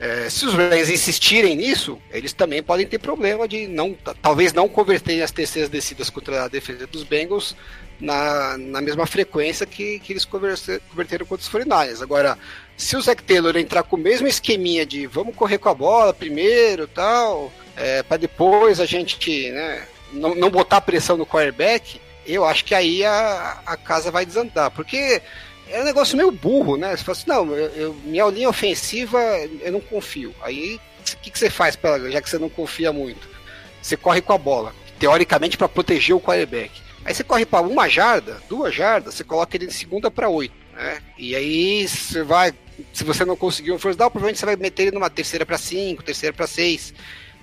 É, 0.00 0.28
se 0.28 0.44
os 0.44 0.54
Rams 0.54 0.90
insistirem 0.90 1.54
nisso, 1.54 2.00
eles 2.10 2.32
também 2.32 2.64
podem 2.64 2.84
ter 2.84 2.98
problema 2.98 3.46
de 3.46 3.68
não, 3.68 3.96
talvez 4.20 4.52
não 4.52 4.68
converterem 4.68 5.22
as 5.22 5.30
terceiras 5.30 5.70
descidas 5.70 6.10
contra 6.10 6.46
a 6.46 6.48
defesa 6.48 6.84
dos 6.84 7.04
Bengals 7.04 7.54
na, 8.00 8.58
na 8.58 8.80
mesma 8.80 9.06
frequência 9.06 9.64
que, 9.64 10.00
que 10.00 10.12
eles 10.12 10.24
converteram 10.24 11.24
contra 11.26 11.42
os 11.42 11.48
49 11.48 12.02
Agora, 12.02 12.36
se 12.76 12.96
o 12.96 13.00
Zach 13.00 13.22
Taylor 13.22 13.56
entrar 13.56 13.84
com 13.84 13.94
o 13.94 14.00
mesmo 14.00 14.26
esqueminha 14.26 14.84
de 14.84 15.06
vamos 15.06 15.34
correr 15.34 15.58
com 15.58 15.68
a 15.68 15.74
bola 15.74 16.12
primeiro 16.12 16.88
tal, 16.88 17.52
é, 17.76 18.02
para 18.02 18.16
depois 18.16 18.80
a 18.80 18.86
gente 18.86 19.50
né, 19.50 19.86
não, 20.12 20.34
não 20.34 20.50
botar 20.50 20.80
pressão 20.80 21.16
no 21.16 21.26
quarterback, 21.26 22.00
eu 22.26 22.44
acho 22.44 22.64
que 22.64 22.74
aí 22.74 23.04
a, 23.04 23.60
a 23.66 23.76
casa 23.76 24.10
vai 24.10 24.24
desandar. 24.24 24.70
Porque 24.70 25.22
é 25.68 25.80
um 25.80 25.84
negócio 25.84 26.16
meio 26.16 26.30
burro, 26.30 26.76
né? 26.76 26.96
Você 26.96 27.04
fala 27.04 27.18
assim, 27.18 27.28
não, 27.28 27.54
eu, 27.54 27.68
eu, 27.74 27.94
minha 28.04 28.24
linha 28.26 28.48
ofensiva 28.48 29.20
eu 29.60 29.72
não 29.72 29.80
confio. 29.80 30.34
Aí 30.42 30.80
o 31.12 31.16
que, 31.18 31.30
que 31.30 31.38
você 31.38 31.50
faz, 31.50 31.76
pra, 31.76 31.98
já 32.10 32.20
que 32.20 32.30
você 32.30 32.38
não 32.38 32.48
confia 32.48 32.92
muito? 32.92 33.28
Você 33.80 33.96
corre 33.96 34.20
com 34.20 34.32
a 34.32 34.38
bola, 34.38 34.74
teoricamente 34.98 35.56
para 35.56 35.68
proteger 35.68 36.16
o 36.16 36.20
quarterback. 36.20 36.72
Aí 37.04 37.14
você 37.14 37.22
corre 37.22 37.46
para 37.46 37.64
uma 37.64 37.88
jarda, 37.88 38.42
duas 38.48 38.74
jardas, 38.74 39.14
você 39.14 39.22
coloca 39.22 39.56
ele 39.56 39.66
de 39.66 39.74
segunda 39.74 40.10
para 40.10 40.28
oito. 40.28 40.54
Né? 40.74 41.00
E 41.16 41.36
aí 41.36 41.86
você 41.86 42.24
vai, 42.24 42.52
se 42.92 43.04
você 43.04 43.24
não 43.24 43.36
conseguir 43.36 43.70
um 43.70 43.78
first 43.78 43.96
down, 43.96 44.10
provavelmente 44.10 44.40
você 44.40 44.46
vai 44.46 44.56
meter 44.56 44.84
ele 44.84 44.90
numa 44.92 45.08
terceira 45.08 45.46
para 45.46 45.56
cinco, 45.56 46.02
terceira 46.02 46.32
para 46.32 46.48
seis 46.48 46.92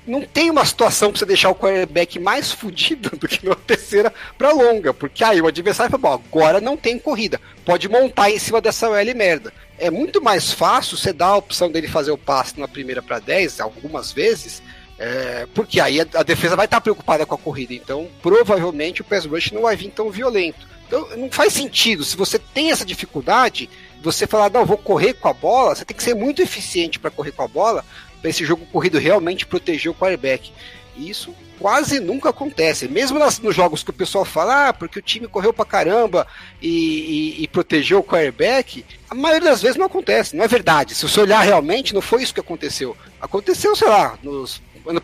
não 0.05 0.21
tem 0.21 0.49
uma 0.49 0.65
situação 0.65 1.11
pra 1.11 1.19
você 1.19 1.25
deixar 1.25 1.49
o 1.49 1.55
quarterback 1.55 2.19
mais 2.19 2.51
fudido 2.51 3.09
do 3.17 3.27
que 3.27 3.43
numa 3.45 3.55
terceira 3.55 4.13
pra 4.37 4.51
longa, 4.51 4.93
porque 4.93 5.23
aí 5.23 5.41
o 5.41 5.47
adversário 5.47 5.91
fala, 5.91 6.17
bom, 6.17 6.23
agora 6.27 6.61
não 6.61 6.75
tem 6.75 6.99
corrida, 6.99 7.39
pode 7.65 7.87
montar 7.87 8.29
em 8.29 8.39
cima 8.39 8.61
dessa 8.61 8.89
OL 8.89 9.15
merda. 9.15 9.53
É 9.77 9.89
muito 9.89 10.21
mais 10.21 10.51
fácil 10.51 10.97
você 10.97 11.11
dar 11.11 11.27
a 11.27 11.37
opção 11.37 11.71
dele 11.71 11.87
fazer 11.87 12.11
o 12.11 12.17
passe 12.17 12.59
na 12.59 12.67
primeira 12.67 13.01
para 13.01 13.19
10, 13.19 13.59
algumas 13.59 14.11
vezes, 14.11 14.61
é, 14.99 15.47
porque 15.53 15.79
aí 15.79 15.99
a, 16.01 16.07
a, 16.15 16.23
defesa 16.23 16.55
vai 16.55 16.65
estar 16.65 16.81
preocupada 16.81 17.25
com 17.25 17.35
a 17.35 17.37
corrida, 17.37 17.73
então 17.73 18.07
provavelmente 18.21 19.01
o 19.01 19.03
pass 19.03 19.25
rush 19.25 19.51
não 19.51 19.63
vai 19.63 19.75
vir 19.75 19.89
tão 19.89 20.11
violento. 20.11 20.67
Então 20.87 21.09
não 21.17 21.31
faz 21.31 21.53
sentido, 21.53 22.03
se 22.03 22.15
você 22.15 22.37
tem 22.37 22.71
essa 22.71 22.85
dificuldade, 22.85 23.69
você 24.01 24.27
falar, 24.27 24.51
não, 24.51 24.65
vou 24.65 24.77
correr 24.77 25.13
com 25.13 25.27
a 25.27 25.33
bola, 25.33 25.73
você 25.73 25.85
tem 25.85 25.95
que 25.95 26.03
ser 26.03 26.13
muito 26.13 26.41
eficiente 26.41 26.99
para 26.99 27.09
correr 27.09 27.31
com 27.31 27.43
a 27.43 27.47
bola, 27.47 27.83
para 28.23 28.29
esse 28.29 28.45
jogo 28.45 28.65
corrido 28.67 28.97
realmente 28.97 29.45
proteger 29.45 29.91
o 29.91 29.95
quarterback. 29.95 30.53
E 30.95 31.09
isso 31.09 31.35
quase 31.59 31.99
nunca 31.99 32.29
acontece. 32.29 32.87
Mesmo 32.87 33.19
nas, 33.19 33.37
nos 33.39 33.53
jogos 33.53 33.83
que 33.83 33.89
o 33.89 33.93
pessoal 33.93 34.23
fala, 34.23 34.69
ah, 34.69 34.73
porque 34.73 34.97
o 34.97 35.01
time 35.01 35.27
correu 35.27 35.51
pra 35.51 35.65
caramba 35.65 36.25
e, 36.61 36.69
e, 36.69 37.43
e, 37.43 37.47
protegeu 37.49 37.99
o 37.99 38.03
quarterback, 38.03 38.85
a 39.09 39.15
maioria 39.15 39.49
das 39.49 39.61
vezes 39.61 39.75
não 39.75 39.87
acontece, 39.87 40.37
não 40.37 40.45
é 40.45 40.47
verdade. 40.47 40.95
Se 40.95 41.05
você 41.05 41.19
olhar 41.19 41.41
realmente, 41.41 41.93
não 41.93 42.01
foi 42.01 42.23
isso 42.23 42.33
que 42.33 42.39
aconteceu. 42.39 42.95
Aconteceu, 43.19 43.75
sei 43.75 43.89
lá, 43.89 44.17
nos 44.23 44.61
ano 44.85 45.01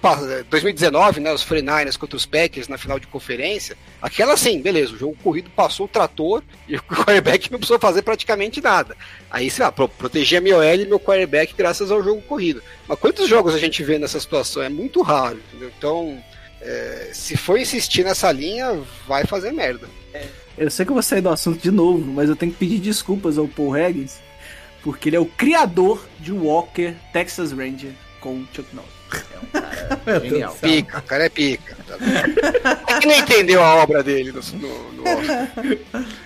2019, 0.50 1.20
né, 1.20 1.34
os 1.34 1.44
49ers 1.46 1.98
contra 1.98 2.18
os 2.18 2.26
Packers 2.26 2.68
na 2.68 2.78
final 2.78 3.00
de 3.00 3.08
conferência, 3.08 3.78
aquela 4.02 4.36
sim, 4.36 4.62
beleza, 4.62 4.94
o 4.94 4.98
jogo 4.98 5.18
corrido 5.24 5.50
passou 5.50 5.86
o 5.86 5.90
trator 5.90 6.44
e 6.68 6.76
o 6.76 6.84
quarterback 6.84 7.52
não 7.52 7.60
precisou 7.60 7.80
fazer 7.80 8.02
praticamente 8.02 8.62
nada. 8.62 8.96
Aí, 9.32 9.50
sei 9.50 9.64
lá, 9.64 9.72
pro, 9.72 9.88
proteger 9.88 10.40
a 10.40 10.42
minha 10.42 10.58
OL 10.58 10.76
e 10.76 10.86
meu 10.86 11.00
quarterback 11.00 11.54
graças 11.58 11.92
ao 11.92 12.04
jogo 12.04 12.22
corrido. 12.22 12.62
Mas 12.88 13.00
quantos 13.00 13.28
jogos 13.28 13.54
a 13.54 13.60
gente 13.60 13.84
vê 13.84 13.98
nessa 13.98 14.20
situação? 14.20 14.62
É 14.62 14.70
muito 14.70 15.02
raro, 15.02 15.40
entendeu? 15.50 15.72
Então, 15.78 16.22
é, 16.62 17.12
se 17.14 17.38
for 17.38 17.58
insistir 17.60 18.04
nessa 18.04 18.32
linha, 18.32 18.82
vai 19.08 19.26
fazer 19.26 19.52
merda. 19.52 19.88
É, 20.14 20.26
eu 20.58 20.70
sei 20.70 20.86
que 20.86 20.92
eu 20.92 20.96
vou 20.96 21.04
sair 21.04 21.22
do 21.22 21.30
assunto 21.30 21.62
de 21.62 21.72
novo, 21.72 22.06
mas 22.12 22.28
eu 22.28 22.36
tenho 22.36 22.52
que 22.52 22.58
pedir 22.58 22.80
desculpas 22.80 23.38
ao 23.38 23.48
Paul 23.48 23.78
Higgins, 23.78 24.18
porque 24.84 25.08
ele 25.08 25.16
é 25.16 25.20
o 25.20 25.26
criador 25.26 26.06
de 26.20 26.34
Walker 26.34 26.94
Texas 27.14 27.52
Ranger 27.54 27.94
com 28.20 28.46
Chuck 28.54 28.76
Norris. 28.76 28.99
É 29.18 29.94
um 29.94 29.98
cara 29.98 30.20
genial. 30.20 30.58
Pica, 30.62 31.00
o 31.00 31.02
cara 31.02 31.26
é 31.26 31.30
pica. 31.30 31.78
É 32.88 33.00
que 33.00 33.08
não 33.08 33.16
entendeu 33.16 33.64
a 33.64 33.76
obra 33.76 34.04
dele 34.04 34.32
no, 34.32 34.42
no, 34.60 34.94
no 34.94 35.04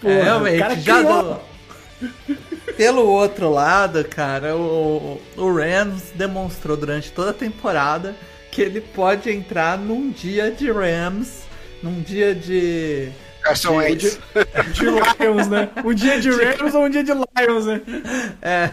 Porra, 0.00 0.12
é, 0.12 0.22
realmente, 0.22 0.80
já 0.80 1.02
do... 1.02 1.40
Pelo 2.76 3.06
outro 3.06 3.50
lado, 3.50 4.04
cara, 4.04 4.54
o, 4.54 5.20
o 5.36 5.54
Rams 5.54 6.12
demonstrou 6.14 6.76
durante 6.76 7.10
toda 7.10 7.30
a 7.30 7.34
temporada 7.34 8.14
que 8.50 8.60
ele 8.60 8.80
pode 8.80 9.30
entrar 9.30 9.78
num 9.78 10.10
dia 10.10 10.50
de 10.50 10.70
Rams, 10.70 11.44
num 11.82 12.00
dia 12.00 12.34
de. 12.34 13.10
Carson 13.42 13.80
de, 13.82 13.96
de, 13.96 14.10
de 14.72 14.84
Lions, 14.84 15.48
né? 15.48 15.70
Um 15.84 15.94
dia 15.94 16.20
de 16.20 16.30
Rams 16.30 16.74
ou 16.74 16.84
um 16.84 16.90
dia 16.90 17.04
de 17.04 17.12
Lions, 17.12 17.66
né? 17.66 17.80
É. 18.42 18.70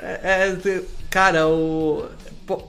é, 0.02 0.48
é 0.48 0.82
Cara, 1.10 1.48
o. 1.48 2.08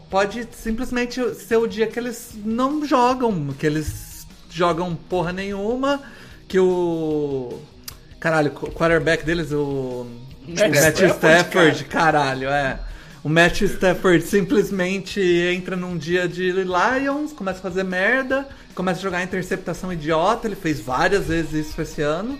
Pode 0.09 0.47
simplesmente 0.51 1.21
ser 1.35 1.57
o 1.57 1.65
dia 1.67 1.87
que 1.87 1.97
eles 1.97 2.33
não 2.43 2.85
jogam, 2.85 3.47
que 3.57 3.65
eles 3.65 4.27
jogam 4.49 4.95
porra 4.95 5.31
nenhuma, 5.31 6.01
que 6.47 6.59
o. 6.59 7.59
Caralho, 8.19 8.51
o 8.51 8.71
quarterback 8.71 9.23
deles, 9.23 9.51
o. 9.51 10.07
Matt, 10.47 10.59
o 10.59 10.81
Matt 10.81 10.99
Stafford, 11.15 11.85
caralho, 11.85 12.49
é. 12.49 12.79
O 13.23 13.29
Matt 13.29 13.61
Stafford 13.61 14.25
simplesmente 14.25 15.21
entra 15.21 15.75
num 15.75 15.95
dia 15.95 16.27
de 16.27 16.51
Lions, 16.51 17.31
começa 17.31 17.59
a 17.59 17.61
fazer 17.61 17.83
merda, 17.83 18.47
começa 18.73 18.99
a 18.99 19.03
jogar 19.03 19.23
interceptação 19.23 19.93
idiota, 19.93 20.47
ele 20.47 20.55
fez 20.55 20.79
várias 20.79 21.27
vezes 21.27 21.67
isso 21.67 21.79
esse 21.79 22.01
ano, 22.01 22.39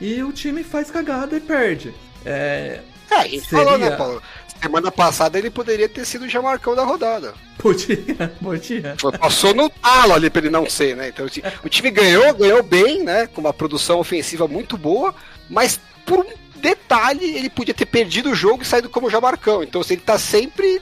e 0.00 0.24
o 0.24 0.32
time 0.32 0.64
faz 0.64 0.90
cagada 0.90 1.36
e 1.36 1.40
perde. 1.40 1.94
É, 2.24 2.80
é, 3.10 3.14
a 3.14 3.22
gente 3.28 3.46
seria... 3.46 3.64
falou, 3.64 3.78
né, 3.78 3.90
Paulo? 3.96 4.22
Semana 4.60 4.90
passada 4.90 5.38
ele 5.38 5.50
poderia 5.50 5.88
ter 5.88 6.04
sido 6.04 6.24
o 6.24 6.28
Jamarcão 6.28 6.74
da 6.74 6.84
rodada. 6.84 7.34
Podia, 7.58 7.96
podia. 8.42 8.96
Passou 9.18 9.54
no 9.54 9.68
talo 9.68 10.14
ali 10.14 10.30
pra 10.30 10.40
ele 10.40 10.50
não 10.50 10.68
ser, 10.68 10.96
né? 10.96 11.08
Então 11.08 11.26
o 11.64 11.68
time 11.68 11.90
ganhou, 11.90 12.34
ganhou 12.34 12.62
bem, 12.62 13.02
né? 13.02 13.26
Com 13.26 13.40
uma 13.40 13.52
produção 13.52 13.98
ofensiva 13.98 14.48
muito 14.48 14.76
boa, 14.76 15.14
mas 15.48 15.80
por 16.04 16.20
um 16.20 16.28
detalhe 16.56 17.36
ele 17.36 17.50
podia 17.50 17.74
ter 17.74 17.86
perdido 17.86 18.30
o 18.30 18.34
jogo 18.34 18.62
e 18.62 18.66
saído 18.66 18.88
como 18.88 19.10
Jamarcão. 19.10 19.62
Então 19.62 19.80
assim, 19.80 19.94
ele 19.94 20.02
tá 20.02 20.18
sempre 20.18 20.80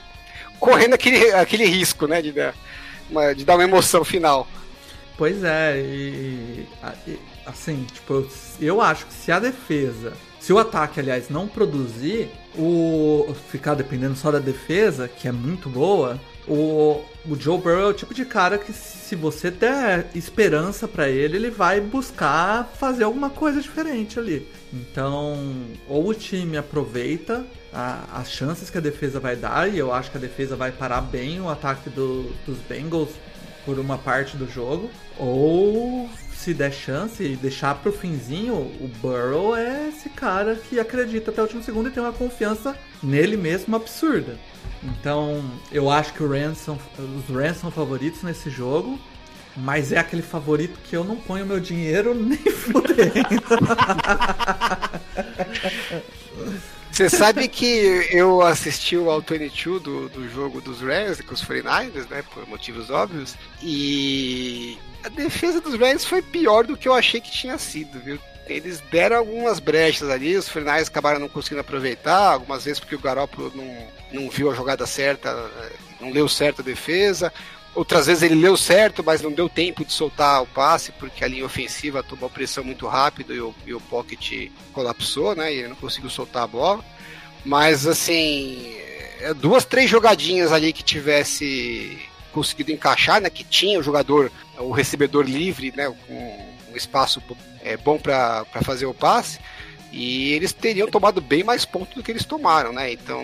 correndo 0.59 0.93
aquele, 0.93 1.31
aquele 1.33 1.65
risco, 1.65 2.07
né? 2.07 2.21
De, 2.21 2.33
de 3.35 3.45
dar 3.45 3.55
uma 3.55 3.63
emoção 3.63 4.03
final. 4.03 4.47
Pois 5.17 5.43
é, 5.43 5.77
e, 5.77 6.67
assim, 7.45 7.85
tipo, 7.93 8.27
eu 8.59 8.81
acho 8.81 9.05
que 9.05 9.13
se 9.13 9.31
a 9.31 9.39
defesa 9.39 10.11
se 10.45 10.53
o 10.53 10.59
ataque, 10.59 10.99
aliás, 10.99 11.27
não 11.27 11.47
produzir, 11.47 12.29
o 12.57 13.35
ficar 13.49 13.75
dependendo 13.75 14.15
só 14.15 14.31
da 14.31 14.39
defesa, 14.39 15.07
que 15.07 15.27
é 15.27 15.31
muito 15.31 15.69
boa, 15.69 16.19
o, 16.47 17.03
o 17.27 17.35
Joe 17.39 17.57
Burrow 17.57 17.81
é 17.81 17.85
o 17.87 17.93
tipo 17.93 18.13
de 18.13 18.23
cara 18.23 18.57
que 18.57 18.71
se 18.71 19.15
você 19.15 19.49
der 19.49 20.09
esperança 20.13 20.87
para 20.87 21.09
ele, 21.09 21.37
ele 21.37 21.49
vai 21.49 21.81
buscar 21.81 22.71
fazer 22.77 23.03
alguma 23.03 23.29
coisa 23.29 23.61
diferente 23.61 24.19
ali. 24.19 24.47
Então, 24.71 25.37
ou 25.87 26.09
o 26.09 26.13
time 26.13 26.57
aproveita 26.57 27.45
a, 27.73 28.19
as 28.19 28.31
chances 28.31 28.69
que 28.69 28.77
a 28.77 28.81
defesa 28.81 29.19
vai 29.19 29.35
dar, 29.35 29.71
e 29.71 29.77
eu 29.77 29.91
acho 29.91 30.11
que 30.11 30.17
a 30.17 30.21
defesa 30.21 30.55
vai 30.55 30.71
parar 30.71 31.01
bem 31.01 31.41
o 31.41 31.49
ataque 31.49 31.89
do, 31.89 32.31
dos 32.45 32.57
Bengals 32.69 33.11
por 33.65 33.79
uma 33.79 33.97
parte 33.97 34.37
do 34.37 34.47
jogo, 34.47 34.89
ou 35.17 36.07
se 36.45 36.53
der 36.53 36.71
chance 36.71 37.23
e 37.23 37.35
deixar 37.35 37.73
pro 37.73 37.91
finzinho, 37.91 38.53
o 38.53 38.87
Burrow 39.01 39.57
é 39.57 39.89
esse 39.89 40.09
cara 40.09 40.55
que 40.55 40.79
acredita 40.79 41.31
até 41.31 41.41
o 41.41 41.45
último 41.45 41.63
segundo 41.63 41.89
e 41.89 41.91
tem 41.91 42.03
uma 42.03 42.13
confiança 42.13 42.77
nele 43.01 43.35
mesmo 43.35 43.75
absurda. 43.75 44.37
Então, 44.83 45.43
eu 45.71 45.89
acho 45.89 46.13
que 46.13 46.23
os 46.23 46.29
Rams 46.29 47.57
são 47.57 47.71
favoritos 47.71 48.21
nesse 48.21 48.51
jogo, 48.51 48.99
mas 49.57 49.91
é 49.91 49.97
aquele 49.97 50.21
favorito 50.21 50.77
que 50.83 50.95
eu 50.95 51.03
não 51.03 51.15
ponho 51.15 51.47
meu 51.47 51.59
dinheiro 51.59 52.13
nem 52.23 52.37
fudendo. 52.37 53.41
Você 56.91 57.09
sabe 57.09 57.47
que 57.47 58.07
eu 58.11 58.43
assisti 58.43 58.95
o 58.95 59.09
All 59.09 59.19
22 59.19 59.81
do, 59.81 60.09
do 60.09 60.29
jogo 60.29 60.61
dos 60.61 60.79
Rams 60.81 61.21
com 61.21 61.33
os 61.33 61.43
49ers, 61.43 62.07
né, 62.07 62.23
por 62.31 62.47
motivos 62.47 62.91
óbvios, 62.91 63.35
e 63.63 64.77
a 65.05 65.09
defesa 65.09 65.61
dos 65.61 65.75
Rams 65.75 66.03
foi 66.03 66.21
pior 66.21 66.65
do 66.65 66.75
que 66.75 66.87
eu 66.87 66.93
achei 66.93 67.21
que 67.21 67.31
tinha 67.31 67.57
sido, 67.59 67.99
viu? 67.99 68.19
Eles 68.47 68.79
deram 68.91 69.17
algumas 69.17 69.59
brechas 69.59 70.09
ali, 70.09 70.35
os 70.35 70.49
finais 70.49 70.87
acabaram 70.87 71.19
não 71.19 71.29
conseguindo 71.29 71.61
aproveitar, 71.61 72.33
algumas 72.33 72.65
vezes 72.65 72.79
porque 72.79 72.95
o 72.95 72.99
Garoppolo 72.99 73.51
não, 73.55 74.21
não 74.21 74.29
viu 74.29 74.51
a 74.51 74.55
jogada 74.55 74.85
certa, 74.85 75.49
não 75.99 76.11
leu 76.11 76.27
certo 76.27 76.61
a 76.61 76.63
defesa. 76.63 77.31
Outras 77.75 78.07
vezes 78.07 78.23
ele 78.23 78.35
leu 78.35 78.55
certo, 78.55 79.03
mas 79.03 79.21
não 79.21 79.31
deu 79.31 79.49
tempo 79.49 79.83
de 79.83 79.91
soltar 79.91 80.41
o 80.41 80.47
passe, 80.47 80.91
porque 80.93 81.23
a 81.23 81.27
linha 81.27 81.45
ofensiva 81.45 82.01
tomou 82.01 82.29
pressão 82.29 82.63
muito 82.63 82.87
rápido 82.87 83.33
e 83.33 83.41
o, 83.41 83.53
e 83.65 83.73
o 83.73 83.81
pocket 83.81 84.49
colapsou, 84.71 85.35
né? 85.35 85.53
E 85.53 85.57
ele 85.57 85.67
não 85.67 85.75
conseguiu 85.75 86.09
soltar 86.09 86.43
a 86.43 86.47
bola. 86.47 86.85
Mas, 87.43 87.85
assim, 87.85 88.75
é, 89.19 89.33
duas, 89.33 89.65
três 89.65 89.89
jogadinhas 89.89 90.53
ali 90.53 90.71
que 90.71 90.83
tivesse 90.83 91.99
conseguido 92.31 92.71
encaixar, 92.71 93.19
né? 93.19 93.29
Que 93.29 93.43
tinha 93.43 93.77
o 93.77 93.83
jogador 93.83 94.31
o 94.57 94.71
recebedor 94.71 95.25
livre, 95.25 95.73
né, 95.75 95.93
com 96.07 96.45
um 96.71 96.75
espaço 96.75 97.21
é, 97.61 97.77
bom 97.77 97.97
para 97.97 98.45
fazer 98.63 98.85
o 98.85 98.93
passe, 98.93 99.39
E 99.91 100.33
eles 100.33 100.51
teriam 100.51 100.89
tomado 100.89 101.21
bem 101.21 101.43
mais 101.43 101.63
pontos 101.63 101.95
do 101.95 102.03
que 102.03 102.11
eles 102.11 102.25
tomaram, 102.25 102.73
né? 102.73 102.91
Então, 102.91 103.23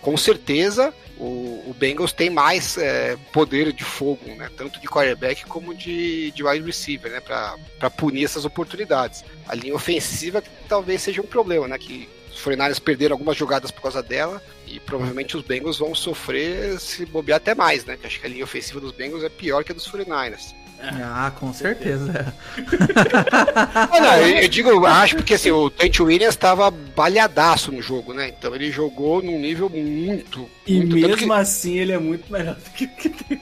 com 0.00 0.16
certeza, 0.16 0.92
o, 1.16 1.62
o 1.68 1.76
Bengals 1.78 2.12
tem 2.12 2.28
mais 2.28 2.76
é, 2.76 3.16
poder 3.32 3.72
de 3.72 3.84
fogo, 3.84 4.26
né? 4.34 4.50
Tanto 4.56 4.80
de 4.80 4.88
quarterback 4.88 5.46
como 5.46 5.72
de, 5.72 6.32
de 6.32 6.42
wide 6.42 6.66
receiver, 6.66 7.12
né? 7.12 7.20
Para 7.20 7.90
punir 7.90 8.24
essas 8.24 8.44
oportunidades. 8.44 9.24
A 9.46 9.54
linha 9.54 9.76
ofensiva 9.76 10.42
talvez 10.68 11.02
seja 11.02 11.22
um 11.22 11.26
problema, 11.26 11.68
né? 11.68 11.78
Que 11.78 12.08
os 12.42 12.44
49 12.44 12.80
perderam 12.80 13.14
algumas 13.14 13.36
jogadas 13.36 13.70
por 13.70 13.82
causa 13.82 14.02
dela 14.02 14.42
e 14.66 14.80
provavelmente 14.80 15.36
os 15.36 15.42
Bengals 15.42 15.78
vão 15.78 15.94
sofrer 15.94 16.78
se 16.80 17.06
bobear 17.06 17.36
até 17.36 17.54
mais, 17.54 17.84
né? 17.84 17.96
Que 17.96 18.06
acho 18.06 18.20
que 18.20 18.26
a 18.26 18.30
linha 18.30 18.44
ofensiva 18.44 18.80
dos 18.80 18.92
Bengals 18.92 19.22
é 19.22 19.28
pior 19.28 19.62
que 19.62 19.72
a 19.72 19.74
dos 19.74 19.88
49ers. 19.88 20.54
Ah, 20.84 21.30
com 21.38 21.52
certeza. 21.52 22.34
Olha, 23.92 24.20
eu, 24.20 24.42
eu 24.42 24.48
digo, 24.48 24.84
acho 24.84 25.14
porque 25.14 25.34
assim, 25.34 25.52
o 25.52 25.70
Trent 25.70 26.00
Williams 26.00 26.34
estava 26.34 26.72
balhadaço 26.72 27.70
no 27.70 27.80
jogo, 27.80 28.12
né? 28.12 28.34
Então 28.36 28.52
ele 28.52 28.68
jogou 28.72 29.22
num 29.22 29.38
nível 29.38 29.68
muito. 29.70 30.50
E 30.66 30.78
muito, 30.78 30.96
mesmo 30.96 31.16
que, 31.16 31.32
assim 31.32 31.78
ele 31.78 31.92
é 31.92 31.98
muito 31.98 32.32
melhor 32.32 32.56
do 32.56 32.70
que 32.70 32.88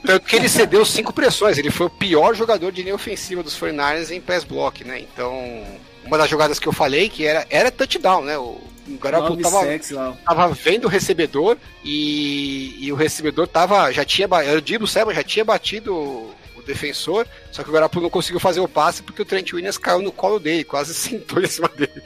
tanto 0.05 0.27
que 0.27 0.35
ele 0.35 0.47
cedeu 0.47 0.85
cinco 0.85 1.11
pressões. 1.11 1.57
Ele 1.57 1.71
foi 1.71 1.87
o 1.87 1.89
pior 1.89 2.35
jogador 2.35 2.71
de 2.71 2.83
linha 2.83 2.93
ofensiva 2.93 3.41
dos 3.41 3.59
49ers 3.59 4.11
em 4.11 4.21
pass 4.21 4.43
block, 4.43 4.83
né? 4.83 4.99
Então, 4.99 5.63
uma 6.05 6.19
das 6.19 6.29
jogadas 6.29 6.59
que 6.59 6.67
eu 6.67 6.73
falei 6.73 7.09
que 7.09 7.25
era, 7.25 7.47
era 7.49 7.71
touchdown, 7.71 8.23
né? 8.23 8.37
O, 8.37 8.61
o 8.97 9.35
Nove 9.35 9.79
tava, 9.79 10.17
tava 10.25 10.53
vendo 10.53 10.85
o 10.85 10.89
recebedor 10.89 11.57
e, 11.83 12.77
e 12.79 12.91
o 12.91 12.95
recebedor 12.95 13.47
tava, 13.47 13.91
já 13.91 14.05
tinha, 14.05 14.27
era 14.43 14.57
o 14.57 14.61
Dino 14.61 14.87
Samuel 14.87 15.15
já 15.15 15.23
tinha 15.23 15.45
batido 15.45 15.93
o, 15.93 16.35
defensor, 16.65 17.27
só 17.51 17.63
que 17.63 17.69
o 17.69 17.73
Garoppolo 17.73 18.03
não 18.03 18.09
conseguiu 18.09 18.39
fazer 18.39 18.59
o 18.59 18.67
passe 18.67 19.01
porque 19.01 19.23
o 19.23 19.25
Trent 19.25 19.51
Williams 19.51 19.79
caiu 19.79 20.01
no 20.01 20.11
colo 20.11 20.39
dele, 20.39 20.63
quase 20.63 20.93
sentou 20.95 21.41
em 21.41 21.47
cima 21.47 21.67
dele. 21.69 22.01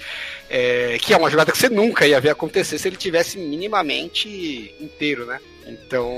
É, 0.49 0.97
que 1.01 1.13
é 1.13 1.17
uma 1.17 1.29
jogada 1.29 1.51
que 1.51 1.57
você 1.57 1.69
nunca 1.69 2.07
ia 2.07 2.21
ver 2.21 2.29
acontecer 2.29 2.77
se 2.77 2.87
ele 2.87 2.95
tivesse 2.95 3.37
minimamente 3.37 4.73
inteiro, 4.79 5.25
né? 5.25 5.39
Então, 5.67 6.09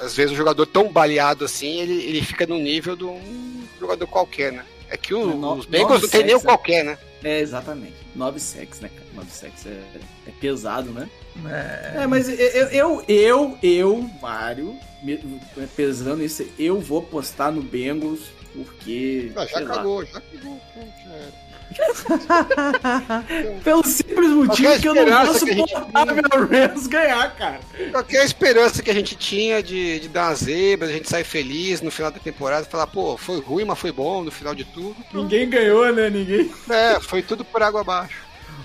às 0.00 0.16
vezes 0.16 0.32
o 0.32 0.36
jogador 0.36 0.64
tão 0.66 0.90
baleado 0.90 1.44
assim, 1.44 1.80
ele, 1.80 2.04
ele 2.04 2.22
fica 2.22 2.46
no 2.46 2.58
nível 2.58 2.96
de 2.96 3.04
um 3.04 3.66
jogador 3.78 4.06
qualquer, 4.06 4.52
né? 4.52 4.64
É 4.92 4.96
que 4.98 5.14
o- 5.14 5.34
No- 5.36 5.54
os 5.54 5.64
Bengals 5.66 6.02
não 6.02 6.08
tem 6.08 6.24
nem 6.24 6.34
o 6.34 6.38
né? 6.38 6.44
qualquer, 6.44 6.84
né? 6.84 6.98
É, 7.24 7.40
exatamente. 7.40 7.94
9 8.14 8.38
sacks, 8.38 8.80
né, 8.80 8.90
cara? 8.94 9.06
9 9.14 9.30
sacks 9.30 9.64
é, 9.66 9.70
é 10.26 10.30
pesado, 10.40 10.90
né? 10.90 11.08
É, 11.46 12.02
É, 12.02 12.06
mas 12.06 12.28
eu, 12.28 12.36
eu, 12.68 13.04
eu, 13.08 13.58
eu, 13.62 14.10
Mário, 14.20 14.76
pesando 15.74 16.22
isso, 16.22 16.46
eu 16.58 16.78
vou 16.80 17.00
postar 17.02 17.50
no 17.50 17.62
Bengals 17.62 18.20
porque. 18.54 19.32
Ah, 19.34 19.46
já 19.46 19.64
cagou, 19.64 20.04
já 20.04 20.20
cagou. 20.20 20.60
pronto, 20.74 20.92
já 21.06 21.12
era. 21.14 21.41
Pelo 23.64 23.84
simples 23.84 24.30
motivo 24.30 24.68
Qualquer 24.68 24.80
que 24.80 24.88
eu 24.88 24.94
não 24.94 25.26
posso 25.26 25.46
botar 25.46 26.06
meu 26.06 26.46
Rams 26.48 26.86
ganhar, 26.86 27.34
cara. 27.36 27.60
Qualquer 27.90 28.24
esperança 28.24 28.82
que 28.82 28.90
a 28.90 28.94
gente 28.94 29.14
tinha 29.16 29.62
de, 29.62 30.00
de 30.00 30.08
dar 30.08 30.28
uma 30.28 30.34
zebra, 30.34 30.88
a 30.88 30.92
gente 30.92 31.08
sair 31.08 31.24
feliz 31.24 31.80
no 31.80 31.90
final 31.90 32.10
da 32.10 32.18
temporada, 32.18 32.64
falar, 32.66 32.86
pô, 32.86 33.16
foi 33.16 33.40
ruim, 33.40 33.64
mas 33.64 33.78
foi 33.78 33.92
bom 33.92 34.22
no 34.24 34.30
final 34.30 34.54
de 34.54 34.64
tudo. 34.64 34.96
Ninguém 35.12 35.48
ganhou, 35.48 35.92
né? 35.92 36.10
Ninguém. 36.10 36.50
É, 36.70 37.00
foi 37.00 37.22
tudo 37.22 37.44
por 37.44 37.62
água 37.62 37.80
abaixo. 37.80 38.16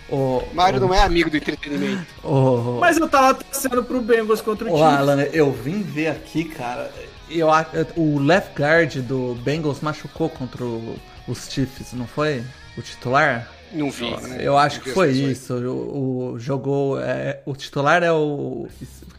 o, 0.09 0.41
Mário 0.53 0.79
não 0.79 0.93
é 0.93 1.01
amigo 1.01 1.29
do 1.29 1.37
entretenimento. 1.37 2.05
o, 2.23 2.77
Mas 2.79 2.97
eu 2.97 3.07
tava 3.09 3.33
torcendo 3.35 3.83
pro 3.83 4.01
Bengals 4.01 4.41
contra 4.41 4.67
o 4.67 4.73
Ô, 4.73 4.75
time. 4.77 4.87
Alan, 4.97 5.21
eu 5.33 5.51
vim 5.51 5.81
ver 5.81 6.09
aqui, 6.09 6.43
cara. 6.45 6.91
Eu, 7.29 7.49
o 7.97 8.19
left 8.19 8.51
guard 8.57 8.95
do 9.01 9.35
Bengals 9.43 9.81
machucou 9.81 10.29
contra 10.29 10.63
o- 10.63 10.97
os 11.27 11.49
Chiefs, 11.51 11.91
não 11.91 12.07
foi? 12.07 12.41
O 12.77 12.81
titular? 12.81 13.51
Não 13.73 13.89
vi. 13.91 14.09
né? 14.27 14.37
Eu 14.39 14.57
acho 14.57 14.79
que 14.81 14.91
foi 14.91 15.11
isso. 15.11 15.53
O, 15.55 16.33
o- 16.33 16.39
jogou. 16.39 16.99
é, 17.01 17.41
o 17.45 17.55
titular 17.55 18.03
é 18.03 18.11
o 18.11 18.67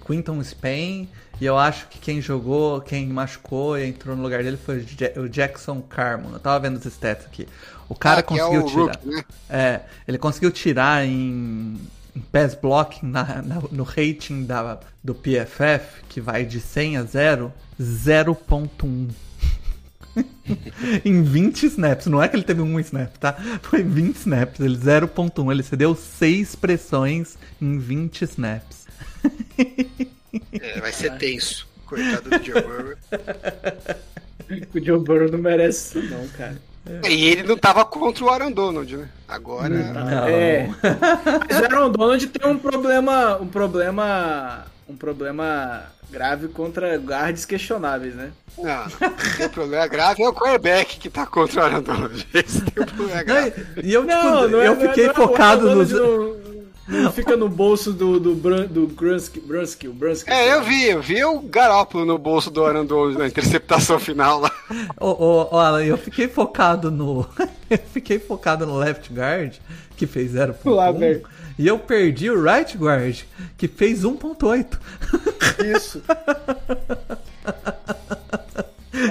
Quinton 0.07 0.43
Spain. 0.43 1.09
E 1.41 1.45
eu 1.47 1.57
acho 1.57 1.87
que 1.89 1.99
quem 2.01 2.21
jogou, 2.21 2.81
quem 2.81 3.07
machucou 3.07 3.79
e 3.79 3.87
entrou 3.87 4.17
no 4.17 4.23
lugar 4.23 4.43
dele 4.43 4.57
foi 4.57 4.79
o 4.79 4.81
Ja- 4.81 5.13
o 5.21 5.29
Jackson 5.29 5.81
Carmon. 5.83 6.33
Eu 6.33 6.41
tava 6.41 6.59
vendo 6.61 6.77
os 6.79 6.85
stats 6.87 7.27
aqui. 7.27 7.47
O 7.89 7.95
cara 7.95 8.17
Ah, 8.17 8.21
é 8.21 8.23
conseguiu 8.23 8.65
o 8.65 8.67
tirar. 8.67 8.83
rookie, 8.83 9.07
né? 9.09 9.25
É, 9.49 9.81
ele 10.07 10.19
conseguiu 10.19 10.51
tirar 10.51 11.05
em, 11.07 11.77
em 12.17 12.21
pass 12.33 12.55
blocking 12.57 13.07
na- 13.07 13.41
na- 13.43 13.63
no 13.71 13.85
rating 13.85 14.45
da, 14.45 14.81
do 15.03 15.15
PFF, 15.15 16.03
que 16.09 16.21
vai 16.21 16.45
de 16.45 16.61
100 16.61 16.97
a 16.97 17.03
0, 17.05 17.53
0.1. 17.81 19.09
em 21.05 21.23
20 21.23 21.67
snaps, 21.67 22.07
não 22.07 22.23
é 22.23 22.29
que 22.29 22.37
ele 22.37 22.43
teve 22.43 22.61
um 22.61 22.79
snap, 22.81 23.17
tá? 23.19 23.35
Foi 23.63 23.83
20 23.83 24.17
snaps, 24.17 24.61
ele 24.61 24.77
0.1, 24.77 25.51
ele 25.53 25.63
cedeu 25.63 25.95
6 25.95 26.55
pressões 26.57 27.37
em 27.61 27.79
20 27.79 28.23
snaps. 28.23 28.87
É, 30.61 30.79
vai 30.79 30.93
ser 30.93 31.17
tenso. 31.17 31.67
Coitado 31.87 32.29
do 32.29 32.45
Joe 32.45 32.63
Burrow. 32.63 32.95
O 34.75 34.85
Joe 34.85 34.99
Burrow 34.99 35.31
não 35.31 35.39
merece 35.39 35.99
isso, 35.99 36.11
não, 36.11 36.27
cara. 36.29 36.57
E 37.07 37.29
ele 37.29 37.43
não 37.43 37.57
tava 37.57 37.85
contra 37.85 38.25
o 38.25 38.31
Aaron 38.31 38.51
Donald, 38.51 38.97
né? 38.97 39.09
Agora. 39.27 39.69
Não. 39.69 40.27
É. 40.27 40.69
Mas 41.49 41.61
o 41.61 41.65
Aaron 41.65 41.91
Donald 41.91 42.27
tem 42.29 42.51
um 42.51 42.59
problema. 42.59 43.37
Um 43.39 43.49
problema. 43.49 44.67
Um 44.89 44.97
problema 44.97 45.85
grave 46.11 46.49
contra 46.49 46.97
guards 46.99 47.45
questionáveis, 47.45 48.15
né? 48.15 48.31
Não, 48.57 48.87
o 49.47 49.49
problema 49.51 49.87
grave 49.87 50.23
é 50.23 50.29
o 50.29 50.33
quarterback 50.33 50.99
que 50.99 51.09
tá 51.09 51.25
contra 51.27 51.61
o 51.61 51.65
Aaron 51.65 51.83
Donald. 51.83 52.27
Esse 52.35 52.61
tem 52.63 52.83
o 52.83 52.87
problema 52.87 53.17
Não, 53.19 53.25
grave. 53.25 53.67
e 53.83 53.93
eu, 53.95 54.01
tipo, 54.03 54.13
Não, 54.15 54.49
não 54.49 54.61
é, 54.61 54.67
eu 54.69 54.75
não 54.75 54.83
é- 54.85 54.89
fiquei 54.89 55.05
não 55.05 55.11
é- 55.13 55.15
focado 55.15 55.67
o 55.67 55.69
Aaron 55.69 55.79
nos. 55.81 55.91
Donald 55.91 56.39
Não, 56.89 57.03
não 57.03 57.13
fica 57.13 57.37
no 57.37 57.51
bolso 57.51 57.93
do, 57.93 58.19
do, 58.19 58.35
Bran- 58.35 58.65
do 58.67 58.87
Grunsky, 58.87 59.39
Brunsky, 59.41 59.87
o 59.89 59.93
Brunsky. 59.93 60.31
É, 60.31 60.55
eu 60.55 60.63
vi, 60.65 60.87
eu 60.89 61.03
vi 61.03 61.23
o 61.23 61.39
Garópolo 61.41 62.07
no 62.07 62.17
bolso 62.17 62.51
do 62.51 62.65
Aaron 62.65 62.87
Donald 62.87 63.19
na 63.19 63.27
interceptação 63.27 63.99
final 63.99 64.41
lá. 64.41 64.51
Ô, 64.99 65.09
ô, 65.11 65.49
ô, 65.55 65.59
Alan, 65.59 65.85
eu 65.85 65.99
fiquei 65.99 66.27
focado 66.29 66.91
no. 66.91 67.29
eu 67.69 67.79
fiquei 67.93 68.19
focado 68.19 68.67
no 68.67 68.77
left 68.79 69.13
guard, 69.13 69.53
que 69.99 70.07
fez 70.07 70.33
Lá, 70.33 70.49
0.1. 70.91 71.21
E 71.59 71.67
eu 71.67 71.79
perdi 71.79 72.31
o 72.31 72.41
right 72.41 72.77
guard, 72.77 73.25
que 73.57 73.67
fez 73.67 74.03
1.8. 74.05 74.79
Isso. 75.77 76.03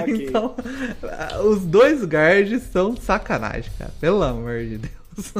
Ok. 0.00 0.26
Então, 0.26 0.54
os 1.46 1.64
dois 1.64 2.04
guards 2.04 2.62
são 2.70 2.94
sacanagem, 2.94 3.70
cara. 3.78 3.90
Pelo 3.98 4.22
amor 4.22 4.62
de 4.62 4.78
Deus. 4.78 5.32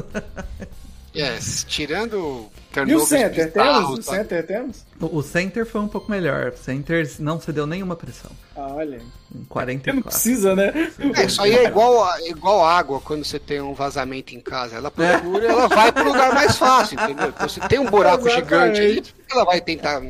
Yes, 1.14 1.64
tirando 1.68 2.48
E 2.86 2.94
o 2.94 3.00
center, 3.00 3.52
temos? 3.52 3.68
bizarros, 3.78 3.98
O 3.98 4.02
tá? 4.02 4.12
center 4.16 4.46
temos? 4.46 4.84
O 5.00 5.18
o 5.18 5.22
center 5.22 5.64
foi 5.66 5.80
um 5.80 5.88
pouco 5.88 6.10
melhor. 6.10 6.52
O 6.52 6.56
center 6.58 7.10
não 7.18 7.40
cedeu 7.40 7.66
nenhuma 7.66 7.96
pressão. 7.96 8.30
Ah, 8.56 8.68
olha. 8.74 8.96
Em 8.96 9.38
Não 9.38 9.44
44. 9.48 10.02
precisa, 10.02 10.56
né? 10.56 10.90
É, 11.16 11.24
isso 11.26 11.40
aí 11.42 11.54
é 11.54 11.64
igual, 11.66 12.02
a- 12.04 12.20
igual 12.28 12.64
água 12.64 13.00
quando 13.00 13.24
você 13.24 13.38
tem 13.38 13.60
um 13.60 13.72
vazamento 13.74 14.34
em 14.34 14.40
casa. 14.40 14.76
Ela 14.76 14.90
procura, 14.90 15.46
ela 15.46 15.68
vai 15.68 15.92
pro 15.92 16.04
lugar 16.04 16.34
mais 16.34 16.56
fácil, 16.56 16.98
entendeu? 17.00 17.28
Então, 17.28 17.48
se 17.48 17.60
tem 17.68 17.78
um 17.78 17.86
buraco 17.86 18.28
gigante 18.28 18.80
ali, 18.80 18.90
Exatamente. 18.98 19.14
ela 19.30 19.44
vai 19.44 19.60
tentar. 19.60 20.02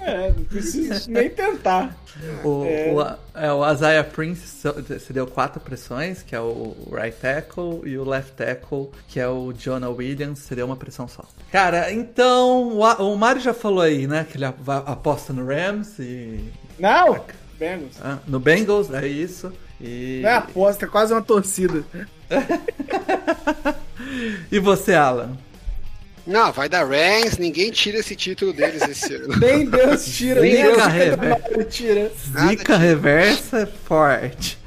É, 0.00 0.32
não 0.36 0.44
precisa 0.44 1.04
nem 1.08 1.30
tentar. 1.30 1.96
O, 2.44 2.64
É. 2.66 2.92
o, 2.92 3.38
é, 3.38 3.52
o 3.52 3.72
Isaiah 3.72 4.04
Prince 4.04 4.46
cedeu 5.00 5.26
quatro 5.26 5.60
pressões, 5.60 6.22
que 6.22 6.34
é 6.34 6.40
o 6.40 6.74
right 6.90 7.16
tackle, 7.18 7.80
e 7.84 7.96
o 7.96 8.04
left 8.04 8.32
tackle, 8.32 8.90
que 9.08 9.18
é 9.20 9.28
o 9.28 9.52
Jonah 9.52 9.88
Williams, 9.90 10.40
cedeu 10.40 10.66
uma 10.66 10.76
pressão 10.76 11.06
só. 11.08 11.24
Cara, 11.50 11.90
então, 12.12 12.68
o, 12.68 12.80
o 13.12 13.16
Mário 13.16 13.40
já 13.40 13.54
falou 13.54 13.80
aí, 13.80 14.06
né, 14.06 14.26
que 14.30 14.36
ele 14.36 14.44
aposta 14.44 15.32
no 15.32 15.46
Rams 15.46 15.98
e 15.98 16.40
Não! 16.78 17.24
Bengals. 17.58 17.96
ah, 18.02 18.18
no 18.26 18.40
Bengals, 18.40 18.92
é 18.92 19.06
isso. 19.06 19.52
E, 19.80 20.20
Não 20.22 20.30
é 20.30 20.34
aposta, 20.34 20.84
é 20.84 20.88
quase 20.88 21.12
uma 21.12 21.22
torcida. 21.22 21.84
e 24.50 24.58
você, 24.58 24.94
Alan? 24.94 25.36
Não, 26.26 26.52
vai 26.52 26.68
dar 26.68 26.84
Rams, 26.86 27.36
ninguém 27.38 27.70
tira 27.72 27.98
esse 27.98 28.14
título 28.14 28.52
deles 28.52 28.82
esse 28.82 29.14
ano. 29.16 29.36
Nem 29.38 29.68
Deus 29.68 30.04
tira, 30.04 30.40
nem 30.40 30.56
Zica 30.56 30.72
Deus 30.72 30.86
Rever- 30.92 31.66
tira. 31.68 32.12
Zica 32.16 32.64
tira. 32.64 32.76
reversa 32.78 33.58
é 33.60 33.66
forte. 33.66 34.58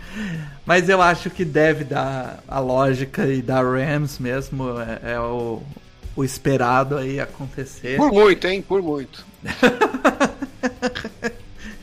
Mas 0.66 0.90
eu 0.90 1.02
acho 1.02 1.30
que 1.30 1.46
deve 1.46 1.84
dar 1.84 2.44
a 2.48 2.60
lógica 2.60 3.26
e 3.28 3.42
dar 3.42 3.64
Rams 3.64 4.20
mesmo. 4.20 4.66
É, 5.04 5.14
é 5.14 5.20
o, 5.20 5.62
o 6.16 6.24
esperado 6.24 6.98
aí 6.98 7.20
acontecer. 7.20 7.98
Por 7.98 8.12
muito, 8.12 8.48
hein? 8.48 8.62
Por 8.62 8.82
muito. 8.82 9.26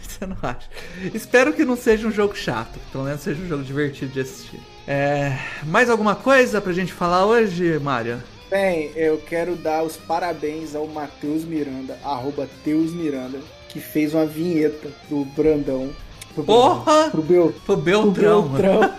Você 0.03 0.27
não 0.27 0.37
acha? 0.43 0.69
Espero 1.13 1.53
que 1.53 1.65
não 1.65 1.77
seja 1.77 2.07
um 2.07 2.13
jogo 2.13 2.35
chato. 2.35 2.79
Pelo 2.91 3.05
menos 3.05 3.21
seja 3.21 3.43
um 3.43 3.49
jogo 3.49 3.63
divertido 3.63 4.13
de 4.13 4.21
assistir. 4.21 4.61
É, 4.87 5.37
mais 5.65 5.91
alguma 5.91 6.15
coisa 6.15 6.61
pra 6.61 6.73
gente 6.73 6.93
falar 6.93 7.27
hoje, 7.27 7.79
Mário? 7.79 8.23
Bem, 8.51 8.91
eu 8.95 9.19
quero 9.19 9.57
dar 9.57 9.83
os 9.83 9.97
parabéns 9.97 10.75
ao 10.75 10.87
Matheus 10.87 11.45
Miranda, 11.45 11.99
arroba 12.05 12.47
Teus 12.63 12.93
Miranda, 12.93 13.41
que 13.69 13.81
fez 13.81 14.13
uma 14.13 14.27
vinheta 14.27 14.91
pro 15.09 15.25
Brandão. 15.25 15.91
Pro 16.35 16.45
Porra! 16.45 17.09
Pro 17.11 17.23
Bel, 17.23 17.53
Pro 17.53 17.61
pro 17.61 17.77
Beltrão. 17.77 18.43
Beltrão. 18.53 18.95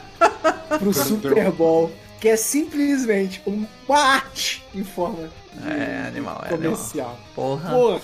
pro 0.80 0.94
Super 0.94 1.52
Bowl. 1.52 1.92
Que 2.24 2.30
é 2.30 2.38
simplesmente 2.38 3.42
uma 3.46 4.00
arte 4.00 4.64
em 4.74 4.82
forma 4.82 5.30
É, 5.68 6.08
animal, 6.08 6.42
é 6.46 6.54
animal. 6.54 6.72
comercial. 6.72 7.20
Porra. 7.36 7.70
Porra, 7.70 8.00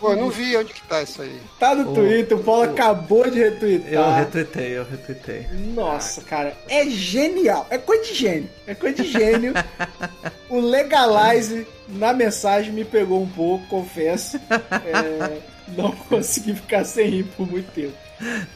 Pô, 0.00 0.12
eu 0.12 0.16
não 0.16 0.30
vi 0.30 0.56
onde 0.56 0.72
que 0.72 0.80
tá 0.88 1.02
isso 1.02 1.20
aí. 1.20 1.38
tá 1.60 1.74
no 1.74 1.90
O- 1.90 1.94
Twitter, 1.94 2.38
o 2.38 2.42
Paulo 2.42 2.62
o- 2.62 2.70
acabou 2.70 3.28
de 3.30 3.38
retweetar. 3.38 3.92
Eu 3.92 4.14
retuitei, 4.14 4.78
eu 4.78 4.84
retuitei. 4.90 5.46
Nossa, 5.74 6.22
cara, 6.22 6.56
é 6.70 6.86
genial. 6.88 7.66
É 7.68 7.76
coisa 7.76 8.02
de 8.04 8.14
gênio. 8.14 8.48
É 8.66 8.74
coisa 8.74 9.02
de 9.02 9.10
gênio. 9.12 9.52
o 10.48 10.58
Legalize 10.60 11.66
na 11.94 12.12
mensagem 12.12 12.72
me 12.72 12.84
pegou 12.84 13.22
um 13.22 13.28
pouco, 13.28 13.66
confesso. 13.66 14.38
É, 14.84 15.38
não 15.76 15.92
consegui 15.92 16.54
ficar 16.54 16.84
sem 16.84 17.08
rir 17.08 17.24
por 17.36 17.50
muito 17.50 17.70
tempo. 17.72 17.94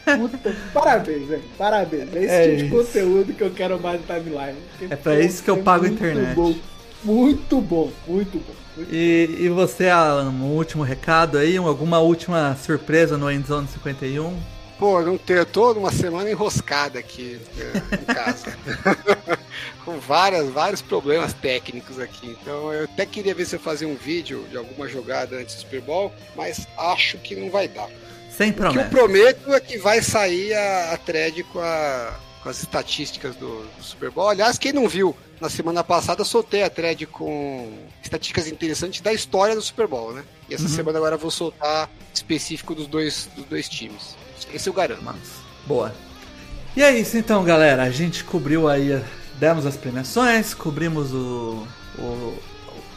Puta, 0.04 0.54
parabéns, 0.72 1.26
velho. 1.26 1.42
Parabéns. 1.56 2.14
É 2.14 2.18
esse 2.24 2.32
É 2.34 2.42
tipo 2.42 2.56
de 2.58 2.64
isso. 2.66 2.76
conteúdo 2.76 3.32
que 3.34 3.42
eu 3.42 3.50
quero 3.50 3.80
mais 3.80 4.00
no 4.00 4.06
timeline. 4.06 4.58
É 4.90 4.94
pra 4.96 5.18
isso 5.18 5.42
que 5.42 5.50
eu 5.50 5.56
é 5.56 5.62
pago 5.62 5.84
a 5.86 5.88
internet. 5.88 6.34
Bom. 6.34 6.54
Muito 7.02 7.60
bom, 7.60 7.90
muito 8.06 8.38
bom. 8.38 8.54
Muito 8.76 8.92
E, 8.94 9.36
e 9.40 9.48
você, 9.48 9.88
Alan, 9.88 10.30
um 10.30 10.52
último 10.56 10.82
recado 10.82 11.38
aí? 11.38 11.56
Alguma 11.56 11.98
última 12.00 12.56
surpresa 12.56 13.16
no 13.16 13.30
Endzone 13.30 13.68
51? 13.68 14.36
Pô, 14.78 15.00
não 15.02 15.18
eu 15.28 15.46
tô 15.46 15.74
numa 15.74 15.90
semana 15.90 16.30
enroscada 16.30 16.98
aqui 17.00 17.40
eh, 17.58 17.96
em 18.00 18.04
casa. 18.04 18.56
Com 19.84 19.98
várias, 19.98 20.48
vários 20.50 20.80
problemas 20.82 21.32
técnicos 21.32 21.98
aqui. 21.98 22.36
Então 22.40 22.72
eu 22.72 22.84
até 22.84 23.04
queria 23.04 23.34
ver 23.34 23.44
se 23.46 23.56
eu 23.56 23.60
fazia 23.60 23.88
um 23.88 23.96
vídeo 23.96 24.46
de 24.50 24.56
alguma 24.56 24.86
jogada 24.86 25.36
antes 25.36 25.56
do 25.56 25.60
Super 25.62 25.80
Bowl, 25.80 26.12
mas 26.36 26.66
acho 26.76 27.18
que 27.18 27.34
não 27.34 27.50
vai 27.50 27.66
dar. 27.66 27.88
Sem 28.30 28.50
O 28.50 28.54
que 28.54 28.78
eu 28.78 28.84
prometo 28.90 29.52
é 29.52 29.58
que 29.60 29.78
vai 29.78 30.00
sair 30.00 30.54
a, 30.54 30.92
a 30.92 30.96
thread 30.98 31.42
com, 31.44 31.58
a- 31.58 32.14
com 32.42 32.48
as 32.48 32.60
estatísticas 32.62 33.34
do, 33.34 33.64
do 33.76 33.82
Super 33.82 34.10
Bowl. 34.12 34.28
Aliás, 34.28 34.58
quem 34.58 34.72
não 34.72 34.86
viu, 34.88 35.16
na 35.40 35.48
semana 35.50 35.82
passada 35.82 36.22
soltei 36.22 36.62
a 36.62 36.70
thread 36.70 37.04
com 37.06 37.72
estatísticas 38.00 38.46
interessantes 38.46 39.00
da 39.00 39.12
história 39.12 39.56
do 39.56 39.62
Super 39.62 39.88
Bowl, 39.88 40.12
né? 40.12 40.22
E 40.48 40.54
essa 40.54 40.68
semana 40.68 40.98
agora 40.98 41.16
eu 41.16 41.18
vou 41.18 41.32
soltar 41.32 41.90
específico 42.14 42.76
dos 42.76 42.86
dois, 42.86 43.28
dos 43.34 43.44
dois 43.46 43.68
times. 43.68 44.14
Esse 44.52 44.68
eu 44.68 44.72
garanto. 44.72 45.02
Mas, 45.02 45.16
boa. 45.66 45.92
E 46.76 46.82
é 46.82 46.96
isso 46.98 47.16
então, 47.16 47.42
galera. 47.44 47.82
A 47.82 47.90
gente 47.90 48.22
cobriu 48.24 48.68
aí, 48.68 49.02
demos 49.38 49.66
as 49.66 49.76
premiações, 49.76 50.54
cobrimos 50.54 51.12
o, 51.12 51.66
o, 51.98 52.02
o 52.02 52.42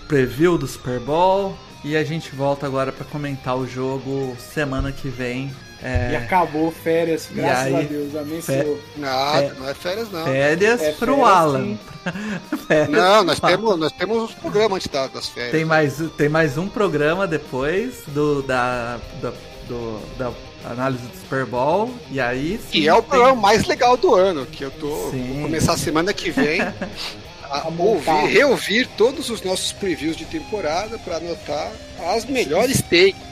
preview 0.07 0.57
do 0.57 0.67
Super 0.67 0.99
Bowl. 0.99 1.55
E 1.83 1.97
a 1.97 2.03
gente 2.03 2.35
volta 2.35 2.67
agora 2.67 2.91
pra 2.91 3.03
comentar 3.05 3.57
o 3.57 3.65
jogo 3.67 4.37
semana 4.53 4.91
que 4.91 5.09
vem. 5.09 5.51
E 5.81 5.83
É, 5.83 6.17
acabou 6.23 6.71
férias, 6.71 7.27
graças 7.31 7.65
aí, 7.65 7.75
a 7.75 7.81
Deus. 7.81 8.15
Amém, 8.15 8.39
Senhor. 8.39 8.79
Nada, 8.95 9.45
É. 9.45 9.53
não 9.57 9.67
é 9.67 9.73
férias 9.73 10.11
não. 10.11 10.23
férias 10.25 10.79
É 10.79 10.91
pro 10.91 11.15
férias, 11.15 11.27
Alan. 11.35 11.77
Férias 12.67 12.89
Não, 12.89 13.23
nós 13.23 13.39
temos, 13.39 13.79
nós 13.79 13.91
temos 13.93 14.29
os 14.29 14.35
programas 14.35 14.75
antes 14.75 14.87
da- 14.89 15.07
das 15.07 15.27
férias. 15.29 15.51
Tem 15.53 15.65
mais, 15.65 15.99
tem 16.15 16.29
mais 16.29 16.55
um 16.55 16.67
programa 16.67 17.25
depois 17.27 18.03
do, 18.07 18.43
da, 18.43 18.99
da, 19.19 19.31
do- 19.67 19.99
da 20.19 20.31
análise 20.65 21.03
do 21.03 21.17
Super 21.19 21.45
Bowl. 21.45 21.91
E 22.11 22.19
aí 22.19 22.57
sim, 22.59 22.81
Que 22.81 22.87
é 22.87 22.93
o 22.93 23.01
tem- 23.01 23.09
programa 23.09 23.35
mais 23.41 23.65
legal 23.65 23.97
do 23.97 24.13
ano, 24.15 24.45
que 24.45 24.63
eu 24.63 24.71
tô 24.71 25.09
Sim. 25.11 25.33
vou 25.33 25.41
começar 25.43 25.77
semana 25.77 26.13
que 26.13 26.29
vem 26.31 26.61
a 27.43 27.57
A 27.63 27.67
ouvir, 27.77 28.11
reouvir 28.27 28.87
todos 28.97 29.29
os 29.29 29.41
nossos 29.41 29.71
previews 29.71 30.15
de 30.15 30.25
temporada 30.25 30.97
para 30.99 31.17
anotar 31.17 31.71
as 32.15 32.25
melhores 32.25 32.81
takes. 32.81 33.31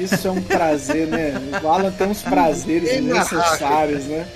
Isso 0.00 0.26
é 0.26 0.30
um 0.32 0.42
prazer, 0.42 1.06
né? 1.06 1.34
O 1.62 1.68
Alan 1.68 1.92
tem 1.92 2.08
uns 2.08 2.20
prazeres 2.20 3.00
necessários, 3.00 4.06
né? 4.06 4.26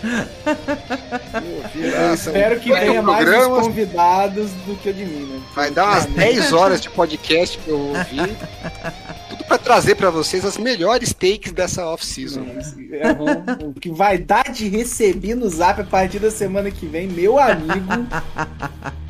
Eu 1.75 2.15
espero 2.15 2.61
que 2.61 2.73
venha 2.73 3.03
mais 3.03 3.29
convidados 3.49 4.51
do 4.67 4.77
que 4.77 4.91
o 4.91 4.95
de 4.95 5.05
mim, 5.05 5.27
né? 5.27 5.41
Vai 5.55 5.71
dar 5.71 5.85
umas 5.87 6.07
10 6.07 6.53
horas 6.53 6.81
de 6.81 6.89
podcast 6.91 7.59
pra 7.59 7.73
eu 7.73 7.81
ouvir. 7.81 8.37
Para 9.53 9.59
trazer 9.59 9.97
para 9.97 10.09
vocês 10.09 10.47
as 10.47 10.57
melhores 10.57 11.13
takes 11.13 11.53
dessa 11.53 11.85
off-season. 11.85 12.43
É 12.91 13.13
bom. 13.13 13.45
O 13.69 13.75
que 13.75 13.91
vai 13.91 14.17
dar 14.17 14.51
de 14.51 14.67
receber 14.67 15.35
no 15.35 15.47
zap 15.47 15.79
a 15.83 15.85
partir 15.85 16.21
da 16.21 16.31
semana 16.31 16.71
que 16.71 16.87
vem, 16.87 17.07
meu 17.07 17.39
amigo. 17.39 17.87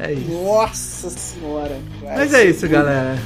É 0.00 0.12
isso. 0.12 0.30
Nossa 0.30 1.10
senhora. 1.10 1.76
Vai 2.00 2.18
Mas 2.18 2.32
é 2.32 2.44
isso, 2.44 2.60
muito 2.60 2.72
galera. 2.72 3.18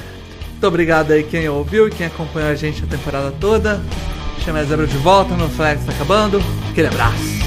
Muito 0.49 0.67
obrigado 0.67 1.11
aí 1.11 1.23
quem 1.23 1.47
ouviu 1.47 1.87
e 1.87 1.91
quem 1.91 2.07
acompanhou 2.07 2.49
a 2.49 2.55
gente 2.55 2.83
a 2.83 2.87
temporada 2.87 3.31
toda. 3.39 3.79
Chama 4.43 4.63
Zebra 4.63 4.87
de 4.87 4.97
volta, 4.97 5.35
no 5.35 5.47
Flex 5.49 5.85
tá 5.85 5.91
acabando. 5.91 6.41
Aquele 6.71 6.87
abraço. 6.87 7.43